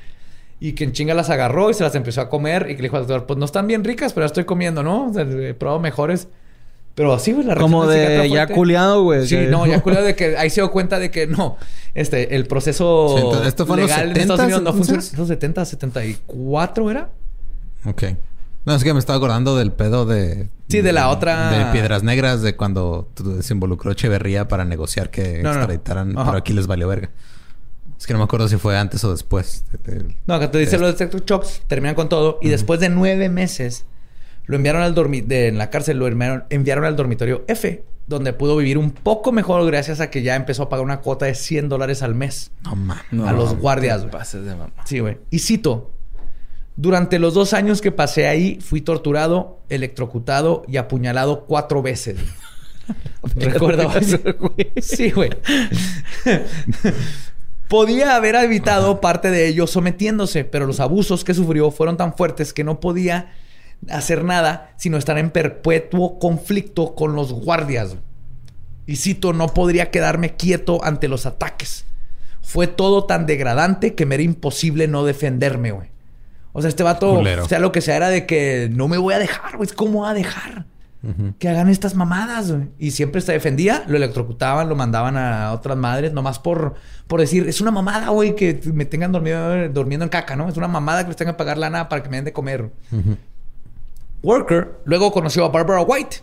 y 0.59 0.73
que 0.73 0.83
en 0.83 0.93
chinga 0.93 1.15
las 1.15 1.31
agarró 1.31 1.71
y 1.71 1.75
se 1.75 1.85
las 1.85 1.95
empezó 1.95 2.21
a 2.21 2.29
comer 2.29 2.67
y 2.69 2.75
que 2.75 2.83
le 2.83 2.89
dijo 2.89 2.97
al 2.97 3.07
doctor, 3.07 3.27
pues 3.27 3.39
no 3.39 3.45
están 3.45 3.69
bien 3.69 3.85
ricas, 3.85 4.13
pero 4.13 4.25
las 4.25 4.31
estoy 4.31 4.45
comiendo, 4.45 4.83
¿no? 4.83 5.09
O 5.11 5.13
sea, 5.13 5.23
he 5.23 5.55
probado 5.55 5.81
mejores. 5.81 6.27
Pero 6.97 7.13
así, 7.13 7.33
güey, 7.33 7.47
la 7.47 7.55
Como 7.57 7.87
de 7.87 8.29
ya 8.29 8.49
culiado, 8.49 9.05
güey. 9.05 9.27
Sí, 9.27 9.37
no, 9.49 9.67
ya 9.67 9.81
culiado 9.83 10.05
de 10.05 10.17
que 10.17 10.37
ahí 10.37 10.51
se 10.51 10.63
dio 10.63 10.71
cuenta 10.73 10.99
de 10.99 11.13
que 11.13 11.29
no, 11.29 11.59
este, 11.95 12.35
el 12.35 12.47
proceso 12.47 13.15
Sí, 13.17 13.23
entonces, 13.25 13.49
¿esto 13.49 13.67
fue 13.67 13.77
en 13.77 13.83
los 13.83 13.91
legal 13.91 14.11
en 14.11 14.17
Estados 14.17 14.41
70s, 14.41 14.45
Unidos 14.45 14.63
no 14.63 14.73
funciona. 14.73 15.03
¿Los 15.17 15.29
70, 15.29 15.65
74 15.65 16.91
era? 16.91 17.11
Ok. 17.85 18.03
No, 18.65 18.75
es 18.75 18.83
que 18.83 18.93
me 18.95 18.99
estaba 18.99 19.19
acordando 19.19 19.57
del 19.57 19.73
pedo 19.73 20.07
de... 20.07 20.49
Sí, 20.69 20.81
de 20.81 20.93
la 20.93 21.09
otra- 21.11 21.51
De 21.51 21.73
Piedras 21.73 22.03
Negras, 22.03 22.41
de 22.41 22.57
cuando 22.57 23.11
se 23.43 23.53
involucró 23.53 23.93
Echeverría 23.93 24.49
para 24.49 24.65
negociar 24.65 25.11
que 25.11 25.43
No, 25.43 25.51
no. 25.53 25.57
extraditaran... 25.61 26.15
Pero 26.15 26.33
aquí 26.37 26.53
les 26.55 26.67
valió 26.67 26.89
verga. 26.89 27.11
Es 27.99 28.07
que 28.07 28.13
no 28.15 28.19
me 28.19 28.25
acuerdo 28.25 28.49
si 28.49 28.57
fue 28.57 28.77
antes 28.79 29.05
o 29.05 29.11
después. 29.11 29.65
de- 29.85 29.93
de- 29.99 30.17
No, 30.27 30.35
acá 30.35 30.51
te 30.51 30.59
dice 30.59 30.79
los 30.79 30.99
electroshocks, 31.01 31.63
terminan 31.67 31.95
con 31.95 32.09
todo. 32.09 32.39
Y 32.43 32.49
después 32.49 32.81
de 32.81 32.89
nueve 32.89 33.29
meses, 33.29 33.85
lo 34.47 34.57
enviaron 34.57 34.83
al 34.83 34.95
dormitorio... 34.95 35.37
En 35.49 35.59
la 35.59 35.69
cárcel 35.71 35.99
lo 35.99 36.07
enviaron, 36.07 36.45
enviaron 36.49 36.85
al 36.87 36.97
dormitorio 36.97 37.45
F, 37.49 37.85
donde 38.07 38.33
pudo 38.33 38.57
vivir 38.57 38.79
un 38.79 38.91
poco 38.93 39.31
mejor 39.31 39.65
gracias 39.67 40.01
a 40.01 40.11
que 40.11 40.23
ya 40.23 40.37
empezó 40.37 40.65
a 40.65 40.69
pagar 40.71 40.85
una 40.85 41.01
cuota 41.01 41.27
de 41.27 41.35
100 41.35 41.69
dólares 41.69 42.03
al 42.03 42.15
mes. 42.15 42.51
No 42.63 42.75
mames. 42.77 43.05
No, 43.11 43.29
a 43.29 43.33
los 43.33 43.55
guardias, 43.57 44.01
güey. 44.01 44.11
pases 44.13 44.45
de 44.45 44.55
mamá. 44.57 44.73
Sí, 44.87 45.01
güey. 45.01 45.19
Y 45.31 45.39
cito. 45.41 45.91
Durante 46.77 47.19
los 47.19 47.35
dos 47.35 47.53
años 47.53 47.81
que 47.81 47.93
pasé 47.93 48.27
ahí, 48.27 48.59
fui 48.61 48.81
torturado, 48.81 49.61
electrocutado 49.69 50.65
y 50.67 50.77
apuñalado 50.77 51.45
cuatro 51.47 51.83
veces. 51.83 52.17
Recuerda. 53.37 53.87
güey. 54.39 54.73
Sí, 54.81 55.11
güey. 55.11 55.31
Podía 57.69 58.17
haber 58.17 58.35
evitado 58.35 59.01
parte 59.01 59.31
de 59.31 59.47
ello 59.47 59.67
sometiéndose, 59.67 60.45
pero 60.45 60.67
los 60.67 60.81
abusos 60.81 61.25
que 61.25 61.33
sufrió 61.33 61.71
fueron 61.71 61.97
tan 61.97 62.15
fuertes 62.17 62.53
que 62.53 62.65
no 62.65 62.81
podía 62.81 63.33
hacer 63.91 64.25
nada 64.25 64.73
sino 64.77 64.97
estar 64.97 65.19
en 65.19 65.31
perpetuo 65.31 66.19
conflicto 66.19 66.95
con 66.95 67.15
los 67.15 67.33
guardias. 67.33 67.97
Y 68.87 68.97
cito, 68.97 69.33
no 69.33 69.49
podría 69.49 69.91
quedarme 69.91 70.37
quieto 70.37 70.85
ante 70.85 71.09
los 71.09 71.25
ataques. 71.25 71.87
Fue 72.43 72.67
todo 72.67 73.05
tan 73.05 73.25
degradante 73.25 73.95
que 73.95 74.05
me 74.05 74.17
era 74.17 74.25
imposible 74.25 74.87
no 74.87 75.05
defenderme, 75.05 75.73
güey. 75.73 75.94
O 76.57 76.63
sea, 76.63 76.69
este 76.69 76.83
vato, 76.85 77.17
Culero. 77.17 77.47
sea 77.49 77.59
lo 77.59 77.73
que 77.73 77.81
sea, 77.81 77.97
era 77.97 78.09
de 78.09 78.27
que 78.27 78.71
no 78.73 78.87
me 78.89 78.97
voy 78.97 79.13
a 79.13 79.19
dejar, 79.19 79.57
güey. 79.57 79.69
¿Cómo 79.75 79.99
voy 80.01 80.09
a 80.11 80.15
dejar? 80.15 80.67
Que 81.39 81.51
hagan 81.51 81.69
estas 81.69 81.95
mamadas, 81.95 82.51
güey. 82.51 82.69
Y 82.79 82.93
siempre 82.93 83.21
se 83.21 83.33
defendía, 83.33 83.85
lo 83.89 83.97
electrocutaban, 83.99 84.71
lo 84.71 84.75
mandaban 84.77 85.19
a 85.19 85.53
otras 85.53 85.77
madres, 85.77 86.15
nomás 86.15 86.39
por, 86.39 86.77
por 87.07 87.21
decir, 87.21 87.47
es 87.47 87.61
una 87.61 87.71
mamada, 87.71 88.09
güey, 88.09 88.35
que 88.35 88.59
me 88.73 88.87
tengan 88.87 89.13
dormido, 89.13 89.69
durmiendo 89.69 90.05
en 90.05 90.09
caca, 90.09 90.35
¿no? 90.35 90.49
Es 90.49 90.57
una 90.57 90.69
mamada 90.69 91.03
que 91.03 91.09
les 91.09 91.17
tengan 91.17 91.35
que 91.35 91.39
pagar 91.39 91.59
lana 91.59 91.91
para 91.91 92.03
que 92.03 92.09
me 92.09 92.17
den 92.17 92.25
de 92.25 92.33
comer. 92.33 92.71
Worker 94.23 94.81
luego 94.85 95.13
conoció 95.13 95.45
a 95.45 95.49
Barbara 95.51 95.83
White, 95.83 96.19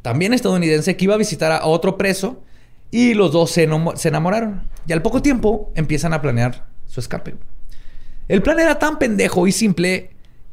también 0.00 0.32
estadounidense, 0.32 0.96
que 0.96 1.04
iba 1.04 1.14
a 1.14 1.18
visitar 1.18 1.52
a 1.52 1.66
otro 1.66 1.98
preso 1.98 2.42
y 2.90 3.14
los 3.14 3.32
dos 3.32 3.50
se, 3.50 3.68
se 3.96 4.08
enamoraron. 4.08 4.62
Y 4.86 4.92
al 4.92 5.02
poco 5.02 5.20
tiempo 5.20 5.70
empiezan 5.74 6.14
a 6.14 6.22
planear 6.22 6.64
su 6.86 7.00
escape. 7.00 7.34
El 8.28 8.42
plan 8.42 8.58
era 8.60 8.78
tan 8.78 8.98
pendejo 8.98 9.46
y 9.46 9.52
simple 9.52 10.10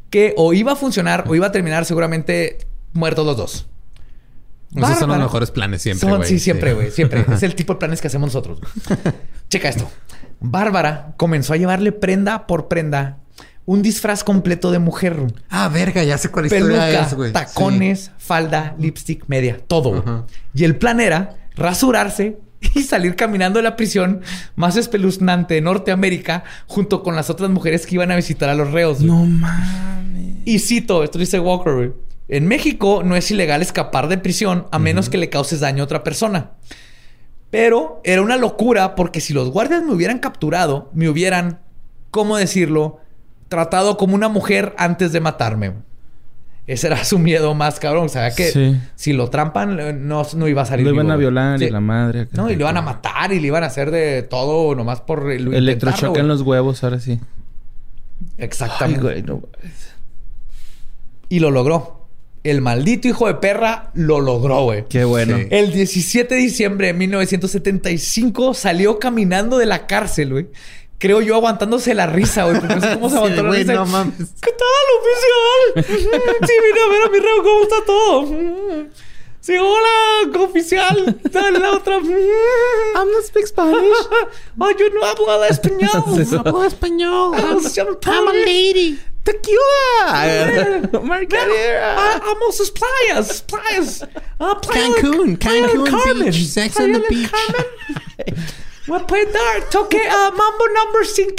que 0.10 0.34
o 0.38 0.54
iba 0.54 0.74
a 0.74 0.76
funcionar 0.76 1.26
o 1.28 1.36
iba 1.36 1.48
a 1.48 1.52
terminar 1.52 1.86
seguramente 1.86 2.58
muertos 2.94 3.26
los 3.26 3.38
dos. 3.38 3.68
Esos 4.76 5.00
son 5.00 5.10
los 5.10 5.20
mejores 5.20 5.52
planes 5.52 5.82
siempre, 5.82 6.08
Son- 6.10 6.18
güey. 6.18 6.30
sí, 6.30 6.40
siempre, 6.40 6.74
güey. 6.74 6.92
Siempre. 6.92 7.26
es 7.34 7.44
el 7.44 7.56
tipo 7.56 7.74
de 7.74 7.80
planes 7.80 8.00
que 8.02 8.08
hacemos 8.08 8.28
nosotros. 8.28 8.60
Checa 9.50 9.70
esto. 9.70 9.90
Bárbara 10.40 11.14
comenzó 11.18 11.54
a 11.54 11.58
llevarle 11.58 11.92
prenda 11.92 12.48
por 12.48 12.68
prenda 12.68 13.18
un 13.66 13.82
disfraz 13.82 14.24
completo 14.24 14.72
de 14.72 14.80
mujer. 14.80 15.18
Ah, 15.50 15.70
verga, 15.70 16.04
ya 16.04 16.18
sé 16.18 16.30
cuál 16.30 16.48
Peluca, 16.48 16.90
es, 17.02 17.14
güey. 17.14 17.32
tacones, 17.32 18.12
falda, 18.18 18.76
lipstick, 18.80 19.26
media, 19.28 19.60
todo. 19.68 20.26
Y 20.54 20.64
el 20.64 20.78
plan 20.78 21.00
era 21.00 21.36
rasurarse 21.56 22.38
y 22.76 22.84
salir 22.84 23.16
caminando 23.16 23.60
de 23.60 23.64
la 23.64 23.76
prisión 23.76 24.22
más 24.56 24.78
espeluznante 24.78 25.56
de 25.56 25.62
Norteamérica 25.62 26.44
junto 26.68 27.04
con 27.04 27.16
las 27.16 27.30
otras 27.30 27.50
mujeres 27.50 27.86
que 27.86 27.96
iban 27.96 28.12
a 28.12 28.16
visitar 28.16 28.50
a 28.50 28.56
los 28.56 28.72
reos. 28.72 28.98
güey. 29.00 29.08
No 29.08 29.26
mames. 29.26 30.38
Y 30.46 30.60
cito, 30.60 31.04
esto 31.04 31.20
dice 31.20 31.40
Walker, 31.40 31.74
güey. 31.74 31.92
En 32.28 32.48
México 32.48 33.02
no 33.04 33.16
es 33.16 33.30
ilegal 33.30 33.62
escapar 33.62 34.08
de 34.08 34.18
prisión 34.18 34.68
a 34.72 34.80
menos 34.80 35.10
que 35.10 35.18
le 35.18 35.30
causes 35.30 35.60
daño 35.60 35.84
a 35.84 35.86
otra 35.86 36.04
persona. 36.04 36.52
Pero 37.50 38.00
era 38.06 38.22
una 38.22 38.38
locura 38.38 38.96
porque 38.96 39.20
si 39.20 39.34
los 39.34 39.52
guardias 39.52 39.84
me 39.84 39.94
hubieran 39.94 40.20
capturado, 40.20 40.90
me 40.94 41.10
hubieran, 41.10 41.60
¿cómo 42.10 42.38
decirlo? 42.38 43.00
Tratado 43.50 43.98
como 43.98 44.16
una 44.16 44.30
mujer 44.30 44.74
antes 44.78 45.12
de 45.12 45.20
matarme. 45.20 45.74
Ese 46.72 46.88
era 46.88 47.04
su 47.04 47.20
miedo 47.20 47.54
más 47.54 47.80
cabrón. 47.80 48.06
O 48.06 48.10
sea, 48.10 48.32
que 48.34 48.52
Sí. 48.52 48.78
si 48.96 49.14
lo 49.14 49.30
trampan, 49.30 50.08
no, 50.08 50.26
no 50.36 50.48
iba 50.48 50.62
a 50.62 50.66
salir. 50.66 50.86
Lo 50.86 50.94
iban 50.94 51.08
vivo, 51.08 51.14
a 51.14 51.18
violar 51.18 51.60
Sí. 51.60 51.66
y 51.66 51.70
la 51.70 51.82
madre. 51.82 52.28
No, 52.32 52.50
y 52.50 52.56
le 52.56 52.62
iban 52.62 52.78
a 52.78 52.82
matar 52.82 53.34
y 53.34 53.40
le 53.40 53.48
iban 53.48 53.64
a 53.64 53.68
hacer 53.68 53.92
de 53.92 54.24
todo 54.24 54.74
nomás 54.76 55.02
por 55.02 55.24
lo 55.24 55.54
Electroshock 55.54 56.18
en 56.18 56.28
los 56.28 56.42
huevos, 56.42 56.84
ahora 56.84 57.00
sí. 57.00 57.20
Exactamente. 58.38 59.00
Ay, 59.00 59.22
güey, 59.22 59.24
no. 59.24 59.42
Y 61.30 61.40
lo 61.40 61.52
logró. 61.52 62.08
El 62.44 62.62
maldito 62.62 63.08
hijo 63.08 63.28
de 63.28 63.36
perra 63.36 63.92
lo 63.94 64.20
logró, 64.20 64.64
güey. 64.64 64.86
Qué 64.90 65.04
bueno. 65.04 65.38
Sí. 65.38 65.48
El 65.52 65.72
17 65.72 66.34
de 66.36 66.42
diciembre 66.42 66.88
de 66.88 66.94
1975 66.94 68.54
salió 68.56 68.98
caminando 68.98 69.58
de 69.60 69.68
la 69.68 69.86
cárcel, 69.86 70.32
güey. 70.32 70.48
Creo 71.02 71.20
yo 71.20 71.34
aguantándose 71.36 71.96
la 71.96 72.06
risa, 72.06 72.44
güey. 72.46 72.60
Porque 72.60 72.76
no 72.76 72.82
sé 72.82 72.94
cómo 72.94 73.10
se 73.10 73.16
Sí, 73.16 73.18
aguantó 73.18 73.42
la 73.44 73.50
güey, 73.50 73.62
risa. 73.62 73.74
no 73.74 73.86
mames. 73.88 74.16
¿Qué 74.42 74.52
tal, 74.52 74.86
oficial? 75.00 75.86
sí, 76.48 76.54
vine 76.68 76.80
a 76.80 76.90
ver 76.90 77.02
a 77.02 77.10
mi 77.10 77.18
reo 77.20 77.44
cómo 77.44 77.64
está 77.64 77.76
todo. 77.86 78.28
Sí, 79.40 79.56
hola, 79.58 80.40
oficial. 80.44 81.20
Dale 81.32 81.58
la 81.58 81.72
otra. 81.72 81.96
I'm 81.96 83.12
not 83.12 83.24
speak 83.26 83.48
Spanish. 83.48 83.82
oh, 84.60 84.70
yo 84.78 84.90
no 84.94 85.04
hablo 85.04 85.44
español. 85.46 86.26
Sí. 86.28 86.36
hablo 86.36 86.64
español. 86.66 87.36
I'm 88.06 88.28
a 88.28 88.34
lady. 88.34 89.00
Tequila. 89.24 90.92
Margarita. 91.04 92.22
Vamos 92.26 92.60
a 92.62 92.64
playas, 92.74 93.42
playas. 93.42 94.08
Playa 94.68 94.90
de- 94.90 95.02
Cancún, 95.02 95.36
Cancún. 95.38 96.24
Beach, 96.26 96.46
Sex 96.48 96.78
on 96.80 96.92
the 96.94 97.00
Beach. 97.10 97.32
Voy 98.88 99.00
a 99.00 99.06
play 99.08 99.26
dart. 99.26 99.70
Toque 99.70 100.02
a 100.10 100.32
Mambo 100.32 100.66
number 100.68 101.06
5. 101.06 101.34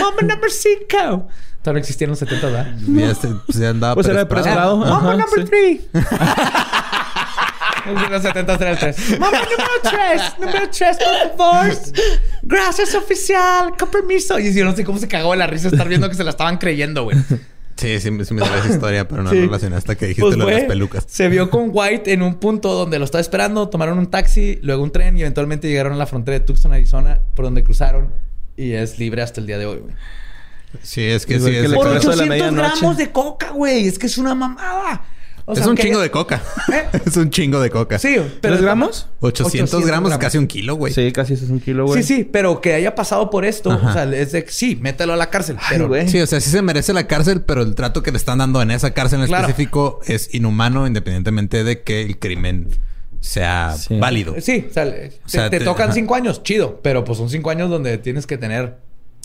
Mambo 0.00 0.22
number 0.22 0.50
5. 0.50 0.78
Todavía 1.62 1.72
no 1.74 1.78
existía 1.78 2.06
en 2.06 2.10
los 2.10 2.18
70, 2.18 2.46
¿verdad? 2.46 2.66
Ya, 2.88 3.10
este, 3.10 3.28
pues, 3.46 3.58
ya 3.58 3.68
andaba 3.70 3.94
Pues 3.94 4.06
era 4.08 4.20
de 4.20 4.26
preesperado. 4.26 4.80
preesperado. 4.80 5.02
Mambo 5.02 5.22
number 5.22 5.44
sí. 5.44 5.88
3. 5.92 6.04
En 7.86 7.94
los 8.12 8.22
70 8.22 8.54
era 8.54 8.70
el 8.72 8.78
3. 8.78 9.18
Mambo 9.18 9.36
número 9.36 9.70
3. 9.82 10.22
Número 10.40 10.70
3, 10.70 10.96
por 10.98 11.36
favor. 11.36 11.76
Gracias, 12.42 12.94
oficial. 12.94 13.74
Con 13.78 13.90
permiso. 13.90 14.38
Y 14.38 14.52
yo 14.54 14.64
no 14.64 14.74
sé 14.74 14.84
cómo 14.84 14.98
se 14.98 15.06
cagó 15.08 15.32
de 15.32 15.36
la 15.38 15.46
risa 15.46 15.68
estar 15.68 15.88
viendo 15.88 16.08
que 16.08 16.14
se 16.14 16.24
la 16.24 16.30
estaban 16.30 16.58
creyendo, 16.58 17.04
güey. 17.04 17.16
Sí, 17.76 17.98
sí, 18.00 18.10
sí 18.24 18.34
me 18.34 18.40
sabía 18.40 18.58
esa 18.58 18.68
historia, 18.74 19.08
pero 19.08 19.22
no 19.22 19.30
Sí. 19.30 19.40
relacioné 19.40 19.76
hasta 19.76 19.94
que 19.94 20.06
dijiste 20.06 20.22
Pues 20.26 20.36
lo 20.36 20.46
de 20.46 20.52
las 20.52 20.64
pelucas. 20.64 21.04
Se 21.08 21.28
vio 21.28 21.48
con 21.50 21.70
White 21.72 22.12
en 22.12 22.22
un 22.22 22.34
punto 22.34 22.72
donde 22.74 22.98
lo 22.98 23.04
estaba 23.06 23.20
esperando, 23.22 23.68
tomaron 23.68 23.98
un 23.98 24.06
taxi, 24.10 24.58
luego 24.62 24.82
un 24.82 24.90
tren 24.92 25.16
y 25.16 25.22
eventualmente 25.22 25.68
llegaron 25.68 25.92
a 25.94 25.96
la 25.96 26.06
frontera 26.06 26.38
de 26.38 26.44
Tucson, 26.44 26.72
Arizona, 26.72 27.20
por 27.34 27.46
donde 27.46 27.62
cruzaron 27.64 28.12
y 28.56 28.72
es 28.72 28.98
libre 28.98 29.22
hasta 29.22 29.40
el 29.40 29.46
día 29.46 29.56
de 29.58 29.66
hoy, 29.66 29.78
güey. 29.78 29.94
Sí, 30.82 31.02
es 31.02 31.26
que 31.26 31.34
Igual 31.36 31.50
sí. 31.52 31.58
que 31.58 31.64
Es, 31.64 31.70
le 31.70 31.76
Por 31.76 31.86
Por 31.88 31.96
eso 31.96 32.10
de 32.10 32.16
la 32.16 32.22
800 32.24 32.28
medianoche. 32.52 32.78
gramos 32.78 32.96
de 32.96 33.10
coca, 33.10 33.50
güey. 33.50 33.88
Es 33.88 33.98
que 33.98 34.06
es 34.06 34.18
una 34.18 34.34
mamada. 34.34 35.02
O 35.46 35.52
es 35.52 35.66
un 35.66 35.76
chingo 35.76 36.00
de 36.00 36.10
coca. 36.10 36.42
¿Eh? 36.72 36.84
es 37.06 37.16
un 37.16 37.30
chingo 37.30 37.60
de 37.60 37.70
coca. 37.70 37.98
Sí, 37.98 38.16
pero... 38.40 38.54
¿Tres 38.54 38.62
gramos? 38.62 39.06
800, 39.20 39.84
gramos, 39.86 40.12
es 40.12 40.18
casi 40.18 40.38
un 40.38 40.46
kilo, 40.46 40.74
güey. 40.76 40.92
Sí, 40.92 41.10
casi 41.12 41.34
eso 41.34 41.44
es 41.44 41.50
un 41.50 41.60
kilo, 41.60 41.86
güey. 41.86 42.02
Sí, 42.02 42.16
sí, 42.16 42.24
pero 42.24 42.60
que 42.60 42.74
haya 42.74 42.94
pasado 42.94 43.30
por 43.30 43.44
esto, 43.44 43.70
Ajá. 43.70 43.90
o 43.90 43.92
sea, 43.92 44.04
es 44.04 44.32
de 44.32 44.46
sí, 44.48 44.76
mételo 44.80 45.12
a 45.12 45.16
la 45.16 45.30
cárcel. 45.30 45.56
Ay, 45.60 45.66
Pero, 45.70 45.88
güey. 45.88 46.08
Sí, 46.08 46.20
o 46.20 46.26
sea, 46.26 46.40
sí 46.40 46.50
se 46.50 46.62
merece 46.62 46.92
la 46.92 47.06
cárcel, 47.06 47.42
pero 47.42 47.62
el 47.62 47.74
trato 47.74 48.02
que 48.02 48.10
le 48.12 48.18
están 48.18 48.38
dando 48.38 48.62
en 48.62 48.70
esa 48.70 48.92
cárcel 48.92 49.20
en 49.20 49.26
Claro. 49.26 49.46
específico 49.48 50.00
es 50.06 50.34
inhumano, 50.34 50.86
independientemente 50.86 51.64
de 51.64 51.82
que 51.82 52.02
el 52.02 52.18
crimen 52.18 52.68
sea 53.20 53.76
Sí. 53.78 53.98
válido. 53.98 54.34
Sí, 54.40 54.66
o 54.70 54.72
sea, 54.72 54.84
te, 54.86 55.12
sea, 55.26 55.50
te 55.50 55.58
te- 55.58 55.64
tocan 55.64 55.86
ajá. 55.88 55.94
cinco 55.94 56.14
años, 56.14 56.42
chido. 56.42 56.80
Pero 56.82 57.04
pues 57.04 57.18
son 57.18 57.28
cinco 57.28 57.50
años 57.50 57.68
donde 57.70 57.98
tienes 57.98 58.26
que 58.26 58.38
tener 58.38 58.76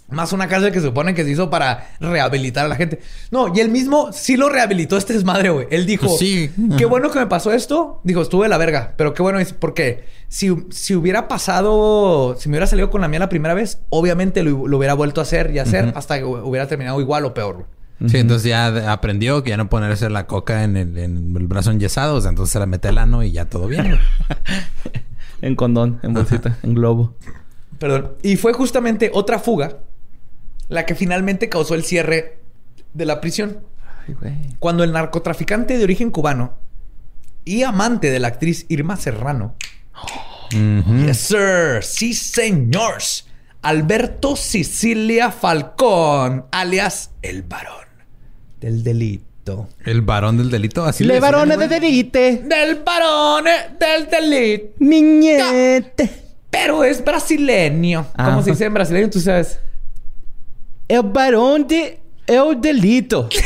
más 0.10 0.34
una 0.34 0.48
cárcel 0.48 0.72
que 0.72 0.80
se 0.80 0.86
supone 0.88 1.14
que 1.16 1.24
se 1.24 1.32
hizo 1.32 1.50
para 1.50 1.90
rehabilitar 2.00 2.66
a 2.66 2.68
la 2.68 2.76
gente. 2.76 3.00
No, 3.32 3.52
y 3.56 3.60
él 3.60 3.70
mismo 3.70 4.12
sí 4.14 4.38
lo 4.38 4.50
rehabilitó 4.50 4.98
este 4.98 5.14
desmadre, 5.14 5.50
güey. 5.50 5.68
Él 5.72 5.86
dijo, 5.86 6.06
Pues 6.08 6.20
sí. 6.20 6.52
qué 6.78 6.86
bueno 6.86 7.10
que 7.12 7.20
me 7.20 7.26
pasó 7.28 7.52
esto. 7.52 8.02
Dijo, 8.04 8.22
estuve 8.22 8.46
de 8.46 8.50
la 8.50 8.58
verga. 8.58 8.94
Pero 8.98 9.14
qué 9.14 9.22
bueno 9.24 9.40
es 9.40 9.54
porque 9.54 10.06
si, 10.28 10.56
si 10.70 10.94
hubiera 10.96 11.28
pasado, 11.28 12.36
si 12.38 12.50
me 12.50 12.54
hubiera 12.54 12.68
salido 12.68 12.90
con 12.90 13.02
la 13.02 13.08
mía 13.08 13.20
la 13.20 13.30
primera 13.30 13.54
vez, 13.54 13.80
obviamente 13.90 14.44
lo, 14.44 14.68
lo 14.68 14.78
hubiera 14.78 14.94
vuelto 14.94 15.22
a 15.22 15.24
hacer 15.24 15.52
y 15.56 15.60
hacer 15.60 15.92
hasta 15.96 16.20
que 16.20 16.24
hubiera 16.26 16.68
terminado 16.68 17.02
igual 17.02 17.26
o 17.26 17.34
peor. 17.34 17.56
güey. 17.56 18.10
Sí, 18.10 18.18
entonces 18.18 18.50
ya 18.50 18.92
aprendió 18.92 19.42
que 19.42 19.52
ya 19.52 19.58
no 19.58 19.70
ponerse 19.70 20.10
la 20.10 20.28
coca 20.28 20.64
en 20.66 20.76
el, 20.76 20.98
en 20.98 21.36
el 21.36 21.48
brazo 21.48 21.72
enyesado. 21.72 22.16
O 22.16 22.22
sea, 22.22 22.30
entonces 22.30 22.52
se 22.52 22.60
la 22.60 22.66
mete 22.66 22.90
al 22.90 22.98
ano 22.98 23.24
y 23.24 23.32
ya 23.32 23.46
todo 23.46 23.68
bien. 23.68 23.88
güey. 23.88 24.00
En 25.42 25.56
condón, 25.56 26.00
en 26.02 26.14
bolsita, 26.14 26.58
en 26.64 26.74
globo. 26.74 27.14
Perdón. 27.78 28.14
Y 28.24 28.36
fue 28.38 28.54
justamente 28.54 29.12
otra 29.14 29.38
fuga 29.38 29.78
la 30.68 30.86
que 30.86 30.96
finalmente 30.96 31.50
causó 31.50 31.76
el 31.76 31.84
cierre 31.84 32.38
de 32.94 33.06
la 33.06 33.22
prisión. 33.22 33.60
Ay, 34.08 34.16
güey. 34.20 34.34
Cuando 34.60 34.84
el 34.84 34.92
narcotraficante 34.92 35.78
de 35.78 35.84
origen 35.84 36.12
cubano 36.12 36.54
y 37.44 37.64
amante 37.64 38.10
de 38.12 38.20
la 38.20 38.28
actriz 38.30 38.66
Irma 38.70 38.98
Serrano, 38.98 39.56
yes 40.52 41.18
sir, 41.18 41.84
sí 41.84 42.14
señores, 42.14 43.28
Alberto 43.62 44.36
Sicilia 44.36 45.32
Falcón, 45.32 46.46
alias 46.52 47.12
el 47.22 47.44
varón 47.44 47.86
del 48.60 48.84
delito. 48.84 49.70
El 49.84 50.02
varón 50.02 50.38
del 50.38 50.50
delito. 50.50 50.84
Así 50.86 51.04
Le 51.04 51.16
decían, 51.16 51.32
varones 51.32 51.58
güey. 51.58 51.68
de 51.70 51.80
delite. 51.80 52.44
Del 52.46 52.82
varón 52.84 53.46
del 53.80 54.10
delito. 54.10 54.74
Niñete. 54.80 56.10
Pero 56.50 56.84
es 56.84 57.04
brasileño. 57.04 58.08
Ah. 58.16 58.26
¿Cómo 58.26 58.42
se 58.42 58.52
dice 58.52 58.66
en 58.66 58.74
brasileño? 58.74 59.10
Tú 59.10 59.20
sabes. 59.20 59.60
El 60.88 61.02
varón 61.04 61.68
de 61.68 62.00
el 62.28 62.62
delito. 62.62 63.30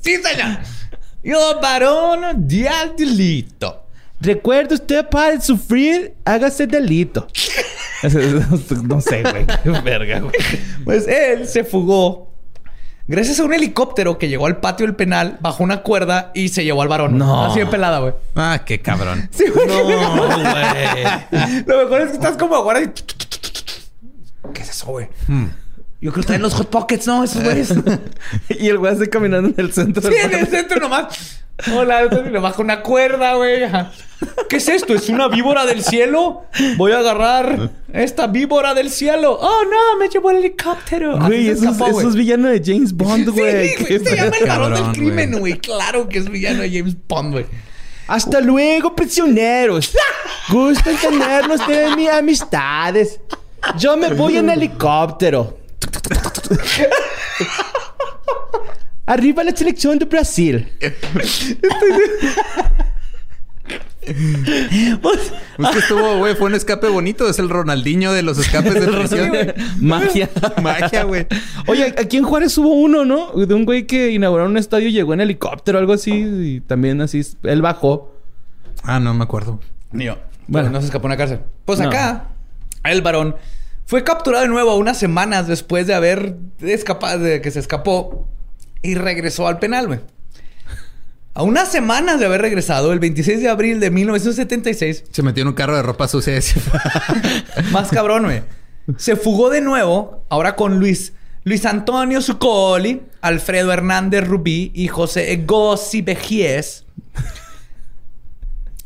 sí, 0.00 0.16
señor. 0.16 0.58
El 1.22 1.36
varón 1.60 2.46
del 2.46 2.96
delito. 2.96 3.86
Recuerde 4.20 4.74
usted 4.76 5.08
para 5.08 5.40
sufrir, 5.40 6.14
hágase 6.24 6.66
delito. 6.66 7.26
no 8.84 9.00
sé, 9.00 9.22
güey. 9.22 9.46
Qué 9.62 9.70
verga, 9.80 10.20
güey. 10.20 10.32
Pues 10.84 11.08
él 11.08 11.48
se 11.48 11.64
fugó 11.64 12.32
gracias 13.06 13.40
a 13.40 13.44
un 13.44 13.52
helicóptero 13.52 14.18
que 14.18 14.28
llegó 14.28 14.46
al 14.46 14.58
patio 14.58 14.86
del 14.86 14.94
penal, 14.94 15.38
bajó 15.40 15.64
una 15.64 15.82
cuerda 15.82 16.30
y 16.34 16.48
se 16.48 16.64
llevó 16.64 16.82
al 16.82 16.88
varón. 16.88 17.18
No. 17.18 17.44
Así 17.44 17.60
de 17.60 17.66
pelada, 17.66 17.98
güey. 17.98 18.14
Ah, 18.36 18.62
qué 18.64 18.80
cabrón. 18.80 19.28
Sí, 19.32 19.44
güey. 19.52 19.66
No, 19.66 19.84
güey. 19.84 19.98
Lo 21.66 21.78
mejor 21.82 22.00
es 22.02 22.08
que 22.08 22.14
estás 22.14 22.36
como 22.36 22.54
ahora 22.54 22.80
y... 22.80 22.90
¿Qué 24.54 24.62
es 24.62 24.70
eso, 24.70 24.86
güey? 24.86 25.08
Yo 26.00 26.10
creo 26.10 26.14
que 26.14 26.20
están 26.20 26.36
en 26.36 26.42
los 26.42 26.54
Hot 26.54 26.68
Pockets, 26.68 27.06
¿no? 27.06 27.22
Esos 27.24 27.42
güeyes. 27.44 27.72
Y 28.48 28.68
el 28.68 28.78
güey 28.78 28.92
así 28.92 29.06
caminando 29.08 29.48
en 29.48 29.54
el 29.56 29.72
centro. 29.72 30.02
Sí, 30.10 30.16
en 30.20 30.34
el 30.34 30.46
centro 30.48 30.80
nomás. 30.80 31.38
Hola, 31.72 32.02
y 32.04 32.30
le 32.30 32.38
baja 32.40 32.60
una 32.60 32.82
cuerda, 32.82 33.34
güey. 33.34 33.60
¿Qué 34.48 34.56
es 34.56 34.68
esto? 34.68 34.94
¿Es 34.94 35.08
una 35.10 35.28
víbora 35.28 35.64
del 35.64 35.84
cielo? 35.84 36.44
Voy 36.76 36.90
a 36.92 36.98
agarrar 36.98 37.70
esta 37.92 38.26
víbora 38.26 38.74
del 38.74 38.90
cielo. 38.90 39.38
Oh, 39.40 39.62
no, 39.64 39.98
me 39.98 40.08
llevó 40.08 40.30
el 40.32 40.38
helicóptero. 40.38 41.18
Güey, 41.20 41.48
eso, 41.48 41.64
es- 41.64 41.70
escapó, 41.72 42.00
eso 42.00 42.08
es 42.08 42.14
villano 42.16 42.48
de 42.48 42.60
James 42.64 42.92
Bond, 42.94 43.28
güey. 43.28 43.68
Sí, 43.68 43.84
güey. 43.84 44.04
Se 44.04 44.16
llama 44.16 44.36
el 44.40 44.48
varón 44.48 44.74
del 44.74 44.92
crimen, 44.92 45.38
güey. 45.38 45.58
Claro 45.58 46.08
que 46.08 46.18
es 46.18 46.28
villano 46.28 46.62
de 46.62 46.70
James 46.78 46.96
Bond, 47.06 47.32
güey. 47.32 47.46
Hasta 48.08 48.40
luego, 48.40 48.96
prisioneros. 48.96 49.92
Gusto 50.48 50.90
en 50.90 50.96
tenerlos 50.96 51.64
de 51.68 51.94
mis 51.96 52.08
amistades. 52.08 53.20
Yo 53.78 53.96
me 53.96 54.12
voy 54.14 54.36
en 54.36 54.50
helicóptero. 54.50 55.58
Arriba 59.06 59.42
la 59.44 59.54
selección 59.56 59.98
de 59.98 60.04
Brasil. 60.06 60.68
Pues, 65.00 65.32
Es 65.58 65.68
que 65.70 65.78
estuvo, 65.78 66.18
güey, 66.18 66.34
fue 66.34 66.48
un 66.48 66.54
escape 66.54 66.88
bonito. 66.88 67.28
Es 67.28 67.38
el 67.38 67.48
Ronaldinho 67.48 68.12
de 68.12 68.22
los 68.22 68.38
escapes 68.38 68.74
de 68.74 68.86
prisión. 68.88 69.30
Magia. 69.80 70.28
Magia, 70.62 71.04
güey. 71.04 71.26
Oye, 71.66 71.94
aquí 71.98 72.16
en 72.16 72.24
Juárez 72.24 72.56
hubo 72.58 72.74
uno, 72.74 73.04
¿no? 73.04 73.32
De 73.32 73.54
un 73.54 73.64
güey 73.64 73.86
que 73.86 74.10
inauguró 74.10 74.46
un 74.46 74.56
estadio 74.56 74.88
y 74.88 74.92
llegó 74.92 75.14
en 75.14 75.20
helicóptero 75.20 75.78
o 75.78 75.80
algo 75.80 75.92
así. 75.92 76.10
Y 76.12 76.60
también 76.60 77.00
así, 77.00 77.22
él 77.44 77.62
bajó. 77.62 78.12
Ah, 78.82 78.98
no 78.98 79.14
me 79.14 79.22
acuerdo. 79.24 79.60
Mío. 79.92 80.14
Bueno. 80.48 80.66
Bueno, 80.66 80.70
no 80.70 80.80
se 80.80 80.86
escapó 80.86 81.06
en 81.06 81.10
la 81.10 81.16
cárcel. 81.16 81.40
Pues 81.64 81.78
No. 81.78 81.86
acá, 81.88 82.26
el 82.84 83.02
varón 83.02 83.36
fue 83.86 84.04
capturado 84.04 84.42
de 84.44 84.48
nuevo 84.48 84.76
unas 84.76 84.98
semanas 84.98 85.46
después 85.46 85.86
de 85.86 85.94
haber 85.94 86.36
escapado, 86.60 87.18
de 87.18 87.40
que 87.40 87.50
se 87.50 87.60
escapó 87.60 88.26
y 88.80 88.94
regresó 88.94 89.46
al 89.46 89.58
penal, 89.58 89.86
güey. 89.86 90.00
A 91.34 91.42
unas 91.42 91.70
semanas 91.72 92.20
de 92.20 92.26
haber 92.26 92.42
regresado, 92.42 92.92
el 92.92 92.98
26 92.98 93.40
de 93.40 93.48
abril 93.48 93.80
de 93.80 93.90
1976, 93.90 95.04
Se 95.10 95.22
metió 95.22 95.42
en 95.42 95.48
un 95.48 95.54
carro 95.54 95.76
de 95.76 95.82
ropa 95.82 96.06
sucia. 96.06 96.38
más 97.72 97.88
cabrón, 97.88 98.24
güey. 98.24 98.42
Se 98.98 99.16
fugó 99.16 99.48
de 99.48 99.60
nuevo, 99.62 100.24
ahora 100.28 100.56
con 100.56 100.78
Luis, 100.78 101.14
Luis 101.44 101.64
Antonio 101.64 102.20
Zuccoli, 102.20 103.02
Alfredo 103.22 103.72
Hernández 103.72 104.26
Rubí 104.26 104.72
y 104.74 104.88
José 104.88 105.32
Egossi 105.32 106.02
Bejies. 106.02 106.84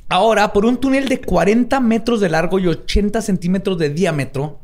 Ahora, 0.08 0.52
por 0.52 0.66
un 0.66 0.76
túnel 0.76 1.08
de 1.08 1.20
40 1.20 1.80
metros 1.80 2.20
de 2.20 2.28
largo 2.28 2.58
y 2.58 2.66
80 2.66 3.22
centímetros 3.22 3.78
de 3.78 3.90
diámetro. 3.90 4.60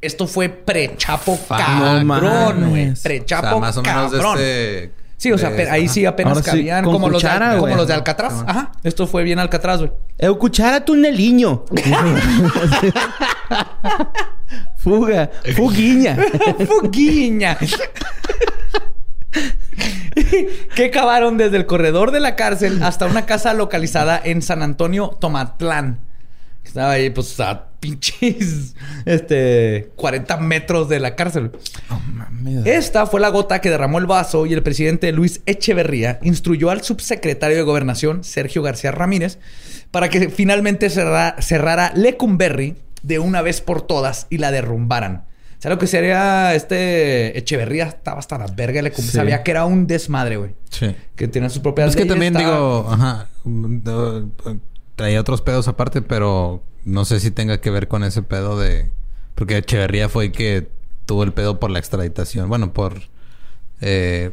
Esto 0.00 0.26
fue 0.26 0.48
pre-chapo 0.48 1.38
cabrón, 1.48 2.70
güey. 2.70 2.94
Pre-chapo 2.94 3.46
o 3.46 3.50
sea, 3.50 3.58
más 3.58 3.76
o 3.76 3.82
menos 3.82 4.12
de 4.12 4.18
cabrón. 4.18 4.38
este... 4.38 4.92
Sí, 5.18 5.32
o 5.32 5.38
sea, 5.38 5.48
ahí 5.48 5.84
ajá. 5.84 5.92
sí 5.92 6.06
apenas 6.06 6.38
sí, 6.38 6.44
cabían 6.44 6.84
como, 6.84 7.10
cuchara, 7.10 7.46
los 7.46 7.48
de, 7.48 7.56
como 7.56 7.66
güey. 7.66 7.76
los 7.76 7.88
de 7.88 7.94
Alcatraz. 7.94 8.44
Ajá. 8.46 8.70
Esto 8.84 9.08
fue 9.08 9.24
bien 9.24 9.40
Alcatraz, 9.40 9.80
güey. 9.80 9.90
Eu 10.16 10.38
cuchara 10.38 10.84
tuneliño. 10.84 11.64
Fuga. 14.76 15.28
Fuguiña. 15.56 16.16
Fuguiña. 16.68 17.58
que 20.74 20.90
cavaron 20.90 21.36
desde 21.38 21.56
el 21.56 21.66
corredor 21.66 22.10
de 22.10 22.20
la 22.20 22.36
cárcel 22.36 22.82
hasta 22.82 23.06
una 23.06 23.26
casa 23.26 23.54
localizada 23.54 24.20
en 24.22 24.42
San 24.42 24.62
Antonio, 24.62 25.16
Tomatlán. 25.20 25.98
Estaba 26.64 26.92
ahí, 26.92 27.08
pues, 27.10 27.40
a 27.40 27.68
pinches 27.80 28.74
este, 29.06 29.90
40 29.96 30.36
metros 30.38 30.88
de 30.88 31.00
la 31.00 31.14
cárcel. 31.16 31.52
Esta 32.66 33.06
fue 33.06 33.20
la 33.20 33.30
gota 33.30 33.60
que 33.60 33.70
derramó 33.70 33.98
el 33.98 34.06
vaso 34.06 34.44
y 34.46 34.52
el 34.52 34.62
presidente 34.62 35.10
Luis 35.12 35.40
Echeverría 35.46 36.18
instruyó 36.22 36.70
al 36.70 36.82
subsecretario 36.82 37.56
de 37.56 37.62
Gobernación, 37.62 38.22
Sergio 38.24 38.62
García 38.62 38.90
Ramírez, 38.92 39.38
para 39.90 40.10
que 40.10 40.28
finalmente 40.28 40.90
cerra- 40.90 41.36
cerrara 41.40 41.92
Lecumberri 41.94 42.76
de 43.02 43.18
una 43.18 43.40
vez 43.42 43.60
por 43.62 43.80
todas 43.82 44.26
y 44.28 44.38
la 44.38 44.50
derrumbaran. 44.50 45.24
O 45.58 45.60
sea, 45.60 45.72
lo 45.72 45.78
que 45.78 45.88
sería 45.88 46.54
este 46.54 47.36
Echeverría 47.36 47.86
estaba 47.86 48.20
hasta 48.20 48.38
la 48.38 48.46
verga. 48.46 48.80
Le 48.80 48.94
Sí. 48.94 49.02
sabía 49.02 49.42
que 49.42 49.50
era 49.50 49.64
un 49.64 49.86
desmadre, 49.88 50.36
güey. 50.36 50.54
Sí. 50.70 50.94
Que 51.16 51.26
tenía 51.26 51.50
sus 51.50 51.60
propias 51.60 51.90
Es 51.90 51.96
que 51.96 52.04
también 52.04 52.36
estaba- 52.36 52.54
digo, 52.56 52.86
ajá, 52.90 53.28
traía 54.96 55.20
otros 55.20 55.42
pedos 55.42 55.68
aparte, 55.68 56.02
pero 56.02 56.62
no 56.84 57.04
sé 57.04 57.20
si 57.20 57.30
tenga 57.30 57.60
que 57.60 57.70
ver 57.70 57.88
con 57.88 58.04
ese 58.04 58.22
pedo 58.22 58.58
de... 58.58 58.90
Porque 59.34 59.58
Echeverría 59.58 60.08
fue 60.08 60.26
el 60.26 60.32
que 60.32 60.68
tuvo 61.06 61.22
el 61.22 61.32
pedo 61.32 61.60
por 61.60 61.70
la 61.70 61.78
extraditación. 61.78 62.48
Bueno, 62.48 62.72
por... 62.72 62.94
eh, 63.80 64.32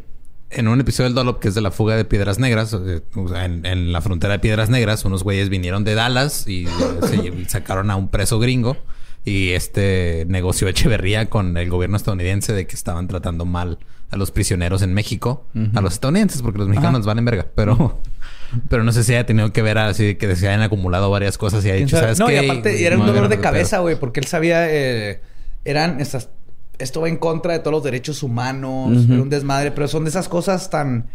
en 0.52 0.68
un 0.68 0.80
episodio 0.80 1.06
del 1.10 1.16
Dolop 1.16 1.40
que 1.40 1.48
es 1.50 1.56
de 1.56 1.62
la 1.62 1.72
fuga 1.72 1.96
de 1.98 2.06
Piedras 2.06 2.40
Negras, 2.40 2.74
eh, 2.74 3.02
en, 3.44 3.66
en 3.66 3.92
la 3.92 4.02
frontera 4.02 4.34
de 4.34 4.40
Piedras 4.40 4.70
Negras, 4.70 5.04
unos 5.04 5.24
güeyes 5.24 5.50
vinieron 5.50 5.84
de 5.84 5.96
Dallas 5.96 6.48
y 6.48 6.66
eh, 6.66 6.70
se 7.02 7.46
sacaron 7.50 7.92
a 7.92 7.96
un 7.96 8.08
preso 8.10 8.40
gringo. 8.40 8.78
Y 9.26 9.52
este 9.52 10.26
negoció 10.30 10.68
Echeverría 10.68 11.30
con 11.30 11.58
el 11.58 11.70
gobierno 11.70 11.98
estadounidense 11.98 12.54
de 12.54 12.68
que 12.68 12.76
estaban 12.76 13.08
tratando 13.08 13.44
mal 13.44 13.80
a 14.12 14.18
los 14.18 14.30
prisioneros 14.30 14.84
en 14.84 14.94
México, 14.94 15.46
a 15.74 15.82
los 15.82 15.94
estadounidenses, 15.94 16.44
porque 16.44 16.60
los 16.60 16.68
mexicanos 16.68 17.06
valen 17.08 17.26
verga. 17.26 17.48
Pero, 17.56 18.00
pero 18.70 18.84
no 18.84 18.92
sé 18.92 19.04
si 19.04 19.14
haya 19.14 19.26
tenido 19.26 19.52
que 19.52 19.64
ver 19.64 19.80
así 19.80 20.16
que 20.16 20.36
se 20.36 20.48
hayan 20.48 20.62
acumulado 20.62 21.10
varias 21.10 21.40
cosas 21.40 21.66
y 21.66 21.70
¿Quién 21.70 21.86
dicho, 21.86 21.98
sabe? 21.98 22.16
¿sabes 22.16 22.20
no, 22.20 22.28
qué? 22.28 22.36
y 22.36 22.50
aparte 22.50 22.80
Y 22.80 22.86
era 22.86 22.98
un 22.98 23.06
dolor 23.08 23.28
de 23.28 23.40
cabeza, 23.40 23.80
güey, 23.80 24.00
porque 24.00 24.20
él 24.20 24.28
sabía, 24.28 24.70
eh, 24.70 25.22
eran 25.66 26.00
estas, 26.00 26.30
esto 26.78 27.02
va 27.02 27.10
en 27.10 27.18
contra 27.18 27.54
de 27.54 27.60
todos 27.60 27.74
los 27.74 27.84
derechos 27.84 28.22
humanos, 28.22 29.06
era 29.10 29.22
un 29.22 29.30
desmadre, 29.30 29.72
pero 29.72 29.88
son 29.88 30.04
de 30.04 30.12
esas 30.12 30.30
cosas 30.30 30.70
tan, 30.70 31.08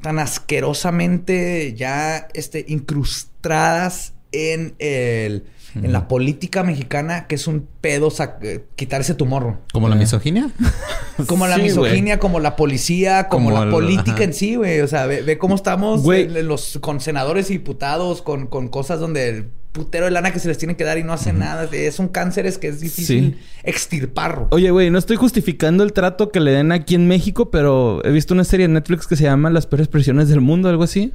tan 0.00 0.20
asquerosamente 0.20 1.74
ya 1.74 2.28
este, 2.34 2.64
incrustadas 2.68 4.12
en 4.30 4.74
el, 4.78 5.44
en 5.82 5.92
la 5.92 6.08
política 6.08 6.62
mexicana, 6.62 7.26
que 7.26 7.34
es 7.34 7.46
un 7.46 7.66
pedo 7.80 8.10
sac- 8.10 8.38
eh, 8.42 8.64
quitar 8.76 9.00
ese 9.00 9.14
tumor. 9.14 9.56
¿Como 9.72 9.88
la 9.88 9.96
misoginia? 9.96 10.50
Como 11.26 11.46
la 11.48 11.56
Sí, 11.56 11.62
misoginia, 11.62 12.20
como 12.20 12.38
la 12.38 12.54
policía, 12.54 13.26
como, 13.28 13.46
Como 13.50 13.58
la 13.58 13.64
el- 13.64 13.70
política 13.72 14.12
ajá. 14.12 14.24
en 14.24 14.34
sí, 14.34 14.54
güey. 14.54 14.80
O 14.82 14.86
sea, 14.86 15.06
ve, 15.06 15.22
ve 15.22 15.36
cómo 15.36 15.56
estamos 15.56 16.04
en 16.08 16.46
los, 16.46 16.78
con 16.80 17.00
senadores 17.00 17.50
y 17.50 17.54
diputados, 17.54 18.22
con, 18.22 18.46
con 18.46 18.68
cosas 18.68 19.00
donde 19.00 19.28
el 19.28 19.44
putero 19.72 20.04
de 20.04 20.12
lana 20.12 20.32
que 20.32 20.38
se 20.38 20.46
les 20.48 20.58
tiene 20.58 20.76
que 20.76 20.84
dar 20.84 20.96
y 20.96 21.02
no 21.04 21.12
hacen 21.12 21.40
nada. 21.40 21.68
Es 21.72 21.98
un 21.98 22.06
cáncer 22.08 22.46
es 22.46 22.56
que 22.58 22.68
es 22.68 22.80
difícil 22.80 23.36
Sí. 23.36 23.46
extirparlo. 23.64 24.48
Oye, 24.50 24.70
güey, 24.70 24.90
no 24.90 24.98
estoy 24.98 25.16
justificando 25.16 25.82
el 25.84 25.92
trato 25.92 26.30
que 26.30 26.40
le 26.40 26.52
den 26.52 26.70
aquí 26.72 26.94
en 26.94 27.06
México, 27.08 27.50
pero 27.50 28.00
he 28.04 28.10
visto 28.12 28.32
una 28.34 28.44
serie 28.44 28.66
en 28.66 28.72
Netflix 28.74 29.06
que 29.08 29.16
se 29.16 29.24
llama 29.24 29.50
Las 29.50 29.66
peores 29.66 29.88
prisiones 29.88 30.28
del 30.28 30.40
mundo, 30.40 30.68
algo 30.68 30.84
así. 30.84 31.12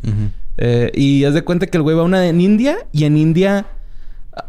Eh, 0.57 0.91
y 0.93 1.23
haz 1.23 1.33
de 1.33 1.43
cuenta 1.43 1.67
que 1.67 1.77
el 1.77 1.83
güey 1.83 1.95
va 1.95 2.01
a 2.03 2.05
una 2.05 2.27
en 2.27 2.41
India 2.41 2.77
y 2.91 3.05
en 3.05 3.17
India. 3.17 3.67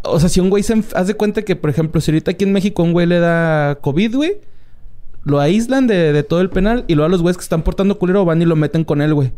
O 0.02 0.18
sea, 0.20 0.28
si 0.28 0.40
un 0.40 0.50
güey 0.50 0.62
se. 0.62 0.82
Haz 0.94 1.06
de 1.06 1.14
cuenta 1.14 1.42
que, 1.42 1.56
por 1.56 1.70
ejemplo, 1.70 2.00
si 2.00 2.10
ahorita 2.10 2.30
aquí 2.32 2.44
en 2.44 2.52
México 2.52 2.82
un 2.82 2.92
güey 2.92 3.06
le 3.06 3.18
da 3.18 3.76
COVID, 3.80 4.16
güey, 4.16 4.32
lo 5.24 5.40
aíslan 5.40 5.86
de, 5.86 6.12
de 6.12 6.22
todo 6.22 6.40
el 6.40 6.50
penal 6.50 6.84
y 6.88 6.94
luego 6.94 7.06
a 7.06 7.10
los 7.10 7.22
güeyes 7.22 7.36
que 7.36 7.42
están 7.42 7.62
portando 7.62 7.98
culero 7.98 8.24
van 8.24 8.40
y 8.42 8.44
lo 8.44 8.56
meten 8.56 8.84
con 8.84 9.00
él, 9.02 9.14
güey. 9.14 9.32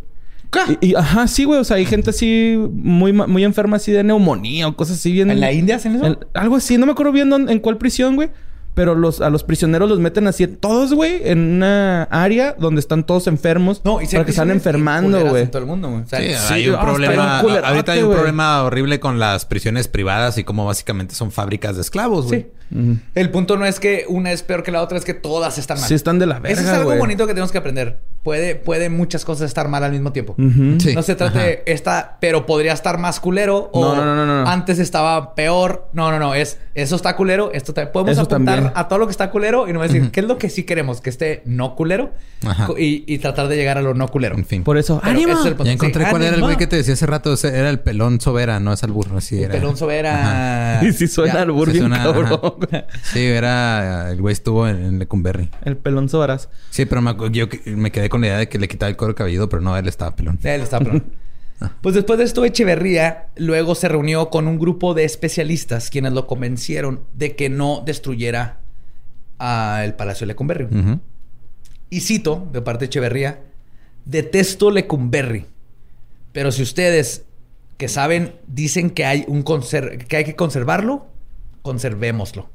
Y, 0.81 0.89
y- 0.91 0.95
ajá, 0.95 1.27
sí, 1.27 1.45
güey. 1.45 1.59
O 1.61 1.65
sea, 1.65 1.77
hay 1.79 1.85
gente 1.87 2.11
así 2.11 2.57
muy, 2.73 3.13
muy 3.13 3.43
enferma 3.45 3.77
así 3.77 3.91
de 3.93 4.05
neumonía 4.05 4.69
o 4.69 4.77
cosas 4.77 4.99
así 4.99 5.11
bien. 5.13 5.31
¿En 5.31 5.41
la 5.41 5.53
India 5.53 5.77
hacen 5.77 5.97
eso? 5.97 6.07
En- 6.07 6.19
algo 6.35 6.57
así, 6.57 6.79
no 6.79 6.87
me 6.87 6.93
acuerdo 6.93 7.13
bien 7.13 7.29
dónde- 7.31 7.53
en 7.53 7.59
cuál 7.59 7.79
prisión, 7.79 8.15
güey. 8.15 8.29
Pero 8.77 8.95
los, 8.95 9.23
a 9.23 9.31
los 9.31 9.43
prisioneros 9.43 9.89
los 9.89 10.01
meten 10.01 10.27
así 10.27 10.47
todos, 10.47 10.93
güey, 10.93 11.23
en 11.25 11.39
una 11.39 12.03
área 12.11 12.55
donde 12.59 12.81
están 12.81 13.05
todos 13.07 13.27
enfermos. 13.27 13.81
No, 13.85 14.03
y 14.03 14.07
para 14.07 14.27
que 14.27 14.33
están 14.33 14.51
enfermando, 14.51 15.19
güey. 15.31 15.45
en 15.45 15.51
todo 15.51 15.63
el 15.63 15.67
mundo, 15.67 15.89
güey. 15.89 16.03
O 16.03 16.07
sea, 16.07 16.21
Sí, 16.21 16.35
Sí, 16.47 16.53
hay 16.53 16.69
un 16.69 16.75
ah, 16.75 16.83
problema. 16.83 17.41
ahorita 17.41 17.93
hay 17.93 18.03
un 18.03 18.13
problema 18.13 18.65
horrible 18.65 19.01
con 19.01 19.19
las 19.19 19.47
prisiones 19.47 19.89
privadas 19.89 20.37
y 20.37 20.45
como 20.45 20.67
básicamente 20.67 21.15
son 21.15 21.33
fábricas 21.33 21.77
de 21.77 21.81
esclavos, 21.81 22.27
güey. 22.27 22.49
Sí. 22.71 22.99
El 23.15 23.31
punto 23.31 23.57
no 23.57 23.65
es 23.65 23.81
que 23.81 24.05
una 24.09 24.31
es 24.31 24.43
peor 24.43 24.63
que 24.63 24.73
la 24.73 24.83
otra, 24.83 24.99
es 24.99 25.07
que 25.07 25.15
todas 25.15 25.57
están 25.57 25.81
mal. 25.81 25.89
Sí, 25.89 25.95
están 25.95 26.19
de 26.19 26.27
la 26.27 26.39
verga, 26.39 26.61
Eso 26.61 26.71
es 26.71 26.77
algo 26.77 26.95
bonito 26.97 27.27
que 27.27 27.33
tenemos 27.33 27.53
que 27.53 27.59
aprender. 27.59 28.01
Puede, 28.27 28.57
puede 28.57 28.91
muchas 28.91 29.25
cosas 29.25 29.47
estar 29.47 29.69
mal 29.69 29.85
al 29.85 29.93
mismo 29.93 30.11
tiempo. 30.11 30.35
Ujú. 30.37 30.81
Sí. 30.81 30.97
No 30.97 31.03
se 31.03 31.15
trata 31.15 31.39
Ajá. 31.39 31.47
de 31.47 31.63
esta, 31.67 32.17
pero 32.21 32.45
podría 32.45 32.73
estar 32.73 32.99
más 32.99 33.21
culero 33.21 33.71
o 33.73 33.95
No, 33.95 33.95
no, 34.05 34.17
no, 34.17 34.27
no, 34.27 34.43
no. 34.43 34.51
antes 34.51 34.81
estaba 34.81 35.37
peor. 35.37 35.89
No, 35.93 36.11
no, 36.11 36.19
no, 36.19 36.35
es 36.35 36.59
eso 36.75 36.97
está 36.97 37.15
culero, 37.15 37.53
esto 37.53 37.73
también. 37.73 37.93
Podemos 37.93 38.13
Eso 38.13 38.23
apuntar 38.23 38.57
también. 38.57 38.73
a 38.75 38.89
todo 38.89 38.99
lo 38.99 39.07
que 39.07 39.13
está 39.13 39.31
culero 39.31 39.69
y 39.69 39.73
no 39.73 39.81
decir 39.81 40.11
qué 40.11 40.19
es 40.21 40.27
lo 40.27 40.39
que 40.39 40.51
sí 40.51 40.65
queremos, 40.65 41.01
que 41.01 41.09
esté 41.11 41.43
no 41.47 41.77
culero 41.77 42.11
Ajá. 42.45 42.69
y, 42.77 43.05
y 43.07 43.19
tratar 43.19 43.47
de 43.47 43.55
llegar 43.57 43.79
a 43.79 43.83
lo 43.83 43.95
no 43.95 44.09
culero. 44.09 44.35
En 44.37 44.45
fin. 44.45 44.65
Por 44.65 44.77
eso, 44.77 45.01
¡ánimo! 45.05 45.33
ese 45.35 45.41
es 45.43 45.47
el 45.47 45.53
punto. 45.55 45.65
Ya 45.67 45.73
encontré 45.75 46.05
Sí, 46.05 46.11
cuál 46.11 46.23
era 46.23 46.29
el 46.31 46.35
ánimo. 46.35 46.47
güey 46.49 46.57
que 46.59 46.67
te 46.67 46.75
decía 46.77 46.95
hace 46.95 47.07
rato. 47.07 47.33
Ese 47.33 47.57
Era 47.57 47.71
el 47.71 47.79
pelón 47.79 48.21
sobera, 48.21 48.59
no 48.59 48.73
es 48.73 48.83
al 48.83 48.91
burro. 48.91 49.19
Así 49.19 49.37
El 49.39 49.45
era. 49.45 49.53
pelón 49.55 49.77
sobera. 49.77 50.81
Y 50.83 50.93
si 50.93 51.07
suena 51.07 51.35
Ya. 51.35 51.43
al 51.43 51.53
burro 51.53 51.71
Sí, 51.73 51.79
suena, 51.79 52.03
cabrón. 52.03 52.27
ajá. 52.73 52.85
Sí, 53.13 53.25
era... 53.25 54.11
El 54.11 54.21
güey 54.21 54.33
estuvo 54.33 54.67
en, 54.69 54.85
en 54.85 54.99
Lecumberri. 54.99 55.49
El 55.65 55.77
pelón 55.77 56.09
Sobaras. 56.09 56.49
Sí, 56.71 56.85
pero 56.87 57.01
me, 57.01 57.15
yo 57.31 57.47
me 57.67 57.91
quedé 57.93 58.09
con 58.09 58.16
la 58.21 58.27
idea 58.29 58.39
de 58.39 58.49
que 58.49 58.59
le 58.59 58.69
quitaba 58.69 58.91
el 58.91 58.97
cuero 58.97 59.15
cabelludo, 59.15 59.49
pero 59.49 59.63
no, 59.63 59.77
él 59.77 59.89
estaba 59.89 60.15
pelón. 60.15 60.39
Él 60.43 60.63
está 60.63 60.79
pelón. 60.79 61.05
Pues 61.81 61.95
después 61.95 62.19
de 62.19 62.27
esto, 62.27 62.45
Echeverría 62.45 63.29
luego 63.37 63.75
se 63.75 63.89
reunió 63.89 64.29
con 64.29 64.47
un 64.47 64.59
grupo 64.59 64.93
de 64.93 65.05
especialistas 65.05 65.89
quienes 65.89 66.13
lo 66.13 66.27
convencieron 66.27 67.01
de 67.15 67.35
que 67.35 67.49
no 67.49 67.83
destruyera 67.85 68.61
a 69.39 69.83
el 69.83 69.95
Palacio 69.95 70.27
de 70.27 70.33
Lecumberri. 70.33 70.69
Y 71.89 72.01
cito 72.01 72.47
de 72.53 72.61
parte 72.61 72.81
de 72.81 72.87
Echeverría: 72.87 73.41
Detesto 74.05 74.71
Lecumberri. 74.71 75.47
Pero 76.33 76.53
si 76.53 76.63
ustedes 76.63 77.25
que 77.79 77.89
saben 77.89 78.35
dicen 78.47 78.91
que 78.91 79.05
hay, 79.05 79.25
un 79.29 79.43
que, 79.43 80.17
hay 80.17 80.25
que 80.25 80.37
conservarlo, 80.37 81.07
conservémoslo. 81.63 82.51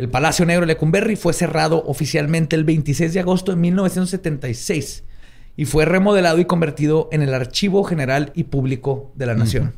El 0.00 0.08
Palacio 0.08 0.46
Negro 0.46 0.62
de 0.62 0.68
Lecumberri 0.68 1.14
fue 1.14 1.34
cerrado 1.34 1.84
oficialmente 1.86 2.56
el 2.56 2.64
26 2.64 3.12
de 3.12 3.20
agosto 3.20 3.52
de 3.52 3.58
1976 3.58 5.04
y 5.58 5.66
fue 5.66 5.84
remodelado 5.84 6.38
y 6.38 6.46
convertido 6.46 7.10
en 7.12 7.20
el 7.20 7.34
Archivo 7.34 7.84
General 7.84 8.32
y 8.34 8.44
Público 8.44 9.12
de 9.14 9.26
la 9.26 9.34
Nación. 9.34 9.74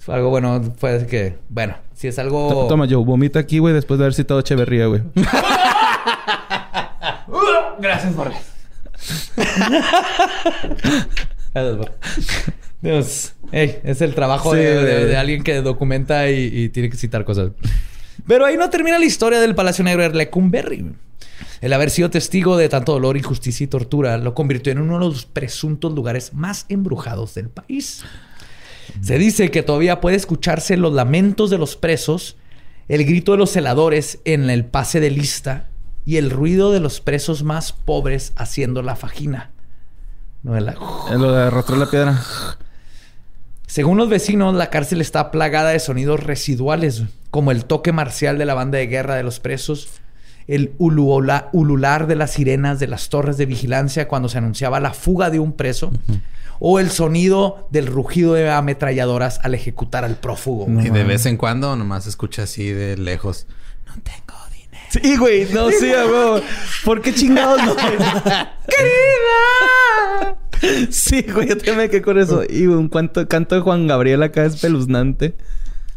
Fue 0.00 0.16
algo 0.16 0.30
bueno, 0.30 0.74
fue 0.76 1.06
que, 1.06 1.36
bueno, 1.50 1.76
si 1.94 2.08
es 2.08 2.18
algo... 2.18 2.48
T- 2.64 2.68
Toma, 2.68 2.86
Joe, 2.90 3.04
vomita 3.04 3.38
aquí, 3.38 3.60
güey, 3.60 3.72
después 3.74 3.98
de 3.98 4.06
haber 4.06 4.14
citado 4.14 4.38
a 4.38 4.40
Echeverría, 4.40 4.86
güey. 4.86 5.02
Gracias, 7.78 8.16
Borre. 8.16 8.34
Gracias. 11.54 11.92
Dios, 12.80 13.34
ey, 13.52 13.78
es 13.84 14.00
el 14.00 14.14
trabajo 14.16 14.52
Sí, 14.54 14.58
de, 14.58 14.74
de- 14.84 14.94
güey. 14.94 15.04
de 15.06 15.16
alguien 15.16 15.42
que 15.44 15.62
documenta 15.62 16.28
y, 16.28 16.50
y 16.52 16.68
tiene 16.70 16.90
que 16.90 16.96
citar 16.96 17.24
cosas. 17.24 17.50
Pero 18.28 18.46
ahí 18.46 18.56
no 18.56 18.70
termina 18.70 18.98
la 18.98 19.04
historia 19.06 19.40
del 19.40 19.54
Palacio 19.56 19.82
Negro 19.82 20.02
de 20.02 20.10
Lecumberri. 20.10 20.92
El 21.60 21.72
haber 21.72 21.90
sido 21.90 22.10
testigo 22.10 22.56
de 22.56 22.68
tanto 22.68 22.92
dolor, 22.92 23.16
injusticia 23.16 23.64
y 23.64 23.68
tortura 23.68 24.16
lo 24.18 24.34
convirtió 24.34 24.70
en 24.70 24.78
uno 24.78 24.94
de 25.00 25.04
los 25.06 25.26
presuntos 25.26 25.92
lugares 25.92 26.32
más 26.34 26.66
embrujados 26.68 27.34
del 27.34 27.48
país. 27.48 28.04
Se 29.00 29.18
dice 29.18 29.50
que 29.50 29.62
todavía 29.64 30.00
puede 30.00 30.16
escucharse 30.16 30.76
los 30.76 30.92
lamentos 30.92 31.50
de 31.50 31.58
los 31.58 31.74
presos, 31.76 32.36
el 32.86 33.04
grito 33.04 33.32
de 33.32 33.38
los 33.38 33.50
celadores 33.50 34.20
en 34.24 34.50
el 34.50 34.64
pase 34.64 35.00
de 35.00 35.10
lista 35.10 35.68
y 36.06 36.16
el 36.16 36.30
ruido 36.30 36.70
de 36.72 36.80
los 36.80 37.00
presos 37.00 37.42
más 37.42 37.72
pobres 37.72 38.32
haciendo 38.36 38.82
la 38.82 38.94
fajina. 38.96 39.50
No, 40.42 40.58
la- 40.60 40.76
Es 41.10 41.18
lo 41.18 41.32
de 41.32 41.42
arrastrar 41.42 41.78
la 41.78 41.90
piedra. 41.90 42.22
Según 43.66 43.98
los 43.98 44.08
vecinos, 44.08 44.54
la 44.54 44.70
cárcel 44.70 45.00
está 45.00 45.30
plagada 45.30 45.70
de 45.70 45.80
sonidos 45.80 46.22
residuales, 46.22 47.02
como 47.30 47.50
el 47.50 47.64
toque 47.64 47.92
marcial 47.92 48.38
de 48.38 48.44
la 48.46 48.54
banda 48.54 48.78
de 48.78 48.86
guerra 48.86 49.14
de 49.16 49.22
los 49.22 49.40
presos, 49.40 49.88
el 50.46 50.72
uluola- 50.78 51.48
ulular 51.52 52.06
de 52.06 52.16
las 52.16 52.32
sirenas 52.32 52.78
de 52.80 52.86
las 52.86 53.08
torres 53.10 53.36
de 53.36 53.44
vigilancia 53.46 54.08
cuando 54.08 54.28
se 54.28 54.38
anunciaba 54.38 54.80
la 54.80 54.92
fuga 54.94 55.28
de 55.30 55.38
un 55.38 55.52
preso, 55.52 55.92
o 56.58 56.80
el 56.80 56.90
sonido 56.90 57.68
del 57.70 57.86
rugido 57.86 58.34
de 58.34 58.50
ametralladoras 58.50 59.40
al 59.42 59.54
ejecutar 59.54 60.04
al 60.04 60.16
prófugo. 60.16 60.66
y 60.80 60.88
de 60.90 61.04
vez 61.04 61.26
en 61.26 61.36
cuando 61.36 61.76
nomás 61.76 62.06
escucha 62.06 62.44
así 62.44 62.70
de 62.72 62.96
lejos. 62.96 63.46
No 63.86 63.92
tengo 64.02 64.38
dinero. 64.52 64.86
Sí, 64.90 65.16
güey. 65.16 65.52
No, 65.52 65.70
sí, 65.70 65.90
güey. 65.90 66.42
¿Por 66.84 67.00
qué 67.02 67.14
chingados 67.14 67.62
no? 67.64 67.76
¡Querida! 68.68 70.36
Sí, 70.90 71.22
güey. 71.32 71.48
Yo 71.48 71.56
también 71.56 71.76
me 71.76 71.88
quedé 71.90 72.02
con 72.02 72.18
eso. 72.18 72.42
Y 72.48 72.66
un 72.66 72.88
cuanto, 72.88 73.26
canto 73.28 73.54
de 73.54 73.60
Juan 73.60 73.86
Gabriel 73.86 74.22
acá 74.22 74.44
es 74.44 74.54
espeluznante. 74.54 75.34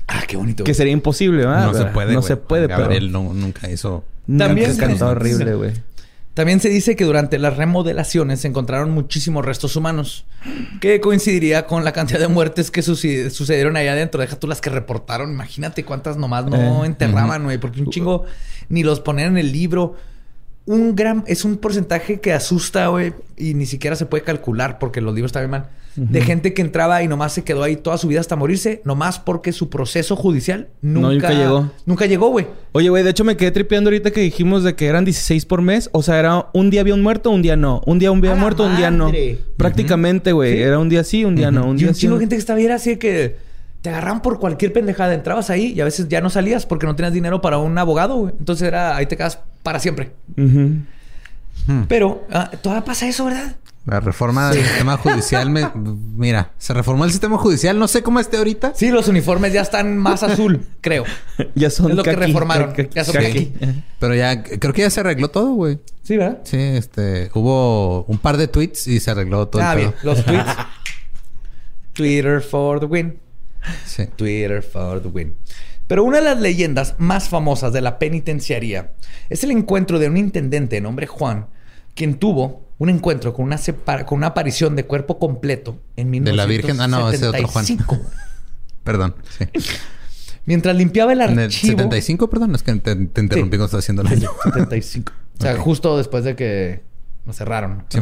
Ah, 0.07 0.23
qué 0.27 0.37
bonito. 0.37 0.63
Que 0.63 0.73
sería 0.73 0.93
imposible, 0.93 1.45
¿verdad? 1.45 1.67
no 1.71 1.73
se 1.77 1.85
puede. 1.85 2.13
No 2.13 2.21
se 2.21 2.37
puede, 2.37 2.67
Gabriel 2.67 3.09
pero... 3.11 3.23
no- 3.23 3.33
nunca 3.33 3.69
hizo. 3.69 4.03
También- 4.37 4.75
cantó 4.77 5.07
horrible, 5.09 5.53
güey. 5.55 5.71
También 6.33 6.61
se 6.61 6.69
dice 6.69 6.95
que 6.95 7.03
durante 7.03 7.37
las 7.39 7.57
remodelaciones 7.57 8.39
se 8.39 8.47
encontraron 8.47 8.91
muchísimos 8.91 9.43
restos 9.45 9.75
humanos, 9.75 10.23
que 10.79 11.01
coincidiría 11.01 11.65
con 11.67 11.83
la 11.83 11.91
cantidad 11.91 12.19
de 12.19 12.29
muertes 12.29 12.71
que 12.71 12.81
sucedieron 12.81 13.75
allá 13.75 13.91
adentro. 13.91 14.21
Deja 14.21 14.37
tú 14.39 14.47
las 14.47 14.61
que 14.61 14.69
reportaron. 14.69 15.31
Imagínate 15.31 15.83
cuántas 15.83 16.15
nomás 16.15 16.45
no 16.45 16.83
Eh, 16.83 16.87
enterraban, 16.87 17.43
güey, 17.43 17.57
porque 17.57 17.81
un 17.81 17.89
chingo 17.89 18.25
ni 18.69 18.81
los 18.83 19.01
ponían 19.01 19.31
en 19.33 19.37
el 19.39 19.51
libro. 19.51 19.97
Un 20.65 20.95
gran, 20.95 21.25
es 21.27 21.43
un 21.43 21.57
porcentaje 21.57 22.21
que 22.21 22.31
asusta, 22.31 22.87
güey, 22.87 23.13
y 23.35 23.53
ni 23.55 23.65
siquiera 23.65 23.97
se 23.97 24.05
puede 24.05 24.23
calcular 24.23 24.79
porque 24.79 25.01
los 25.01 25.13
libros 25.13 25.29
están 25.31 25.41
bien 25.43 25.51
mal. 25.51 25.65
De 25.95 26.21
gente 26.21 26.53
que 26.53 26.61
entraba 26.61 27.03
y 27.03 27.07
nomás 27.09 27.33
se 27.33 27.43
quedó 27.43 27.63
ahí 27.63 27.75
toda 27.75 27.97
su 27.97 28.07
vida 28.07 28.21
hasta 28.21 28.37
morirse, 28.37 28.81
nomás 28.85 29.19
porque 29.19 29.51
su 29.51 29.69
proceso 29.69 30.15
judicial 30.15 30.69
nunca, 30.81 31.09
nunca 31.09 31.33
llegó. 31.33 31.71
Nunca 31.85 32.05
llegó, 32.05 32.29
güey. 32.29 32.47
Oye, 32.71 32.87
güey, 32.89 33.03
de 33.03 33.09
hecho 33.09 33.25
me 33.25 33.35
quedé 33.35 33.51
tripeando 33.51 33.89
ahorita 33.89 34.11
que 34.11 34.21
dijimos 34.21 34.63
de 34.63 34.73
que 34.75 34.87
eran 34.87 35.03
16 35.03 35.45
por 35.45 35.61
mes. 35.61 35.89
O 35.91 36.01
sea, 36.01 36.17
era 36.17 36.47
un 36.53 36.69
día 36.69 36.79
había 36.81 36.93
un 36.93 37.01
muerto, 37.03 37.29
un 37.29 37.41
día 37.41 37.57
no. 37.57 37.81
Un 37.85 37.99
día 37.99 38.09
un 38.11 38.21
día 38.21 38.31
¡A 38.31 38.35
la 38.35 38.41
muerto, 38.41 38.63
un 38.63 38.77
día 38.77 38.89
no. 38.89 39.11
Prácticamente, 39.57 40.31
güey. 40.31 40.53
Sí. 40.53 40.61
Era 40.61 40.79
un 40.79 40.87
día 40.87 41.03
sí, 41.03 41.25
un 41.25 41.35
día 41.35 41.51
no. 41.51 41.65
Un 41.65 41.75
y 41.75 41.79
día 41.79 41.89
un 41.89 41.95
sí. 41.95 42.01
chingo 42.01 42.13
un- 42.13 42.19
de 42.19 42.23
gente 42.23 42.35
que 42.35 42.39
estaba 42.39 42.57
ahí 42.59 42.65
era 42.65 42.75
así 42.75 42.91
de 42.91 42.99
que 42.99 43.35
te 43.81 43.89
agarraban 43.89 44.21
por 44.21 44.39
cualquier 44.39 44.71
pendejada. 44.71 45.13
Entrabas 45.13 45.49
ahí 45.49 45.73
y 45.75 45.81
a 45.81 45.83
veces 45.83 46.07
ya 46.07 46.21
no 46.21 46.29
salías 46.29 46.65
porque 46.65 46.85
no 46.85 46.95
tenías 46.95 47.13
dinero 47.13 47.41
para 47.41 47.57
un 47.57 47.77
abogado, 47.77 48.15
güey. 48.15 48.33
Entonces 48.39 48.65
era 48.67 48.95
ahí 48.95 49.07
te 49.07 49.17
quedas 49.17 49.39
para 49.61 49.79
siempre. 49.79 50.11
Ujú. 50.37 50.71
Pero 51.87 52.25
ah, 52.31 52.49
todavía 52.61 52.83
pasa 52.85 53.07
eso, 53.07 53.25
¿verdad? 53.25 53.55
La 53.85 53.99
reforma 53.99 54.51
del 54.51 54.63
sistema 54.63 54.97
judicial 54.97 55.49
me... 55.49 55.67
Mira, 55.75 56.51
se 56.59 56.73
reformó 56.73 57.03
el 57.03 57.11
sistema 57.11 57.37
judicial. 57.39 57.79
No 57.79 57.87
sé 57.87 58.03
cómo 58.03 58.19
esté 58.19 58.37
ahorita. 58.37 58.73
Sí, 58.75 58.89
los 58.89 59.07
uniformes 59.07 59.53
ya 59.53 59.61
están 59.61 59.97
más 59.97 60.21
azul, 60.21 60.67
creo. 60.81 61.03
Ya 61.55 61.71
son 61.71 61.91
Es 61.91 61.97
lo 61.97 62.03
que 62.03 62.15
reformaron. 62.15 62.73
kaki, 62.73 62.89
Ya 62.93 63.03
son 63.03 63.15
kaki. 63.15 63.53
Pero 63.99 64.13
ya... 64.13 64.43
Creo 64.43 64.73
que 64.73 64.83
ya 64.83 64.89
se 64.91 64.99
arregló 64.99 65.29
todo, 65.29 65.53
güey. 65.53 65.79
Sí, 66.03 66.17
¿verdad? 66.17 66.41
Sí, 66.43 66.57
este... 66.57 67.31
Hubo 67.33 68.03
un 68.03 68.19
par 68.19 68.37
de 68.37 68.47
tweets 68.47 68.87
y 68.87 68.99
se 68.99 69.09
arregló 69.09 69.47
todo 69.47 69.63
ah, 69.63 69.73
el 69.73 69.79
bien. 69.79 69.93
Los 70.03 70.23
tweets. 70.25 70.51
Twitter 71.93 72.41
for 72.41 72.79
the 72.79 72.85
win. 72.85 73.19
Sí. 73.85 74.05
Twitter 74.15 74.61
for 74.61 75.01
the 75.01 75.07
win. 75.07 75.35
Pero 75.87 76.03
una 76.03 76.17
de 76.17 76.23
las 76.23 76.39
leyendas 76.39 76.95
más 76.99 77.29
famosas 77.29 77.73
de 77.73 77.81
la 77.81 77.99
penitenciaría 77.99 78.91
es 79.29 79.43
el 79.43 79.51
encuentro 79.51 79.99
de 79.99 80.07
un 80.07 80.17
intendente 80.17 80.77
de 80.77 80.81
nombre 80.81 81.07
Juan, 81.07 81.47
quien 81.95 82.15
tuvo 82.15 82.70
un 82.81 82.89
encuentro 82.89 83.31
con 83.33 83.45
una, 83.45 83.57
separa- 83.57 84.05
con 84.05 84.17
una 84.17 84.27
aparición 84.27 84.75
de 84.75 84.85
cuerpo 84.85 85.19
completo 85.19 85.79
en 85.95 86.11
De 86.23 86.33
la 86.33 86.47
Virgen. 86.47 86.81
Ah, 86.81 86.87
no, 86.87 87.11
ese 87.11 87.27
otro 87.27 87.47
Juan. 87.47 87.63
1975. 87.63 88.11
Perdón. 88.83 89.15
Sí. 89.37 89.45
Mientras 90.45 90.75
limpiaba 90.75 91.13
el 91.13 91.21
En 91.21 91.29
el 91.37 91.39
archivo... 91.45 91.77
75, 91.77 92.27
perdón. 92.31 92.55
Es 92.55 92.63
que 92.63 92.73
te, 92.77 92.95
te 92.95 93.21
interrumpí 93.21 93.55
Sí. 93.55 93.57
cuando 93.59 93.65
estaba 93.65 93.79
haciendo 93.79 94.01
la... 94.01 94.09
75. 94.09 95.13
O 95.37 95.41
sea, 95.41 95.55
justo 95.57 95.95
después 95.97 96.23
de 96.23 96.35
que 96.35 96.81
nos 97.25 97.35
cerraron. 97.35 97.85
Sí. 97.89 97.99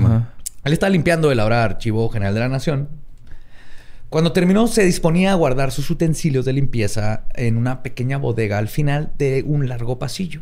Él 0.64 0.72
estaba 0.74 0.90
limpiando 0.90 1.30
el 1.34 1.42
ahora 1.42 1.66
Archivo 1.66 2.08
General 2.10 2.34
de 2.34 2.40
la 2.40 2.48
Nación. 2.48 2.88
Cuando 4.08 4.32
terminó, 4.32 4.68
se 4.68 4.86
disponía 4.86 5.34
a 5.34 5.36
guardar 5.36 5.74
sus 5.74 5.90
utensilios 5.90 6.46
de 6.46 6.54
limpieza 6.54 7.26
en 7.36 7.58
una 7.58 7.84
pequeña 7.84 8.18
bodega 8.18 8.58
al 8.58 8.70
final 8.70 9.12
de 9.18 9.44
un 9.46 9.68
largo 9.68 10.00
pasillo. 10.00 10.42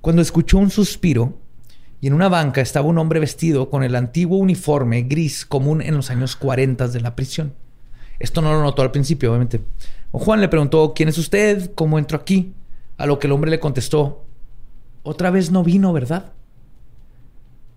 Cuando 0.00 0.22
escuchó 0.22 0.56
un 0.56 0.70
suspiro 0.70 1.38
y 2.04 2.08
en 2.08 2.12
una 2.12 2.28
banca 2.28 2.60
estaba 2.60 2.86
un 2.86 2.98
hombre 2.98 3.18
vestido 3.18 3.70
con 3.70 3.82
el 3.82 3.96
antiguo 3.96 4.36
uniforme 4.36 5.04
gris 5.04 5.46
común 5.46 5.80
en 5.80 5.96
los 5.96 6.10
años 6.10 6.36
40 6.36 6.88
de 6.88 7.00
la 7.00 7.16
prisión. 7.16 7.54
Esto 8.18 8.42
no 8.42 8.52
lo 8.52 8.60
notó 8.60 8.82
al 8.82 8.90
principio, 8.90 9.30
obviamente. 9.30 9.62
Juan 10.12 10.42
le 10.42 10.50
preguntó, 10.50 10.92
¿quién 10.94 11.08
es 11.08 11.16
usted? 11.16 11.72
¿Cómo 11.74 11.98
entró 11.98 12.18
aquí? 12.18 12.52
A 12.98 13.06
lo 13.06 13.18
que 13.18 13.26
el 13.26 13.32
hombre 13.32 13.50
le 13.50 13.58
contestó, 13.58 14.26
otra 15.02 15.30
vez 15.30 15.50
no 15.50 15.64
vino, 15.64 15.94
¿verdad? 15.94 16.32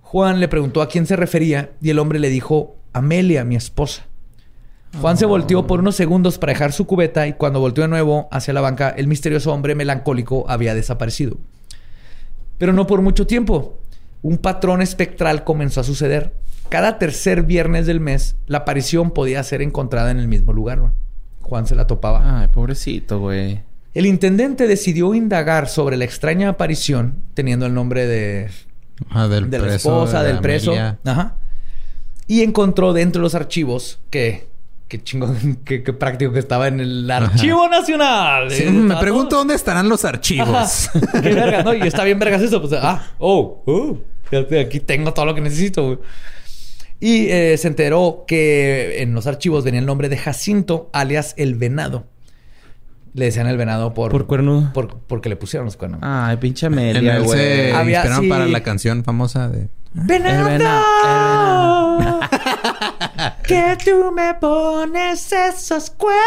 Juan 0.01 0.41
le 0.41 0.49
preguntó 0.49 0.81
a 0.81 0.89
quién 0.89 1.05
se 1.05 1.15
refería 1.15 1.71
y 1.81 1.89
el 1.89 1.97
hombre 1.97 2.19
le 2.19 2.27
dijo, 2.27 2.75
Amelia, 2.91 3.45
mi 3.45 3.55
esposa. 3.55 4.07
Juan 4.99 5.15
se 5.15 5.25
volteó 5.25 5.67
por 5.67 5.79
unos 5.79 5.95
segundos 5.95 6.37
para 6.37 6.51
dejar 6.51 6.73
su 6.73 6.85
cubeta 6.85 7.27
y 7.27 7.31
cuando 7.31 7.61
volteó 7.61 7.83
de 7.83 7.87
nuevo 7.87 8.27
hacia 8.29 8.53
la 8.53 8.59
banca, 8.59 8.89
el 8.89 9.07
misterioso 9.07 9.53
hombre 9.53 9.73
melancólico 9.73 10.43
había 10.49 10.75
desaparecido. 10.75 11.37
Pero 12.57 12.73
no 12.73 12.87
por 12.87 13.01
mucho 13.01 13.25
tiempo. 13.25 13.79
Un 14.21 14.37
patrón 14.37 14.81
espectral 14.81 15.43
comenzó 15.43 15.81
a 15.81 15.83
suceder. 15.83 16.33
Cada 16.69 16.99
tercer 16.99 17.43
viernes 17.43 17.85
del 17.85 17.99
mes, 17.99 18.35
la 18.45 18.59
aparición 18.59 19.11
podía 19.11 19.41
ser 19.43 19.61
encontrada 19.61 20.11
en 20.11 20.19
el 20.19 20.27
mismo 20.27 20.53
lugar. 20.53 20.79
¿no? 20.79 20.93
Juan 21.41 21.65
se 21.65 21.75
la 21.75 21.87
topaba. 21.87 22.41
Ay, 22.41 22.47
pobrecito, 22.49 23.19
güey. 23.19 23.61
El 23.93 24.05
intendente 24.05 24.67
decidió 24.67 25.13
indagar 25.15 25.69
sobre 25.69 25.97
la 25.97 26.05
extraña 26.05 26.49
aparición, 26.49 27.23
teniendo 27.33 27.65
el 27.65 27.73
nombre 27.73 28.05
de 28.05 28.49
Ah, 29.09 29.27
del 29.27 29.49
de 29.49 29.59
la 29.59 29.75
esposa, 29.75 30.23
de 30.23 30.33
del 30.33 30.39
preso. 30.39 30.73
Ajá. 31.05 31.35
Y 32.27 32.41
encontró 32.41 32.93
dentro 32.93 33.21
de 33.21 33.23
los 33.23 33.35
archivos 33.35 33.99
que... 34.09 34.47
Qué 34.87 35.03
chingón, 35.03 35.59
qué, 35.65 35.83
qué 35.83 35.93
práctico 35.93 36.31
que 36.31 36.39
estaba 36.39 36.67
en 36.67 36.79
el 36.79 37.09
Archivo 37.11 37.67
Nacional. 37.67 38.49
Sí, 38.51 38.63
Eh, 38.63 38.69
me 38.71 38.95
pregunto 38.97 39.29
todo- 39.29 39.39
dónde 39.39 39.55
estarán 39.55 39.89
los 39.89 40.05
archivos. 40.05 40.89
Ajá. 40.93 40.99
Qué 41.21 41.33
verga, 41.33 41.63
¿no? 41.63 41.73
Y 41.73 41.81
está 41.81 42.03
bien 42.03 42.19
vergas 42.19 42.41
eso. 42.41 42.61
Pues, 42.61 42.73
ah, 42.81 43.11
oh, 43.19 43.63
oh. 43.65 43.97
Aquí 44.61 44.79
tengo 44.79 45.13
todo 45.13 45.25
lo 45.25 45.35
que 45.35 45.41
necesito, 45.41 45.85
güey. 45.85 45.99
Y 46.99 47.27
eh, 47.29 47.57
se 47.57 47.67
enteró 47.67 48.25
que 48.27 49.01
en 49.03 49.13
los 49.13 49.27
archivos 49.27 49.63
venía 49.63 49.79
el 49.79 49.85
nombre 49.85 50.09
de 50.09 50.17
Jacinto, 50.17 50.89
alias 50.93 51.33
El 51.37 51.55
Venado. 51.55 52.05
Le 53.13 53.25
decían 53.25 53.47
El 53.47 53.57
Venado 53.57 53.93
por... 53.93 54.11
Por 54.11 54.25
cuernudo. 54.27 54.71
por- 54.73 54.99
porque 55.01 55.29
le 55.29 55.35
pusieron 55.35 55.65
los 55.65 55.75
cuernos. 55.77 55.99
Ay, 56.03 56.37
pinche 56.37 56.65
Amelia, 56.65 57.19
güey. 57.19 57.37
se 57.39 57.71
Había- 57.73 57.99
inspiraron 57.99 58.23
sí. 58.23 58.29
para 58.29 58.47
la 58.47 58.63
canción 58.63 59.03
famosa 59.03 59.47
de... 59.49 59.69
¡Venado! 59.93 60.47
El 60.49 60.57
venado, 60.57 62.19
que 63.43 63.77
tú 63.83 64.11
me 64.11 64.33
pones 64.35 65.31
esos 65.31 65.89
cuernos 65.91 66.17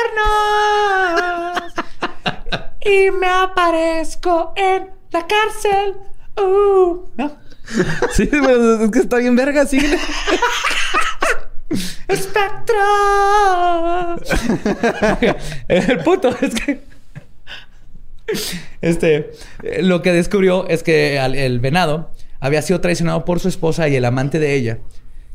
y 2.85 3.11
me 3.11 3.27
aparezco 3.27 4.53
en 4.57 4.91
la 5.11 5.27
cárcel. 5.27 5.95
Uh, 6.37 7.07
¿no? 7.17 7.37
Sí, 8.13 8.27
güey, 8.27 8.85
es 8.85 8.91
que 8.91 8.99
está 9.01 9.19
bien 9.19 9.37
verga, 9.37 9.67
sí. 9.67 9.79
¡Espectro! 12.09 12.77
El 15.69 15.99
punto 15.99 16.35
es 16.41 16.55
que. 16.55 16.81
Este. 18.81 19.31
Lo 19.81 20.03
que 20.03 20.13
descubrió 20.13 20.67
es 20.69 20.83
que 20.83 21.19
el 21.19 21.61
venado 21.61 22.11
había 22.41 22.63
sido 22.63 22.81
traicionado 22.81 23.25
por 23.25 23.39
su 23.39 23.49
esposa 23.49 23.89
y 23.89 23.95
el 23.95 24.05
amante 24.05 24.41
de 24.41 24.55
ella. 24.55 24.79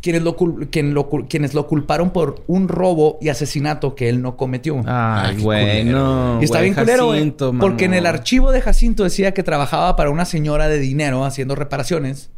Quienes 0.06 0.22
lo, 0.22 0.38
cul- 0.38 0.70
quien 0.70 0.94
lo 0.94 1.10
cul- 1.10 1.26
quienes 1.28 1.56
lo 1.56 1.66
culparon 1.66 2.12
por 2.12 2.44
un 2.46 2.68
robo 2.68 3.18
y 3.22 3.30
asesinato 3.30 3.96
que 3.96 4.08
él 4.08 4.22
no 4.22 4.38
cometió. 4.38 4.84
Ay, 4.86 5.42
güey, 5.42 5.84
no. 5.84 6.38
Y 6.40 6.46
está 6.46 6.62
bien 6.62 6.76
culero, 6.76 7.08
güey. 7.08 7.18
Jacinto, 7.22 7.52
Porque 7.60 7.86
en 7.86 7.96
el 7.96 8.06
archivo 8.06 8.52
de 8.52 8.62
Jacinto 8.62 9.04
decía 9.04 9.34
que 9.34 9.42
trabajaba 9.42 9.96
para 9.96 10.12
una 10.12 10.26
señora 10.26 10.68
de 10.68 10.78
dinero 10.78 11.26
haciendo 11.26 11.56
reparaciones 11.56 12.30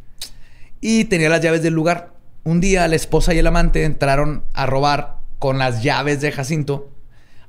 y 0.80 1.04
tenía 1.04 1.28
las 1.28 1.42
llaves 1.42 1.62
del 1.62 1.74
lugar. 1.74 2.14
Un 2.42 2.60
día 2.62 2.88
la 2.88 2.96
esposa 2.96 3.34
y 3.34 3.38
el 3.38 3.46
amante 3.46 3.84
entraron 3.84 4.44
a 4.54 4.64
robar 4.64 5.16
con 5.38 5.58
las 5.58 5.82
llaves 5.82 6.22
de 6.22 6.32
Jacinto. 6.32 6.88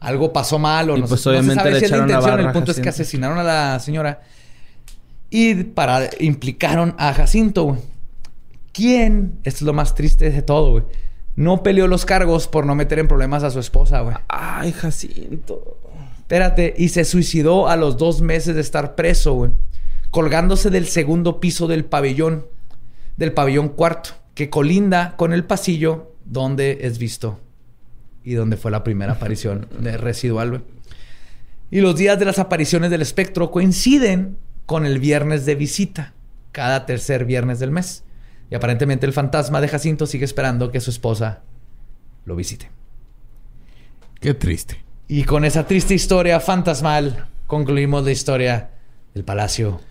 Algo 0.01 0.33
pasó 0.33 0.59
mal 0.59 0.89
o 0.89 0.97
Y 0.97 0.99
no, 0.99 1.07
pues 1.07 1.11
no 1.11 1.17
se 1.23 1.29
obviamente 1.29 1.55
sabe 1.63 1.71
le 1.71 1.79
si 1.79 1.85
es 1.85 1.91
la 1.91 1.97
intención. 1.99 2.29
barra 2.31 2.47
El 2.47 2.51
punto 2.51 2.71
es 2.71 2.79
que 2.81 2.89
asesinaron 2.89 3.37
a 3.37 3.43
la 3.43 3.79
señora 3.79 4.19
y 5.29 5.63
para 5.63 6.09
implicaron 6.19 6.93
a 6.97 7.13
Jacinto, 7.13 7.63
güey. 7.63 7.79
¿Quién? 8.71 9.39
Esto 9.43 9.57
es 9.57 9.61
lo 9.63 9.73
más 9.73 9.95
triste 9.95 10.29
de 10.29 10.41
todo, 10.41 10.71
güey. 10.71 10.83
No 11.35 11.63
peleó 11.63 11.87
los 11.87 12.05
cargos 12.05 12.47
por 12.47 12.65
no 12.65 12.75
meter 12.75 12.99
en 12.99 13.07
problemas 13.07 13.43
a 13.43 13.51
su 13.51 13.59
esposa, 13.59 14.01
güey. 14.01 14.15
Ay, 14.27 14.71
Jacinto. 14.71 15.77
Espérate, 16.19 16.73
y 16.77 16.89
se 16.89 17.05
suicidó 17.05 17.69
a 17.69 17.75
los 17.75 17.97
dos 17.97 18.21
meses 18.21 18.55
de 18.55 18.61
estar 18.61 18.95
preso, 18.95 19.33
güey. 19.33 19.51
Colgándose 20.11 20.69
del 20.69 20.87
segundo 20.87 21.39
piso 21.39 21.67
del 21.67 21.85
pabellón, 21.85 22.45
del 23.17 23.33
pabellón 23.33 23.69
cuarto, 23.69 24.11
que 24.33 24.49
colinda 24.49 25.15
con 25.17 25.33
el 25.33 25.43
pasillo 25.45 26.13
donde 26.25 26.79
es 26.81 26.99
visto 26.99 27.39
y 28.23 28.33
donde 28.33 28.57
fue 28.57 28.71
la 28.71 28.83
primera 28.83 29.13
aparición 29.13 29.67
de 29.79 29.97
residual, 29.97 30.49
güey. 30.49 30.61
Y 31.71 31.81
los 31.81 31.95
días 31.95 32.17
de 32.17 32.25
las 32.25 32.39
apariciones 32.39 32.89
del 32.89 33.01
espectro 33.01 33.51
coinciden 33.51 34.37
con 34.65 34.85
el 34.85 34.99
viernes 34.99 35.45
de 35.45 35.55
visita, 35.55 36.13
cada 36.51 36.85
tercer 36.85 37.25
viernes 37.25 37.59
del 37.59 37.71
mes. 37.71 38.03
Y 38.51 38.55
aparentemente 38.55 39.05
el 39.05 39.13
fantasma 39.13 39.61
de 39.61 39.67
Jacinto 39.67 40.05
sigue 40.05 40.25
esperando 40.25 40.71
que 40.71 40.79
su 40.79 40.89
esposa 40.89 41.43
lo 42.25 42.35
visite. 42.35 42.69
Qué 44.19 44.33
triste. 44.33 44.83
Y 45.07 45.23
con 45.23 45.45
esa 45.45 45.65
triste 45.65 45.93
historia 45.93 46.39
fantasmal 46.39 47.27
concluimos 47.47 48.03
la 48.03 48.11
historia 48.11 48.69
del 49.13 49.23
palacio. 49.23 49.81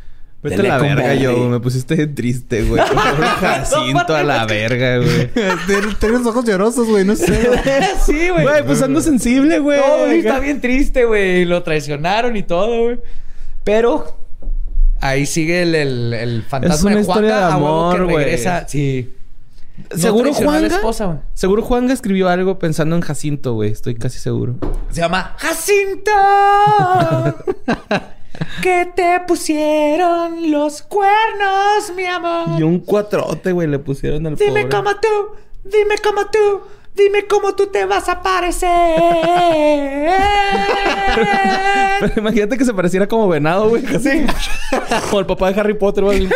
Vete 0.43 0.63
de 0.63 0.71
a 0.71 0.79
la 0.79 0.79
verga, 0.79 1.15
yo. 1.15 1.49
Me 1.49 1.59
pusiste 1.59 2.07
triste, 2.09 2.63
güey. 2.63 2.81
Jacinto 3.41 4.15
a 4.15 4.23
la 4.23 4.47
verga, 4.47 4.99
güey. 4.99 5.31
Tienes 5.99 6.25
ojos 6.25 6.45
llorosos, 6.45 6.87
güey. 6.87 7.05
No 7.05 7.17
sé. 7.17 7.27
sí, 8.07 8.29
güey. 8.29 8.45
Güey, 8.45 8.65
pues 8.65 8.81
ando 8.83 9.01
sensible, 9.01 9.59
güey. 9.59 9.81
No, 9.81 10.05
güey, 10.05 10.19
está 10.21 10.39
bien 10.39 10.61
triste, 10.61 11.05
güey. 11.05 11.45
Lo 11.45 11.65
traicionaron 11.65 12.37
y 12.37 12.45
todo, 12.45 12.85
güey. 12.85 13.01
Pero 13.65 14.28
ahí 15.01 15.27
sigue 15.27 15.63
el, 15.63 15.75
el, 15.75 16.15
el 16.15 16.43
fantasma 16.43 16.75
Es 16.75 16.83
una 16.85 16.95
de 16.97 17.01
historia 17.03 17.31
Juanga 17.31 17.47
de 17.49 17.53
a 17.53 17.57
huevo 17.57 17.91
que 17.91 17.97
amor, 17.97 18.05
güey. 18.13 18.25
regresa. 18.25 18.69
Sí. 18.69 19.13
No 19.93 19.97
¿Seguro 19.97 20.35
Juanga? 20.35 20.67
esposa. 20.67 21.23
Seguro 21.35 21.63
Juanga 21.63 21.95
escribió 21.95 22.29
algo 22.29 22.59
pensando 22.59 22.97
en 22.97 23.03
Jacinto, 23.03 23.55
güey. 23.55 23.71
Estoy 23.71 23.95
casi 23.95 24.19
seguro. 24.19 24.57
Se 24.91 25.01
llama 25.01 25.35
Jacinto. 25.39 26.11
que 28.63 28.89
te 28.95 29.21
pusieron 29.27 30.51
los 30.51 30.83
cuernos, 30.83 31.93
mi 31.97 32.07
amor. 32.07 32.61
Y 32.61 32.63
un 32.63 32.81
cuatrote, 32.81 33.53
güey, 33.53 33.69
le 33.69 33.79
pusieron 33.79 34.27
al 34.27 34.37
Dime 34.37 34.63
pobre. 34.67 34.77
cómo 34.77 34.91
tú, 34.97 35.09
dime 35.65 35.95
cómo 36.03 36.27
tú, 36.27 36.61
dime 36.99 37.27
cómo 37.27 37.55
tú 37.55 37.69
te 37.69 37.85
vas 37.87 38.09
a 38.09 38.23
parecer. 38.23 38.69
Pero 42.01 42.13
imagínate 42.17 42.59
que 42.59 42.65
se 42.65 42.75
pareciera 42.75 43.07
como 43.07 43.29
venado, 43.29 43.69
güey. 43.71 43.85
Así. 43.95 44.27
como 45.09 45.21
el 45.21 45.27
papá 45.27 45.51
de 45.53 45.61
Harry 45.61 45.75
Potter, 45.75 46.05
güey. 46.05 46.29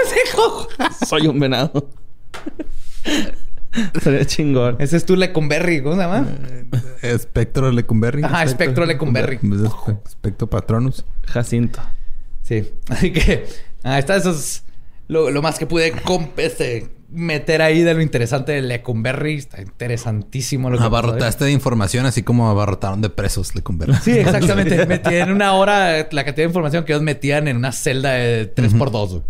Soy 1.06 1.26
un 1.26 1.38
venado. 1.38 1.90
Sería 4.02 4.24
chingón. 4.26 4.76
Ese 4.78 4.96
es 4.96 5.06
tu 5.06 5.16
Lecumberri, 5.16 5.82
¿cómo 5.82 5.94
se 5.96 6.02
llama? 6.02 6.26
Espectro 7.00 7.70
Lecumberri. 7.70 8.22
Ajá, 8.22 8.44
Espectro 8.44 8.84
Lecumberri. 8.86 9.38
Espectro 10.06 10.46
Patronus. 10.48 11.04
Jacinto. 11.26 11.80
Sí. 12.42 12.70
Así 12.88 13.12
que 13.12 13.46
ahí 13.82 13.98
está, 13.98 14.16
eso 14.16 14.30
es 14.30 14.64
lo, 15.08 15.30
lo 15.30 15.40
más 15.42 15.58
que 15.58 15.66
pude 15.66 15.94
comp- 15.94 16.32
este, 16.36 16.88
meter 17.12 17.62
ahí 17.62 17.82
de 17.82 17.94
lo 17.94 18.02
interesante 18.02 18.52
de 18.52 18.62
Lecumberri. 18.62 19.34
Está 19.34 19.60
interesantísimo 19.60 20.70
lo 20.70 20.78
que. 20.78 20.84
Abarrotaste 20.84 21.44
de 21.44 21.52
información 21.52 22.06
así 22.06 22.22
como 22.22 22.48
abarrotaron 22.48 23.00
de 23.00 23.10
presos 23.10 23.54
Lecumberri. 23.54 23.94
Sí, 24.02 24.10
exactamente. 24.18 24.86
Metí 24.86 25.14
en 25.14 25.30
una 25.30 25.52
hora 25.52 26.08
la 26.10 26.24
cantidad 26.24 26.44
de 26.44 26.50
información 26.50 26.84
que 26.84 26.92
ellos 26.92 27.02
metían 27.02 27.48
en 27.48 27.56
una 27.56 27.72
celda 27.72 28.12
de 28.12 28.54
3x2. 28.54 29.08
güey. 29.08 29.22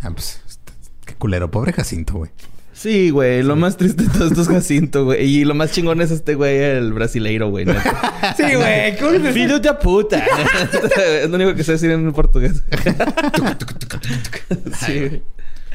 Ah, 0.00 0.10
pues, 0.10 0.40
este, 0.48 0.72
qué 1.04 1.14
culero. 1.14 1.50
Pobre 1.50 1.72
Jacinto, 1.72 2.14
güey. 2.14 2.30
Sí, 2.76 3.08
güey. 3.08 3.42
Lo 3.42 3.56
más 3.56 3.78
triste 3.78 4.02
de 4.02 4.10
todo 4.10 4.26
esto 4.28 4.42
es 4.42 4.48
Jacinto, 4.48 5.06
güey. 5.06 5.24
Y 5.24 5.44
lo 5.46 5.54
más 5.54 5.72
chingón 5.72 6.02
es 6.02 6.10
este 6.10 6.34
güey, 6.34 6.58
el 6.58 6.92
brasileiro, 6.92 7.48
güey. 7.48 7.64
Sí, 8.36 8.42
güey. 8.54 8.96
¿Cómo 8.98 9.32
Filho 9.32 9.58
de 9.58 9.72
puta. 9.74 10.22
es 11.22 11.30
lo 11.30 11.36
único 11.36 11.54
que 11.54 11.64
sé 11.64 11.72
decir 11.72 11.90
en 11.90 12.12
portugués. 12.12 12.62
sí. 14.86 15.22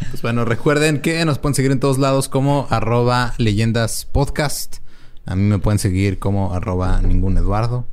Pues 0.10 0.22
bueno, 0.22 0.45
recuerden 0.45 1.02
que 1.02 1.23
nos 1.26 1.40
pueden 1.40 1.56
seguir 1.56 1.72
en 1.72 1.80
todos 1.80 1.98
lados 1.98 2.28
como 2.28 2.68
arroba 2.69 3.34
leyendas 3.38 4.06
podcast. 4.06 4.78
A 5.26 5.36
mí 5.36 5.44
me 5.44 5.60
pueden 5.60 5.80
seguir 5.80 6.19
como 6.19 6.53
arroba 6.53 7.02
ningún 7.02 7.38
Eduardo. 7.38 7.88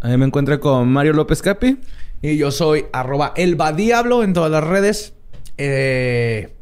Ahí 0.00 0.16
me 0.16 0.26
encuentro 0.26 0.58
con 0.60 0.88
Mario 0.90 1.12
López 1.12 1.42
Capi. 1.42 1.78
Y 2.22 2.36
yo 2.36 2.50
soy 2.50 2.86
arroba 2.92 3.32
elbadiablo 3.36 4.24
en 4.24 4.32
todas 4.32 4.50
las 4.50 4.64
redes. 4.64 5.14
Eh, 5.56 6.54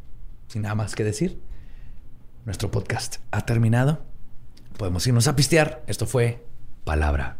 sin 0.47 0.63
nada 0.63 0.75
más 0.75 0.95
que 0.95 1.03
decir, 1.03 1.39
nuestro 2.45 2.69
podcast 2.69 3.17
ha 3.31 3.45
terminado. 3.45 4.03
Podemos 4.77 5.05
irnos 5.07 5.27
a 5.27 5.35
pistear. 5.35 5.83
Esto 5.87 6.05
fue 6.05 6.43
Palabra 6.83 7.37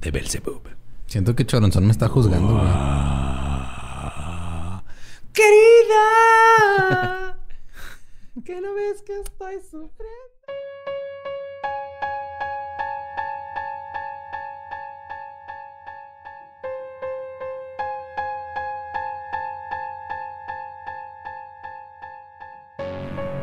de 0.00 0.10
Belzebub. 0.10 0.62
Siento 1.06 1.34
que 1.34 1.44
Choronzón 1.44 1.86
me 1.86 1.92
está 1.92 2.08
juzgando, 2.08 2.54
güey. 2.54 3.29
Querida, 5.32 5.98
que 8.44 8.60
no 8.60 8.74
ves 8.74 9.02
que 9.02 9.20
estoy 9.20 9.60
sufriendo. 9.60 10.30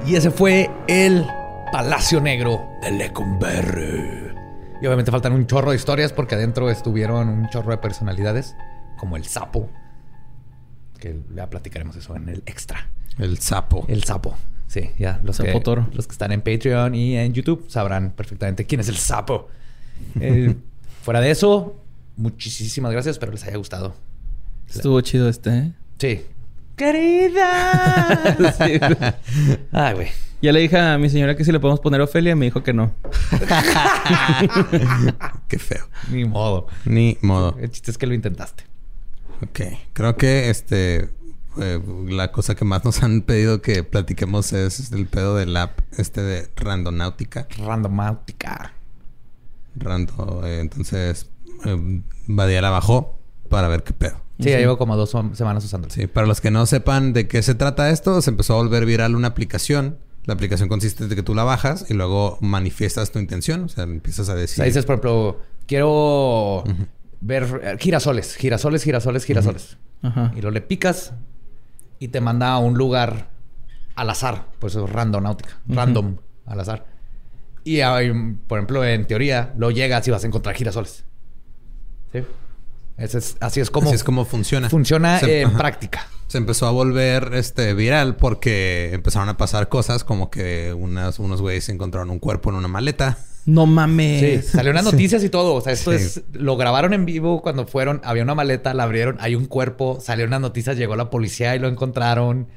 Y 0.06 0.16
ese 0.16 0.32
fue 0.32 0.70
el 0.88 1.26
Palacio 1.72 2.22
Negro 2.22 2.70
de 2.82 2.92
Lecumberri. 2.92 4.34
Y 4.82 4.86
obviamente 4.86 5.12
faltan 5.12 5.34
un 5.34 5.48
chorro 5.48 5.72
de 5.72 5.76
historias 5.76 6.14
porque 6.14 6.36
adentro 6.36 6.70
estuvieron 6.70 7.28
un 7.28 7.50
chorro 7.50 7.72
de 7.72 7.78
personalidades, 7.78 8.56
como 8.96 9.18
el 9.18 9.26
sapo, 9.26 9.70
que 10.98 11.20
ya 11.36 11.50
platicaremos 11.50 11.96
eso 11.96 12.16
en 12.16 12.30
el 12.30 12.44
extra. 12.46 12.90
El 13.18 13.38
sapo. 13.40 13.86
El 13.88 14.04
sapo. 14.04 14.38
Sí, 14.68 14.90
ya. 15.00 15.20
Los, 15.24 15.38
Sapo 15.38 15.52
que, 15.52 15.60
toro. 15.62 15.88
los 15.94 16.08
que 16.08 16.12
están 16.12 16.32
en 16.32 16.42
Patreon 16.42 16.94
y 16.94 17.16
en 17.18 17.34
YouTube 17.34 17.66
sabrán 17.70 18.12
perfectamente 18.12 18.66
quién 18.66 18.82
es 18.82 18.90
el 18.90 18.98
sapo. 18.98 19.48
Eh, 20.20 20.56
fuera 21.02 21.22
de 21.22 21.32
eso, 21.32 21.82
muchísimas 22.18 22.92
gracias. 22.92 23.16
Espero 23.16 23.32
les 23.32 23.44
haya 23.46 23.58
gustado. 23.58 23.96
Estuvo 24.68 25.00
chido 25.02 25.30
este, 25.30 25.50
¿eh? 25.58 25.72
Sí. 25.98 26.26
Querida. 26.76 28.36
Sí. 28.58 28.80
Ay, 29.72 29.94
güey. 29.96 30.08
Ya 30.42 30.52
le 30.52 30.60
dije 30.60 30.78
a 30.78 30.98
mi 31.00 31.10
señora 31.10 31.36
que 31.36 31.44
si 31.44 31.52
le 31.52 31.60
podemos 31.60 31.80
poner 31.80 32.00
Ofelia. 32.02 32.36
Me 32.36 32.46
dijo 32.46 32.62
que 32.62 32.74
no. 32.74 32.94
Qué 35.48 35.58
feo. 35.58 35.88
Ni 36.12 36.26
modo. 36.26 36.68
Ni 36.86 37.18
modo. 37.22 37.58
El 37.60 37.72
chiste 37.72 37.90
es 37.90 37.98
que 37.98 38.06
lo 38.06 38.14
intentaste. 38.14 38.66
Ok. 39.44 39.62
Creo 39.94 40.16
que 40.18 40.50
este... 40.50 41.10
eh, 41.60 41.80
la 42.10 42.32
cosa 42.32 42.56
que 42.56 42.66
más 42.66 42.84
nos 42.86 43.02
han 43.04 43.22
pedido 43.22 43.62
que 43.62 43.84
platiquemos 43.84 44.54
es 44.54 44.92
el 44.92 45.08
pedo 45.08 45.36
del 45.36 45.56
app 45.58 45.80
este 45.98 46.22
de 46.22 46.50
Randonáutica. 46.56 47.48
Randomáutica. 47.58 48.74
Rando, 49.76 50.42
eh, 50.46 50.60
entonces 50.60 51.30
eh, 51.66 52.02
Badia 52.26 52.62
la 52.62 52.70
bajó 52.72 53.20
para 53.50 53.68
ver 53.68 53.84
qué 53.84 53.94
pedo. 53.94 54.22
Sí, 54.40 54.50
ya 54.50 54.58
llevo 54.60 54.78
como 54.78 54.96
dos 54.96 55.12
semanas 55.34 55.66
usándolo. 55.66 55.94
Sí, 55.94 56.06
para 56.08 56.28
los 56.28 56.42
que 56.42 56.52
no 56.52 56.66
sepan 56.68 57.14
de 57.14 57.28
qué 57.28 57.42
se 57.42 57.56
trata 57.56 57.90
esto, 57.90 58.22
se 58.22 58.30
empezó 58.30 58.54
a 58.54 58.58
volver 58.58 58.86
viral 58.86 59.16
una 59.16 59.30
aplicación. 59.30 59.98
La 60.26 60.34
aplicación 60.34 60.68
consiste 60.70 61.04
en 61.06 61.10
que 61.10 61.24
tú 61.24 61.34
la 61.34 61.44
bajas 61.44 61.86
y 61.90 61.94
luego 61.94 62.38
manifiestas 62.42 63.12
tu 63.12 63.18
intención. 63.20 63.64
O 63.64 63.70
sea, 63.70 63.86
empiezas 63.86 64.30
a 64.30 64.34
O 64.34 64.36
decir... 64.36 64.58
sea, 64.58 64.66
dices, 64.66 64.86
por 64.86 64.96
ejemplo, 64.96 65.40
quiero 65.68 66.64
ver 67.22 67.62
eh, 67.64 67.78
girasoles, 67.80 68.36
girasoles, 68.36 68.84
girasoles, 68.84 69.26
girasoles. 69.26 69.78
Ajá. 70.02 70.32
Y 70.36 70.42
lo 70.42 70.52
le 70.52 70.62
picas 70.62 71.14
y 72.00 72.10
te 72.10 72.22
manda 72.22 72.52
a 72.52 72.60
un 72.60 72.78
lugar 72.78 73.30
al 73.96 74.10
azar. 74.10 74.46
Pues 74.60 74.76
es 74.76 74.90
randonáutica. 74.90 75.60
Random, 75.68 76.18
al 76.46 76.60
azar. 76.60 76.86
Y 77.64 77.82
hay, 77.82 78.12
por 78.48 78.60
ejemplo, 78.60 78.86
en 78.86 79.06
teoría, 79.08 79.54
lo 79.58 79.72
llegas 79.72 80.08
y 80.08 80.12
vas 80.12 80.24
a 80.24 80.28
encontrar 80.28 80.56
girasoles. 80.56 81.04
¿Sí? 82.14 82.20
Ese 82.98 83.18
es- 83.20 83.38
así 83.42 83.60
es 83.60 83.70
como, 83.70 83.88
Así 83.88 83.96
es 83.96 84.04
como 84.04 84.26
funciona. 84.26 84.70
funciona 84.70 85.20
Se- 85.20 85.42
en 85.42 85.50
ajá. 85.50 85.58
práctica. 85.58 86.08
Se 86.28 86.38
empezó 86.38 86.66
a 86.68 86.72
volver 86.72 87.32
este 87.34 87.74
viral 87.74 88.16
porque 88.16 88.92
empezaron 88.94 89.30
a 89.30 89.38
pasar 89.38 89.70
cosas 89.70 90.04
como 90.04 90.30
que 90.32 90.74
unas, 90.74 91.20
unos 91.20 91.42
güeyes 91.42 91.70
encontraron 91.70 92.10
un 92.10 92.20
cuerpo 92.20 92.50
en 92.50 92.56
una 92.58 92.68
maleta. 92.68 93.18
No 93.48 93.66
mames. 93.66 94.44
Sí, 94.44 94.50
salió 94.58 94.70
en 94.72 94.76
las 94.76 94.84
noticias 94.86 95.24
y 95.24 95.30
todo. 95.30 95.56
O 95.56 95.62
sea, 95.62 95.74
esto 95.74 95.92
Sí. 95.92 95.98
es... 95.98 96.22
Lo 96.34 96.56
grabaron 96.58 96.94
en 96.94 97.06
vivo 97.06 97.42
cuando 97.42 97.66
fueron. 97.66 98.02
Había 98.04 98.22
una 98.24 98.36
maleta, 98.36 98.74
la 98.76 98.84
abrieron. 98.84 99.16
Hay 99.20 99.34
un 99.36 99.46
cuerpo. 99.46 99.98
Salió 100.02 100.26
en 100.26 100.32
las 100.32 100.42
noticias. 100.42 100.78
Llegó 100.78 100.96
la 100.96 101.10
policía 101.10 101.56
y 101.56 101.60
lo 101.60 101.68
encontraron. 101.70 102.48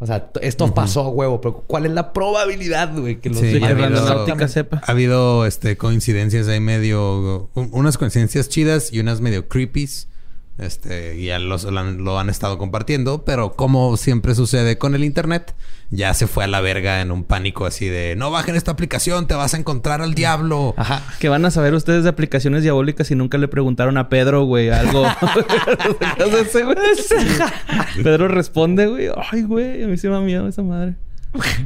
O 0.00 0.06
sea, 0.06 0.30
esto 0.40 0.74
pasó, 0.74 1.08
huevo. 1.10 1.40
Pero 1.40 1.62
¿cuál 1.68 1.86
es 1.86 1.92
la 1.92 2.12
probabilidad, 2.12 2.92
güey? 2.94 3.20
Que 3.20 3.30
los 3.30 3.38
Sí, 3.38 3.62
ha 3.62 3.68
habido- 3.68 4.48
sepa. 4.48 4.82
Ha 4.84 4.90
habido 4.90 5.46
este 5.46 5.76
coincidencias 5.76 6.48
ahí 6.48 6.58
medio... 6.58 7.48
un- 7.54 7.68
unas 7.70 7.96
coincidencias 7.96 8.48
chidas 8.48 8.92
y 8.92 8.98
unas 8.98 9.20
medio 9.20 9.46
creepies. 9.48 10.08
Este, 10.58 11.16
y 11.16 11.26
ya 11.26 11.38
los, 11.38 11.64
lo, 11.64 11.80
han, 11.80 12.04
lo 12.04 12.18
han 12.18 12.28
estado 12.28 12.58
compartiendo, 12.58 13.24
pero 13.24 13.54
como 13.54 13.96
siempre 13.96 14.34
sucede 14.34 14.76
con 14.78 14.94
el 14.94 15.02
internet, 15.02 15.54
ya 15.90 16.12
se 16.14 16.26
fue 16.26 16.44
a 16.44 16.46
la 16.46 16.60
verga 16.60 17.00
en 17.00 17.10
un 17.10 17.24
pánico 17.24 17.64
así 17.66 17.86
de 17.88 18.14
no 18.16 18.30
bajen 18.30 18.54
esta 18.54 18.70
aplicación, 18.70 19.26
te 19.26 19.34
vas 19.34 19.54
a 19.54 19.56
encontrar 19.56 20.02
al 20.02 20.14
diablo. 20.14 20.74
Ajá. 20.76 21.02
Que 21.18 21.28
van 21.30 21.44
a 21.46 21.50
saber 21.50 21.74
ustedes 21.74 22.04
de 22.04 22.10
aplicaciones 22.10 22.62
diabólicas 22.62 23.06
si 23.06 23.14
nunca 23.14 23.38
le 23.38 23.48
preguntaron 23.48 23.96
a 23.96 24.08
Pedro, 24.08 24.44
güey, 24.44 24.68
algo. 24.70 25.04
Pedro 28.02 28.28
responde, 28.28 28.86
güey. 28.86 29.08
Ay, 29.30 29.42
güey, 29.42 29.82
a 29.82 29.86
mí 29.86 29.96
se 29.96 30.08
me 30.08 30.14
da 30.14 30.20
miedo 30.20 30.46
esa 30.48 30.62
madre. 30.62 30.94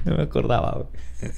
No 0.05 0.17
me 0.17 0.23
acordaba, 0.23 0.73
güey. 0.73 0.87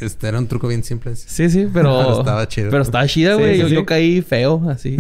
Este 0.01 0.29
era 0.29 0.39
un 0.39 0.49
truco 0.49 0.69
bien 0.69 0.83
simple. 0.83 1.15
Sí, 1.17 1.49
sí, 1.49 1.69
pero. 1.73 1.99
Pero 1.99 2.19
estaba 2.19 2.49
chido. 2.49 2.71
Pero 2.71 2.83
estaba 2.83 3.07
chida, 3.07 3.35
Sí, 3.37 3.41
güey. 3.41 3.55
sí, 3.55 3.61
yo, 3.63 3.69
sí. 3.69 3.75
yo 3.75 3.87
caí 3.87 4.23
feo, 4.23 4.69
así. 4.69 4.97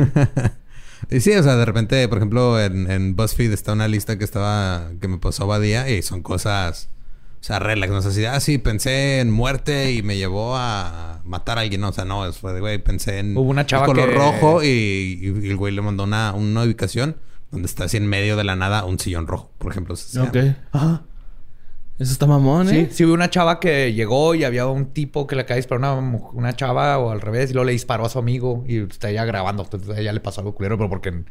Y 1.10 1.20
sí, 1.20 1.32
o 1.32 1.42
sea, 1.42 1.56
de 1.56 1.64
repente, 1.64 2.06
por 2.08 2.18
ejemplo, 2.18 2.60
en, 2.60 2.90
en 2.90 3.16
BuzzFeed 3.16 3.52
está 3.52 3.72
una 3.72 3.88
lista 3.88 4.18
que 4.18 4.24
estaba, 4.24 4.90
que 5.00 5.08
me 5.08 5.18
pasó 5.18 5.46
Badía 5.46 5.88
y 5.88 6.02
son 6.02 6.22
cosas, 6.22 6.90
o 7.40 7.44
sea, 7.44 7.58
relax, 7.58 7.92
no 7.92 8.02
sé 8.02 8.12
si, 8.12 8.24
ah, 8.24 8.40
sí, 8.40 8.58
pensé 8.58 9.20
en 9.20 9.30
muerte 9.30 9.92
y 9.92 10.02
me 10.02 10.16
llevó 10.16 10.56
a 10.56 11.20
matar 11.24 11.58
a 11.58 11.60
alguien, 11.62 11.80
no, 11.80 11.90
o 11.90 11.92
sea, 11.92 12.04
no, 12.04 12.30
fue 12.32 12.52
de, 12.52 12.60
güey, 12.60 12.78
pensé 12.78 13.18
en 13.20 13.36
Hubo 13.36 13.48
una 13.50 13.64
chava 13.66 13.84
el 13.86 13.92
color 13.92 14.08
que- 14.08 14.14
rojo 14.16 14.62
y, 14.64 14.66
y- 14.68 15.46
y 15.46 15.50
el 15.50 15.56
güey 15.56 15.72
le 15.74 15.82
mandó 15.82 16.04
una, 16.04 16.32
una 16.34 16.62
ubicación 16.62 17.16
donde 17.50 17.66
está 17.66 17.84
así 17.84 17.96
en 17.96 18.06
medio 18.06 18.36
de 18.36 18.44
la 18.44 18.56
nada 18.56 18.84
un 18.84 18.98
sillón 18.98 19.26
rojo, 19.26 19.50
por 19.58 19.70
ejemplo. 19.72 19.94
o 19.94 19.96
sea, 19.96 20.24
ok. 20.24 20.36
Ajá. 20.72 21.02
Eso 21.98 22.12
está 22.12 22.26
mamón, 22.26 22.68
Sí, 22.68 22.76
¿eh? 22.76 22.88
sí 22.92 23.04
hubo 23.04 23.14
una 23.14 23.28
chava 23.28 23.58
que 23.58 23.92
llegó 23.92 24.34
y 24.34 24.44
había 24.44 24.66
un 24.66 24.86
tipo 24.92 25.26
que 25.26 25.34
le 25.34 25.42
acaba 25.42 25.56
de 25.56 25.60
disparar 25.62 25.84
a 25.84 25.94
una, 25.94 26.18
una 26.32 26.54
chava 26.54 26.96
o 26.98 27.10
al 27.10 27.20
revés 27.20 27.50
y 27.50 27.54
luego 27.54 27.64
le 27.66 27.72
disparó 27.72 28.06
a 28.06 28.08
su 28.08 28.18
amigo 28.20 28.64
y 28.68 28.78
está 28.78 29.10
ella 29.10 29.24
grabando. 29.24 29.64
Entonces 29.64 29.90
a 29.90 30.00
ella 30.00 30.12
le 30.12 30.20
pasó 30.20 30.40
algo 30.40 30.54
culero, 30.54 30.76
pero 30.76 30.88
porque 30.88 31.24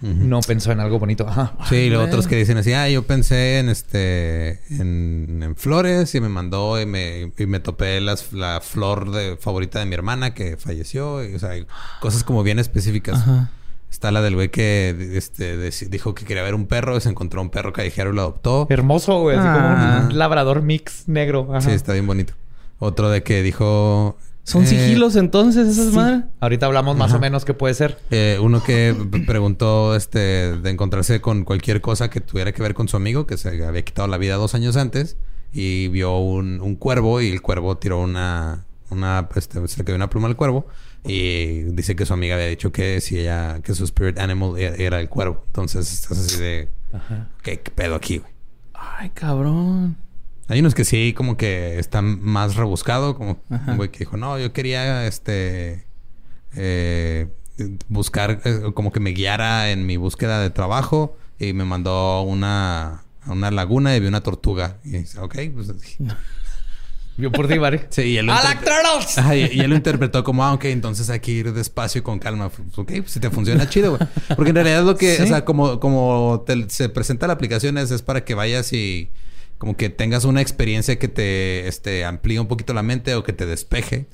no 0.00 0.40
pensó 0.40 0.72
en 0.72 0.80
algo 0.80 0.98
bonito. 0.98 1.26
Ajá. 1.28 1.56
Sí, 1.68 1.76
y 1.76 1.90
luego 1.90 2.04
otros 2.04 2.26
que 2.26 2.36
dicen 2.36 2.58
así, 2.58 2.72
ah, 2.72 2.88
yo 2.88 3.02
pensé 3.06 3.58
en 3.58 3.68
este, 3.68 4.60
en, 4.70 5.42
en 5.42 5.56
flores 5.56 6.14
y 6.14 6.20
me 6.20 6.28
mandó 6.28 6.80
y 6.80 6.86
me, 6.86 7.32
y 7.36 7.46
me 7.46 7.60
topé 7.60 8.00
las, 8.00 8.32
la 8.32 8.60
flor 8.60 9.10
de, 9.10 9.36
favorita 9.38 9.80
de 9.80 9.86
mi 9.86 9.94
hermana 9.94 10.34
que 10.34 10.56
falleció. 10.56 11.24
Y, 11.26 11.34
o 11.34 11.38
sea, 11.38 11.50
hay 11.50 11.66
cosas 12.00 12.24
como 12.24 12.42
bien 12.42 12.58
específicas. 12.58 13.18
Ajá. 13.18 13.50
Está 13.96 14.12
la 14.12 14.20
del 14.20 14.34
güey 14.34 14.50
que 14.50 14.94
este, 15.14 15.56
dijo 15.88 16.14
que 16.14 16.26
quería 16.26 16.42
ver 16.42 16.54
un 16.54 16.66
perro 16.66 17.00
se 17.00 17.08
encontró 17.08 17.40
un 17.40 17.48
perro 17.48 17.72
callejero 17.72 18.12
y 18.12 18.14
lo 18.14 18.20
adoptó. 18.20 18.66
Hermoso, 18.68 19.20
güey. 19.22 19.38
Así 19.38 19.46
Ah. 19.48 19.94
como 20.00 20.08
un 20.10 20.18
labrador 20.18 20.60
mix 20.60 21.08
negro. 21.08 21.48
Ajá. 21.50 21.62
Sí, 21.62 21.70
está 21.70 21.94
bien 21.94 22.06
bonito. 22.06 22.34
Otro 22.78 23.08
de 23.08 23.22
que 23.22 23.42
dijo... 23.42 24.18
¿Son 24.42 24.64
eh, 24.64 24.66
sigilos 24.66 25.16
entonces 25.16 25.66
esas 25.66 25.94
madres? 25.94 26.24
Ahorita 26.40 26.66
hablamos 26.66 26.94
más 26.98 27.14
o 27.14 27.18
menos 27.18 27.46
qué 27.46 27.54
puede 27.54 27.72
ser. 27.72 27.96
Eh, 28.10 28.38
uno 28.38 28.62
que 28.62 28.94
preguntó 29.26 29.96
este 29.96 30.18
de 30.58 30.70
encontrarse 30.70 31.22
con 31.22 31.44
cualquier 31.44 31.80
cosa 31.80 32.10
que 32.10 32.20
tuviera 32.20 32.52
que 32.52 32.60
ver 32.60 32.74
con 32.74 32.88
su 32.88 32.98
amigo 32.98 33.26
que 33.26 33.38
se 33.38 33.64
había 33.64 33.82
quitado 33.82 34.08
la 34.08 34.18
vida 34.18 34.34
dos 34.34 34.54
años 34.54 34.76
antes 34.76 35.16
y 35.54 35.88
vio 35.88 36.18
un, 36.18 36.60
un 36.60 36.76
cuervo 36.76 37.22
y 37.22 37.30
el 37.30 37.40
cuervo 37.40 37.78
tiró 37.78 38.00
una, 38.02 38.66
una, 38.90 39.26
este, 39.36 39.66
se 39.68 39.78
le 39.78 39.84
cayó 39.84 39.96
una 39.96 40.10
pluma 40.10 40.28
al 40.28 40.36
cuervo 40.36 40.66
y 41.06 41.62
dice 41.62 41.96
que 41.96 42.06
su 42.06 42.12
amiga 42.12 42.34
había 42.34 42.48
dicho 42.48 42.72
que 42.72 43.00
si 43.00 43.18
ella, 43.18 43.60
que 43.62 43.74
su 43.74 43.84
spirit 43.84 44.18
animal 44.18 44.58
era, 44.58 44.76
era 44.76 45.00
el 45.00 45.08
cuervo. 45.08 45.42
Entonces 45.46 45.92
estás 45.92 46.18
así 46.18 46.38
de, 46.38 46.68
¿qué, 47.42 47.60
qué 47.60 47.70
pedo 47.70 47.94
aquí, 47.94 48.18
güey? 48.18 48.32
Ay, 48.74 49.10
cabrón. 49.10 49.96
Hay 50.48 50.60
unos 50.60 50.74
que 50.74 50.84
sí, 50.84 51.12
como 51.12 51.36
que 51.36 51.78
están 51.78 52.22
más 52.22 52.54
rebuscado, 52.54 53.16
como 53.16 53.42
un 53.48 53.76
güey 53.76 53.90
que 53.90 54.00
dijo, 54.00 54.16
no, 54.16 54.38
yo 54.38 54.52
quería 54.52 55.06
este 55.06 55.86
eh, 56.54 57.28
buscar, 57.88 58.40
eh, 58.44 58.72
como 58.74 58.92
que 58.92 59.00
me 59.00 59.10
guiara 59.10 59.70
en 59.70 59.86
mi 59.86 59.96
búsqueda 59.96 60.40
de 60.40 60.50
trabajo 60.50 61.16
y 61.38 61.52
me 61.52 61.64
mandó 61.64 62.22
una, 62.22 63.02
a 63.22 63.32
una 63.32 63.50
laguna 63.50 63.96
y 63.96 64.00
vi 64.00 64.06
una 64.06 64.22
tortuga. 64.22 64.78
Y 64.84 64.90
dice, 64.90 65.18
ok, 65.18 65.36
pues 65.52 65.98
Yo 67.18 67.32
por 67.32 67.48
ti, 67.48 67.56
Barry. 67.58 67.80
Sí, 67.90 68.02
y 68.02 68.16
él 68.18 68.26
lo. 68.26 68.32
Ajá, 69.18 69.34
y, 69.36 69.48
y 69.52 69.60
él 69.60 69.70
lo 69.70 69.76
interpretó 69.76 70.22
como, 70.24 70.44
ah, 70.44 70.52
ok, 70.52 70.66
entonces 70.66 71.08
hay 71.10 71.20
que 71.20 71.30
ir 71.32 71.52
despacio 71.52 72.00
y 72.00 72.02
con 72.02 72.18
calma. 72.18 72.46
Ok, 72.76 72.92
pues 72.98 73.10
si 73.10 73.20
te 73.20 73.30
funciona 73.30 73.66
chido, 73.68 73.96
güey. 73.96 74.08
Porque 74.36 74.50
en 74.50 74.56
realidad 74.56 74.84
lo 74.84 74.96
que, 74.96 75.22
o 75.22 75.26
sea, 75.26 75.44
como, 75.44 75.80
como 75.80 76.44
te- 76.46 76.68
se 76.68 76.88
presenta 76.88 77.26
la 77.26 77.32
aplicación 77.32 77.78
es, 77.78 77.90
es 77.90 78.02
para 78.02 78.24
que 78.24 78.34
vayas 78.34 78.72
y 78.72 79.10
como 79.58 79.76
que 79.76 79.88
tengas 79.88 80.24
una 80.26 80.42
experiencia 80.42 80.98
que 80.98 81.08
te 81.08 81.66
este, 81.68 82.04
amplíe 82.04 82.38
un 82.38 82.46
poquito 82.48 82.74
la 82.74 82.82
mente 82.82 83.14
o 83.14 83.24
que 83.24 83.32
te 83.32 83.46
despeje, 83.46 84.06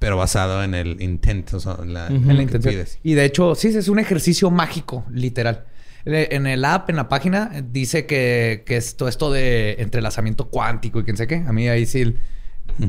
pero 0.00 0.16
basado 0.16 0.64
en 0.64 0.74
el 0.74 1.00
intent, 1.00 1.54
o 1.54 1.60
sea, 1.60 1.76
en 1.82 1.94
la, 1.94 2.08
En 2.08 2.24
que 2.26 2.42
intención. 2.42 2.86
Y 3.04 3.14
de 3.14 3.24
hecho, 3.24 3.54
sí, 3.54 3.68
es 3.68 3.86
un 3.88 4.00
ejercicio 4.00 4.50
mágico, 4.50 5.04
literal. 5.12 5.66
Eh, 6.04 6.28
En 6.32 6.48
el 6.48 6.64
app, 6.64 6.90
en 6.90 6.96
la 6.96 7.08
página, 7.08 7.50
dice 7.70 8.06
que, 8.06 8.64
que 8.66 8.76
es 8.76 8.96
todo 8.96 9.08
esto 9.08 9.30
de 9.30 9.76
entrelazamiento 9.78 10.48
cuántico 10.48 10.98
y 10.98 11.04
quién 11.04 11.16
sé 11.16 11.28
qué. 11.28 11.44
A 11.46 11.52
mí 11.52 11.68
ahí 11.68 11.86
sí 11.86 12.14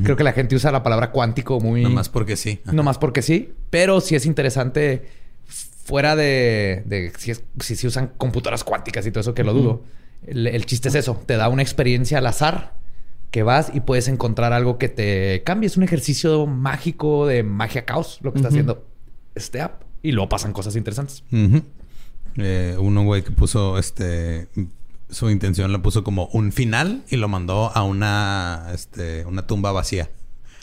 creo 0.04 0.16
que 0.16 0.24
la 0.24 0.34
gente 0.34 0.56
usa 0.56 0.72
la 0.72 0.84
palabra 0.84 1.12
cuántico 1.12 1.60
muy. 1.60 1.82
Nomás 1.84 2.10
porque 2.10 2.36
sí. 2.36 2.60
Ajá. 2.64 2.74
No 2.74 2.84
más 2.84 2.98
porque 2.98 3.22
sí. 3.22 3.54
Pero 3.70 4.02
sí 4.02 4.16
es 4.16 4.26
interesante 4.26 5.08
fuera 5.84 6.16
de, 6.16 6.84
de 6.86 7.12
si, 7.18 7.32
es- 7.32 7.44
si 7.60 7.88
usan 7.88 8.12
computadoras 8.18 8.64
cuánticas 8.64 9.06
y 9.08 9.12
todo 9.12 9.22
eso, 9.22 9.34
que 9.34 9.44
lo 9.44 9.54
dudo. 9.54 9.84
El, 10.28 10.48
el 10.48 10.66
chiste 10.66 10.90
es 10.90 10.96
eso. 10.96 11.22
Te 11.26 11.38
da 11.38 11.50
una 11.50 11.62
experiencia 11.62 12.18
al 12.20 12.28
azar 12.28 12.76
que 13.32 13.44
vas 13.44 13.72
y 13.74 13.80
puedes 13.82 14.08
encontrar 14.08 14.54
algo 14.54 14.78
que 14.78 14.90
te 14.90 15.44
cambie. 15.44 15.68
Es 15.68 15.78
un 15.78 15.84
ejercicio 15.84 16.46
mágico 16.46 17.26
de 17.28 17.44
magia 17.44 17.86
caos 17.86 18.20
lo 18.22 18.32
que 18.34 18.40
está 18.40 18.50
haciendo 18.50 18.86
este 19.36 19.62
app. 19.62 19.84
Y 20.02 20.12
luego 20.14 20.30
pasan 20.30 20.54
cosas 20.54 20.76
interesantes. 20.76 21.24
Eh, 22.38 22.76
uno, 22.80 23.04
güey, 23.04 23.24
que 23.24 23.32
puso 23.32 23.78
este. 23.78 24.48
Su 25.10 25.30
intención 25.30 25.72
la 25.72 25.82
puso 25.82 26.04
como 26.04 26.28
un 26.28 26.52
final 26.52 27.04
y 27.10 27.18
lo 27.18 27.28
mandó 27.28 27.72
a 27.76 27.84
una, 27.84 28.68
este, 28.74 29.26
una 29.26 29.48
tumba 29.48 29.72
vacía. 29.72 30.10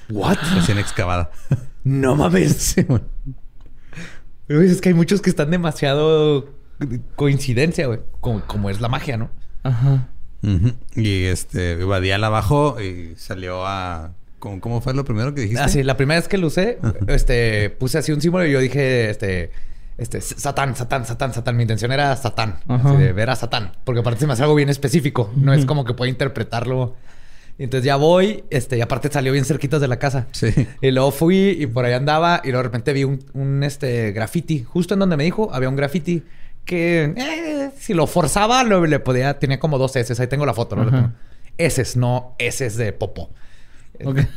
¿What? 0.08 0.38
Recién 0.54 0.78
excavada. 0.78 1.30
No 1.84 2.16
mames. 2.16 2.74
Es 4.48 4.80
que 4.80 4.88
hay 4.88 4.94
muchos 4.94 5.22
que 5.22 5.30
están 5.30 5.52
demasiado 5.52 6.52
coincidencia, 7.14 7.86
güey. 7.86 8.00
Como, 8.20 8.44
como 8.46 8.70
es 8.70 8.80
la 8.80 8.88
magia, 8.88 9.16
¿no? 9.16 9.30
Ajá. 9.62 10.08
Y 10.94 11.24
este, 11.24 11.76
Badial 11.84 12.22
abajo 12.24 12.80
y 12.80 13.14
salió 13.16 13.66
a. 13.66 14.14
¿Cómo, 14.38 14.60
cómo 14.60 14.80
fue 14.80 14.94
lo 14.94 15.04
primero 15.04 15.34
que 15.34 15.40
dijiste? 15.42 15.62
Ah, 15.62 15.68
sí, 15.68 15.82
la 15.82 15.96
primera 15.96 16.20
vez 16.20 16.28
que 16.28 16.38
lo 16.38 16.48
usé, 16.48 16.78
este, 17.08 17.70
puse 17.70 17.98
así 17.98 18.12
un 18.12 18.20
símbolo 18.20 18.46
y 18.46 18.52
yo 18.52 18.60
dije, 18.60 19.10
este, 19.10 19.50
este, 19.98 20.20
Satán, 20.20 20.76
Satán, 20.76 21.06
Satán, 21.06 21.32
Satán. 21.32 21.56
Mi 21.56 21.62
intención 21.62 21.92
era 21.92 22.14
Satán, 22.16 22.60
así 22.68 22.96
de 22.96 23.12
ver 23.12 23.30
a 23.30 23.36
Satán, 23.36 23.72
porque 23.84 24.00
aparte 24.00 24.20
se 24.20 24.26
me 24.26 24.34
hace 24.34 24.42
algo 24.42 24.54
bien 24.54 24.68
específico. 24.68 25.30
No 25.36 25.52
es 25.54 25.64
como 25.64 25.84
que 25.84 25.94
pueda 25.94 26.10
interpretarlo. 26.10 26.94
Y 27.58 27.64
entonces 27.64 27.86
ya 27.86 27.96
voy, 27.96 28.44
este, 28.50 28.76
y 28.76 28.82
aparte 28.82 29.10
salió 29.10 29.32
bien 29.32 29.46
cerquitas 29.46 29.80
de 29.80 29.88
la 29.88 29.98
casa. 29.98 30.26
Sí. 30.32 30.48
Y 30.82 30.90
luego 30.90 31.10
fui 31.10 31.56
y 31.58 31.66
por 31.66 31.86
ahí 31.86 31.94
andaba 31.94 32.42
y 32.44 32.48
luego 32.48 32.58
de 32.58 32.62
repente 32.64 32.92
vi 32.92 33.04
un, 33.04 33.24
un, 33.32 33.62
este 33.62 34.12
graffiti. 34.12 34.62
Justo 34.62 34.92
en 34.92 35.00
donde 35.00 35.16
me 35.16 35.24
dijo, 35.24 35.48
había 35.54 35.70
un 35.70 35.76
graffiti 35.76 36.22
que 36.66 37.14
eh, 37.16 37.70
si 37.78 37.94
lo 37.94 38.06
forzaba 38.06 38.62
lo, 38.62 38.84
le 38.84 38.98
podía, 38.98 39.38
tenía 39.38 39.58
como 39.58 39.78
dos 39.78 39.96
S. 39.96 40.20
Ahí 40.20 40.28
tengo 40.28 40.44
la 40.44 40.52
foto, 40.52 40.76
¿no? 40.76 40.90
Tengo. 40.90 41.12
S, 41.56 41.98
no 41.98 42.34
S 42.38 42.68
de 42.68 42.92
popo. 42.92 43.30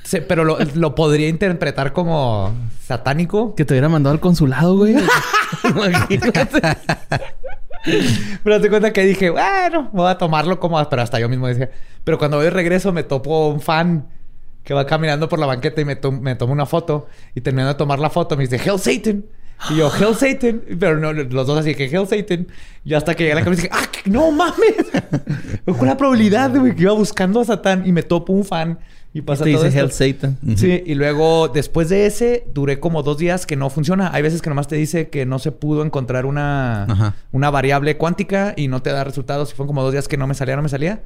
Sí, 0.03 0.19
pero 0.27 0.43
lo, 0.43 0.57
lo 0.75 0.95
podría 0.95 1.27
interpretar 1.27 1.93
como 1.93 2.53
satánico. 2.81 3.55
Que 3.55 3.65
te 3.65 3.73
hubiera 3.73 3.89
mandado 3.89 4.13
al 4.13 4.19
consulado, 4.19 4.77
güey. 4.77 4.95
Imagínate. 5.63 6.61
Pero 8.43 8.59
te 8.59 8.69
cuenta 8.69 8.91
que 8.91 9.03
dije, 9.05 9.29
bueno, 9.29 9.89
voy 9.93 10.09
a 10.09 10.17
tomarlo 10.17 10.59
como... 10.59 10.83
Pero 10.89 11.01
hasta 11.01 11.19
yo 11.19 11.29
mismo 11.29 11.47
decía... 11.47 11.71
Pero 12.03 12.17
cuando 12.17 12.37
voy 12.37 12.45
de 12.45 12.49
regreso 12.49 12.91
me 12.91 13.03
topo 13.03 13.47
un 13.49 13.61
fan 13.61 14.07
que 14.63 14.73
va 14.73 14.85
caminando 14.85 15.29
por 15.29 15.39
la 15.39 15.45
banqueta 15.45 15.79
y 15.81 15.85
me, 15.85 15.95
to- 15.95 16.11
me 16.11 16.35
toma 16.35 16.53
una 16.53 16.65
foto. 16.65 17.07
Y 17.35 17.41
terminando 17.41 17.73
de 17.73 17.77
tomar 17.77 17.99
la 17.99 18.09
foto 18.09 18.35
me 18.35 18.45
dice, 18.47 18.57
Hell 18.57 18.79
Satan. 18.79 19.23
Y 19.69 19.77
yo, 19.77 19.89
Hell 19.95 20.15
Satan. 20.15 20.61
Pero 20.79 20.97
no, 20.99 21.13
los 21.13 21.47
dos 21.47 21.57
así 21.57 21.73
que 21.73 21.85
Hell 21.85 22.05
Satan. 22.07 22.47
Y 22.83 22.93
hasta 22.93 23.15
que 23.15 23.23
llegué 23.23 23.33
a 23.33 23.35
la 23.35 23.41
casa 23.45 23.55
dije, 23.55 23.69
¡ah, 23.71 23.83
no 24.05 24.31
mames! 24.31 24.75
Con 25.77 25.87
la 25.87 25.95
probabilidad, 25.97 26.53
güey, 26.53 26.75
que 26.75 26.81
iba 26.83 26.91
buscando 26.93 27.39
a 27.39 27.45
Satán 27.45 27.87
y 27.87 27.91
me 27.93 28.03
topo 28.03 28.33
un 28.33 28.43
fan. 28.43 28.79
Y 29.13 29.21
pasa 29.21 29.43
te 29.43 29.53
todo 29.53 29.63
dice 29.63 29.79
esto. 29.79 30.03
Hell 30.03 30.13
Satan. 30.13 30.37
Sí, 30.55 30.83
y 30.85 30.93
luego 30.93 31.47
después 31.47 31.89
de 31.89 32.05
ese 32.05 32.45
duré 32.53 32.79
como 32.79 33.01
dos 33.01 33.17
días 33.17 33.47
que 33.47 33.55
no 33.55 33.69
funciona. 33.71 34.11
Hay 34.13 34.21
veces 34.21 34.41
que 34.41 34.49
nomás 34.49 34.67
te 34.67 34.75
dice 34.75 35.09
que 35.09 35.25
no 35.25 35.39
se 35.39 35.51
pudo 35.51 35.83
encontrar 35.83 36.27
una, 36.27 36.83
Ajá. 36.83 37.15
una 37.31 37.49
variable 37.49 37.97
cuántica 37.97 38.53
y 38.55 38.67
no 38.67 38.81
te 38.83 38.91
da 38.91 39.03
resultados. 39.03 39.51
Y 39.51 39.55
fueron 39.55 39.67
como 39.67 39.81
dos 39.81 39.91
días 39.93 40.07
que 40.07 40.17
no 40.17 40.27
me 40.27 40.35
salía, 40.35 40.55
no 40.55 40.61
me 40.61 40.69
salía. 40.69 41.03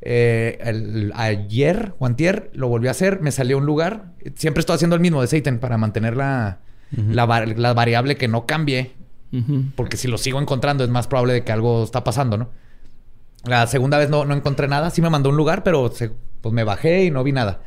Eh, 0.00 0.58
el- 0.62 1.12
ayer 1.14 1.94
o 2.00 2.06
antier 2.06 2.50
lo 2.54 2.66
volví 2.68 2.88
a 2.88 2.90
hacer, 2.90 3.20
me 3.22 3.30
salió 3.30 3.56
un 3.58 3.66
lugar. 3.66 4.12
Siempre 4.34 4.58
estoy 4.60 4.74
haciendo 4.74 4.96
el 4.96 5.00
mismo 5.00 5.20
de 5.22 5.28
Satan 5.28 5.58
para 5.60 5.78
mantener 5.78 6.16
la, 6.16 6.58
la, 6.90 7.26
la 7.46 7.72
variable 7.72 8.16
que 8.16 8.26
no 8.28 8.46
cambie. 8.46 8.92
Porque 9.76 9.96
si 9.96 10.06
lo 10.08 10.16
sigo 10.18 10.40
encontrando 10.40 10.84
es 10.84 10.90
más 10.90 11.06
probable 11.08 11.32
de 11.34 11.44
que 11.44 11.50
algo 11.52 11.82
está 11.84 12.04
pasando, 12.04 12.36
¿no? 12.36 12.50
La 13.44 13.66
segunda 13.66 13.98
vez 13.98 14.08
no, 14.10 14.24
no 14.24 14.34
encontré 14.34 14.68
nada. 14.68 14.90
Sí 14.90 15.02
me 15.02 15.10
mandó 15.10 15.28
un 15.30 15.36
lugar, 15.36 15.62
pero 15.64 15.90
se- 15.92 16.12
pues 16.44 16.52
me 16.54 16.62
bajé 16.62 17.04
y 17.06 17.10
no 17.10 17.24
vi 17.24 17.32
nada. 17.32 17.62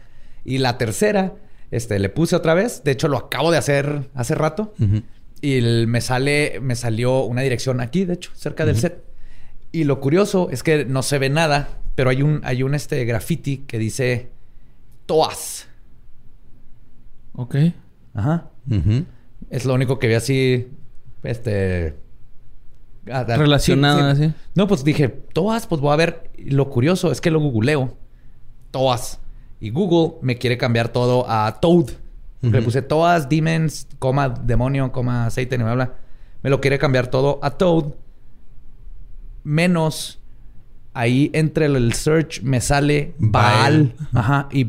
Y 0.46 0.60
la 0.60 0.78
tercera, 0.78 1.34
este, 1.72 2.00
le 2.00 2.08
puse 2.08 2.36
otra 2.38 2.54
vez. 2.54 2.84
De 2.86 2.92
hecho, 2.92 3.10
lo 3.10 3.18
acabo 3.18 3.52
de 3.52 3.58
hacer 3.58 4.10
hace 4.14 4.34
rato. 4.36 4.74
Y 5.42 5.58
el- 5.58 5.88
me 5.88 6.00
sale, 6.00 6.60
me 6.62 6.76
salió 6.76 7.24
una 7.26 7.42
dirección 7.42 7.82
aquí, 7.82 8.06
de 8.06 8.14
hecho, 8.14 8.32
cerca 8.34 8.66
del 8.66 8.78
set. 8.78 9.04
Y 9.74 9.84
lo 9.84 10.00
curioso 10.00 10.48
es 10.52 10.64
que 10.64 10.86
no 10.86 11.04
se 11.04 11.20
ve 11.20 11.30
nada, 11.30 11.68
pero 11.96 12.10
hay 12.10 12.22
un, 12.22 12.40
hay 12.44 12.64
un 12.64 12.74
este 12.76 13.04
graffiti 13.04 13.58
que 13.68 13.78
dice 13.78 14.30
Toas. 15.06 15.68
Ok. 17.34 17.56
Ajá. 18.14 18.50
Ujú. 18.72 19.06
Es 19.50 19.66
lo 19.66 19.74
único 19.74 20.00
que 20.00 20.08
vi 20.08 20.14
así, 20.16 20.70
este... 21.24 21.96
ah, 23.12 23.24
Relacionado, 23.28 24.12
sí, 24.16 24.18
sí. 24.18 24.24
así. 24.26 24.34
No, 24.56 24.68
pues 24.68 24.84
dije, 24.84 25.10
Toas, 25.10 25.68
pues 25.68 25.82
voy 25.82 25.94
a 25.94 25.98
ver. 25.98 26.32
Y 26.38 26.52
lo 26.52 26.70
curioso 26.70 27.12
es 27.12 27.22
que 27.22 27.30
lo 27.32 27.40
googleo. 27.40 27.96
Toas. 28.78 29.20
Y 29.60 29.72
Google 29.72 30.20
me 30.22 30.38
quiere 30.38 30.56
cambiar 30.56 30.90
todo 30.90 31.28
a 31.28 31.60
Toad. 31.60 31.90
Le 32.42 32.62
puse 32.62 32.84
Toas, 32.84 33.28
Demons, 33.28 33.88
coma, 33.98 34.30
demonio, 34.30 34.92
coma, 34.92 35.28
Satan 35.32 35.62
y 35.62 35.64
bla, 35.64 35.74
bla. 35.74 35.94
Me 36.44 36.52
lo 36.52 36.62
quiere 36.62 36.78
cambiar 36.78 37.08
todo 37.08 37.40
a 37.42 37.50
Toad. 37.50 37.86
Menos 39.44 40.20
ahí 40.94 41.32
entre 41.34 41.66
el, 41.66 41.76
el 41.76 41.94
search 41.94 42.44
me 42.44 42.62
sale 42.62 43.16
Baal. 43.18 43.96
Baal. 43.96 44.08
Ajá. 44.14 44.50
Y 44.52 44.68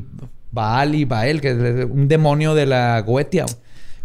Baal 0.52 0.94
y 0.94 1.04
Baal, 1.04 1.42
que 1.42 1.50
es 1.50 1.84
un 1.84 2.08
demonio 2.08 2.54
de 2.54 2.64
la 2.64 2.98
Goetia. 3.02 3.44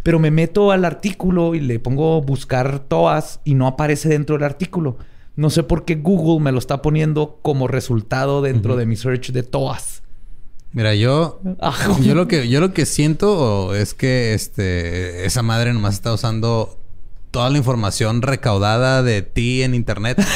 Pero 0.03 0.19
me 0.19 0.31
meto 0.31 0.71
al 0.71 0.83
artículo 0.83 1.55
y 1.55 1.61
le 1.61 1.79
pongo 1.79 2.21
buscar 2.21 2.79
Toas 2.79 3.39
y 3.45 3.55
no 3.55 3.67
aparece 3.67 4.09
dentro 4.09 4.35
del 4.35 4.43
artículo. 4.43 4.97
No 5.35 5.49
sé 5.49 5.63
por 5.63 5.85
qué 5.85 5.95
Google 5.95 6.43
me 6.43 6.51
lo 6.51 6.59
está 6.59 6.81
poniendo 6.81 7.39
como 7.41 7.67
resultado 7.67 8.41
dentro 8.41 8.75
de 8.75 8.85
mi 8.85 8.95
search 8.95 9.31
de 9.31 9.43
Toas. 9.43 10.03
Mira, 10.71 10.95
yo, 10.95 11.39
Ah. 11.59 11.97
yo 12.01 12.15
lo 12.15 12.27
que, 12.27 12.47
yo 12.49 12.59
lo 12.59 12.73
que 12.73 12.85
siento 12.85 13.75
es 13.75 13.93
que 13.93 14.33
este, 14.33 15.25
esa 15.25 15.41
madre 15.43 15.73
nomás 15.73 15.95
está 15.95 16.13
usando 16.13 16.77
toda 17.31 17.49
la 17.49 17.57
información 17.57 18.21
recaudada 18.21 19.01
de 19.03 19.21
ti 19.21 19.63
en 19.63 19.75
internet. 19.75 20.17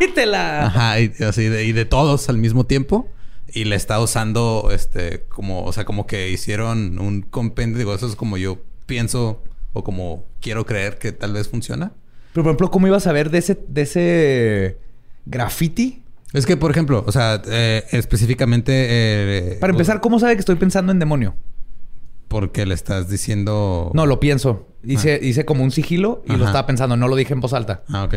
Y 0.00 0.08
te 0.12 0.26
la... 0.26 0.66
Ajá, 0.66 1.00
y 1.00 1.12
así 1.24 1.44
de, 1.44 1.64
y 1.64 1.72
de 1.72 1.84
todos 1.84 2.28
al 2.28 2.38
mismo 2.38 2.64
tiempo. 2.64 3.08
Y 3.52 3.64
le 3.64 3.76
está 3.76 4.00
usando, 4.00 4.70
este, 4.72 5.24
como, 5.28 5.64
o 5.64 5.72
sea, 5.72 5.84
como 5.84 6.06
que 6.06 6.30
hicieron 6.30 6.98
un 6.98 7.22
compendio. 7.22 7.78
Digo, 7.78 7.94
eso 7.94 8.06
es 8.06 8.14
como 8.16 8.36
yo 8.36 8.58
pienso 8.86 9.42
o 9.72 9.82
como 9.84 10.24
quiero 10.40 10.66
creer 10.66 10.98
que 10.98 11.12
tal 11.12 11.32
vez 11.32 11.48
funciona. 11.48 11.92
Pero, 12.38 12.44
por 12.44 12.50
ejemplo, 12.50 12.70
¿cómo 12.70 12.86
ibas 12.86 13.04
a 13.08 13.12
ver 13.12 13.30
de 13.30 13.38
ese, 13.38 13.58
de 13.66 13.82
ese 13.82 14.76
graffiti? 15.26 16.04
Es 16.32 16.46
que, 16.46 16.56
por 16.56 16.70
ejemplo, 16.70 17.02
o 17.04 17.10
sea, 17.10 17.42
eh, 17.48 17.82
específicamente. 17.90 18.72
eh, 18.74 19.56
Para 19.60 19.72
empezar, 19.72 20.00
¿cómo 20.00 20.20
sabe 20.20 20.34
que 20.34 20.40
estoy 20.40 20.54
pensando 20.54 20.92
en 20.92 21.00
demonio? 21.00 21.34
Porque 22.28 22.64
le 22.64 22.74
estás 22.74 23.08
diciendo. 23.08 23.90
No, 23.92 24.06
lo 24.06 24.20
pienso. 24.20 24.68
Hice, 24.84 25.18
hice 25.20 25.44
como 25.44 25.64
un 25.64 25.72
sigilo 25.72 26.22
y 26.26 26.36
lo 26.36 26.44
estaba 26.46 26.64
pensando. 26.64 26.96
No 26.96 27.08
lo 27.08 27.16
dije 27.16 27.32
en 27.32 27.40
voz 27.40 27.54
alta. 27.54 27.82
Ah, 27.88 28.04
ok. 28.04 28.14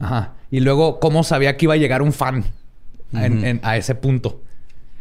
Ajá. 0.00 0.32
Y 0.50 0.58
luego, 0.60 0.98
¿cómo 0.98 1.22
sabía 1.22 1.56
que 1.56 1.66
iba 1.66 1.74
a 1.74 1.76
llegar 1.76 2.02
un 2.02 2.12
fan 2.12 2.44
en- 3.12 3.36
Ujú. 3.38 3.46
en- 3.46 3.60
a 3.62 3.76
ese 3.76 3.94
punto? 3.94 4.42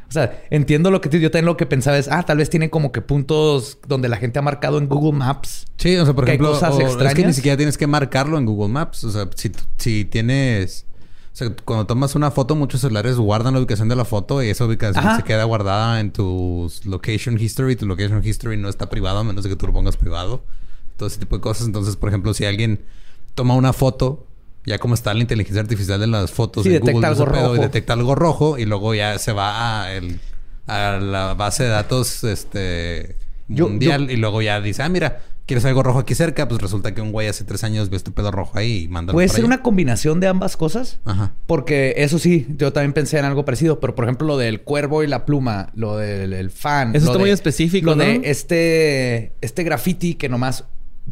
O 0.10 0.12
sea, 0.12 0.44
entiendo 0.50 0.90
lo 0.90 1.02
que 1.02 1.10
yo 1.20 1.30
también 1.30 1.46
lo 1.46 1.56
que 1.56 1.68
pensaba 1.68 1.98
es, 1.98 2.08
ah, 2.12 2.24
tal 2.24 2.40
vez 2.40 2.50
tiene 2.50 2.72
como 2.72 2.92
que 2.92 3.02
puntos 3.02 3.78
donde 3.88 4.10
la 4.10 4.18
gente 4.18 4.40
ha 4.40 4.42
marcado 4.42 4.80
en 4.80 4.88
Google 4.90 5.18
Maps. 5.18 5.66
Sí, 5.78 5.96
o 5.98 6.04
sea, 6.06 6.16
por 6.16 6.26
Que 6.26 6.32
hay 6.32 6.36
ejemplo, 6.38 6.54
cosas 6.54 6.74
o- 6.74 6.80
es 6.82 6.96
que 6.96 6.96
ni 6.98 7.04
extrañas. 7.06 7.36
siquiera 7.36 7.58
tienes 7.58 7.78
que 7.78 7.86
marcarlo 7.86 8.38
en 8.40 8.46
Google 8.48 8.74
Maps. 8.74 9.04
O 9.04 9.12
sea, 9.12 9.30
si, 9.36 9.52
si 9.78 10.06
tienes... 10.06 10.86
O 11.32 11.36
sea, 11.40 11.56
cuando 11.64 11.86
tomas 11.86 12.16
una 12.16 12.32
foto, 12.32 12.56
muchos 12.56 12.82
celulares 12.82 13.18
guardan 13.18 13.54
la 13.54 13.60
ubicación 13.60 13.88
de 13.88 13.96
la 13.96 14.04
foto 14.04 14.42
y 14.44 14.50
esa 14.50 14.66
ubicación 14.66 15.06
Ajá. 15.06 15.18
se 15.18 15.24
queda 15.24 15.44
guardada 15.44 16.00
en 16.00 16.12
tu 16.12 16.70
location 16.86 17.40
history. 17.40 17.76
Tu 17.76 17.86
location 17.86 18.22
history 18.26 18.58
no 18.58 18.68
está 18.68 18.90
privado 18.90 19.20
a 19.20 19.24
menos 19.24 19.44
de 19.44 19.52
que 19.52 19.56
tú 19.56 19.68
lo 19.68 19.74
pongas 19.74 19.96
privado. 19.96 20.42
Todo 20.98 21.08
ese 21.08 21.20
tipo 21.20 21.36
de 21.38 21.42
cosas. 21.42 21.68
Entonces, 21.68 21.96
por 21.96 22.10
ejemplo, 22.10 22.34
si 22.34 22.46
alguien 22.46 22.82
toma 23.36 23.54
una 23.54 23.72
foto, 23.74 24.26
ya 24.66 24.78
como 24.78 24.94
está 24.94 25.14
la 25.14 25.22
inteligencia 25.22 25.62
artificial 25.62 26.00
de 26.00 26.08
las 26.08 26.32
fotos 26.32 26.64
Sí, 26.64 26.70
en 26.76 26.82
detecta 26.84 27.10
Google, 27.14 27.40
algo 27.40 27.56
y 27.56 27.60
detecta 27.60 27.94
algo 27.94 28.16
rojo 28.16 28.58
y 28.58 28.66
luego 28.66 28.94
ya 28.94 29.18
se 29.20 29.32
va 29.32 29.84
a, 29.84 29.94
el- 29.94 30.20
a 30.68 31.00
la 31.02 31.34
base 31.34 31.64
de 31.64 31.70
datos 31.70 32.24
este 32.24 33.16
Yo- 33.48 33.68
mundial 33.70 34.12
y 34.12 34.18
luego 34.18 34.42
ya 34.42 34.62
dice, 34.62 34.84
ah, 34.84 34.90
mira, 34.90 35.22
¿quieres 35.48 35.66
algo 35.66 35.82
rojo 35.82 35.98
aquí 36.00 36.14
cerca? 36.14 36.48
Pues 36.48 36.62
resulta 36.62 36.94
que 36.94 37.02
un 37.02 37.12
güey 37.12 37.28
hace 37.28 37.44
tres 37.44 37.64
años 37.64 37.90
vio 37.90 37.98
este 37.98 38.12
pedo 38.12 38.30
rojo 38.30 38.60
ahí 38.60 38.84
y 38.84 38.88
manda 38.88 39.12
Puede 39.14 39.30
ser 39.30 39.46
una 39.46 39.64
combinación 39.64 40.20
de 40.20 40.28
ambas 40.28 40.56
cosas. 40.56 41.00
Ajá. 41.06 41.32
Porque 41.48 41.96
eso 41.98 42.20
sí, 42.20 42.46
yo 42.56 42.72
también 42.72 42.94
pensé 42.94 43.18
en 43.18 43.26
algo 43.26 43.46
parecido, 43.46 43.80
pero 43.80 43.96
por 43.96 44.06
ejemplo 44.06 44.28
lo 44.28 44.38
del 44.38 44.62
cuervo 44.62 45.02
y 45.02 45.08
la 45.08 45.26
pluma, 45.26 45.72
lo 45.74 45.98
del 45.98 46.34
el 46.34 46.52
fan. 46.52 46.90
Eso 46.96 47.06
lo 47.06 47.12
está 47.14 47.18
de- 47.18 47.24
muy 47.24 47.30
específico, 47.32 47.88
Lo 47.92 47.96
¿no? 47.96 48.04
de 48.04 48.22
este, 48.26 49.34
este 49.42 49.64
graffiti 49.64 50.14
que 50.14 50.30
nomás, 50.30 50.66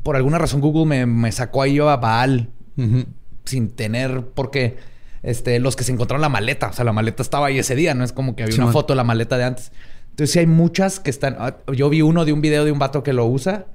por 0.04 0.16
alguna 0.16 0.38
razón 0.38 0.62
Google 0.62 0.86
me, 0.86 1.06
me 1.08 1.32
sacó 1.32 1.64
ahí 1.64 1.80
a 1.80 1.96
Baal 1.96 2.52
Ujú. 2.78 3.06
Sin 3.48 3.70
tener 3.70 4.22
por 4.24 4.52
qué. 4.52 4.78
Este, 5.24 5.60
los 5.60 5.76
que 5.76 5.84
se 5.84 5.92
encontraron 5.92 6.22
la 6.22 6.30
maleta. 6.30 6.68
O 6.68 6.74
sea, 6.74 6.86
la 6.86 6.94
maleta 6.94 7.22
estaba 7.24 7.48
ahí 7.48 7.58
ese 7.60 7.76
día, 7.76 7.94
no 7.94 8.04
es 8.04 8.14
como 8.14 8.36
que 8.36 8.44
había 8.44 8.56
una 8.56 8.66
foto 8.74 8.94
de 8.94 8.98
la 8.98 9.04
maleta 9.04 9.38
de 9.38 9.44
antes. 9.46 9.72
Entonces, 10.12 10.32
sí 10.34 10.40
hay 10.40 10.46
muchas 10.48 11.00
que 11.00 11.10
están. 11.10 11.36
ah, 11.40 11.58
Yo 11.76 11.90
vi 11.90 12.02
uno 12.02 12.24
de 12.26 12.34
un 12.34 12.42
video 12.42 12.66
de 12.66 12.72
un 12.72 12.80
vato 12.80 13.04
que 13.04 13.14
lo 13.14 13.26
usa. 13.26 13.66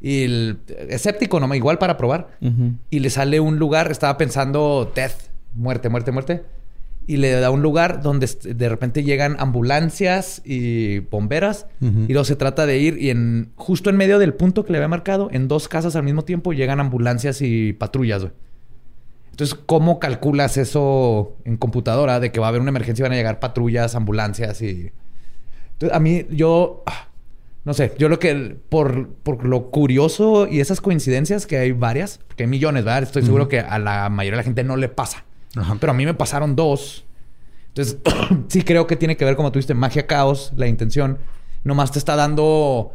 Y 0.00 0.24
el 0.24 0.58
escéptico, 0.88 1.40
nomás, 1.40 1.56
igual 1.56 1.78
para 1.78 1.96
probar. 1.96 2.28
Y 2.90 2.98
le 3.00 3.10
sale 3.10 3.40
un 3.40 3.58
lugar, 3.58 3.90
estaba 3.90 4.16
pensando 4.18 4.90
death, 4.94 5.30
muerte, 5.54 5.88
muerte, 5.88 6.12
muerte. 6.12 6.42
Y 7.08 7.18
le 7.18 7.30
da 7.32 7.50
un 7.50 7.62
lugar 7.62 8.02
donde 8.02 8.26
de 8.42 8.68
repente 8.68 9.04
llegan 9.04 9.36
ambulancias 9.38 10.42
y 10.44 10.98
bomberas. 10.98 11.66
Y 11.80 12.12
luego 12.12 12.24
se 12.24 12.36
trata 12.36 12.66
de 12.66 12.78
ir 12.78 12.98
y 13.00 13.10
en 13.10 13.52
justo 13.54 13.90
en 13.90 13.96
medio 13.96 14.18
del 14.18 14.34
punto 14.34 14.64
que 14.64 14.72
le 14.72 14.78
había 14.78 14.88
marcado, 14.88 15.28
en 15.32 15.46
dos 15.48 15.68
casas 15.68 15.94
al 15.96 16.02
mismo 16.02 16.24
tiempo 16.24 16.52
llegan 16.52 16.80
ambulancias 16.80 17.40
y 17.42 17.72
patrullas, 17.74 18.22
güey. 18.22 18.32
Entonces, 19.36 19.58
¿cómo 19.66 19.98
calculas 19.98 20.56
eso 20.56 21.36
en 21.44 21.58
computadora 21.58 22.20
de 22.20 22.32
que 22.32 22.40
va 22.40 22.46
a 22.46 22.48
haber 22.48 22.62
una 22.62 22.70
emergencia 22.70 23.02
y 23.02 23.04
van 23.04 23.12
a 23.12 23.16
llegar 23.16 23.38
patrullas, 23.38 23.94
ambulancias 23.94 24.62
y... 24.62 24.92
Entonces, 25.72 25.94
a 25.94 26.00
mí, 26.00 26.24
yo... 26.30 26.82
ah, 26.86 27.08
No 27.64 27.74
sé, 27.74 27.92
yo 27.98 28.08
lo 28.08 28.18
que... 28.18 28.56
Por, 28.70 29.10
por 29.10 29.44
lo 29.44 29.70
curioso 29.70 30.48
y 30.48 30.60
esas 30.60 30.80
coincidencias, 30.80 31.46
que 31.46 31.58
hay 31.58 31.72
varias, 31.72 32.18
porque 32.26 32.44
hay 32.44 32.48
millones, 32.48 32.86
¿verdad? 32.86 33.02
Estoy 33.02 33.24
seguro 33.24 33.46
que 33.46 33.60
a 33.60 33.78
la 33.78 34.08
mayoría 34.08 34.38
de 34.38 34.42
la 34.42 34.44
gente 34.44 34.64
no 34.64 34.78
le 34.78 34.88
pasa. 34.88 35.26
Ajá. 35.54 35.76
Pero 35.78 35.90
a 35.90 35.94
mí 35.94 36.06
me 36.06 36.14
pasaron 36.14 36.56
dos. 36.56 37.04
Entonces, 37.68 37.98
sí 38.48 38.62
creo 38.62 38.86
que 38.86 38.96
tiene 38.96 39.18
que 39.18 39.26
ver, 39.26 39.36
como 39.36 39.52
tú 39.52 39.58
dijiste, 39.58 39.74
magia, 39.74 40.06
caos, 40.06 40.54
la 40.56 40.66
intención. 40.66 41.18
Nomás 41.62 41.92
te 41.92 41.98
está 41.98 42.16
dando 42.16 42.94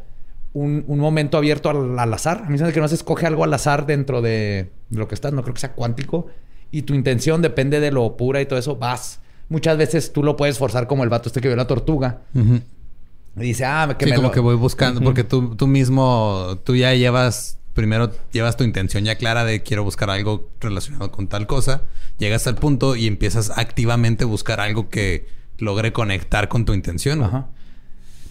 un, 0.53 0.83
un 0.87 0.99
momento 0.99 1.37
abierto 1.37 1.69
al, 1.69 1.97
al 1.97 2.13
azar. 2.13 2.43
A 2.45 2.49
mí 2.49 2.57
me 2.57 2.73
que 2.73 2.79
no 2.79 2.87
se 2.87 2.95
escoge 2.95 3.25
algo 3.25 3.43
al 3.43 3.53
azar 3.53 3.85
dentro 3.85 4.21
de 4.21 4.71
lo 4.89 5.07
que 5.07 5.15
estás. 5.15 5.31
No 5.33 5.41
creo 5.43 5.53
que 5.53 5.61
sea 5.61 5.73
cuántico. 5.73 6.27
Y 6.71 6.83
tu 6.83 6.93
intención 6.93 7.41
depende 7.41 7.79
de 7.79 7.91
lo 7.91 8.15
pura 8.17 8.41
y 8.41 8.45
todo 8.45 8.59
eso. 8.59 8.75
Vas. 8.75 9.19
Muchas 9.49 9.77
veces 9.77 10.13
tú 10.13 10.23
lo 10.23 10.35
puedes 10.37 10.57
forzar 10.57 10.87
como 10.87 11.03
el 11.03 11.09
vato 11.09 11.27
este 11.29 11.41
que 11.41 11.47
vio 11.49 11.57
la 11.57 11.67
tortuga. 11.67 12.21
Y 12.33 13.39
dice, 13.41 13.65
ah, 13.65 13.95
que 13.97 14.05
Sí, 14.05 14.11
me 14.11 14.15
como 14.17 14.27
lo- 14.29 14.33
que 14.33 14.39
voy 14.41 14.55
buscando, 14.55 15.01
porque 15.01 15.23
tú, 15.23 15.55
tú 15.55 15.67
mismo, 15.67 16.57
tú 16.65 16.75
ya 16.75 16.93
llevas, 16.93 17.57
primero 17.73 18.11
llevas 18.31 18.57
tu 18.57 18.63
intención 18.65 19.03
ya 19.05 19.15
clara 19.15 19.45
de 19.45 19.63
quiero 19.63 19.83
buscar 19.85 20.09
algo 20.09 20.49
relacionado 20.59 21.11
con 21.11 21.27
tal 21.27 21.47
cosa, 21.47 21.83
llegas 22.17 22.45
al 22.47 22.55
punto 22.55 22.95
y 22.97 23.07
empiezas 23.07 23.51
activamente 23.57 24.25
a 24.25 24.27
buscar 24.27 24.59
algo 24.59 24.89
que 24.89 25.27
logre 25.59 25.93
conectar 25.93 26.49
con 26.49 26.65
tu 26.65 26.73
intención. 26.73 27.23
Ajá. 27.23 27.47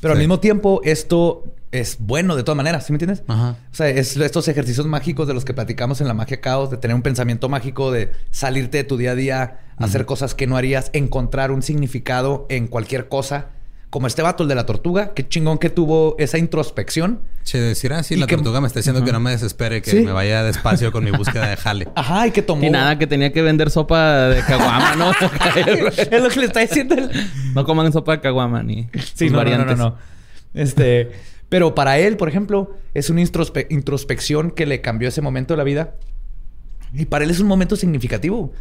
Pero 0.00 0.12
al 0.12 0.18
mismo 0.18 0.38
tiempo, 0.40 0.80
esto 0.84 1.44
es 1.72 1.98
bueno 2.00 2.34
de 2.36 2.42
todas 2.42 2.56
maneras, 2.56 2.84
¿sí 2.86 2.92
me 2.92 2.96
entiendes? 2.96 3.22
Ajá. 3.28 3.56
O 3.72 3.74
sea, 3.74 3.88
es 3.88 4.16
estos 4.16 4.48
ejercicios 4.48 4.86
mágicos 4.86 5.28
de 5.28 5.34
los 5.34 5.44
que 5.44 5.54
platicamos 5.54 6.00
en 6.00 6.08
la 6.08 6.14
magia 6.14 6.40
caos, 6.40 6.70
de 6.70 6.76
tener 6.78 6.94
un 6.94 7.02
pensamiento 7.02 7.48
mágico, 7.48 7.92
de 7.92 8.10
salirte 8.30 8.78
de 8.78 8.84
tu 8.84 8.96
día 8.96 9.12
a 9.12 9.14
día, 9.14 9.58
hacer 9.78 10.04
cosas 10.04 10.34
que 10.34 10.46
no 10.46 10.56
harías, 10.56 10.90
encontrar 10.94 11.50
un 11.52 11.62
significado 11.62 12.46
en 12.50 12.66
cualquier 12.66 13.08
cosa. 13.08 13.50
Como 13.88 14.06
este 14.06 14.22
vato, 14.22 14.44
el 14.44 14.48
de 14.48 14.54
la 14.54 14.66
tortuga, 14.66 15.14
qué 15.14 15.28
chingón 15.28 15.58
que 15.58 15.68
tuvo 15.68 16.14
esa 16.20 16.38
introspección. 16.38 17.22
Che, 17.42 17.58
decir, 17.60 17.92
ah, 17.92 18.04
sí, 18.04 18.14
la 18.14 18.26
que- 18.28 18.36
tortuga 18.36 18.60
me 18.60 18.68
está 18.68 18.78
diciendo 18.78 19.04
que 19.04 19.10
no 19.10 19.18
me 19.18 19.32
desespere, 19.32 19.82
que 19.82 19.90
Sí. 19.90 20.00
me 20.02 20.12
vaya 20.12 20.44
despacio 20.44 20.92
con 20.92 21.02
mi 21.02 21.10
búsqueda 21.10 21.48
de 21.48 21.56
jale. 21.56 21.88
Ajá, 21.96 22.26
y 22.28 22.30
que 22.30 22.40
tomó. 22.42 22.64
Y 22.64 22.70
nada, 22.70 22.98
que 22.98 23.08
tenía 23.08 23.32
que 23.32 23.42
vender 23.42 23.68
sopa 23.70 24.28
de 24.28 24.42
caguama, 24.42 24.94
¿no? 24.94 25.10
es 26.10 26.22
lo 26.22 26.28
que 26.28 26.38
le 26.40 26.46
está 26.46 26.60
diciendo 26.60 26.94
el, 26.94 27.10
no 27.54 27.64
coman 27.64 27.92
sopa 27.92 28.12
de 28.12 28.20
caguama 28.20 28.62
ni 28.62 28.88
Sí, 29.14 29.28
sus 29.28 29.32
no, 29.32 29.32
no, 29.32 29.32
no, 29.32 29.36
variantes. 29.38 29.78
no, 29.78 29.84
no. 29.90 29.98
Este, 30.54 31.10
pero 31.50 31.74
para 31.74 31.98
él, 31.98 32.16
por 32.16 32.30
ejemplo, 32.30 32.74
es 32.94 33.10
una 33.10 33.20
introspe- 33.20 33.66
introspección 33.68 34.50
que 34.50 34.64
le 34.64 34.80
cambió 34.80 35.08
ese 35.08 35.20
momento 35.20 35.52
de 35.52 35.58
la 35.58 35.64
vida. 35.64 35.96
Y 36.94 37.04
para 37.04 37.24
él 37.24 37.30
es 37.30 37.40
un 37.40 37.46
momento 37.46 37.76
significativo. 37.76 38.52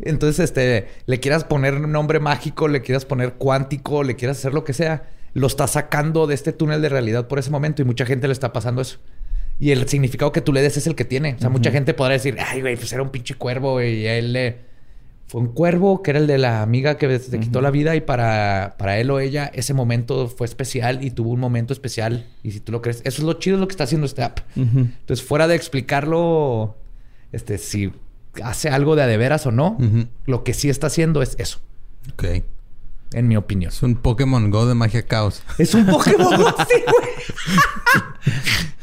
Entonces, 0.00 0.40
este, 0.40 0.88
le 1.06 1.20
quieras 1.20 1.44
poner 1.44 1.74
un 1.74 1.92
nombre 1.92 2.18
mágico, 2.18 2.66
le 2.66 2.82
quieras 2.82 3.04
poner 3.04 3.34
cuántico, 3.34 4.02
le 4.02 4.16
quieras 4.16 4.38
hacer 4.38 4.54
lo 4.54 4.64
que 4.64 4.72
sea, 4.72 5.10
lo 5.34 5.46
está 5.46 5.66
sacando 5.66 6.26
de 6.26 6.34
este 6.34 6.52
túnel 6.52 6.82
de 6.82 6.88
realidad 6.88 7.28
por 7.28 7.38
ese 7.38 7.50
momento 7.50 7.82
y 7.82 7.84
mucha 7.84 8.04
gente 8.06 8.26
le 8.26 8.32
está 8.32 8.52
pasando 8.52 8.82
eso. 8.82 8.98
Y 9.58 9.72
el 9.72 9.86
significado 9.88 10.32
que 10.32 10.40
tú 10.40 10.52
le 10.54 10.62
des 10.62 10.78
es 10.78 10.86
el 10.86 10.94
que 10.94 11.04
tiene. 11.04 11.34
O 11.34 11.38
sea, 11.38 11.50
mucha 11.50 11.70
gente 11.70 11.92
podrá 11.92 12.14
decir, 12.14 12.36
ay, 12.38 12.62
güey, 12.62 12.76
pues 12.76 12.90
era 12.94 13.02
un 13.02 13.10
pinche 13.10 13.34
cuervo 13.34 13.80
y 13.82 14.06
a 14.06 14.16
él 14.16 14.32
le... 14.32 14.69
Fue 15.30 15.40
un 15.42 15.46
cuervo 15.46 16.02
que 16.02 16.10
era 16.10 16.18
el 16.18 16.26
de 16.26 16.38
la 16.38 16.60
amiga 16.60 16.96
que 16.96 17.06
te 17.20 17.38
quitó 17.38 17.60
la 17.60 17.70
vida 17.70 17.94
y 17.94 18.00
para, 18.00 18.74
para 18.76 18.98
él 18.98 19.12
o 19.12 19.20
ella 19.20 19.48
ese 19.54 19.74
momento 19.74 20.26
fue 20.26 20.44
especial 20.44 21.04
y 21.04 21.12
tuvo 21.12 21.30
un 21.30 21.38
momento 21.38 21.72
especial. 21.72 22.26
Y 22.42 22.50
si 22.50 22.58
tú 22.58 22.72
lo 22.72 22.82
crees, 22.82 22.96
eso 23.04 23.22
es 23.22 23.22
lo 23.22 23.34
chido 23.34 23.56
de 23.56 23.60
lo 23.60 23.68
que 23.68 23.74
está 23.74 23.84
haciendo 23.84 24.06
este 24.06 24.24
app. 24.24 24.40
Entonces, 24.56 25.24
fuera 25.24 25.46
de 25.46 25.54
explicarlo, 25.54 26.74
este, 27.30 27.58
si 27.58 27.92
hace 28.42 28.70
algo 28.70 28.96
de 28.96 29.02
a 29.02 29.06
de 29.06 29.18
veras 29.18 29.46
o 29.46 29.52
no, 29.52 29.78
lo 30.26 30.42
que 30.42 30.52
sí 30.52 30.68
está 30.68 30.88
haciendo 30.88 31.22
es 31.22 31.36
eso, 31.38 31.60
Ok. 32.12 32.24
En 33.12 33.28
mi 33.28 33.36
opinión. 33.36 33.70
Es 33.72 33.82
un 33.82 33.96
Pokémon 33.96 34.50
Go 34.50 34.66
de 34.66 34.74
magia 34.74 35.06
caos. 35.06 35.42
Es 35.58 35.74
un 35.74 35.86
Pokémon 35.86 36.28
Go, 36.36 36.54
sí, 36.68 36.82
güey. 36.86 37.10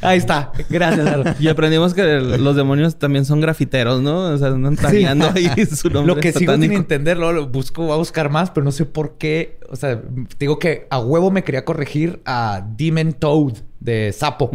Ahí 0.00 0.18
está. 0.18 0.52
Gracias, 0.70 1.04
Lalo. 1.04 1.24
Y 1.40 1.48
aprendimos 1.48 1.92
que 1.94 2.02
el- 2.02 2.42
los 2.44 2.54
demonios 2.54 2.98
también 2.98 3.24
son 3.24 3.40
grafiteros, 3.40 4.00
¿no? 4.00 4.20
O 4.32 4.38
sea, 4.38 4.48
andan 4.48 4.76
tagueando 4.76 5.30
ahí 5.34 5.50
su 5.66 5.90
nombre 5.90 6.14
Lo 6.14 6.20
que 6.20 6.28
sigo 6.32 6.38
sin 6.52 6.60
satánico. 6.62 6.74
entenderlo, 6.74 7.32
lo 7.32 7.48
busco, 7.48 7.82
voy 7.82 7.92
a 7.94 7.96
buscar 7.96 8.30
más, 8.30 8.50
pero 8.50 8.64
no 8.64 8.70
sé 8.70 8.84
por 8.84 9.18
qué. 9.18 9.58
O 9.70 9.76
sea, 9.76 10.00
digo 10.38 10.58
que 10.58 10.86
a 10.90 11.00
huevo 11.00 11.30
me 11.30 11.42
quería 11.42 11.64
corregir 11.64 12.20
a 12.24 12.64
Demon 12.76 13.12
Toad 13.14 13.54
de 13.80 14.12
Sapo. 14.12 14.50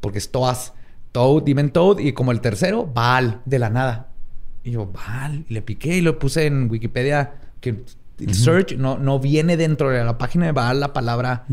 Porque 0.00 0.18
es 0.18 0.30
Toas. 0.30 0.74
Toad, 1.12 1.42
Demon 1.42 1.70
Toad. 1.70 1.98
Y 1.98 2.12
como 2.12 2.30
el 2.30 2.40
tercero, 2.40 2.86
Baal, 2.86 3.40
de 3.46 3.58
la 3.58 3.70
nada. 3.70 4.08
Y 4.62 4.72
yo, 4.72 4.86
Baal. 4.86 5.44
Y 5.48 5.54
le 5.54 5.62
piqué 5.62 5.96
y 5.96 6.02
lo 6.02 6.18
puse 6.20 6.46
en 6.46 6.70
Wikipedia. 6.70 7.34
Que 7.60 7.82
el 8.18 8.34
search 8.34 8.76
no, 8.76 8.98
no 8.98 9.18
viene 9.18 9.56
dentro 9.56 9.90
de 9.90 10.04
la 10.04 10.18
página 10.18 10.46
de 10.46 10.52
Baal 10.52 10.80
la 10.80 10.92
palabra 10.92 11.44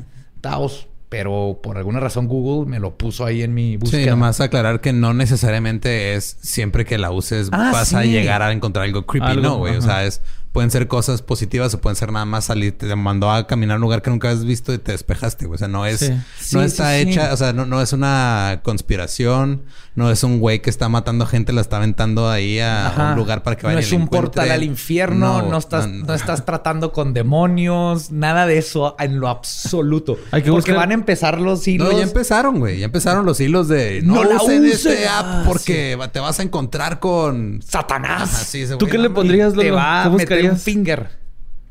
Taos. 0.41 0.87
Pero 1.07 1.59
por 1.61 1.77
alguna 1.77 1.99
razón 1.99 2.27
Google 2.27 2.69
me 2.69 2.79
lo 2.79 2.97
puso 2.97 3.25
ahí 3.25 3.43
en 3.43 3.53
mi 3.53 3.77
búsqueda. 3.77 4.03
Sí, 4.03 4.09
nomás 4.09 4.41
aclarar 4.41 4.81
que 4.81 4.91
no 4.91 5.13
necesariamente 5.13 6.15
es 6.15 6.37
siempre 6.41 6.83
que 6.83 6.97
la 6.97 7.11
uses 7.11 7.49
Ah, 7.51 7.69
vas 7.71 7.93
a 7.93 8.03
llegar 8.03 8.41
a 8.41 8.51
encontrar 8.51 8.85
algo 8.85 9.05
creepy. 9.05 9.27
Algo, 9.27 9.41
no, 9.41 9.57
güey. 9.57 9.77
O 9.77 9.81
sea, 9.81 10.03
es, 10.03 10.21
pueden 10.55 10.71
ser 10.71 10.87
cosas 10.87 11.21
positivas 11.21 11.73
o 11.73 11.81
pueden 11.81 11.97
ser 11.97 12.13
nada 12.13 12.23
más 12.23 12.45
salir. 12.45 12.77
Te 12.77 12.95
mandó 12.95 13.29
a 13.29 13.45
caminar 13.45 13.73
a 13.73 13.75
un 13.75 13.81
lugar 13.81 14.01
que 14.01 14.09
nunca 14.09 14.29
has 14.31 14.45
visto 14.45 14.73
y 14.73 14.77
te 14.77 14.93
despejaste, 14.93 15.47
güey. 15.47 15.55
O 15.55 15.57
sea, 15.57 15.67
no 15.67 15.85
es... 15.85 15.99
Sí. 15.99 16.11
No 16.55 16.61
Sí, 16.61 16.65
está 16.65 16.93
sí, 16.95 17.01
hecha... 17.01 17.33
O 17.33 17.37
sea, 17.37 17.51
no, 17.51 17.65
no 17.65 17.81
es 17.81 17.91
una 17.91 18.61
conspiración. 18.63 19.63
No 19.95 20.09
es 20.11 20.23
un 20.23 20.39
güey 20.39 20.61
que 20.61 20.69
está 20.69 20.87
matando 20.89 21.25
gente, 21.25 21.51
la 21.53 21.59
está 21.61 21.77
aventando 21.77 22.29
ahí 22.29 22.59
a 22.59 22.93
un 23.11 23.15
lugar 23.17 23.43
para 23.43 23.55
que 23.57 23.65
vaya 23.65 23.75
No 23.75 23.81
y 23.81 23.83
es 23.83 23.91
la 23.91 23.97
un 23.97 24.07
portal 24.09 24.51
al 24.51 24.63
infierno, 24.63 25.41
no, 25.41 25.57
estás, 25.57 25.87
No, 25.87 26.05
no, 26.05 26.13
estás 26.13 26.45
tratando 26.45 26.91
con 26.91 27.13
demonios, 27.13 28.11
nada 28.11 28.45
de 28.45 28.57
eso 28.57 28.95
en 28.99 29.19
lo 29.21 29.29
absoluto. 29.29 30.17
Hay 30.31 30.41
que 30.41 30.51
Porque 30.51 30.71
buscar- 30.71 30.75
van 30.77 30.91
a 30.91 30.93
empezar 30.95 31.39
los 31.39 31.65
hilos. 31.67 31.91
No, 31.91 31.97
ya 31.97 32.03
empezaron, 32.03 32.59
güey. 32.59 32.79
Ya 32.79 32.85
empezaron 32.85 33.25
los 33.25 33.39
hilos 33.39 33.67
de... 33.69 34.01
No, 34.03 34.15
No 34.15 34.23
la 34.25 34.35
usen 34.41 34.65
este 34.65 35.07
Ah, 35.07 35.19
app 35.41 35.45
porque 35.47 35.97
te 36.11 36.19
vas 36.19 36.39
a 36.39 36.43
encontrar 36.43 36.99
con... 36.99 37.61
Satanás. 37.65 38.33
Ajá, 38.33 38.43
sí, 38.43 38.61
ese 38.63 38.75
¿Tú 38.77 38.87
qué 38.87 38.97
no, 38.97 39.03
le 39.03 39.09
no. 39.09 39.15
pondrías, 39.15 39.53
Te 39.53 39.63
Lolo? 39.63 39.75
va 39.75 40.03
a 40.03 40.17
¿Qué 40.17 40.44
un 40.49 40.55
buscarías? 40.55 40.63
finger. 40.63 41.09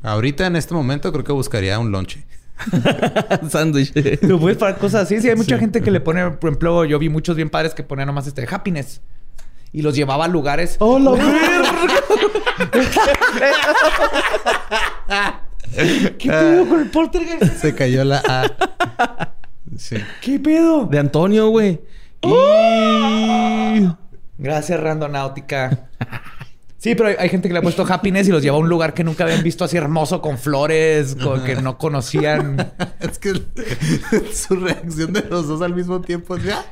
Ahorita 0.03 0.47
en 0.47 0.55
este 0.55 0.73
momento 0.73 1.11
creo 1.11 1.23
que 1.23 1.31
buscaría 1.31 1.79
un 1.79 1.91
lonche. 1.91 2.25
Sándwich. 3.49 3.91
Tú 4.21 4.39
puedes 4.39 4.57
para 4.57 4.75
cosas 4.75 5.03
así. 5.03 5.19
Sí, 5.19 5.29
hay 5.29 5.35
mucha 5.35 5.57
gente 5.57 5.81
que 5.81 5.91
le 5.91 5.99
pone, 5.99 6.31
por 6.31 6.49
ejemplo, 6.49 6.85
yo 6.85 6.99
vi 6.99 7.09
muchos 7.09 7.35
bien 7.35 7.49
padres 7.49 7.73
que 7.73 7.83
ponían 7.83 8.07
nomás 8.07 8.27
este 8.27 8.47
happiness. 8.49 9.01
Y 9.71 9.81
los 9.81 9.95
llevaba 9.95 10.25
a 10.25 10.27
lugares. 10.27 10.77
¡Oh, 10.79 10.99
la 10.99 11.11
¿Qué 15.75 16.29
pedo 16.29 16.69
con 16.69 16.79
el 16.79 16.89
poltergeist? 16.89 17.57
Se 17.57 17.75
cayó 17.75 18.05
la 18.05 18.23
A. 18.25 19.33
Sí. 19.77 19.97
¿Qué 20.21 20.39
pedo? 20.39 20.85
De 20.85 20.99
Antonio, 20.99 21.49
güey. 21.49 21.81
Y... 22.21 23.89
Gracias, 24.37 24.79
Randonáutica. 24.79 25.89
Sí, 26.85 26.93
pero 26.93 27.09
hay, 27.09 27.15
hay 27.17 27.29
gente 27.29 27.47
que 27.49 27.53
le 27.53 27.57
ha 27.57 27.61
puesto 27.63 27.83
happiness 27.83 28.27
y 28.27 28.31
los 28.31 28.43
lleva 28.43 28.57
a 28.57 28.59
un 28.59 28.69
lugar 28.69 28.93
que 28.93 29.03
nunca 29.03 29.23
habían 29.23 29.41
visto 29.41 29.65
así 29.65 29.75
hermoso, 29.75 30.21
con 30.21 30.37
flores, 30.37 31.15
con, 31.15 31.43
que 31.43 31.55
no 31.55 31.79
conocían. 31.79 32.73
Es 32.99 33.17
que 33.17 33.33
su 34.31 34.55
reacción 34.55 35.11
de 35.11 35.23
los 35.27 35.47
dos 35.47 35.63
al 35.63 35.73
mismo 35.73 35.99
tiempo. 36.01 36.37
¿ya? 36.37 36.63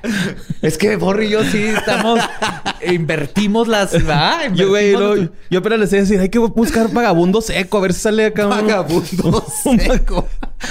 Es 0.61 0.77
que 0.77 0.97
Borri 0.97 1.25
y 1.25 1.29
yo 1.31 1.43
sí 1.43 1.63
estamos... 1.63 2.19
invertimos 2.85 3.67
las... 3.67 3.91
¿verdad? 3.93 4.53
Yo, 4.53 4.69
güey, 4.69 4.93
Invertimos- 4.93 5.15
lo- 5.15 5.31
yo 5.49 5.59
apenas 5.59 5.79
les 5.79 5.89
decía 5.89 6.01
decir, 6.03 6.19
hay 6.19 6.29
que 6.29 6.37
buscar 6.37 6.91
vagabundo 6.93 7.41
seco, 7.41 7.79
a 7.79 7.81
ver 7.81 7.93
si 7.93 8.01
sale 8.01 8.25
acá 8.27 8.43
un- 8.45 8.49
Vagabundo 8.51 9.43
un- 9.65 9.79
seco. 9.79 10.27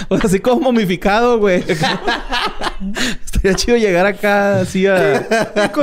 O 0.09 0.17
sea, 0.19 0.27
así 0.29 0.39
como 0.39 0.61
momificado, 0.61 1.39
güey. 1.39 1.65
Estaría 3.25 3.55
chido 3.55 3.77
llegar 3.77 4.07
acá 4.07 4.61
así 4.61 4.87
a- 4.87 5.27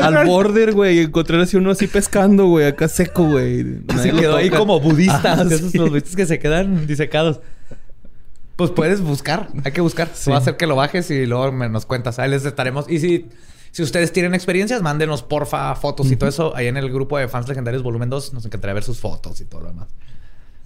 al 0.02 0.26
border, 0.26 0.74
güey, 0.74 0.98
y 0.98 1.02
encontrar 1.04 1.42
así 1.42 1.58
uno 1.58 1.72
así 1.72 1.88
pescando, 1.88 2.48
güey, 2.48 2.68
acá 2.68 2.88
seco, 2.88 3.24
güey. 3.26 3.49
Se 3.58 3.86
Nadie 3.96 4.12
lo 4.14 4.20
quedó 4.20 4.36
ahí 4.38 4.50
como 4.50 4.80
budista. 4.80 5.34
Ajá, 5.34 5.46
de 5.46 5.56
esos 5.56 5.72
sí. 5.72 5.78
los 5.78 5.90
budistas 5.90 6.16
que 6.16 6.26
se 6.26 6.40
quedan 6.40 6.88
disecados. 6.88 7.40
Pues 8.56 8.72
puedes 8.72 9.02
buscar. 9.02 9.50
Hay 9.64 9.72
que 9.72 9.82
buscar. 9.82 10.10
Sí. 10.14 10.30
Va 10.30 10.36
a 10.38 10.40
hacer 10.40 10.58
que 10.58 10.68
lo 10.68 10.76
bajes 10.76 11.10
y 11.12 11.26
luego 11.26 11.52
me 11.52 11.70
nos 11.70 11.86
cuentas. 11.86 12.20
Ahí 12.20 12.30
les 12.30 12.44
estaremos. 12.46 12.90
Y 12.90 13.00
si, 13.00 13.30
si 13.72 13.84
ustedes 13.84 14.12
tienen 14.12 14.34
experiencias, 14.36 14.82
mándenos 14.82 15.24
porfa 15.24 15.74
fotos 15.76 16.12
y 16.12 16.18
todo 16.18 16.30
eso. 16.30 16.56
Ahí 16.56 16.68
en 16.68 16.76
el 16.78 16.92
grupo 16.92 17.18
de 17.18 17.28
fans 17.30 17.48
legendarios 17.48 17.84
volumen 17.84 18.10
2 18.10 18.34
nos 18.34 18.46
encantaría 18.46 18.74
ver 18.74 18.84
sus 18.84 19.00
fotos 19.00 19.40
y 19.40 19.46
todo 19.46 19.62
lo 19.62 19.68
demás. 19.70 19.88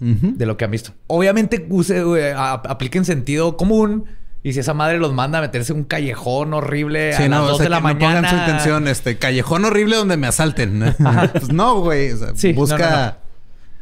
De 0.00 0.44
lo 0.44 0.56
que 0.56 0.64
han 0.64 0.70
visto. 0.72 0.90
Obviamente 1.06 1.64
use, 1.70 1.96
eh, 1.98 2.32
a- 2.32 2.54
apliquen 2.54 3.04
sentido 3.04 3.56
común. 3.56 4.04
Y 4.44 4.52
si 4.52 4.60
esa 4.60 4.74
madre 4.74 4.98
los 4.98 5.12
manda 5.12 5.38
a 5.38 5.40
meterse 5.40 5.72
en 5.72 5.78
un 5.80 5.84
callejón 5.84 6.52
horrible 6.54 7.14
a 7.14 7.16
Sí, 7.16 7.22
las 7.22 7.30
no, 7.30 7.42
2 7.46 7.52
o 7.52 7.56
sea, 7.56 7.64
de 7.64 7.70
la 7.70 7.76
que 7.78 7.82
no 7.82 7.88
mañana. 7.94 8.14
pongan 8.20 8.30
su 8.30 8.36
intención, 8.36 8.88
este, 8.88 9.16
callejón 9.18 9.64
horrible 9.64 9.96
donde 9.96 10.16
me 10.18 10.26
asalten. 10.26 10.94
pues 11.32 11.52
no, 11.52 11.80
güey. 11.80 12.12
O 12.12 12.16
sea, 12.18 12.28
Sí, 12.36 12.52
busca 12.52 13.16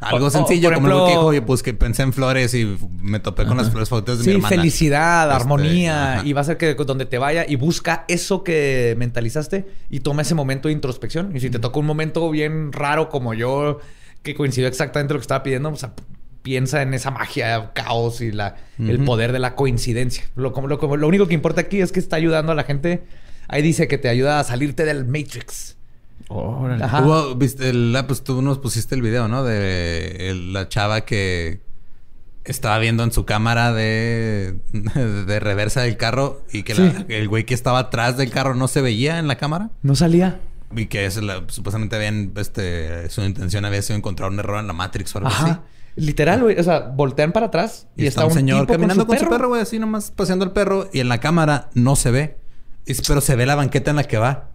no, 0.01 0.06
algo 0.06 0.26
O- 0.26 0.30
sencillo, 0.30 0.72
como 0.72 0.86
lo 0.86 0.94
que 0.94 1.01
ejemplo- 1.01 1.09
dijo, 1.18 1.26
oye, 1.26 1.43
pues 1.43 1.62
que 1.64 1.74
pensé 1.74 2.02
en 2.05 2.12
flores 2.12 2.55
y 2.55 2.78
me 3.01 3.18
topé 3.18 3.44
con 3.44 3.56
las 3.56 3.70
flores 3.70 3.89
fotos 3.89 4.18
de 4.18 4.22
mi 4.22 4.30
Sí, 4.30 4.36
hermana. 4.36 4.48
felicidad, 4.56 5.30
Este, 5.30 5.43
armonía. 5.43 6.22
Y 6.24 6.32
va 6.32 6.43
a 6.43 6.44
ser 6.44 6.56
que 6.59 6.74
donde 6.74 7.06
te 7.06 7.18
vaya 7.18 7.44
y 7.47 7.56
busca 7.56 8.05
eso 8.06 8.44
que 8.44 8.94
mentalizaste 8.98 9.66
y 9.90 9.98
toma 10.01 10.22
ese 10.22 10.36
momento 10.36 10.68
de 10.68 10.74
introspección. 10.74 11.36
Y 11.36 11.40
si 11.40 11.51
te 11.51 11.59
toca 11.59 11.80
un 11.80 11.86
momento 11.86 12.30
bien 12.30 12.72
raro 12.72 13.09
como 13.09 13.34
yo, 13.34 13.80
que 14.22 14.36
coincidió 14.36 14.68
exactamente 14.68 15.12
lo 15.12 15.18
que 15.18 15.22
estaba 15.24 15.43
pidiendo, 15.43 15.70
o 15.70 15.76
sea, 15.76 15.93
piensa 16.43 16.82
en 16.82 16.93
esa 16.94 17.10
magia, 17.10 17.73
caos 17.73 18.20
y 18.20 18.32
la, 18.32 18.56
el 18.78 19.05
poder 19.05 19.32
de 19.32 19.39
la 19.39 19.55
coincidencia. 19.55 20.24
Lo, 20.36 20.52
como, 20.52 20.66
lo, 20.69 20.78
como- 20.78 20.97
lo 20.97 21.06
único 21.09 21.28
que 21.28 21.35
importa 21.35 21.60
aquí 21.62 21.81
es 21.81 21.93
que 21.93 22.01
está 22.01 22.16
ayudando 22.16 22.52
a 22.52 22.55
la 22.55 22.64
gente. 22.64 23.02
Ahí 23.48 23.62
dice 23.62 23.86
que 23.89 23.98
te 23.98 24.09
ayuda 24.09 24.40
a 24.40 24.44
salirte 24.44 24.85
del 24.85 25.05
Matrix. 25.05 25.77
Órale. 26.28 26.82
Ajá. 26.85 27.02
Hubo, 27.02 27.35
viste, 27.35 27.69
el- 27.70 27.97
pues 28.06 28.24
tú 28.24 28.40
nos 28.43 28.59
pusiste 28.59 28.94
el 28.94 29.02
video, 29.02 29.28
¿no? 29.28 29.44
De 29.44 30.31
el- 30.31 30.52
la 30.52 30.69
chava 30.69 31.02
que 31.02 31.60
estaba 32.44 32.78
viendo 32.78 33.05
en 33.05 33.12
su 33.12 33.24
cámara 33.24 33.73
de, 33.73 34.56
de 35.27 35.40
reversa 35.40 35.82
del 35.82 35.97
carro 35.97 36.43
y 36.52 36.62
que 36.64 36.74
la- 36.74 37.05
el 37.09 37.28
güey 37.28 37.44
que 37.44 37.55
estaba 37.55 37.78
atrás 37.78 38.16
del 38.16 38.31
carro 38.31 38.55
no 38.55 38.66
se 38.69 38.81
veía 38.81 39.19
en 39.19 39.28
la 39.28 39.36
cámara. 39.36 39.70
No 39.82 39.94
salía. 39.94 40.40
Y 40.74 40.86
que 40.86 41.05
es 41.05 41.23
la- 41.23 41.44
supuestamente 41.48 41.97
habían, 41.97 42.32
este, 42.36 43.09
su 43.10 43.23
intención 43.23 43.64
había 43.64 43.82
sido 43.82 43.97
encontrar 43.97 44.31
un 44.31 44.39
error 44.39 44.59
en 44.59 44.66
la 44.66 44.73
Matrix 44.73 45.14
o 45.14 45.19
algo 45.19 45.31
así. 45.31 45.52
Literal, 45.97 46.43
güey. 46.43 46.59
O 46.59 46.62
sea, 46.62 46.81
voltean 46.81 47.32
para 47.32 47.47
atrás 47.47 47.89
y, 47.97 48.05
Y, 48.05 48.06
está, 48.06 48.24
un 48.27 48.32
señor 48.32 48.60
tipo 48.62 48.74
caminando 48.74 49.06
con 49.06 49.19
su 49.19 49.28
perro, 49.28 49.48
güey, 49.48 49.60
así 49.62 49.78
nomás 49.78 50.10
paseando 50.10 50.44
el 50.44 50.52
perro. 50.52 50.89
Y 50.93 51.01
en 51.01 51.09
la 51.09 51.19
cámara 51.19 51.69
no 51.74 51.97
se 51.97 52.10
ve. 52.10 52.39
Y- 52.86 52.94
pero 53.06 53.20
se 53.20 53.36
ve 53.36 53.47
la 53.47 53.55
banqueta 53.55 53.90
en 53.90 53.97
la 53.97 54.05
que 54.05 54.19
va. 54.19 54.48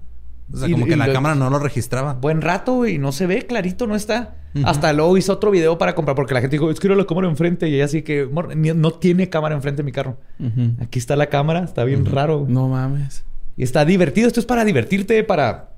O 0.51 0.57
sea, 0.57 0.67
Y- 0.67 0.71
como 0.71 0.85
y 0.85 0.89
que 0.89 0.95
la 0.95 1.07
lo- 1.07 1.13
cámara 1.13 1.35
no 1.35 1.49
lo 1.49 1.59
registraba. 1.59 2.13
buen 2.13 2.41
rato, 2.41 2.73
güey. 2.75 2.97
No 2.97 3.11
se 3.11 3.27
ve 3.27 3.45
clarito, 3.45 3.85
no 3.87 3.95
está. 3.95 4.35
Hasta 4.63 4.91
luego 4.93 5.15
hizo 5.17 5.33
otro 5.33 5.51
video 5.51 5.77
para 5.77 5.93
comprar 5.93 6.15
porque 6.15 6.33
la 6.33 6.41
gente 6.41 6.55
dijo, 6.55 6.71
es 6.71 6.79
que 6.79 6.87
la 6.89 7.05
cámara 7.05 7.27
enfrente. 7.27 7.67
Y 7.69 7.75
ella 7.75 7.85
así 7.85 8.01
que, 8.01 8.25
"Mor, 8.25 8.55
ni- 8.55 8.73
no 8.73 8.91
tiene 8.91 9.29
cámara 9.29 9.53
enfrente 9.53 9.83
mi 9.83 9.91
carro. 9.91 10.17
Aquí 10.81 10.97
está 10.97 11.15
la 11.15 11.27
cámara, 11.27 11.63
está 11.63 11.83
bien 11.83 12.05
raro. 12.05 12.45
No 12.47 12.67
mames. 12.67 13.23
Y 13.55 13.63
está 13.63 13.85
divertido. 13.85 14.27
Esto 14.27 14.39
es 14.39 14.45
para 14.47 14.65
divertirte, 14.65 15.23
para... 15.23 15.69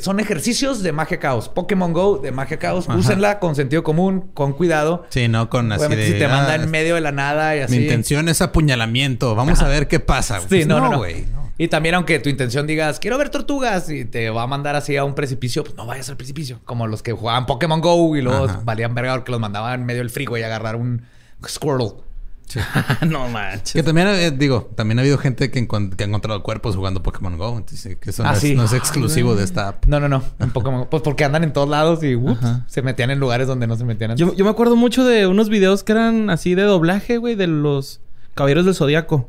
Son 0.00 0.18
ejercicios 0.18 0.82
de 0.82 0.92
magia 0.92 1.18
caos. 1.18 1.48
Pokémon 1.50 1.92
Go 1.92 2.18
de 2.18 2.32
magia 2.32 2.58
caos. 2.58 2.88
Ajá. 2.88 2.98
Úsenla 2.98 3.38
con 3.38 3.54
sentido 3.54 3.82
común, 3.82 4.30
con 4.32 4.52
cuidado. 4.54 5.04
Sí, 5.10 5.28
no 5.28 5.50
con 5.50 5.70
así 5.72 5.80
Obviamente, 5.84 6.04
de... 6.06 6.12
si 6.12 6.18
te 6.18 6.26
manda 6.28 6.52
"Ah, 6.52 6.56
en 6.56 6.70
medio 6.70 6.94
de 6.94 7.02
la 7.02 7.12
nada 7.12 7.54
y 7.56 7.60
así. 7.60 7.76
Mi 7.76 7.82
intención 7.82 8.28
es 8.30 8.40
apuñalamiento. 8.40 9.34
Vamos 9.34 9.60
a 9.60 9.68
ver 9.68 9.88
qué 9.88 10.00
pasa. 10.00 10.36
güey". 10.38 10.48
Sí, 10.48 10.48
Pues 10.56 10.66
no, 10.66 10.80
no, 10.80 10.90
no. 10.92 10.98
güey. 10.98 11.26
no. 11.32 11.42
Y 11.58 11.68
también, 11.68 11.94
aunque 11.94 12.18
tu 12.18 12.30
intención 12.30 12.66
digas, 12.66 12.98
quiero 12.98 13.18
ver 13.18 13.28
tortugas 13.28 13.90
y 13.90 14.06
te 14.06 14.30
va 14.30 14.44
a 14.44 14.46
mandar 14.46 14.74
así 14.74 14.96
a 14.96 15.04
un 15.04 15.14
precipicio, 15.14 15.62
pues 15.62 15.76
no 15.76 15.84
vayas 15.86 16.08
al 16.08 16.16
precipicio. 16.16 16.60
Como 16.64 16.86
los 16.86 17.02
que 17.02 17.12
jugaban 17.12 17.44
Pokémon 17.44 17.80
Go 17.82 18.16
y 18.16 18.22
luego 18.22 18.46
Ajá. 18.46 18.60
valían 18.64 18.94
verga 18.94 19.14
porque 19.16 19.32
los 19.32 19.40
mandaban 19.40 19.80
en 19.80 19.86
medio 19.86 20.00
del 20.00 20.10
frigo 20.10 20.36
y 20.38 20.42
agarrar 20.42 20.76
un 20.76 21.02
Squirtle. 21.46 21.92
no 23.08 23.28
manches. 23.28 23.72
Que 23.72 23.82
también, 23.82 24.08
eh, 24.08 24.30
digo, 24.30 24.70
también 24.74 24.98
ha 24.98 25.02
habido 25.02 25.18
gente 25.18 25.50
que, 25.50 25.66
que 25.66 26.04
ha 26.04 26.06
encontrado 26.06 26.42
cuerpos 26.42 26.76
jugando 26.76 27.02
Pokémon 27.02 27.36
Go. 27.38 27.56
Entonces, 27.58 27.96
que 27.96 28.10
eso 28.10 28.22
no, 28.22 28.28
Ah, 28.30 28.32
es, 28.34 28.38
sí. 28.40 28.54
no 28.54 28.64
es 28.64 28.72
exclusivo 28.72 29.34
de 29.34 29.44
esta 29.44 29.68
app. 29.68 29.86
No, 29.86 30.00
no, 30.00 30.08
no. 30.08 30.22
En 30.38 30.50
Pokémon 30.50 30.86
Pues 30.90 31.02
porque 31.02 31.24
andan 31.24 31.44
en 31.44 31.52
todos 31.52 31.68
lados 31.68 32.02
y 32.02 32.14
ups, 32.16 32.40
se 32.66 32.82
metían 32.82 33.10
en 33.10 33.20
lugares 33.20 33.46
donde 33.46 33.66
no 33.66 33.76
se 33.76 33.84
metían 33.84 34.12
antes. 34.12 34.26
Yo, 34.26 34.34
yo 34.34 34.44
me 34.44 34.50
acuerdo 34.50 34.76
mucho 34.76 35.04
de 35.04 35.26
unos 35.26 35.48
videos 35.48 35.84
que 35.84 35.92
eran 35.92 36.30
así 36.30 36.54
de 36.54 36.62
doblaje, 36.62 37.18
güey, 37.18 37.34
de 37.34 37.46
los 37.46 38.00
Caballeros 38.34 38.64
del 38.64 38.74
Zodíaco. 38.74 39.28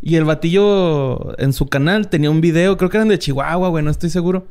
Y 0.00 0.16
el 0.16 0.24
batillo 0.24 1.38
en 1.38 1.52
su 1.52 1.66
canal 1.68 2.08
tenía 2.08 2.30
un 2.30 2.40
video, 2.40 2.76
creo 2.76 2.90
que 2.90 2.96
eran 2.96 3.08
de 3.08 3.18
Chihuahua, 3.18 3.68
güey, 3.68 3.84
no 3.84 3.90
estoy 3.90 4.10
seguro. 4.10 4.46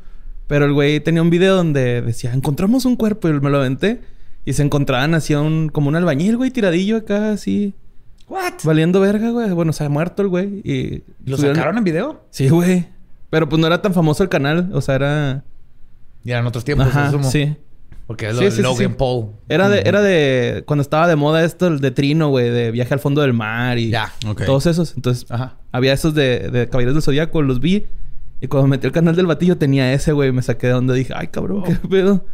Pero 0.48 0.66
el 0.66 0.74
güey 0.74 1.00
tenía 1.00 1.22
un 1.22 1.30
video 1.30 1.56
donde 1.56 2.02
decía, 2.02 2.34
encontramos 2.34 2.86
un 2.86 2.96
cuerpo 2.96 3.28
y 3.30 3.34
me 3.34 3.50
lo 3.50 3.58
aventé. 3.58 4.02
Y 4.44 4.54
se 4.54 4.64
encontraban 4.64 5.14
así 5.14 5.34
a 5.34 5.40
un, 5.42 5.70
como 5.70 5.88
un 5.90 5.96
albañil, 5.96 6.36
güey, 6.36 6.52
tiradillo 6.52 6.98
acá, 6.98 7.32
así, 7.34 7.74
¿What? 8.32 8.54
valiendo 8.64 9.00
verga, 9.02 9.30
güey. 9.32 9.50
Bueno, 9.52 9.74
se 9.74 9.84
ha 9.84 9.90
muerto 9.90 10.22
el 10.22 10.30
güey. 10.30 10.62
Y 10.64 11.04
¿Lo 11.26 11.38
subieron- 11.38 11.56
sacaron 11.56 11.78
en 11.78 11.84
video? 11.84 12.26
Sí, 12.30 12.50
güey. 12.50 12.88
Pero 13.30 13.48
pues 13.50 13.60
no 13.60 13.68
era 13.68 13.82
tan 13.82 13.94
famoso 13.94 14.24
el 14.24 14.30
canal, 14.30 14.70
o 14.74 14.82
sea, 14.82 14.96
era... 14.96 15.44
Y 16.24 16.32
eran 16.32 16.46
otros 16.48 16.64
tiempos, 16.64 16.88
Ajá, 16.88 17.08
asumo. 17.08 17.30
sí. 17.30 17.56
Porque 18.08 18.28
es 18.30 18.38
Sí, 18.38 18.44
lo- 18.44 18.52
sí, 18.52 18.62
Logan 18.62 18.90
sí. 18.92 18.96
Paul. 18.98 19.28
Era 19.48 19.70
de, 19.70 19.82
era 19.86 20.02
de 20.02 20.64
cuando 20.66 20.82
estaba 20.82 21.08
de 21.08 21.16
moda 21.16 21.44
esto 21.46 21.68
el 21.68 21.80
de 21.80 21.92
Trino, 21.92 22.30
güey, 22.30 22.50
de 22.50 22.72
viaje 22.72 22.94
al 22.94 23.00
fondo 23.00 23.22
del 23.22 23.32
mar 23.34 23.78
y 23.78 23.90
Ya. 23.90 24.12
Ok. 24.28 24.44
todos 24.46 24.66
esos. 24.66 24.96
Entonces, 24.96 25.26
Ajá. 25.30 25.56
había 25.72 25.94
esos 25.94 26.14
de, 26.14 26.50
de 26.50 26.68
Caballeros 26.68 26.96
del 26.96 27.04
Zodíaco, 27.04 27.42
los 27.42 27.60
vi. 27.62 27.86
Y 28.42 28.48
cuando 28.48 28.68
metí 28.68 28.86
el 28.88 28.92
canal 28.94 29.16
del 29.16 29.28
batillo 29.28 29.58
tenía 29.58 29.94
ese, 29.94 30.12
güey. 30.12 30.32
Me 30.32 30.42
saqué 30.42 30.68
de 30.68 30.74
donde 30.74 30.94
dije, 30.96 31.14
ay, 31.16 31.28
cabrón, 31.28 31.64
qué 31.64 31.76
pedo. 31.88 32.26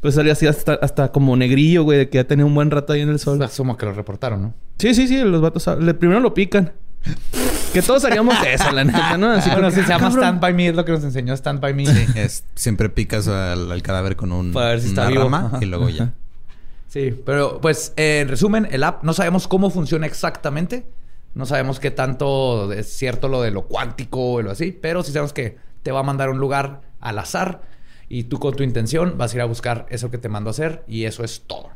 Pues 0.00 0.14
salía 0.14 0.32
así 0.32 0.46
hasta, 0.46 0.74
hasta 0.74 1.10
como 1.10 1.36
negrillo, 1.36 1.82
güey, 1.82 1.98
de 1.98 2.08
que 2.08 2.16
ya 2.18 2.24
tenía 2.24 2.44
un 2.44 2.54
buen 2.54 2.70
rato 2.70 2.92
ahí 2.92 3.00
en 3.00 3.08
el 3.08 3.18
sol. 3.18 3.42
Asumo 3.42 3.76
que 3.76 3.84
lo 3.86 3.92
reportaron, 3.92 4.42
¿no? 4.42 4.54
Sí, 4.78 4.94
sí, 4.94 5.08
sí, 5.08 5.18
los 5.24 5.40
vatos 5.40 5.66
le- 5.80 5.94
primero 5.94 6.20
lo 6.20 6.34
pican. 6.34 6.72
que 7.72 7.82
todos 7.82 8.04
haríamos 8.04 8.34
eso, 8.46 8.70
la 8.70 8.84
neta, 8.84 9.18
¿no? 9.18 9.30
Así 9.32 9.50
bueno, 9.50 9.70
se 9.70 9.80
llama 9.82 9.94
"Ah, 9.94 9.98
cabrón". 10.10 10.18
Stand 10.24 10.40
By 10.40 10.54
Me, 10.54 10.68
es 10.68 10.74
lo 10.76 10.84
que 10.84 10.92
nos 10.92 11.02
enseñó 11.04 11.34
Stand 11.34 11.60
By 11.60 11.74
Me. 11.74 11.84
Es, 12.14 12.44
siempre 12.54 12.88
picas 12.88 13.26
al, 13.28 13.72
al 13.72 13.82
cadáver 13.82 14.14
con 14.16 14.30
un, 14.32 14.52
Para 14.52 14.70
ver 14.70 14.80
si 14.80 14.88
está 14.88 15.08
vivo. 15.08 15.24
rama 15.24 15.46
Ajá. 15.46 15.58
y 15.60 15.66
luego 15.66 15.88
ya. 15.88 16.12
Sí, 16.86 17.14
pero 17.26 17.60
pues 17.60 17.92
eh, 17.96 18.20
en 18.20 18.28
resumen, 18.28 18.68
el 18.70 18.82
app 18.84 19.02
no 19.04 19.12
sabemos 19.12 19.46
cómo 19.48 19.68
funciona 19.70 20.06
exactamente. 20.06 20.86
No 21.34 21.44
sabemos 21.44 21.78
qué 21.80 21.90
tanto 21.90 22.72
es 22.72 22.88
cierto 22.96 23.28
lo 23.28 23.42
de 23.42 23.50
lo 23.50 23.62
cuántico 23.66 24.32
o 24.34 24.42
lo 24.42 24.50
así, 24.52 24.72
pero 24.72 25.02
sí 25.02 25.12
sabemos 25.12 25.32
que 25.32 25.56
te 25.82 25.92
va 25.92 26.00
a 26.00 26.02
mandar 26.02 26.28
a 26.28 26.30
un 26.32 26.38
lugar 26.38 26.80
al 27.00 27.18
azar 27.18 27.60
y 28.08 28.24
tú 28.24 28.38
con 28.38 28.54
tu 28.54 28.62
intención 28.62 29.16
vas 29.18 29.32
a 29.32 29.36
ir 29.36 29.42
a 29.42 29.44
buscar 29.44 29.86
eso 29.90 30.10
que 30.10 30.18
te 30.18 30.28
mandó 30.28 30.50
a 30.50 30.52
hacer 30.52 30.84
y 30.86 31.04
eso 31.04 31.24
es 31.24 31.42
todo. 31.46 31.70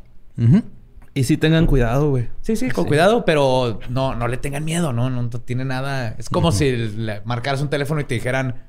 Y 1.15 1.25
sí 1.25 1.37
tengan 1.37 1.67
cuidado, 1.67 2.11
güey. 2.11 2.29
Sí, 2.41 2.57
sí, 2.57 2.71
con 2.71 2.87
cuidado, 2.87 3.25
pero 3.27 3.81
no, 3.91 4.15
no 4.15 4.29
le 4.29 4.39
tengan 4.39 4.65
miedo, 4.65 4.93
¿no? 4.95 5.11
No, 5.11 5.29
tiene 5.29 5.65
nada. 5.65 6.15
Es 6.19 6.31
como 6.31 6.53
si 6.53 6.75
le 6.75 7.21
marcaras 7.25 7.61
un 7.61 7.69
teléfono 7.69 8.01
y 8.01 8.05
te 8.05 8.15
dijeran 8.15 8.63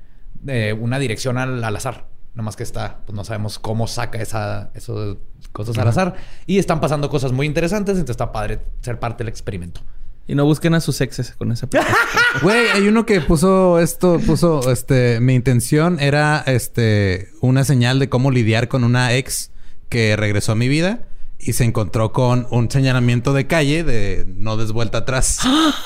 eh, 0.48 0.74
una 0.78 1.00
dirección 1.00 1.38
al, 1.38 1.64
al 1.64 1.76
azar. 1.76 2.08
Nomás 2.34 2.56
que 2.56 2.64
está, 2.64 3.00
pues 3.06 3.16
no 3.16 3.24
sabemos 3.24 3.60
cómo 3.60 3.88
saca 3.88 4.20
esa, 4.20 4.72
esas 4.74 5.18
cosas 5.54 5.78
al 5.78 5.88
azar. 5.88 6.16
Y 6.46 6.58
están 6.58 6.82
pasando 6.82 7.10
cosas 7.10 7.32
muy 7.32 7.46
interesantes, 7.48 7.94
entonces 7.94 8.16
está 8.16 8.32
padre 8.34 8.60
ser 8.82 9.00
parte 9.00 9.24
del 9.24 9.30
experimento. 9.30 9.82
Y 10.28 10.36
no 10.36 10.46
busquen 10.46 10.74
a 10.74 10.80
sus 10.80 11.02
exes 11.02 11.34
con 11.38 11.52
esa 11.52 11.66
aplicación. 11.68 11.98
Güey, 12.42 12.70
hay 12.70 12.88
uno 12.88 13.06
que 13.06 13.22
puso 13.22 13.80
esto, 13.80 14.20
puso, 14.26 14.72
este, 14.72 15.20
mi 15.20 15.36
intención 15.36 16.00
era, 16.00 16.44
este, 16.48 17.30
una 17.42 17.64
señal 17.64 18.00
de 18.00 18.10
cómo 18.10 18.32
lidiar 18.32 18.68
con 18.68 18.84
una 18.84 19.14
ex 19.14 19.52
que 19.90 20.16
regresó 20.16 20.54
a 20.54 20.56
mi 20.56 20.68
vida 20.68 21.02
y 21.40 21.54
se 21.54 21.66
encontró 21.66 22.14
con 22.14 22.48
un 22.52 22.72
señalamiento 22.72 23.34
de 23.34 23.48
calle 23.48 23.84
de 23.84 24.26
no 24.38 24.58
des 24.58 24.72
vuelta 24.72 25.00
atrás. 25.00 25.40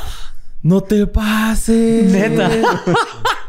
¡No 0.61 0.81
te 0.81 1.07
pases! 1.07 2.11
Neta. 2.11 2.49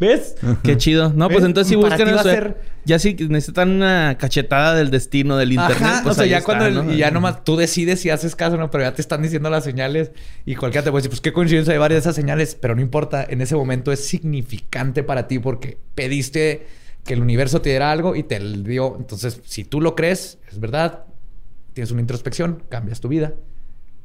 ¿Ves? 0.00 0.36
Qué 0.62 0.76
chido. 0.76 1.12
No, 1.12 1.28
pues 1.28 1.44
entonces 1.44 1.76
Para 1.76 1.96
buscan 1.96 2.14
eso. 2.14 2.28
eh. 2.28 2.32
ser- 2.32 2.56
Ya 2.84 2.98
sí 3.00 3.16
necesitan 3.28 3.70
una 3.70 4.16
cachetada 4.16 4.74
del 4.76 4.90
destino 4.90 5.36
del 5.36 5.52
internet. 5.52 5.82
Ajá, 5.82 6.00
pues 6.04 6.16
o 6.16 6.18
sea, 6.20 6.26
ya 6.26 6.38
está, 6.38 6.44
cuando 6.46 6.66
el- 6.66 6.74
¿no? 6.86 6.92
y 6.92 6.98
ya 6.98 7.10
nomás 7.10 7.42
tú 7.42 7.56
decides 7.56 8.00
si 8.00 8.08
haces 8.10 8.36
caso 8.36 8.54
o 8.54 8.58
no, 8.58 8.70
pero 8.70 8.84
ya 8.84 8.94
te 8.94 9.02
están 9.02 9.22
diciendo 9.22 9.50
las 9.50 9.64
señales 9.64 10.12
y 10.46 10.54
cualquiera 10.54 10.84
te 10.84 10.90
puede 10.90 11.00
decir, 11.02 11.10
pues 11.10 11.20
qué 11.20 11.32
coincidencia 11.32 11.72
hay 11.72 11.78
varias 11.78 11.96
de 11.96 12.00
esas 12.10 12.14
señales, 12.16 12.54
pero 12.54 12.74
no 12.76 12.80
importa, 12.80 13.24
en 13.28 13.40
ese 13.40 13.56
momento 13.56 13.90
es 13.92 14.04
significante 14.06 15.02
para 15.02 15.26
ti 15.26 15.38
porque 15.40 15.78
pediste 15.96 16.66
que 17.04 17.14
el 17.14 17.20
universo 17.22 17.60
te 17.60 17.70
diera 17.70 17.90
algo 17.90 18.14
y 18.14 18.22
te 18.22 18.38
lo 18.38 18.56
dio. 18.62 18.96
Entonces, 18.98 19.40
si 19.44 19.64
tú 19.64 19.80
lo 19.80 19.94
crees, 19.96 20.38
es 20.50 20.60
verdad, 20.60 21.04
tienes 21.72 21.90
una 21.90 22.00
introspección, 22.02 22.62
cambias 22.68 23.00
tu 23.00 23.08
vida 23.08 23.32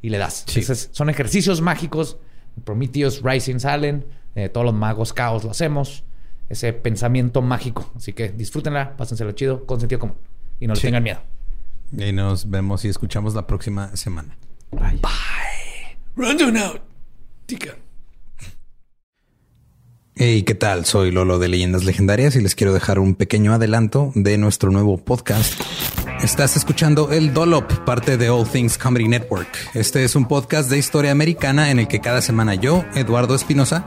y 0.02 0.08
le 0.10 0.18
das. 0.18 0.44
Sí. 0.48 0.60
Entonces, 0.60 0.88
son 0.92 1.08
ejercicios 1.08 1.60
mágicos. 1.60 2.18
Prometheus 2.64 3.20
Rising 3.22 3.58
salen, 3.60 4.04
eh, 4.34 4.48
todos 4.48 4.64
los 4.64 4.74
magos 4.74 5.12
caos 5.12 5.44
lo 5.44 5.50
hacemos. 5.50 6.04
Ese 6.48 6.72
pensamiento 6.72 7.40
mágico. 7.42 7.90
Así 7.96 8.12
que 8.12 8.28
disfrútenla, 8.30 8.96
pásenselo 8.96 9.32
chido, 9.32 9.64
con 9.66 9.80
sentido 9.80 9.98
común. 10.00 10.16
Y 10.60 10.66
no 10.66 10.74
le 10.74 10.80
Sí. 10.80 10.86
tengan 10.86 11.02
miedo. 11.02 11.20
Y 11.96 12.12
nos 12.12 12.50
vemos 12.50 12.84
y 12.84 12.88
escuchamos 12.88 13.34
la 13.34 13.46
próxima 13.46 13.96
semana. 13.96 14.36
Rundown 16.16 16.56
out. 16.56 16.80
Tica. 17.46 17.76
Hey, 20.16 20.44
¿qué 20.44 20.54
tal? 20.54 20.84
Soy 20.84 21.10
Lolo 21.10 21.38
de 21.40 21.48
Leyendas 21.48 21.84
Legendarias 21.84 22.36
y 22.36 22.40
les 22.40 22.54
quiero 22.54 22.72
dejar 22.72 23.00
un 23.00 23.16
pequeño 23.16 23.52
adelanto 23.52 24.12
de 24.14 24.38
nuestro 24.38 24.70
nuevo 24.70 24.96
podcast. 24.98 25.60
Estás 26.22 26.56
escuchando 26.56 27.10
El 27.12 27.34
Dolop, 27.34 27.70
parte 27.84 28.16
de 28.16 28.30
All 28.30 28.48
Things 28.48 28.78
Comedy 28.78 29.08
Network. 29.08 29.48
Este 29.74 30.04
es 30.04 30.14
un 30.14 30.26
podcast 30.26 30.70
de 30.70 30.78
historia 30.78 31.10
americana 31.10 31.70
en 31.72 31.80
el 31.80 31.88
que 31.88 32.00
cada 32.00 32.22
semana 32.22 32.54
yo, 32.54 32.84
Eduardo 32.94 33.34
Espinosa, 33.34 33.86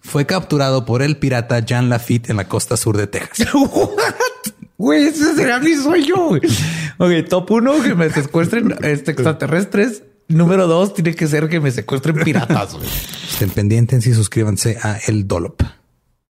fue 0.00 0.26
capturado 0.26 0.84
por 0.84 1.02
el 1.02 1.16
pirata 1.16 1.60
Jean 1.60 1.88
Lafitte 1.88 2.30
en 2.30 2.36
la 2.36 2.48
costa 2.48 2.76
sur 2.76 2.96
de 2.96 3.06
Texas. 3.06 3.48
Güey, 4.76 5.08
ese 5.08 5.34
será 5.34 5.58
mi 5.58 5.74
sueño. 5.74 6.28
güey. 6.28 6.40
Ok, 6.96 7.28
top 7.28 7.50
uno, 7.50 7.82
que 7.82 7.94
me 7.94 8.08
secuestren 8.08 8.74
este, 8.82 9.10
extraterrestres. 9.10 10.04
Número 10.26 10.66
dos, 10.66 10.94
tiene 10.94 11.14
que 11.14 11.26
ser 11.26 11.50
que 11.50 11.60
me 11.60 11.70
secuestren 11.70 12.16
piratas. 12.24 12.78
Estén 13.30 13.50
pendientes 13.50 14.06
y 14.06 14.14
suscríbanse 14.14 14.78
a 14.82 14.96
El 15.06 15.28
Dolop. 15.28 15.60